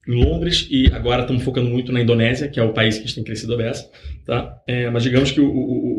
em 0.06 0.22
Londres 0.22 0.68
e 0.70 0.92
agora 0.92 1.22
estamos 1.22 1.44
focando 1.44 1.70
muito 1.70 1.94
na 1.94 2.02
Indonésia, 2.02 2.50
que 2.50 2.60
é 2.60 2.64
o 2.64 2.74
país 2.74 2.96
que 2.96 3.04
a 3.04 3.06
gente 3.06 3.16
tem 3.16 3.24
crescido 3.24 3.54
a 3.54 3.58
beça, 3.58 3.90
tá? 4.26 4.58
É, 4.68 4.90
mas 4.90 5.04
digamos 5.04 5.32
que 5.32 5.40
o, 5.40 5.48
o, 5.48 5.93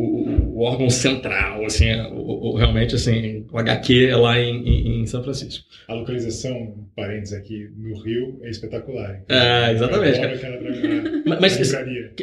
órgão 0.64 0.90
central, 0.90 1.64
assim, 1.64 1.86
é, 1.86 2.06
o, 2.10 2.56
realmente, 2.56 2.94
assim, 2.94 3.46
o 3.50 3.58
HQ 3.58 4.06
é 4.06 4.16
lá 4.16 4.38
em, 4.38 4.66
em, 4.66 5.00
em, 5.00 5.06
São 5.06 5.22
Francisco. 5.22 5.64
A 5.88 5.94
localização, 5.94 6.88
parênteses 6.96 7.34
aqui, 7.34 7.68
no 7.76 8.00
Rio 8.02 8.40
é 8.42 8.50
espetacular. 8.50 9.20
Então, 9.24 9.36
é, 9.36 9.72
exatamente. 9.72 10.20
mas, 11.26 11.40
mas, 11.40 11.72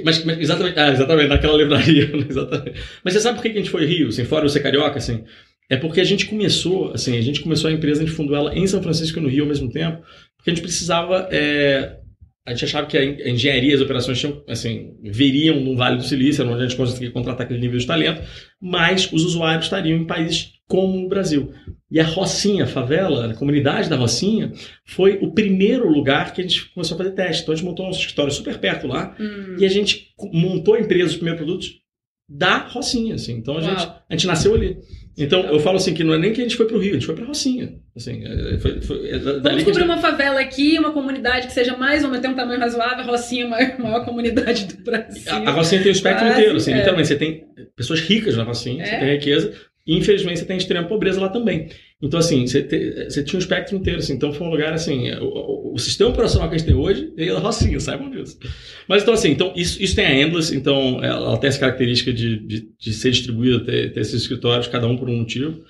mas, 0.04 0.26
mas, 0.26 0.40
exatamente, 0.40 0.80
ah, 0.80 0.92
exatamente, 0.92 1.30
naquela 1.30 1.58
livraria, 1.58 2.10
exatamente. 2.30 2.80
Mas 3.04 3.14
você 3.14 3.20
sabe 3.20 3.36
por 3.36 3.44
que 3.44 3.50
a 3.50 3.54
gente 3.54 3.70
foi 3.70 3.86
Rio, 3.86 4.10
assim, 4.10 4.26
fora 4.26 4.46
o 4.46 4.50
ser 4.50 4.62
carioca, 4.62 4.98
assim? 4.98 5.24
É 5.70 5.78
porque 5.78 6.02
a 6.02 6.06
gente 6.06 6.26
começou, 6.26 6.92
assim, 6.92 7.18
a 7.18 7.22
gente 7.22 7.42
começou 7.42 7.70
a 7.70 7.74
empresa, 7.74 8.02
a 8.02 8.06
gente 8.06 8.16
fundou 8.16 8.36
ela 8.36 8.54
em 8.54 8.68
São 8.68 8.84
Francisco 8.84 9.20
e 9.20 9.22
no 9.22 9.30
Rio 9.30 9.44
ao 9.44 9.50
mesmo 9.50 9.72
tempo, 9.72 10.02
porque 10.36 10.52
a 10.52 10.54
gente 10.54 10.64
precisava. 10.64 11.30
É, 11.32 12.01
a 12.46 12.52
gente 12.52 12.66
achava 12.66 12.88
que 12.88 12.98
a 12.98 13.30
engenharia 13.30 13.72
e 13.72 13.76
as 13.76 13.82
operações 13.82 14.20
tinham, 14.20 14.44
assim, 14.48 14.98
viriam 15.04 15.60
no 15.60 15.76
Vale 15.76 15.98
do 15.98 16.04
Silício, 16.04 16.48
onde 16.48 16.64
a 16.64 16.68
gente 16.68 16.76
conseguia 16.76 17.12
contratar 17.12 17.46
aquele 17.46 17.60
nível 17.60 17.78
de 17.78 17.86
talento, 17.86 18.24
mas 18.60 19.12
os 19.12 19.24
usuários 19.24 19.66
estariam 19.66 20.00
em 20.00 20.08
países 20.08 20.54
como 20.68 21.06
o 21.06 21.10
Brasil. 21.10 21.54
E 21.92 22.00
a 22.00 22.06
Rocinha, 22.06 22.64
a 22.64 22.68
favela, 22.68 23.30
a 23.30 23.34
comunidade 23.36 23.90
da 23.90 23.96
Rocinha, 23.96 24.54
foi 24.86 25.20
o 25.22 25.34
primeiro 25.34 25.88
lugar 25.88 26.34
que 26.34 26.42
a 26.42 26.44
gente 26.44 26.72
começou 26.74 26.96
a 26.96 26.98
fazer 26.98 27.12
teste. 27.12 27.44
Então 27.44 27.54
a 27.54 27.56
gente 27.58 27.66
montou 27.66 27.86
um 27.86 27.92
escritório 27.92 28.32
super 28.32 28.58
perto 28.58 28.88
lá 28.88 29.16
hum. 29.20 29.58
e 29.60 29.66
a 29.66 29.70
gente 29.70 30.08
montou 30.32 30.76
a 30.76 30.80
empresa, 30.80 31.10
os 31.10 31.18
primeiros 31.18 31.44
produtos 31.44 31.82
da 32.28 32.60
Rocinha, 32.60 33.16
assim. 33.16 33.34
Então 33.34 33.58
a 33.58 33.62
gente, 33.62 33.84
a 33.84 34.16
gente 34.16 34.26
nasceu 34.26 34.56
ali. 34.56 34.78
Então, 35.18 35.42
eu 35.42 35.60
falo 35.60 35.78
assim 35.78 35.94
que 35.94 36.04
não 36.04 36.14
é 36.14 36.18
nem 36.18 36.32
que 36.32 36.42
a 36.42 36.44
gente 36.44 36.56
foi 36.56 36.66
para 36.66 36.78
o 36.78 36.80
Rio, 36.80 36.92
a 36.92 36.94
gente 36.94 37.06
foi 37.06 37.16
para 37.16 37.26
Rocinha. 37.26 37.74
Assim, 37.96 38.24
é, 38.26 38.58
foi, 38.60 38.82
foi, 38.82 39.10
é 39.10 39.18
Vamos 39.18 39.56
descobrir 39.56 39.82
gente... 39.82 39.84
uma 39.84 39.98
favela 39.98 40.40
aqui, 40.40 40.80
uma 40.80 40.92
comunidade 40.92 41.48
que 41.48 41.54
seja 41.54 41.76
mais 41.76 42.04
ou 42.04 42.10
menos 42.10 42.22
tem 42.22 42.32
um 42.32 42.36
tamanho 42.36 42.60
razoável, 42.60 43.06
Rocinha, 43.06 43.46
a 43.46 43.50
maior, 43.50 43.78
maior 43.80 44.06
comunidade 44.06 44.66
do 44.66 44.84
Brasil. 44.84 45.32
A, 45.32 45.50
a 45.50 45.52
Rocinha 45.52 45.82
tem 45.82 45.92
o 45.92 45.94
espectro 45.94 46.26
Quase, 46.26 46.40
inteiro, 46.40 46.58
assim, 46.58 46.72
é. 46.72 46.76
literalmente. 46.78 47.08
Você 47.10 47.16
tem 47.16 47.44
pessoas 47.76 48.00
ricas 48.00 48.38
na 48.38 48.44
Rocinha, 48.44 48.84
é. 48.84 48.86
você 48.86 48.98
tem 48.98 49.10
riqueza, 49.16 49.54
e 49.86 49.98
infelizmente 49.98 50.40
você 50.40 50.46
tem 50.46 50.58
extrema 50.58 50.88
pobreza 50.88 51.20
lá 51.20 51.30
também. 51.30 51.70
Então, 52.02 52.20
assim, 52.20 52.48
você, 52.48 52.64
tinha 52.64 53.38
um 53.38 53.40
espectro 53.40 53.78
inteiro, 53.78 54.00
assim. 54.00 54.14
Então, 54.14 54.34
foi 54.34 54.48
um 54.48 54.50
lugar, 54.50 54.74
assim, 54.74 55.12
o, 55.22 55.74
o, 55.74 55.78
sistema 55.78 56.10
operacional 56.10 56.50
que 56.50 56.56
a 56.56 56.58
gente 56.58 56.68
tem 56.68 56.76
hoje 56.76 57.14
é 57.16 57.28
da 57.28 57.40
Rocinha, 57.40 57.78
saibam 57.80 58.10
disso. 58.10 58.40
Mas, 58.88 59.04
então, 59.04 59.14
assim, 59.14 59.30
então, 59.30 59.54
isso, 59.56 59.82
isso 59.82 59.96
tem 59.96 60.06
a 60.06 60.20
Endless, 60.20 60.56
então, 60.56 61.04
ela 61.04 61.38
tem 61.38 61.48
essa 61.48 61.60
característica 61.60 62.12
de, 62.12 62.40
de, 62.40 62.68
de 62.80 62.94
ser 62.94 63.12
distribuída, 63.12 63.60
ter, 63.64 63.94
ter 63.94 64.00
esses 64.00 64.22
escritórios, 64.22 64.68
cada 64.68 64.88
um 64.88 64.98
por 64.98 65.10
um 65.10 65.18
motivo. 65.18 65.62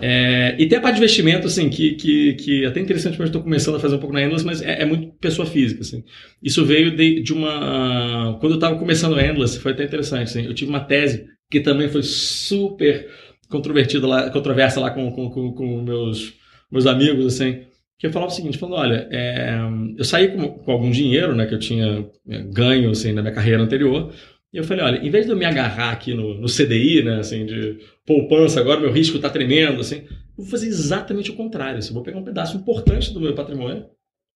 É, 0.00 0.56
e 0.58 0.66
tem 0.66 0.78
a 0.78 0.80
parte 0.80 0.94
de 0.94 1.00
investimento, 1.00 1.46
assim, 1.46 1.68
que, 1.68 1.94
que, 1.94 2.34
que 2.34 2.64
é 2.64 2.68
até 2.68 2.80
interessante, 2.80 3.18
mas 3.18 3.28
estou 3.28 3.42
começando 3.42 3.76
a 3.76 3.80
fazer 3.80 3.96
um 3.96 4.00
pouco 4.00 4.14
na 4.14 4.22
Endless, 4.22 4.44
mas 4.46 4.62
é, 4.62 4.82
é 4.82 4.84
muito 4.86 5.08
pessoa 5.20 5.46
física, 5.46 5.82
assim. 5.82 6.02
Isso 6.42 6.64
veio 6.64 6.96
de, 6.96 7.20
de 7.20 7.32
uma... 7.34 8.38
Quando 8.40 8.52
eu 8.52 8.56
estava 8.56 8.78
começando 8.78 9.14
a 9.14 9.24
Endless, 9.24 9.60
foi 9.60 9.72
até 9.72 9.84
interessante, 9.84 10.24
assim, 10.24 10.46
eu 10.46 10.54
tive 10.54 10.70
uma 10.70 10.80
tese 10.80 11.26
que 11.50 11.60
também 11.60 11.88
foi 11.88 12.02
super 12.02 13.08
controvertida 13.48 14.06
lá, 14.06 14.30
controversa 14.30 14.80
lá 14.80 14.90
com, 14.90 15.10
com, 15.10 15.30
com, 15.30 15.52
com 15.52 15.82
meus, 15.82 16.34
meus 16.70 16.86
amigos, 16.86 17.26
assim, 17.26 17.64
que 17.98 18.06
eu 18.06 18.12
falava 18.12 18.30
o 18.30 18.34
seguinte, 18.34 18.58
falando, 18.58 18.80
olha, 18.80 19.08
é, 19.10 19.58
eu 19.96 20.04
saí 20.04 20.28
com, 20.28 20.48
com, 20.48 20.72
algum 20.72 20.90
dinheiro, 20.90 21.34
né, 21.34 21.46
que 21.46 21.54
eu 21.54 21.58
tinha 21.58 22.06
é, 22.28 22.42
ganho, 22.42 22.90
assim, 22.90 23.12
na 23.12 23.22
minha 23.22 23.34
carreira 23.34 23.62
anterior, 23.62 24.12
e 24.52 24.58
eu 24.58 24.64
falei, 24.64 24.84
olha, 24.84 24.98
em 24.98 25.10
vez 25.10 25.26
de 25.26 25.32
eu 25.32 25.36
me 25.36 25.44
agarrar 25.44 25.90
aqui 25.90 26.14
no, 26.14 26.34
no 26.34 26.46
CDI, 26.46 27.02
né, 27.02 27.18
assim, 27.18 27.46
de 27.46 27.78
poupança, 28.06 28.60
agora 28.60 28.80
meu 28.80 28.92
risco 28.92 29.16
está 29.16 29.30
tremendo, 29.30 29.80
assim, 29.80 30.02
eu 30.08 30.44
vou 30.44 30.46
fazer 30.46 30.66
exatamente 30.66 31.30
o 31.30 31.34
contrário, 31.34 31.78
assim, 31.78 31.88
eu 31.88 31.94
vou 31.94 32.02
pegar 32.02 32.18
um 32.18 32.24
pedaço 32.24 32.56
importante 32.56 33.12
do 33.12 33.20
meu 33.20 33.34
patrimônio 33.34 33.86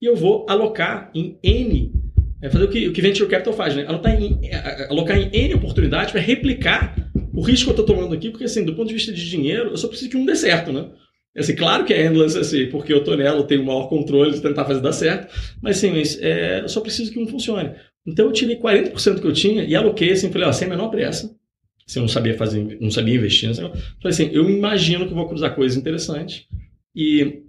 e 0.01 0.07
eu 0.07 0.17
vou 0.17 0.47
alocar 0.49 1.11
em 1.15 1.39
N 1.43 1.93
é 2.43 2.49
fazer 2.49 2.65
o 2.65 2.69
que, 2.69 2.89
o 2.89 2.93
que 2.93 3.03
Venture 3.03 3.29
Capital 3.29 3.53
faz, 3.53 3.77
né? 3.77 3.85
Alocar 3.87 4.21
em, 4.21 4.41
alocar 4.89 5.19
em 5.19 5.31
N 5.33 5.55
oportunidades 5.55 6.11
para 6.11 6.21
replicar 6.21 6.97
o 7.33 7.41
risco 7.41 7.65
que 7.65 7.71
eu 7.71 7.83
estou 7.83 7.97
tomando 7.97 8.15
aqui, 8.15 8.31
porque 8.31 8.45
assim, 8.45 8.65
do 8.65 8.75
ponto 8.75 8.89
de 8.89 8.95
vista 8.95 9.13
de 9.13 9.29
dinheiro, 9.29 9.71
eu 9.71 9.77
só 9.77 9.89
preciso 9.89 10.11
que 10.11 10.17
um 10.17 10.25
dê 10.25 10.35
certo, 10.35 10.73
né? 10.73 10.89
Assim, 11.37 11.55
claro 11.55 11.85
que 11.85 11.95
é 11.95 12.07
endless, 12.07 12.37
assim, 12.37 12.67
porque 12.67 12.93
eu 12.93 12.99
estou 12.99 13.17
nela, 13.17 13.39
eu 13.39 13.45
tenho 13.45 13.63
o 13.63 13.67
maior 13.67 13.89
controle 13.89 14.33
de 14.33 14.41
tentar 14.41 14.65
fazer 14.65 14.81
dar 14.81 14.93
certo, 14.93 15.33
mas 15.63 15.77
sim, 15.77 15.93
mas, 15.93 16.21
é, 16.21 16.61
eu 16.61 16.69
só 16.69 16.81
preciso 16.81 17.13
que 17.13 17.21
um 17.21 17.27
funcione. 17.27 17.71
Então 18.05 18.27
eu 18.27 18.33
tirei 18.33 18.57
40% 18.57 19.21
que 19.21 19.27
eu 19.27 19.33
tinha 19.33 19.63
e 19.63 19.77
aloquei 19.77 20.11
assim, 20.11 20.33
falei, 20.33 20.49
ó, 20.49 20.53
sem 20.53 20.67
a 20.67 20.71
menor 20.71 20.89
pressa, 20.89 21.27
assim, 21.89 22.01
eu 22.01 22.03
não 22.03 22.09
sabia 22.09 22.37
fazer, 22.37 22.79
não 22.81 22.91
sabia 22.91 23.15
investir, 23.15 23.49
não 23.49 23.55
sabia. 23.55 23.71
falei 23.71 23.89
assim, 24.05 24.31
eu 24.33 24.51
imagino 24.51 25.07
que 25.07 25.15
vou 25.15 25.29
cruzar 25.29 25.55
coisas 25.55 25.79
interessantes 25.79 26.47
e 26.97 27.43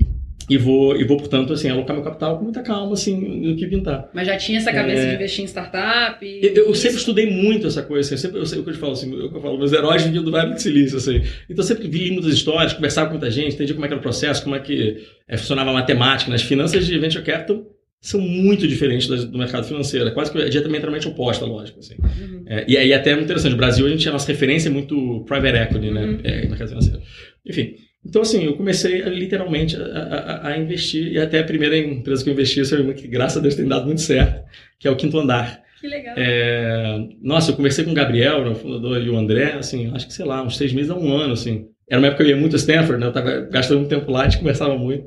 e 0.51 0.57
vou, 0.57 0.99
e 0.99 1.05
vou, 1.05 1.15
portanto, 1.15 1.53
assim, 1.53 1.69
alocar 1.69 1.95
meu 1.95 2.03
capital 2.03 2.37
com 2.37 2.43
muita 2.43 2.61
calma, 2.61 2.91
assim, 2.91 3.15
no 3.15 3.55
que 3.55 3.65
pintar. 3.67 4.09
Mas 4.13 4.27
já 4.27 4.35
tinha 4.35 4.57
essa 4.57 4.73
cabeça 4.73 5.03
é... 5.03 5.09
de 5.11 5.15
investir 5.15 5.45
em 5.45 5.47
startup? 5.47 6.25
E... 6.25 6.45
Eu, 6.45 6.67
eu 6.67 6.75
sempre 6.75 6.97
estudei 6.97 7.31
muito 7.31 7.67
essa 7.67 7.81
coisa, 7.81 8.05
assim, 8.05 8.15
eu 8.15 8.17
sempre, 8.17 8.39
eu 8.41 8.45
sei 8.45 8.59
o 8.59 8.63
que 8.63 8.69
eu 8.71 8.73
te 8.73 8.79
falo, 8.79 8.91
assim, 8.91 9.13
eu, 9.13 9.33
eu 9.33 9.41
falo, 9.41 9.57
meus 9.57 9.71
heróis 9.71 10.03
vinham 10.03 10.21
do 10.21 10.29
Vale 10.29 10.53
do 10.53 10.61
Silício, 10.61 10.97
assim. 10.97 11.21
Então 11.49 11.57
eu 11.59 11.63
sempre 11.63 11.87
vi 11.87 12.11
muitas 12.11 12.33
histórias, 12.33 12.73
conversava 12.73 13.07
com 13.07 13.13
muita 13.13 13.31
gente, 13.31 13.53
entendia 13.53 13.73
como 13.73 13.85
é 13.85 13.87
que 13.87 13.93
era 13.93 13.99
o 13.99 14.03
processo, 14.03 14.43
como 14.43 14.53
é 14.53 14.59
que 14.59 15.07
é, 15.25 15.37
funcionava 15.37 15.69
a 15.69 15.73
matemática. 15.73 16.29
Nas 16.29 16.41
finanças 16.41 16.85
de 16.85 16.99
venture 16.99 17.23
capital 17.23 17.65
são 18.01 18.19
muito 18.19 18.67
diferentes 18.67 19.07
das, 19.07 19.23
do 19.23 19.37
mercado 19.37 19.65
financeiro, 19.65 20.09
é 20.09 20.11
quase 20.11 20.33
que 20.33 20.37
é 20.37 20.49
diametralmente 20.49 21.07
oposta, 21.07 21.45
lógico, 21.45 21.79
assim. 21.79 21.95
Uhum. 21.97 22.43
É, 22.45 22.65
e 22.67 22.75
aí 22.75 22.93
até 22.93 23.11
é 23.11 23.13
muito 23.13 23.27
interessante, 23.27 23.51
no 23.53 23.57
Brasil 23.57 23.85
a 23.85 23.89
gente, 23.89 24.09
a 24.09 24.11
nossa 24.11 24.29
referência 24.29 24.67
é 24.67 24.71
muito 24.71 25.23
private 25.25 25.57
equity, 25.57 25.91
né, 25.91 26.03
uhum. 26.03 26.19
é, 26.25 26.45
mercado 26.45 26.67
financeiro. 26.67 27.01
Enfim... 27.47 27.75
Então, 28.03 28.23
assim, 28.23 28.45
eu 28.45 28.57
comecei 28.57 29.01
literalmente 29.01 29.75
a, 29.75 29.83
a, 29.83 30.47
a, 30.49 30.57
investir, 30.57 31.11
e 31.11 31.19
até 31.19 31.39
a 31.39 31.43
primeira 31.43 31.77
empresa 31.77 32.23
que 32.23 32.29
eu 32.29 32.33
investi, 32.33 32.59
eu 32.59 32.93
que 32.95 33.07
graças 33.07 33.37
a 33.37 33.41
Deus 33.41 33.55
tem 33.55 33.67
dado 33.67 33.85
muito 33.85 34.01
certo, 34.01 34.43
que 34.79 34.87
é 34.87 34.91
o 34.91 34.95
Quinto 34.95 35.19
Andar. 35.19 35.61
Que 35.79 35.87
legal. 35.87 36.15
É, 36.17 37.07
nossa, 37.21 37.51
eu 37.51 37.55
conversei 37.55 37.83
com 37.83 37.91
o 37.91 37.95
Gabriel, 37.95 38.51
o 38.51 38.55
fundador, 38.55 39.01
e 39.01 39.09
o 39.09 39.17
André, 39.17 39.53
assim, 39.53 39.91
acho 39.93 40.07
que, 40.07 40.13
sei 40.13 40.25
lá, 40.25 40.43
uns 40.43 40.57
seis 40.57 40.73
meses 40.73 40.89
a 40.89 40.95
um 40.95 41.13
ano, 41.13 41.33
assim. 41.33 41.67
Era 41.89 41.99
uma 41.99 42.07
época 42.07 42.23
que 42.23 42.31
eu 42.31 42.35
ia 42.35 42.39
muito 42.39 42.55
a 42.55 42.59
Stanford, 42.59 42.99
né? 42.99 43.05
Eu 43.05 43.09
estava 43.09 43.41
gastando 43.41 43.79
muito 43.79 43.89
tempo 43.89 44.11
lá, 44.11 44.21
a 44.21 44.23
gente 44.29 44.39
conversava 44.39 44.77
muito. 44.77 45.05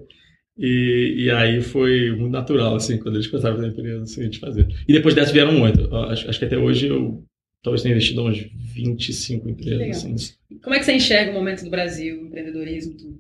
E, 0.57 1.25
e 1.25 1.31
aí 1.31 1.61
foi 1.63 2.11
muito 2.13 2.33
natural, 2.33 2.77
assim, 2.77 2.99
quando 2.99 3.17
eles 3.17 3.27
começaram 3.27 3.55
a 3.55 3.57
fazer 3.57 3.69
a 3.69 3.73
empresa, 3.73 4.03
assim, 4.03 4.21
a 4.21 4.25
gente 4.25 4.39
fazer. 4.39 4.69
E 4.87 4.93
depois 4.93 5.15
dessa 5.15 5.33
vieram 5.33 5.53
muito. 5.53 5.95
Acho, 5.97 6.29
acho 6.29 6.39
que 6.39 6.45
até 6.45 6.57
hoje 6.57 6.89
eu 6.89 7.25
talvez 7.65 7.83
tenha 7.83 7.95
investido 7.95 8.23
uns 8.23 8.47
25 8.75 9.49
empresas. 9.49 10.05
Assim. 10.05 10.35
Como 10.63 10.77
é 10.77 10.79
que 10.79 10.85
você 10.85 10.93
enxerga 10.93 11.33
o 11.33 11.35
momento 11.35 11.65
do 11.65 11.71
Brasil, 11.71 12.27
empreendedorismo, 12.27 12.95
tudo? 12.97 13.19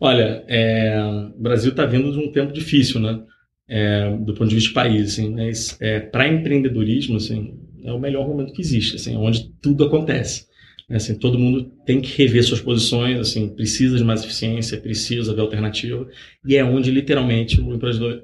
Olha, 0.00 0.42
é, 0.48 1.00
o 1.36 1.40
Brasil 1.40 1.70
está 1.70 1.84
vindo 1.86 2.10
de 2.10 2.18
um 2.18 2.32
tempo 2.32 2.52
difícil, 2.52 2.98
né? 2.98 3.22
É, 3.68 4.10
do 4.16 4.34
ponto 4.34 4.48
de 4.48 4.56
vista 4.56 4.70
de 4.70 4.74
país, 4.74 5.12
assim, 5.12 5.30
mas 5.30 5.76
é, 5.80 6.00
para 6.00 6.26
empreendedorismo, 6.26 7.16
assim, 7.16 7.54
é 7.84 7.92
o 7.92 8.00
melhor 8.00 8.26
momento 8.26 8.52
que 8.52 8.60
existe, 8.60 8.96
assim, 8.96 9.16
onde 9.16 9.50
tudo 9.62 9.84
acontece. 9.84 10.46
Né? 10.88 10.96
Assim, 10.96 11.14
todo 11.14 11.38
mundo 11.38 11.72
tem 11.86 12.00
que 12.00 12.16
rever 12.16 12.42
suas 12.42 12.60
posições, 12.60 13.18
assim, 13.18 13.48
precisa 13.48 13.96
de 13.96 14.04
mais 14.04 14.24
eficiência, 14.24 14.80
precisa 14.80 15.34
ver 15.34 15.40
alternativa, 15.40 16.06
e 16.44 16.56
é 16.56 16.64
onde 16.64 16.90
literalmente 16.90 17.60
o 17.60 17.74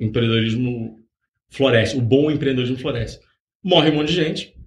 empreendedorismo 0.01 0.99
floresce, 1.49 1.97
o 1.97 2.03
bom 2.03 2.30
empreendedorismo 2.30 2.76
floresce. 2.76 3.20
Morre 3.62 3.91
um 3.91 3.95
monte 3.95 4.09
de 4.09 4.14
gente, 4.14 4.57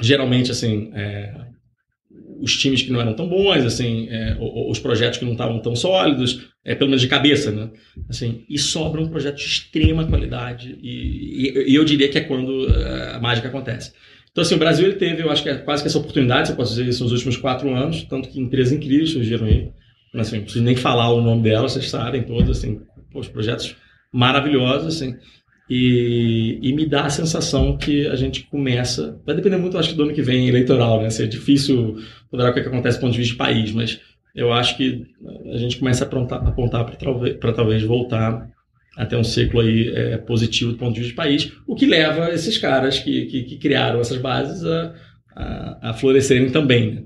geralmente, 0.00 0.50
assim, 0.50 0.90
é, 0.94 1.34
os 2.40 2.56
times 2.56 2.82
que 2.82 2.90
não 2.90 3.00
eram 3.00 3.14
tão 3.14 3.28
bons, 3.28 3.64
assim, 3.64 4.08
é, 4.10 4.36
os 4.40 4.78
projetos 4.78 5.18
que 5.18 5.24
não 5.24 5.32
estavam 5.32 5.60
tão 5.60 5.76
sólidos, 5.76 6.50
é, 6.64 6.74
pelo 6.74 6.90
menos 6.90 7.00
de 7.00 7.08
cabeça, 7.08 7.50
né? 7.50 7.70
Assim, 8.08 8.44
e 8.48 8.58
sobra 8.58 9.00
um 9.00 9.08
projeto 9.08 9.36
de 9.36 9.44
extrema 9.44 10.06
qualidade 10.06 10.78
e, 10.82 11.48
e, 11.48 11.72
e, 11.72 11.74
eu 11.74 11.84
diria 11.84 12.08
que 12.08 12.18
é 12.18 12.22
quando 12.22 12.68
é, 12.68 13.14
a 13.14 13.20
mágica 13.20 13.48
acontece. 13.48 13.92
Então, 14.30 14.42
assim, 14.42 14.54
o 14.54 14.58
Brasil 14.58 14.86
ele 14.86 14.96
teve, 14.96 15.22
eu 15.22 15.30
acho 15.30 15.42
que 15.42 15.50
é 15.50 15.56
quase 15.56 15.82
que 15.82 15.88
essa 15.88 15.98
oportunidade, 15.98 16.48
se 16.48 16.52
eu 16.52 16.56
posso 16.56 16.74
dizer 16.74 16.88
isso, 16.88 17.04
nos 17.04 17.12
últimos 17.12 17.36
quatro 17.36 17.72
anos, 17.74 18.02
tanto 18.04 18.28
que 18.28 18.40
empresas 18.40 18.72
incríveis 18.72 19.10
surgiram 19.10 19.46
aí. 19.46 19.70
Assim, 20.14 20.36
não 20.36 20.42
preciso 20.42 20.64
nem 20.64 20.76
falar 20.76 21.10
o 21.10 21.22
nome 21.22 21.42
delas, 21.42 21.72
vocês 21.72 21.90
sabem 21.90 22.22
todos, 22.22 22.58
assim, 22.58 22.80
os 23.14 23.28
projetos 23.28 23.76
maravilhosos, 24.12 24.96
assim. 24.96 25.16
E, 25.70 26.58
e, 26.60 26.72
me 26.74 26.84
dá 26.84 27.04
a 27.04 27.10
sensação 27.10 27.78
que 27.78 28.06
a 28.08 28.16
gente 28.16 28.42
começa. 28.42 29.18
Vai 29.24 29.34
depender 29.34 29.56
muito, 29.56 29.78
acho 29.78 29.90
que, 29.90 29.94
do 29.94 30.02
ano 30.02 30.12
que 30.12 30.20
vem 30.20 30.48
eleitoral, 30.48 31.00
né? 31.00 31.08
Se 31.08 31.22
é 31.22 31.26
difícil 31.26 31.96
ponderar 32.30 32.50
o 32.50 32.54
que, 32.54 32.60
é 32.60 32.62
que 32.62 32.68
acontece 32.68 32.98
do 32.98 33.00
ponto 33.00 33.12
de 33.12 33.18
vista 33.18 33.32
de 33.32 33.38
país, 33.38 33.72
mas 33.72 34.00
eu 34.34 34.52
acho 34.52 34.76
que 34.76 35.06
a 35.52 35.56
gente 35.56 35.78
começa 35.78 36.04
a 36.04 36.06
apontar, 36.06 36.46
apontar 36.46 36.84
para 36.84 36.96
talvez, 36.96 37.38
talvez 37.54 37.82
voltar 37.82 38.50
até 38.96 39.16
um 39.16 39.24
ciclo 39.24 39.60
aí 39.60 39.88
é, 39.94 40.16
positivo 40.18 40.72
do 40.72 40.78
ponto 40.78 40.94
de 40.94 41.00
vista 41.00 41.12
de 41.12 41.16
país, 41.16 41.52
o 41.66 41.74
que 41.74 41.86
leva 41.86 42.30
esses 42.30 42.58
caras 42.58 42.98
que, 42.98 43.26
que, 43.26 43.42
que 43.44 43.58
criaram 43.58 44.00
essas 44.00 44.18
bases 44.18 44.64
a, 44.64 44.94
a, 45.34 45.90
a 45.90 45.94
florescerem 45.94 46.50
também. 46.50 46.94
Né? 46.94 47.02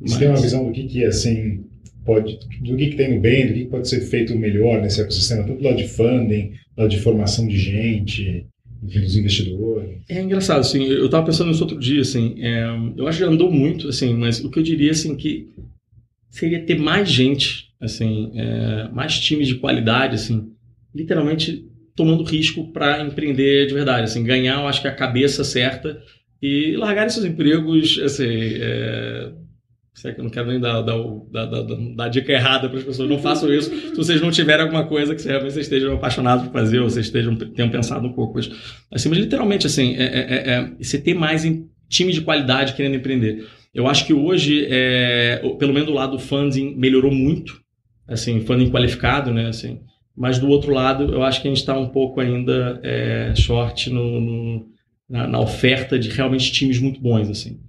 Você 0.00 0.18
tem 0.18 0.28
uma 0.28 0.40
visão 0.40 0.66
do 0.66 0.72
que, 0.72 0.84
que 0.84 1.04
assim, 1.04 1.64
pode, 2.04 2.38
do 2.62 2.76
que, 2.76 2.88
que 2.88 2.96
tem 2.96 3.14
no 3.14 3.20
bem, 3.20 3.46
do 3.46 3.54
que, 3.54 3.60
que 3.60 3.70
pode 3.70 3.88
ser 3.88 4.00
feito 4.00 4.36
melhor 4.36 4.80
nesse 4.80 5.00
ecossistema, 5.00 5.44
tanto 5.44 5.60
do 5.60 5.64
lado 5.64 5.76
de 5.76 5.88
funding, 5.88 6.52
de 6.86 6.98
formação 6.98 7.46
de 7.46 7.58
gente, 7.58 8.46
dos 8.82 9.16
investidores. 9.16 9.98
É 10.08 10.20
engraçado, 10.20 10.60
assim, 10.60 10.84
eu 10.84 11.06
estava 11.06 11.26
pensando 11.26 11.48
nisso 11.48 11.62
outro 11.62 11.78
dia, 11.78 12.00
assim, 12.00 12.36
é, 12.38 12.64
eu 12.96 13.06
acho 13.06 13.18
que 13.18 13.24
andou 13.24 13.50
muito, 13.50 13.88
assim, 13.88 14.14
mas 14.14 14.42
o 14.42 14.50
que 14.50 14.58
eu 14.58 14.62
diria, 14.62 14.90
assim, 14.90 15.14
que 15.16 15.48
seria 16.30 16.64
ter 16.64 16.78
mais 16.78 17.10
gente, 17.10 17.68
assim, 17.80 18.32
é, 18.34 18.88
mais 18.92 19.18
times 19.18 19.48
de 19.48 19.56
qualidade, 19.56 20.14
assim, 20.14 20.50
literalmente 20.94 21.66
tomando 21.94 22.24
risco 22.24 22.72
para 22.72 23.02
empreender 23.02 23.66
de 23.66 23.74
verdade, 23.74 24.04
assim, 24.04 24.24
ganhar, 24.24 24.60
eu 24.60 24.68
acho 24.68 24.80
que 24.80 24.88
a 24.88 24.94
cabeça 24.94 25.44
certa 25.44 26.02
e 26.40 26.74
largar 26.76 27.06
esses 27.06 27.24
empregos, 27.24 27.98
assim, 28.02 28.24
é... 28.26 29.32
Sei 30.00 30.14
que 30.14 30.20
eu 30.20 30.24
não 30.24 30.30
quero 30.30 30.48
nem 30.48 30.58
dar, 30.58 30.80
dar, 30.80 30.96
dar, 31.30 31.62
dar, 31.94 32.08
dica 32.08 32.32
errada 32.32 32.70
para 32.70 32.78
as 32.78 32.84
pessoas, 32.84 33.06
não 33.06 33.18
façam 33.18 33.52
isso 33.52 33.68
se 33.68 33.94
vocês 33.94 34.18
não 34.18 34.30
tiverem 34.30 34.64
alguma 34.64 34.86
coisa 34.86 35.14
que 35.14 35.20
vocês 35.20 35.56
estejam 35.58 35.92
apaixonados 35.92 36.46
por 36.46 36.54
fazer, 36.54 36.78
ou 36.78 36.88
vocês 36.88 37.04
estejam, 37.04 37.36
tenham 37.36 37.68
pensado 37.68 38.06
um 38.06 38.12
pouco. 38.14 38.36
Mas, 38.36 38.50
assim, 38.90 39.10
mas 39.10 39.18
literalmente, 39.18 39.66
assim, 39.66 39.96
é, 39.96 40.04
é, 40.04 40.50
é, 40.52 40.72
você 40.80 40.98
ter 40.98 41.12
mais 41.12 41.44
em, 41.44 41.68
time 41.86 42.14
de 42.14 42.22
qualidade 42.22 42.72
querendo 42.72 42.96
empreender. 42.96 43.46
Eu 43.74 43.86
acho 43.86 44.06
que 44.06 44.14
hoje, 44.14 44.66
é, 44.70 45.42
pelo 45.58 45.74
menos 45.74 45.86
do 45.86 45.94
lado 45.94 46.12
do 46.12 46.18
funding, 46.18 46.74
melhorou 46.76 47.12
muito, 47.12 47.60
assim, 48.08 48.40
funding 48.40 48.70
qualificado, 48.70 49.30
né, 49.34 49.48
assim, 49.48 49.80
mas 50.16 50.38
do 50.38 50.48
outro 50.48 50.72
lado, 50.72 51.12
eu 51.12 51.22
acho 51.22 51.42
que 51.42 51.48
a 51.48 51.50
gente 51.50 51.60
está 51.60 51.78
um 51.78 51.88
pouco 51.90 52.22
ainda 52.22 52.80
é, 52.82 53.34
short 53.36 53.90
no, 53.90 54.18
no 54.18 54.66
na, 55.06 55.26
na, 55.26 55.40
oferta 55.40 55.98
de 55.98 56.08
realmente 56.08 56.50
times 56.52 56.78
muito 56.78 57.00
bons, 57.02 57.28
assim. 57.28 57.60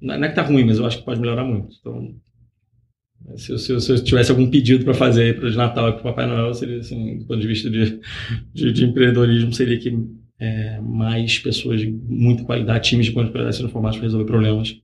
Não 0.00 0.14
é 0.14 0.28
que 0.28 0.34
tá 0.34 0.42
ruim, 0.42 0.64
mas 0.64 0.78
eu 0.78 0.86
acho 0.86 0.98
que 0.98 1.04
pode 1.04 1.20
melhorar 1.20 1.44
muito. 1.44 1.74
Então, 1.80 2.14
se, 3.36 3.58
se, 3.58 3.80
se 3.80 3.92
eu 3.92 4.04
tivesse 4.04 4.30
algum 4.30 4.48
pedido 4.48 4.84
para 4.84 4.94
fazer 4.94 5.38
para 5.38 5.48
o 5.48 5.52
Natal 5.52 5.88
e 5.88 5.92
para 5.92 6.00
o 6.00 6.04
Papai 6.04 6.26
Noel, 6.26 6.54
seria 6.54 6.78
assim, 6.78 7.18
do 7.18 7.26
ponto 7.26 7.40
de 7.40 7.46
vista 7.46 7.70
de, 7.70 8.00
de, 8.52 8.72
de 8.72 8.84
empreendedorismo, 8.84 9.52
seria 9.52 9.78
que 9.78 9.96
é, 10.38 10.80
mais 10.80 11.38
pessoas 11.38 11.80
de 11.80 11.90
muita 11.90 12.44
qualidade, 12.44 12.88
times 12.88 13.06
de 13.06 13.14
muita 13.14 13.32
qualidade 13.32 13.56
sendo 13.56 13.70
formados 13.70 13.98
para 13.98 14.06
resolver 14.06 14.26
problemas 14.26 14.76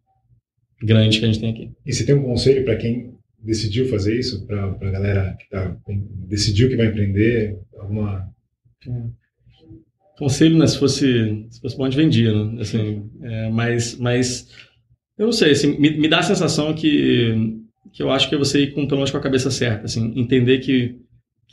grandes 0.82 1.18
que 1.18 1.24
a 1.24 1.28
gente 1.28 1.40
tem 1.40 1.50
aqui. 1.50 1.70
E 1.86 1.92
você 1.92 2.04
tem 2.04 2.14
um 2.14 2.24
conselho 2.24 2.64
para 2.64 2.76
quem 2.76 3.14
decidiu 3.38 3.88
fazer 3.88 4.18
isso, 4.18 4.46
para 4.46 4.66
a 4.66 4.90
galera 4.90 5.36
que 5.38 5.48
tá, 5.48 5.76
decidiu 6.28 6.68
que 6.68 6.76
vai 6.76 6.86
empreender? 6.86 7.58
Alguma. 7.78 8.28
É. 8.88 9.22
Conselho, 10.18 10.58
né? 10.58 10.66
Se 10.66 10.78
fosse, 10.78 11.46
se 11.50 11.60
fosse 11.60 11.76
bom, 11.76 11.84
a 11.84 11.90
gente 11.90 12.02
vendia, 12.02 12.32
né? 12.32 12.60
Assim, 12.60 13.10
é, 13.22 13.50
mas, 13.50 13.96
mas 13.98 14.48
eu 15.18 15.26
não 15.26 15.32
sei, 15.32 15.52
assim, 15.52 15.78
me, 15.78 15.98
me, 15.98 16.08
dá 16.08 16.18
a 16.18 16.22
sensação 16.22 16.74
que, 16.74 17.60
que 17.92 18.02
eu 18.02 18.10
acho 18.10 18.28
que 18.28 18.34
é 18.34 18.38
você 18.38 18.62
ir 18.62 18.72
com, 18.72 18.86
pelo 18.86 18.98
menos 18.98 19.10
com 19.10 19.18
a 19.18 19.22
cabeça 19.22 19.50
certa, 19.50 19.84
assim, 19.84 20.12
entender 20.16 20.58
que 20.58 21.00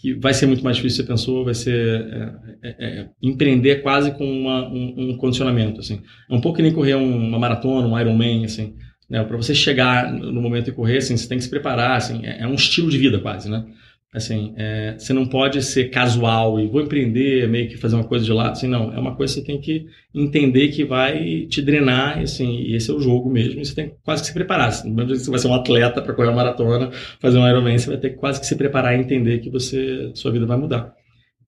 que 0.02 0.14
vai 0.14 0.34
ser 0.34 0.46
muito 0.46 0.64
mais 0.64 0.78
difícil 0.78 1.04
do 1.04 1.08
que 1.08 1.12
você 1.12 1.14
pensou, 1.14 1.46
vai 1.46 1.54
ser 1.54 1.74
é, 1.74 2.70
é, 2.70 3.00
é, 3.02 3.10
empreender 3.22 3.82
quase 3.82 4.12
com 4.12 4.26
uma, 4.26 4.68
um, 4.70 5.12
um, 5.12 5.18
condicionamento, 5.18 5.82
assim. 5.82 6.02
É 6.30 6.34
um 6.34 6.40
pouco 6.40 6.58
que 6.58 6.64
nem 6.64 6.72
correr 6.72 6.96
uma 6.96 7.38
maratona, 7.38 7.88
um 7.88 8.00
Ironman, 8.00 8.46
assim, 8.46 8.76
né? 9.10 9.22
Para 9.24 9.36
você 9.36 9.54
chegar 9.54 10.12
no 10.12 10.42
momento 10.42 10.70
e 10.70 10.74
correr, 10.74 10.98
assim, 10.98 11.18
você 11.18 11.28
tem 11.28 11.38
que 11.38 11.44
se 11.44 11.50
preparar, 11.50 11.98
assim, 11.98 12.26
é, 12.26 12.44
é 12.44 12.48
um 12.48 12.54
estilo 12.54 12.90
de 12.90 12.98
vida 12.98 13.20
quase, 13.20 13.50
né? 13.50 13.66
Assim, 14.12 14.56
é, 14.58 14.96
você 14.98 15.14
não 15.14 15.28
pode 15.28 15.62
ser 15.62 15.92
casual 15.92 16.60
e 16.60 16.68
vou 16.68 16.82
empreender, 16.82 17.48
meio 17.48 17.70
que 17.70 17.78
fazer 17.78 17.96
uma 17.96 18.04
coisa 18.04 18.26
de 18.26 18.34
lado, 18.34 18.54
assim, 18.54 18.68
não. 18.68 18.92
É 18.92 19.00
uma 19.00 19.16
coisa 19.16 19.36
que 19.36 19.42
você 19.42 19.46
tem 19.46 19.62
que 19.62 19.86
entender 20.14 20.70
que 20.70 20.84
vai 20.84 21.46
te 21.46 21.62
drenar, 21.62 22.18
assim, 22.18 22.60
e 22.60 22.76
esse 22.76 22.90
é 22.90 22.94
o 22.94 23.00
jogo 23.00 23.30
mesmo, 23.30 23.62
e 23.62 23.66
você 23.66 23.76
tem 23.76 23.90
que 23.90 23.96
quase 24.04 24.24
que 24.24 24.28
se 24.28 24.34
preparar. 24.34 24.70
Assim, 24.70 24.92
mesmo 24.92 25.12
que 25.12 25.20
você 25.20 25.30
vai 25.30 25.40
ser 25.40 25.48
um 25.48 25.54
atleta 25.54 26.02
para 26.02 26.14
correr 26.14 26.30
uma 26.30 26.38
maratona, 26.38 26.90
fazer 27.20 27.38
um 27.38 27.48
Ironman, 27.48 27.78
você 27.78 27.88
vai 27.88 27.98
ter 27.98 28.10
que 28.10 28.16
quase 28.16 28.40
que 28.40 28.48
se 28.48 28.56
preparar 28.56 28.98
e 28.98 29.02
entender 29.02 29.40
que 29.40 29.50
você, 29.52 30.10
sua 30.16 30.32
vida 30.32 30.48
vai 30.48 30.58
mudar. 30.58 30.92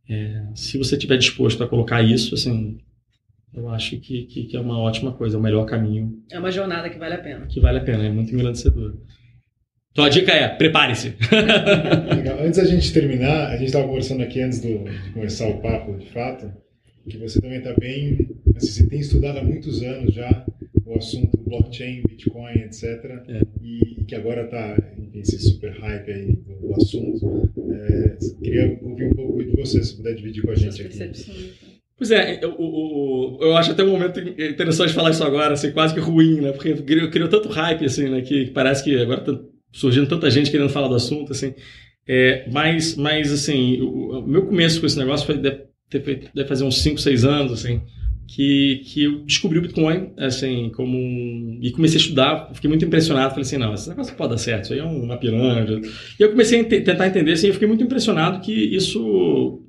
É, 0.08 0.44
se 0.54 0.78
você 0.78 0.96
estiver 0.96 1.18
disposto 1.18 1.64
a 1.64 1.68
colocar 1.68 2.04
isso, 2.04 2.36
assim, 2.36 2.78
eu 3.56 3.70
acho 3.70 4.00
que, 4.00 4.26
que, 4.26 4.44
que, 4.44 4.56
é 4.56 4.60
uma 4.60 4.78
ótima 4.78 5.12
coisa, 5.14 5.36
é 5.36 5.40
o 5.40 5.42
melhor 5.42 5.66
caminho. 5.66 6.14
É 6.32 6.38
uma 6.38 6.52
jornada 6.52 6.92
que 6.92 7.00
vale 7.00 7.16
a 7.16 7.18
pena. 7.18 7.48
Que 7.48 7.60
vale 7.60 7.80
a 7.80 7.84
pena, 7.84 8.06
é 8.06 8.12
muito 8.12 8.32
engrandecedor. 8.36 8.94
Então 9.92 10.06
a 10.06 10.10
dica 10.10 10.32
é, 10.32 10.48
prepare-se. 10.48 11.16
Antes 12.44 12.58
da 12.58 12.66
gente 12.66 12.94
terminar, 12.94 13.48
a 13.50 13.58
gente 13.58 13.68
estava 13.68 13.88
conversando 13.88 14.24
aqui 14.24 14.42
antes 14.42 14.62
do, 14.62 14.86
de 14.86 15.12
começar 15.12 15.48
o 15.48 15.62
papo, 15.62 15.98
de 15.98 16.10
fato, 16.12 16.52
que 17.08 17.18
você 17.18 17.42
também 17.42 17.58
está 17.58 17.74
bem, 17.74 18.30
assim, 18.56 18.68
você 18.68 18.88
tem 18.88 19.00
estudado 19.00 19.40
há 19.40 19.44
muitos 19.44 19.84
anos 19.84 20.14
já 20.14 20.46
o 20.86 20.98
assunto 20.98 21.38
blockchain, 21.38 22.04
Bitcoin, 22.08 22.54
etc. 22.64 22.84
É. 23.28 23.42
E, 23.62 24.02
e, 24.02 24.06
que 24.06 24.16
agora 24.16 24.44
está 24.44 24.78
esse 25.14 25.40
super 25.40 25.72
hype 25.72 26.12
aí 26.12 26.34
do, 26.34 26.68
do 26.68 26.76
assunto. 26.76 27.50
É, 27.72 28.18
queria 28.44 28.78
ouvir 28.82 29.06
um 29.06 29.14
pouco 29.14 29.44
de 29.44 29.52
você, 29.52 29.82
se 29.84 29.96
puder 29.96 30.16
dividir 30.16 30.44
com 30.44 30.52
a 30.52 30.56
gente 30.56 30.82
aqui. 30.82 31.12
Pois 31.98 32.12
é, 32.12 32.40
eu, 32.44 32.56
eu, 32.60 33.38
eu, 33.42 33.56
acho 33.56 33.72
até 33.72 33.84
um 33.84 33.92
momento 33.92 34.20
interessante 34.20 34.92
falar 34.92 35.12
isso 35.12 35.24
agora, 35.24 35.54
assim, 35.54 35.72
quase 35.72 35.94
que 35.94 36.00
ruim, 36.00 36.42
né? 36.42 36.52
Porque 36.52 36.74
criou, 36.74 37.10
criou 37.10 37.30
tanto 37.30 37.48
hype, 37.48 37.86
assim, 37.86 38.10
né? 38.10 38.22
Que 38.22 38.48
parece 38.48 38.84
que 38.84 39.00
agora 39.00 39.22
tá 39.22 39.40
surgindo 39.72 40.08
tanta 40.08 40.30
gente 40.30 40.52
querendo 40.52 40.70
falar 40.70 40.88
do 40.88 40.96
assunto, 40.96 41.32
assim. 41.32 41.54
É, 42.08 42.48
mas, 42.52 42.96
mas, 42.96 43.32
assim, 43.32 43.82
o, 43.82 44.22
meu 44.22 44.46
começo 44.46 44.80
com 44.80 44.86
esse 44.86 44.98
negócio 44.98 45.26
foi, 45.26 45.38
deve, 45.38 45.66
deve 46.34 46.48
fazer 46.48 46.64
uns 46.64 46.82
5, 46.82 47.00
6 47.00 47.26
anos, 47.26 47.54
assim, 47.54 47.82
que, 48.28 48.82
que 48.86 49.04
eu 49.04 49.20
descobri 49.24 49.60
o 49.60 49.62
Bitcoin, 49.62 50.12
assim, 50.18 50.72
como 50.76 50.98
um, 50.98 51.60
e 51.62 51.72
comecei 51.72 51.98
a 51.98 52.02
estudar, 52.02 52.52
fiquei 52.54 52.70
muito 52.70 52.86
impressionado, 52.86 53.30
falei 53.30 53.44
assim, 53.44 53.58
não, 53.58 53.74
esse 53.74 53.90
negócio 53.90 54.16
pode 54.16 54.32
dar 54.32 54.38
certo, 54.38 54.64
isso 54.66 54.74
aí 54.74 54.80
é 54.80 54.84
uma 54.84 55.18
pirâmide. 55.18 55.88
E 56.20 56.24
eu 56.24 56.30
comecei 56.32 56.62
a 56.62 56.66
tentar 56.66 57.08
entender, 57.08 57.34
assim, 57.34 57.48
eu 57.48 57.54
fiquei 57.54 57.68
muito 57.68 57.84
impressionado 57.84 58.40
que 58.42 58.54
isso 58.54 59.62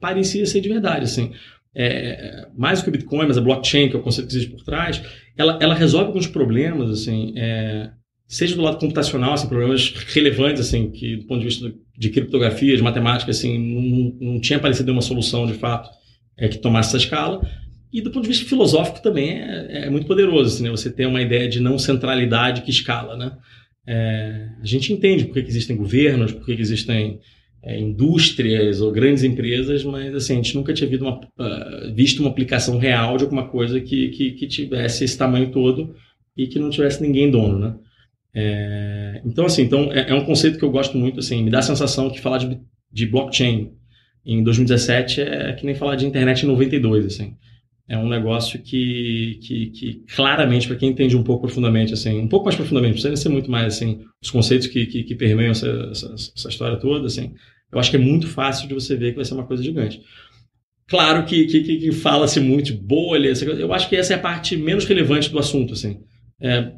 parecia 0.00 0.46
ser 0.46 0.60
de 0.60 0.68
verdade, 0.68 1.04
assim. 1.04 1.32
É, 1.74 2.48
mais 2.56 2.80
do 2.80 2.84
que 2.84 2.88
o 2.88 2.92
Bitcoin, 2.92 3.26
mas 3.26 3.38
a 3.38 3.40
blockchain, 3.40 3.88
que 3.88 3.96
é 3.96 3.98
o 3.98 4.02
conceito 4.02 4.28
que 4.28 4.34
existe 4.34 4.50
por 4.50 4.64
trás, 4.64 5.02
ela, 5.36 5.58
ela 5.60 5.74
resolve 5.74 6.06
alguns 6.06 6.26
problemas, 6.26 6.90
assim, 6.90 7.34
é, 7.36 7.90
seja 8.28 8.54
do 8.54 8.62
lado 8.62 8.78
computacional, 8.78 9.32
assim, 9.32 9.48
problemas 9.48 9.88
relevantes, 10.12 10.60
assim, 10.60 10.90
que 10.90 11.16
do 11.16 11.24
ponto 11.24 11.40
de 11.40 11.46
vista 11.46 11.72
de 11.96 12.10
criptografia, 12.10 12.76
de 12.76 12.82
matemática, 12.82 13.30
assim, 13.30 13.58
não, 13.58 14.32
não 14.32 14.40
tinha 14.40 14.58
aparecido 14.58 14.92
uma 14.92 15.00
solução, 15.00 15.46
de 15.46 15.54
fato, 15.54 15.88
é, 16.36 16.46
que 16.46 16.58
tomasse 16.58 16.90
essa 16.90 16.98
escala. 16.98 17.40
E 17.90 18.02
do 18.02 18.10
ponto 18.10 18.24
de 18.24 18.28
vista 18.28 18.46
filosófico 18.46 19.02
também 19.02 19.30
é, 19.30 19.86
é 19.86 19.90
muito 19.90 20.06
poderoso, 20.06 20.54
assim, 20.54 20.64
né? 20.64 20.70
Você 20.70 20.90
tem 20.92 21.06
uma 21.06 21.22
ideia 21.22 21.48
de 21.48 21.58
não 21.58 21.78
centralidade 21.78 22.60
que 22.60 22.70
escala, 22.70 23.16
né? 23.16 23.32
É, 23.86 24.48
a 24.60 24.66
gente 24.66 24.92
entende 24.92 25.24
por 25.24 25.32
que, 25.32 25.40
existem 25.40 25.74
governos, 25.74 26.30
por 26.30 26.44
que 26.44 26.52
existem 26.52 27.18
é, 27.62 27.80
indústrias 27.80 28.82
ou 28.82 28.92
grandes 28.92 29.24
empresas, 29.24 29.82
mas 29.82 30.14
assim, 30.14 30.34
a 30.34 30.36
gente 30.36 30.54
nunca 30.54 30.74
tinha 30.74 30.88
visto 30.88 31.02
uma, 31.02 31.18
uh, 31.18 31.94
visto 31.94 32.20
uma 32.20 32.28
aplicação 32.28 32.76
real 32.76 33.16
de 33.16 33.24
alguma 33.24 33.48
coisa 33.48 33.80
que, 33.80 34.10
que, 34.10 34.32
que 34.32 34.46
tivesse 34.46 35.04
esse 35.04 35.16
tamanho 35.16 35.50
todo 35.50 35.94
e 36.36 36.46
que 36.46 36.58
não 36.58 36.68
tivesse 36.68 37.02
ninguém 37.02 37.30
dono, 37.30 37.58
né? 37.58 37.74
É, 38.40 39.20
então, 39.24 39.46
assim, 39.46 39.62
então 39.62 39.92
é, 39.92 40.10
é, 40.10 40.14
um 40.14 40.24
conceito 40.24 40.58
que 40.58 40.64
eu 40.64 40.70
gosto 40.70 40.96
muito, 40.96 41.18
assim, 41.18 41.42
me 41.42 41.50
dá 41.50 41.58
a 41.58 41.62
sensação 41.62 42.08
que 42.08 42.20
falar 42.20 42.38
de, 42.38 42.60
de 42.92 43.04
blockchain 43.04 43.72
em 44.24 44.44
2017 44.44 45.22
é 45.22 45.52
que 45.54 45.66
nem 45.66 45.74
falar 45.74 45.96
de 45.96 46.06
internet 46.06 46.44
em 46.44 46.46
92, 46.46 47.06
assim. 47.06 47.34
É 47.88 47.98
um 47.98 48.08
negócio 48.08 48.62
que, 48.62 49.40
que, 49.42 49.66
que 49.70 50.04
claramente, 50.14 50.68
para 50.68 50.76
quem 50.76 50.90
entende 50.90 51.16
um 51.16 51.24
pouco 51.24 51.48
profundamente, 51.48 51.92
assim, 51.92 52.20
um 52.20 52.28
pouco 52.28 52.44
mais 52.44 52.54
profundamente, 52.54 52.92
precisa 52.92 53.16
ser 53.16 53.28
muito 53.28 53.50
mais, 53.50 53.74
assim, 53.74 54.02
os 54.22 54.30
conceitos 54.30 54.68
que, 54.68 54.86
que, 54.86 55.02
que 55.02 55.16
permeiam 55.16 55.50
essa, 55.50 55.66
essa, 55.90 56.14
essa, 56.14 56.48
história 56.48 56.76
toda, 56.76 57.06
assim, 57.06 57.32
eu 57.72 57.80
acho 57.80 57.90
que 57.90 57.96
é 57.96 58.00
muito 58.00 58.28
fácil 58.28 58.68
de 58.68 58.74
você 58.74 58.94
ver 58.94 59.10
que 59.10 59.16
vai 59.16 59.24
ser 59.24 59.34
uma 59.34 59.46
coisa 59.46 59.64
gigante. 59.64 60.00
Claro 60.86 61.24
que, 61.24 61.44
que, 61.46 61.60
que 61.60 61.90
fala-se 61.90 62.38
muito 62.38 62.66
de 62.66 62.74
bolha, 62.74 63.32
eu 63.58 63.72
acho 63.72 63.88
que 63.88 63.96
essa 63.96 64.12
é 64.12 64.16
a 64.16 64.20
parte 64.20 64.56
menos 64.56 64.84
relevante 64.84 65.28
do 65.28 65.40
assunto, 65.40 65.72
assim. 65.72 65.98
É, 66.40 66.70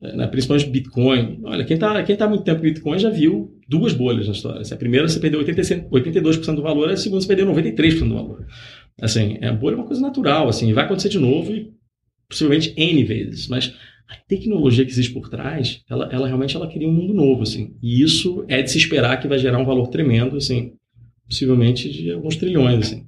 né, 0.00 0.26
principalmente 0.28 0.70
Bitcoin. 0.70 1.40
Olha, 1.44 1.64
quem 1.64 1.74
está 1.74 2.02
quem 2.02 2.16
tá 2.16 2.28
muito 2.28 2.44
tempo 2.44 2.60
em 2.60 2.72
Bitcoin 2.72 2.98
já 2.98 3.10
viu 3.10 3.58
duas 3.68 3.92
bolhas 3.92 4.26
na 4.26 4.32
história. 4.32 4.60
Assim, 4.60 4.74
a 4.74 4.78
primeira 4.78 5.08
você 5.08 5.18
perdeu 5.18 5.40
82% 5.40 6.54
do 6.54 6.62
valor, 6.62 6.88
a 6.88 6.96
segunda 6.96 7.20
você 7.20 7.28
perdeu 7.28 7.46
93% 7.46 8.08
do 8.08 8.14
valor. 8.14 8.46
Assim, 9.00 9.38
a 9.42 9.52
bolha 9.52 9.74
é 9.74 9.76
uma 9.78 9.86
coisa 9.86 10.00
natural, 10.00 10.48
assim, 10.48 10.72
vai 10.72 10.84
acontecer 10.84 11.08
de 11.08 11.18
novo 11.18 11.52
e 11.52 11.72
possivelmente 12.28 12.74
N 12.76 13.04
vezes, 13.04 13.48
mas 13.48 13.74
a 14.08 14.16
tecnologia 14.16 14.84
que 14.84 14.90
existe 14.90 15.12
por 15.12 15.28
trás, 15.28 15.82
ela, 15.88 16.08
ela 16.10 16.26
realmente 16.26 16.56
ela 16.56 16.70
cria 16.70 16.88
um 16.88 16.92
mundo 16.92 17.12
novo, 17.12 17.42
assim, 17.42 17.76
e 17.82 18.02
isso 18.02 18.44
é 18.48 18.62
de 18.62 18.70
se 18.70 18.78
esperar 18.78 19.20
que 19.20 19.28
vai 19.28 19.38
gerar 19.38 19.58
um 19.58 19.64
valor 19.64 19.88
tremendo, 19.88 20.36
assim, 20.36 20.72
possivelmente 21.28 21.90
de 21.90 22.10
alguns 22.10 22.36
trilhões, 22.36 22.86
assim. 22.86 23.06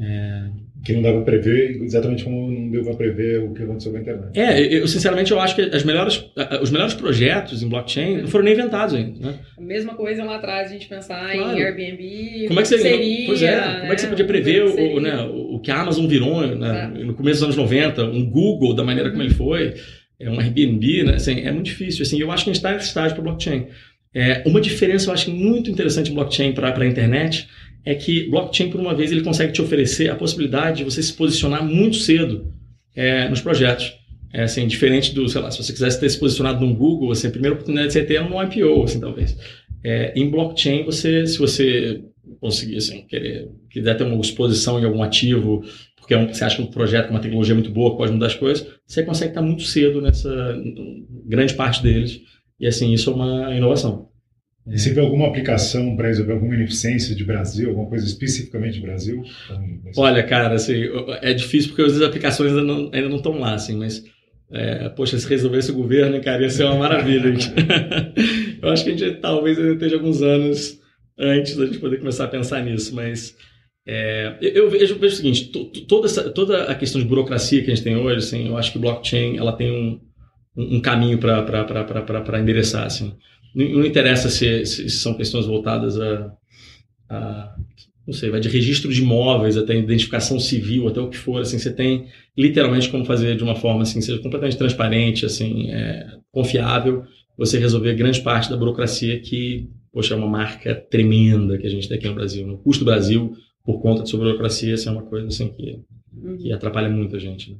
É, 0.00 0.50
que 0.84 0.94
não 0.94 1.02
dá 1.02 1.12
para 1.12 1.22
prever, 1.22 1.82
exatamente 1.82 2.24
como 2.24 2.50
não 2.50 2.70
deu 2.70 2.82
para 2.82 2.94
prever 2.94 3.40
o 3.40 3.52
que 3.52 3.62
aconteceu 3.62 3.92
com 3.92 3.98
a 3.98 4.00
internet. 4.00 4.38
É, 4.38 4.60
eu 4.60 4.88
sinceramente 4.88 5.30
eu 5.30 5.38
acho 5.38 5.54
que 5.54 5.62
as 5.62 5.84
melhores, 5.84 6.24
os 6.62 6.70
melhores 6.70 6.94
projetos 6.94 7.62
em 7.62 7.68
blockchain 7.68 8.22
não 8.22 8.28
foram 8.28 8.44
nem 8.46 8.54
inventados 8.54 8.94
ainda. 8.94 9.18
Né? 9.20 9.34
A 9.58 9.60
mesma 9.60 9.94
coisa 9.94 10.24
lá 10.24 10.36
atrás 10.36 10.70
a 10.70 10.72
gente 10.72 10.88
pensar 10.88 11.32
claro. 11.32 11.58
em 11.58 11.62
Airbnb, 11.62 12.46
como 12.48 12.60
é 12.60 12.62
que 12.62 12.68
você, 12.68 12.78
seria, 12.78 13.26
pois 13.26 13.42
é, 13.42 13.56
né? 13.56 13.80
como 13.80 13.92
é 13.92 13.94
que 13.94 14.00
você 14.00 14.06
podia 14.06 14.24
prever 14.24 14.62
o, 14.64 14.96
o, 14.96 15.00
né, 15.00 15.22
o 15.22 15.60
que 15.60 15.70
a 15.70 15.80
Amazon 15.80 16.06
virou 16.06 16.46
né, 16.46 16.90
no 17.04 17.14
começo 17.14 17.40
dos 17.40 17.44
anos 17.44 17.56
90, 17.56 18.04
um 18.04 18.24
Google 18.24 18.74
da 18.74 18.82
maneira 18.82 19.10
como 19.10 19.22
ele 19.22 19.34
foi, 19.34 19.74
é 20.18 20.30
um 20.30 20.40
Airbnb, 20.40 21.04
né, 21.04 21.14
assim, 21.14 21.40
é 21.40 21.52
muito 21.52 21.66
difícil. 21.66 22.02
Assim, 22.02 22.18
eu 22.20 22.30
acho 22.30 22.44
que 22.44 22.50
a 22.50 22.52
gente 22.52 22.58
está 22.58 22.72
nesse 22.72 22.88
estágio 22.88 23.14
para 23.14 23.24
blockchain. 23.24 23.66
É, 24.12 24.42
uma 24.44 24.60
diferença 24.60 25.08
eu 25.08 25.14
acho 25.14 25.30
muito 25.30 25.70
interessante 25.70 26.10
em 26.10 26.14
blockchain 26.14 26.52
para 26.52 26.76
a 26.76 26.86
internet 26.86 27.48
é 27.84 27.94
que 27.94 28.28
blockchain, 28.28 28.70
por 28.70 28.80
uma 28.80 28.94
vez, 28.94 29.10
ele 29.10 29.22
consegue 29.22 29.52
te 29.52 29.62
oferecer 29.62 30.10
a 30.10 30.14
possibilidade 30.14 30.78
de 30.78 30.84
você 30.84 31.02
se 31.02 31.12
posicionar 31.12 31.64
muito 31.64 31.96
cedo 31.96 32.52
é, 32.94 33.28
nos 33.28 33.40
projetos. 33.40 33.98
É, 34.32 34.44
assim, 34.44 34.66
diferente 34.68 35.12
do, 35.12 35.28
sei 35.28 35.40
lá, 35.40 35.50
se 35.50 35.62
você 35.62 35.72
quisesse 35.72 35.98
ter 35.98 36.08
se 36.08 36.18
posicionado 36.18 36.64
no 36.64 36.72
Google, 36.72 37.10
assim, 37.10 37.26
a 37.26 37.30
primeira 37.30 37.54
oportunidade 37.54 37.88
que 37.88 37.94
você 37.94 38.04
tem 38.04 38.16
é 38.16 38.20
no 38.20 38.40
IPO, 38.40 38.84
assim, 38.84 39.00
talvez. 39.00 39.36
É, 39.82 40.12
em 40.14 40.30
blockchain, 40.30 40.84
você, 40.84 41.26
se 41.26 41.36
você 41.36 42.04
conseguir, 42.40 42.76
assim, 42.76 43.02
querer, 43.08 43.48
quiser 43.70 43.96
ter 43.96 44.04
uma 44.04 44.20
exposição 44.20 44.78
em 44.78 44.84
algum 44.84 45.02
ativo, 45.02 45.64
porque 45.96 46.14
é 46.14 46.18
um, 46.18 46.28
você 46.28 46.44
acha 46.44 46.56
que 46.56 46.62
um 46.62 46.66
projeto 46.66 47.10
uma 47.10 47.18
tecnologia 47.18 47.54
muito 47.54 47.70
boa 47.70 47.96
pode 47.96 48.12
mudar 48.12 48.26
as 48.26 48.34
coisas, 48.34 48.66
você 48.86 49.02
consegue 49.02 49.32
estar 49.32 49.42
muito 49.42 49.62
cedo 49.62 50.00
nessa 50.00 50.30
grande 51.26 51.54
parte 51.54 51.82
deles. 51.82 52.20
E 52.58 52.66
assim, 52.66 52.92
isso 52.92 53.10
é 53.10 53.14
uma 53.14 53.54
inovação. 53.54 54.09
E 54.66 54.78
você 54.78 54.92
vê 54.92 55.00
alguma 55.00 55.26
aplicação 55.26 55.96
para 55.96 56.08
resolver 56.08 56.32
alguma 56.32 56.54
ineficiência 56.54 57.14
de 57.14 57.24
Brasil, 57.24 57.70
alguma 57.70 57.88
coisa 57.88 58.04
especificamente 58.04 58.74
de 58.74 58.80
Brasil? 58.80 59.22
Olha, 59.96 60.22
cara, 60.22 60.54
assim, 60.54 60.84
é 61.22 61.32
difícil 61.32 61.70
porque 61.70 61.82
as 61.82 62.00
aplicações 62.00 62.52
ainda 62.52 62.62
não, 62.62 63.16
estão 63.16 63.38
lá, 63.38 63.54
assim, 63.54 63.76
mas 63.76 64.04
é, 64.52 64.88
poxa, 64.90 65.18
se 65.18 65.28
resolvesse 65.28 65.70
o 65.70 65.74
governo, 65.74 66.20
cara, 66.20 66.42
ia 66.42 66.50
ser 66.50 66.64
uma 66.64 66.76
maravilha. 66.76 67.32
eu 68.62 68.68
acho 68.68 68.84
que 68.84 68.90
a 68.90 68.96
gente 68.96 69.20
talvez 69.20 69.58
ainda 69.58 69.72
esteja 69.72 69.96
alguns 69.96 70.22
anos 70.22 70.78
antes 71.18 71.56
da 71.56 71.66
gente 71.66 71.78
poder 71.78 71.98
começar 71.98 72.24
a 72.24 72.28
pensar 72.28 72.62
nisso, 72.62 72.94
mas 72.94 73.36
é, 73.86 74.36
eu, 74.40 74.70
vejo, 74.70 74.98
vejo, 74.98 75.14
o 75.14 75.16
seguinte, 75.16 75.50
toda, 75.88 76.06
essa, 76.06 76.30
toda 76.30 76.64
a 76.64 76.74
questão 76.74 77.00
de 77.00 77.06
burocracia 77.06 77.62
que 77.62 77.70
a 77.70 77.74
gente 77.74 77.84
tem 77.84 77.96
hoje, 77.96 78.18
assim, 78.18 78.48
eu 78.48 78.56
acho 78.56 78.72
que 78.72 78.78
blockchain 78.78 79.36
ela 79.36 79.52
tem 79.52 79.70
um, 79.70 80.00
um 80.56 80.80
caminho 80.80 81.18
para 81.18 82.40
endereçar. 82.40 82.84
Assim. 82.84 83.14
Não, 83.54 83.84
interessa 83.84 84.28
se, 84.28 84.64
se, 84.64 84.88
são 84.90 85.14
questões 85.14 85.46
voltadas 85.46 85.98
a, 86.00 86.32
a, 87.08 87.56
não 88.06 88.14
sei, 88.14 88.30
vai 88.30 88.40
de 88.40 88.48
registro 88.48 88.92
de 88.92 89.02
imóveis 89.02 89.56
até 89.56 89.74
identificação 89.76 90.38
civil, 90.38 90.88
até 90.88 91.00
o 91.00 91.08
que 91.08 91.16
for, 91.16 91.40
assim, 91.40 91.58
você 91.58 91.72
tem 91.72 92.06
literalmente 92.36 92.88
como 92.88 93.04
fazer 93.04 93.36
de 93.36 93.44
uma 93.44 93.54
forma 93.54 93.82
assim, 93.82 94.00
seja 94.00 94.18
completamente 94.18 94.56
transparente, 94.56 95.26
assim, 95.26 95.70
é, 95.70 96.06
confiável, 96.32 97.04
você 97.36 97.58
resolver 97.58 97.94
grande 97.94 98.20
parte 98.20 98.50
da 98.50 98.56
burocracia 98.56 99.20
que, 99.20 99.68
poxa, 99.92 100.14
é 100.14 100.16
uma 100.16 100.26
marca 100.26 100.74
tremenda 100.74 101.56
que 101.58 101.66
a 101.66 101.70
gente 101.70 101.88
tem 101.88 101.98
aqui 101.98 102.08
no 102.08 102.14
Brasil. 102.14 102.46
No 102.46 102.58
custo 102.58 102.84
do 102.84 102.90
Brasil, 102.90 103.32
por 103.64 103.80
conta 103.80 104.02
de 104.02 104.10
sua 104.10 104.18
burocracia, 104.18 104.74
assim, 104.74 104.88
é 104.88 104.92
uma 104.92 105.02
coisa 105.02 105.28
assim 105.28 105.48
que, 105.48 105.80
que 106.38 106.52
atrapalha 106.52 106.88
muito 106.88 107.16
a 107.16 107.18
gente. 107.18 107.52
Né? 107.52 107.56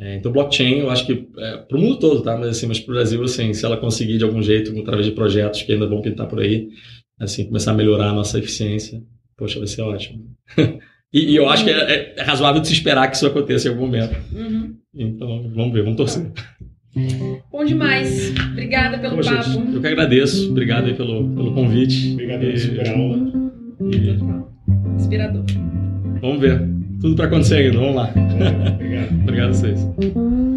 É, 0.00 0.16
então, 0.16 0.32
blockchain, 0.32 0.78
eu 0.78 0.90
acho 0.90 1.04
que 1.04 1.28
é, 1.36 1.58
para 1.58 1.76
o 1.76 1.80
mundo 1.80 1.98
todo, 1.98 2.22
tá? 2.22 2.34
Mas 2.34 2.48
assim, 2.48 2.66
mas 2.66 2.80
para 2.80 2.90
o 2.90 2.94
Brasil, 2.94 3.22
assim, 3.22 3.52
se 3.52 3.66
ela 3.66 3.76
conseguir 3.76 4.16
de 4.16 4.24
algum 4.24 4.42
jeito, 4.42 4.76
através 4.80 5.04
de 5.04 5.12
projetos 5.12 5.62
que 5.62 5.72
ainda 5.72 5.86
vão 5.86 6.00
pintar 6.00 6.26
por 6.26 6.40
aí, 6.40 6.68
assim, 7.20 7.44
começar 7.44 7.72
a 7.72 7.74
melhorar 7.74 8.08
a 8.08 8.14
nossa 8.14 8.38
eficiência, 8.38 9.02
poxa, 9.36 9.58
vai 9.58 9.68
ser 9.68 9.82
ótimo. 9.82 10.24
e, 11.12 11.32
e, 11.32 11.36
eu 11.36 11.46
acho 11.50 11.64
que 11.64 11.70
é, 11.70 12.14
é, 12.16 12.22
razoável 12.22 12.62
de 12.62 12.68
se 12.68 12.72
esperar 12.72 13.10
que 13.10 13.16
isso 13.16 13.26
aconteça 13.26 13.68
em 13.68 13.72
algum 13.72 13.82
momento. 13.82 14.16
Uhum. 14.32 14.74
Então, 14.94 15.50
vamos 15.54 15.72
ver, 15.74 15.82
vamos 15.82 15.98
torcer. 15.98 16.32
Bom 17.52 17.62
demais. 17.62 18.32
Obrigada 18.52 18.98
pelo 18.98 19.16
Poxa, 19.16 19.36
papo. 19.36 19.70
Eu 19.74 19.80
que 19.82 19.86
agradeço. 19.86 20.50
Obrigado 20.50 20.86
aí 20.86 20.94
pelo, 20.94 21.28
pelo 21.34 21.52
convite. 21.52 22.14
Obrigado 22.14 22.40
pela 22.40 22.58
super 22.58 22.88
aula. 22.88 23.32
E... 23.92 24.96
Inspirador. 24.96 25.44
Vamos 26.22 26.40
ver 26.40 26.79
tudo 27.00 27.16
para 27.16 27.26
acontecer 27.26 27.56
ainda. 27.56 27.78
Vamos 27.78 27.94
lá. 27.96 28.10
Obrigado. 28.74 29.12
obrigado 29.22 29.50
a 29.50 29.54
vocês. 29.54 30.49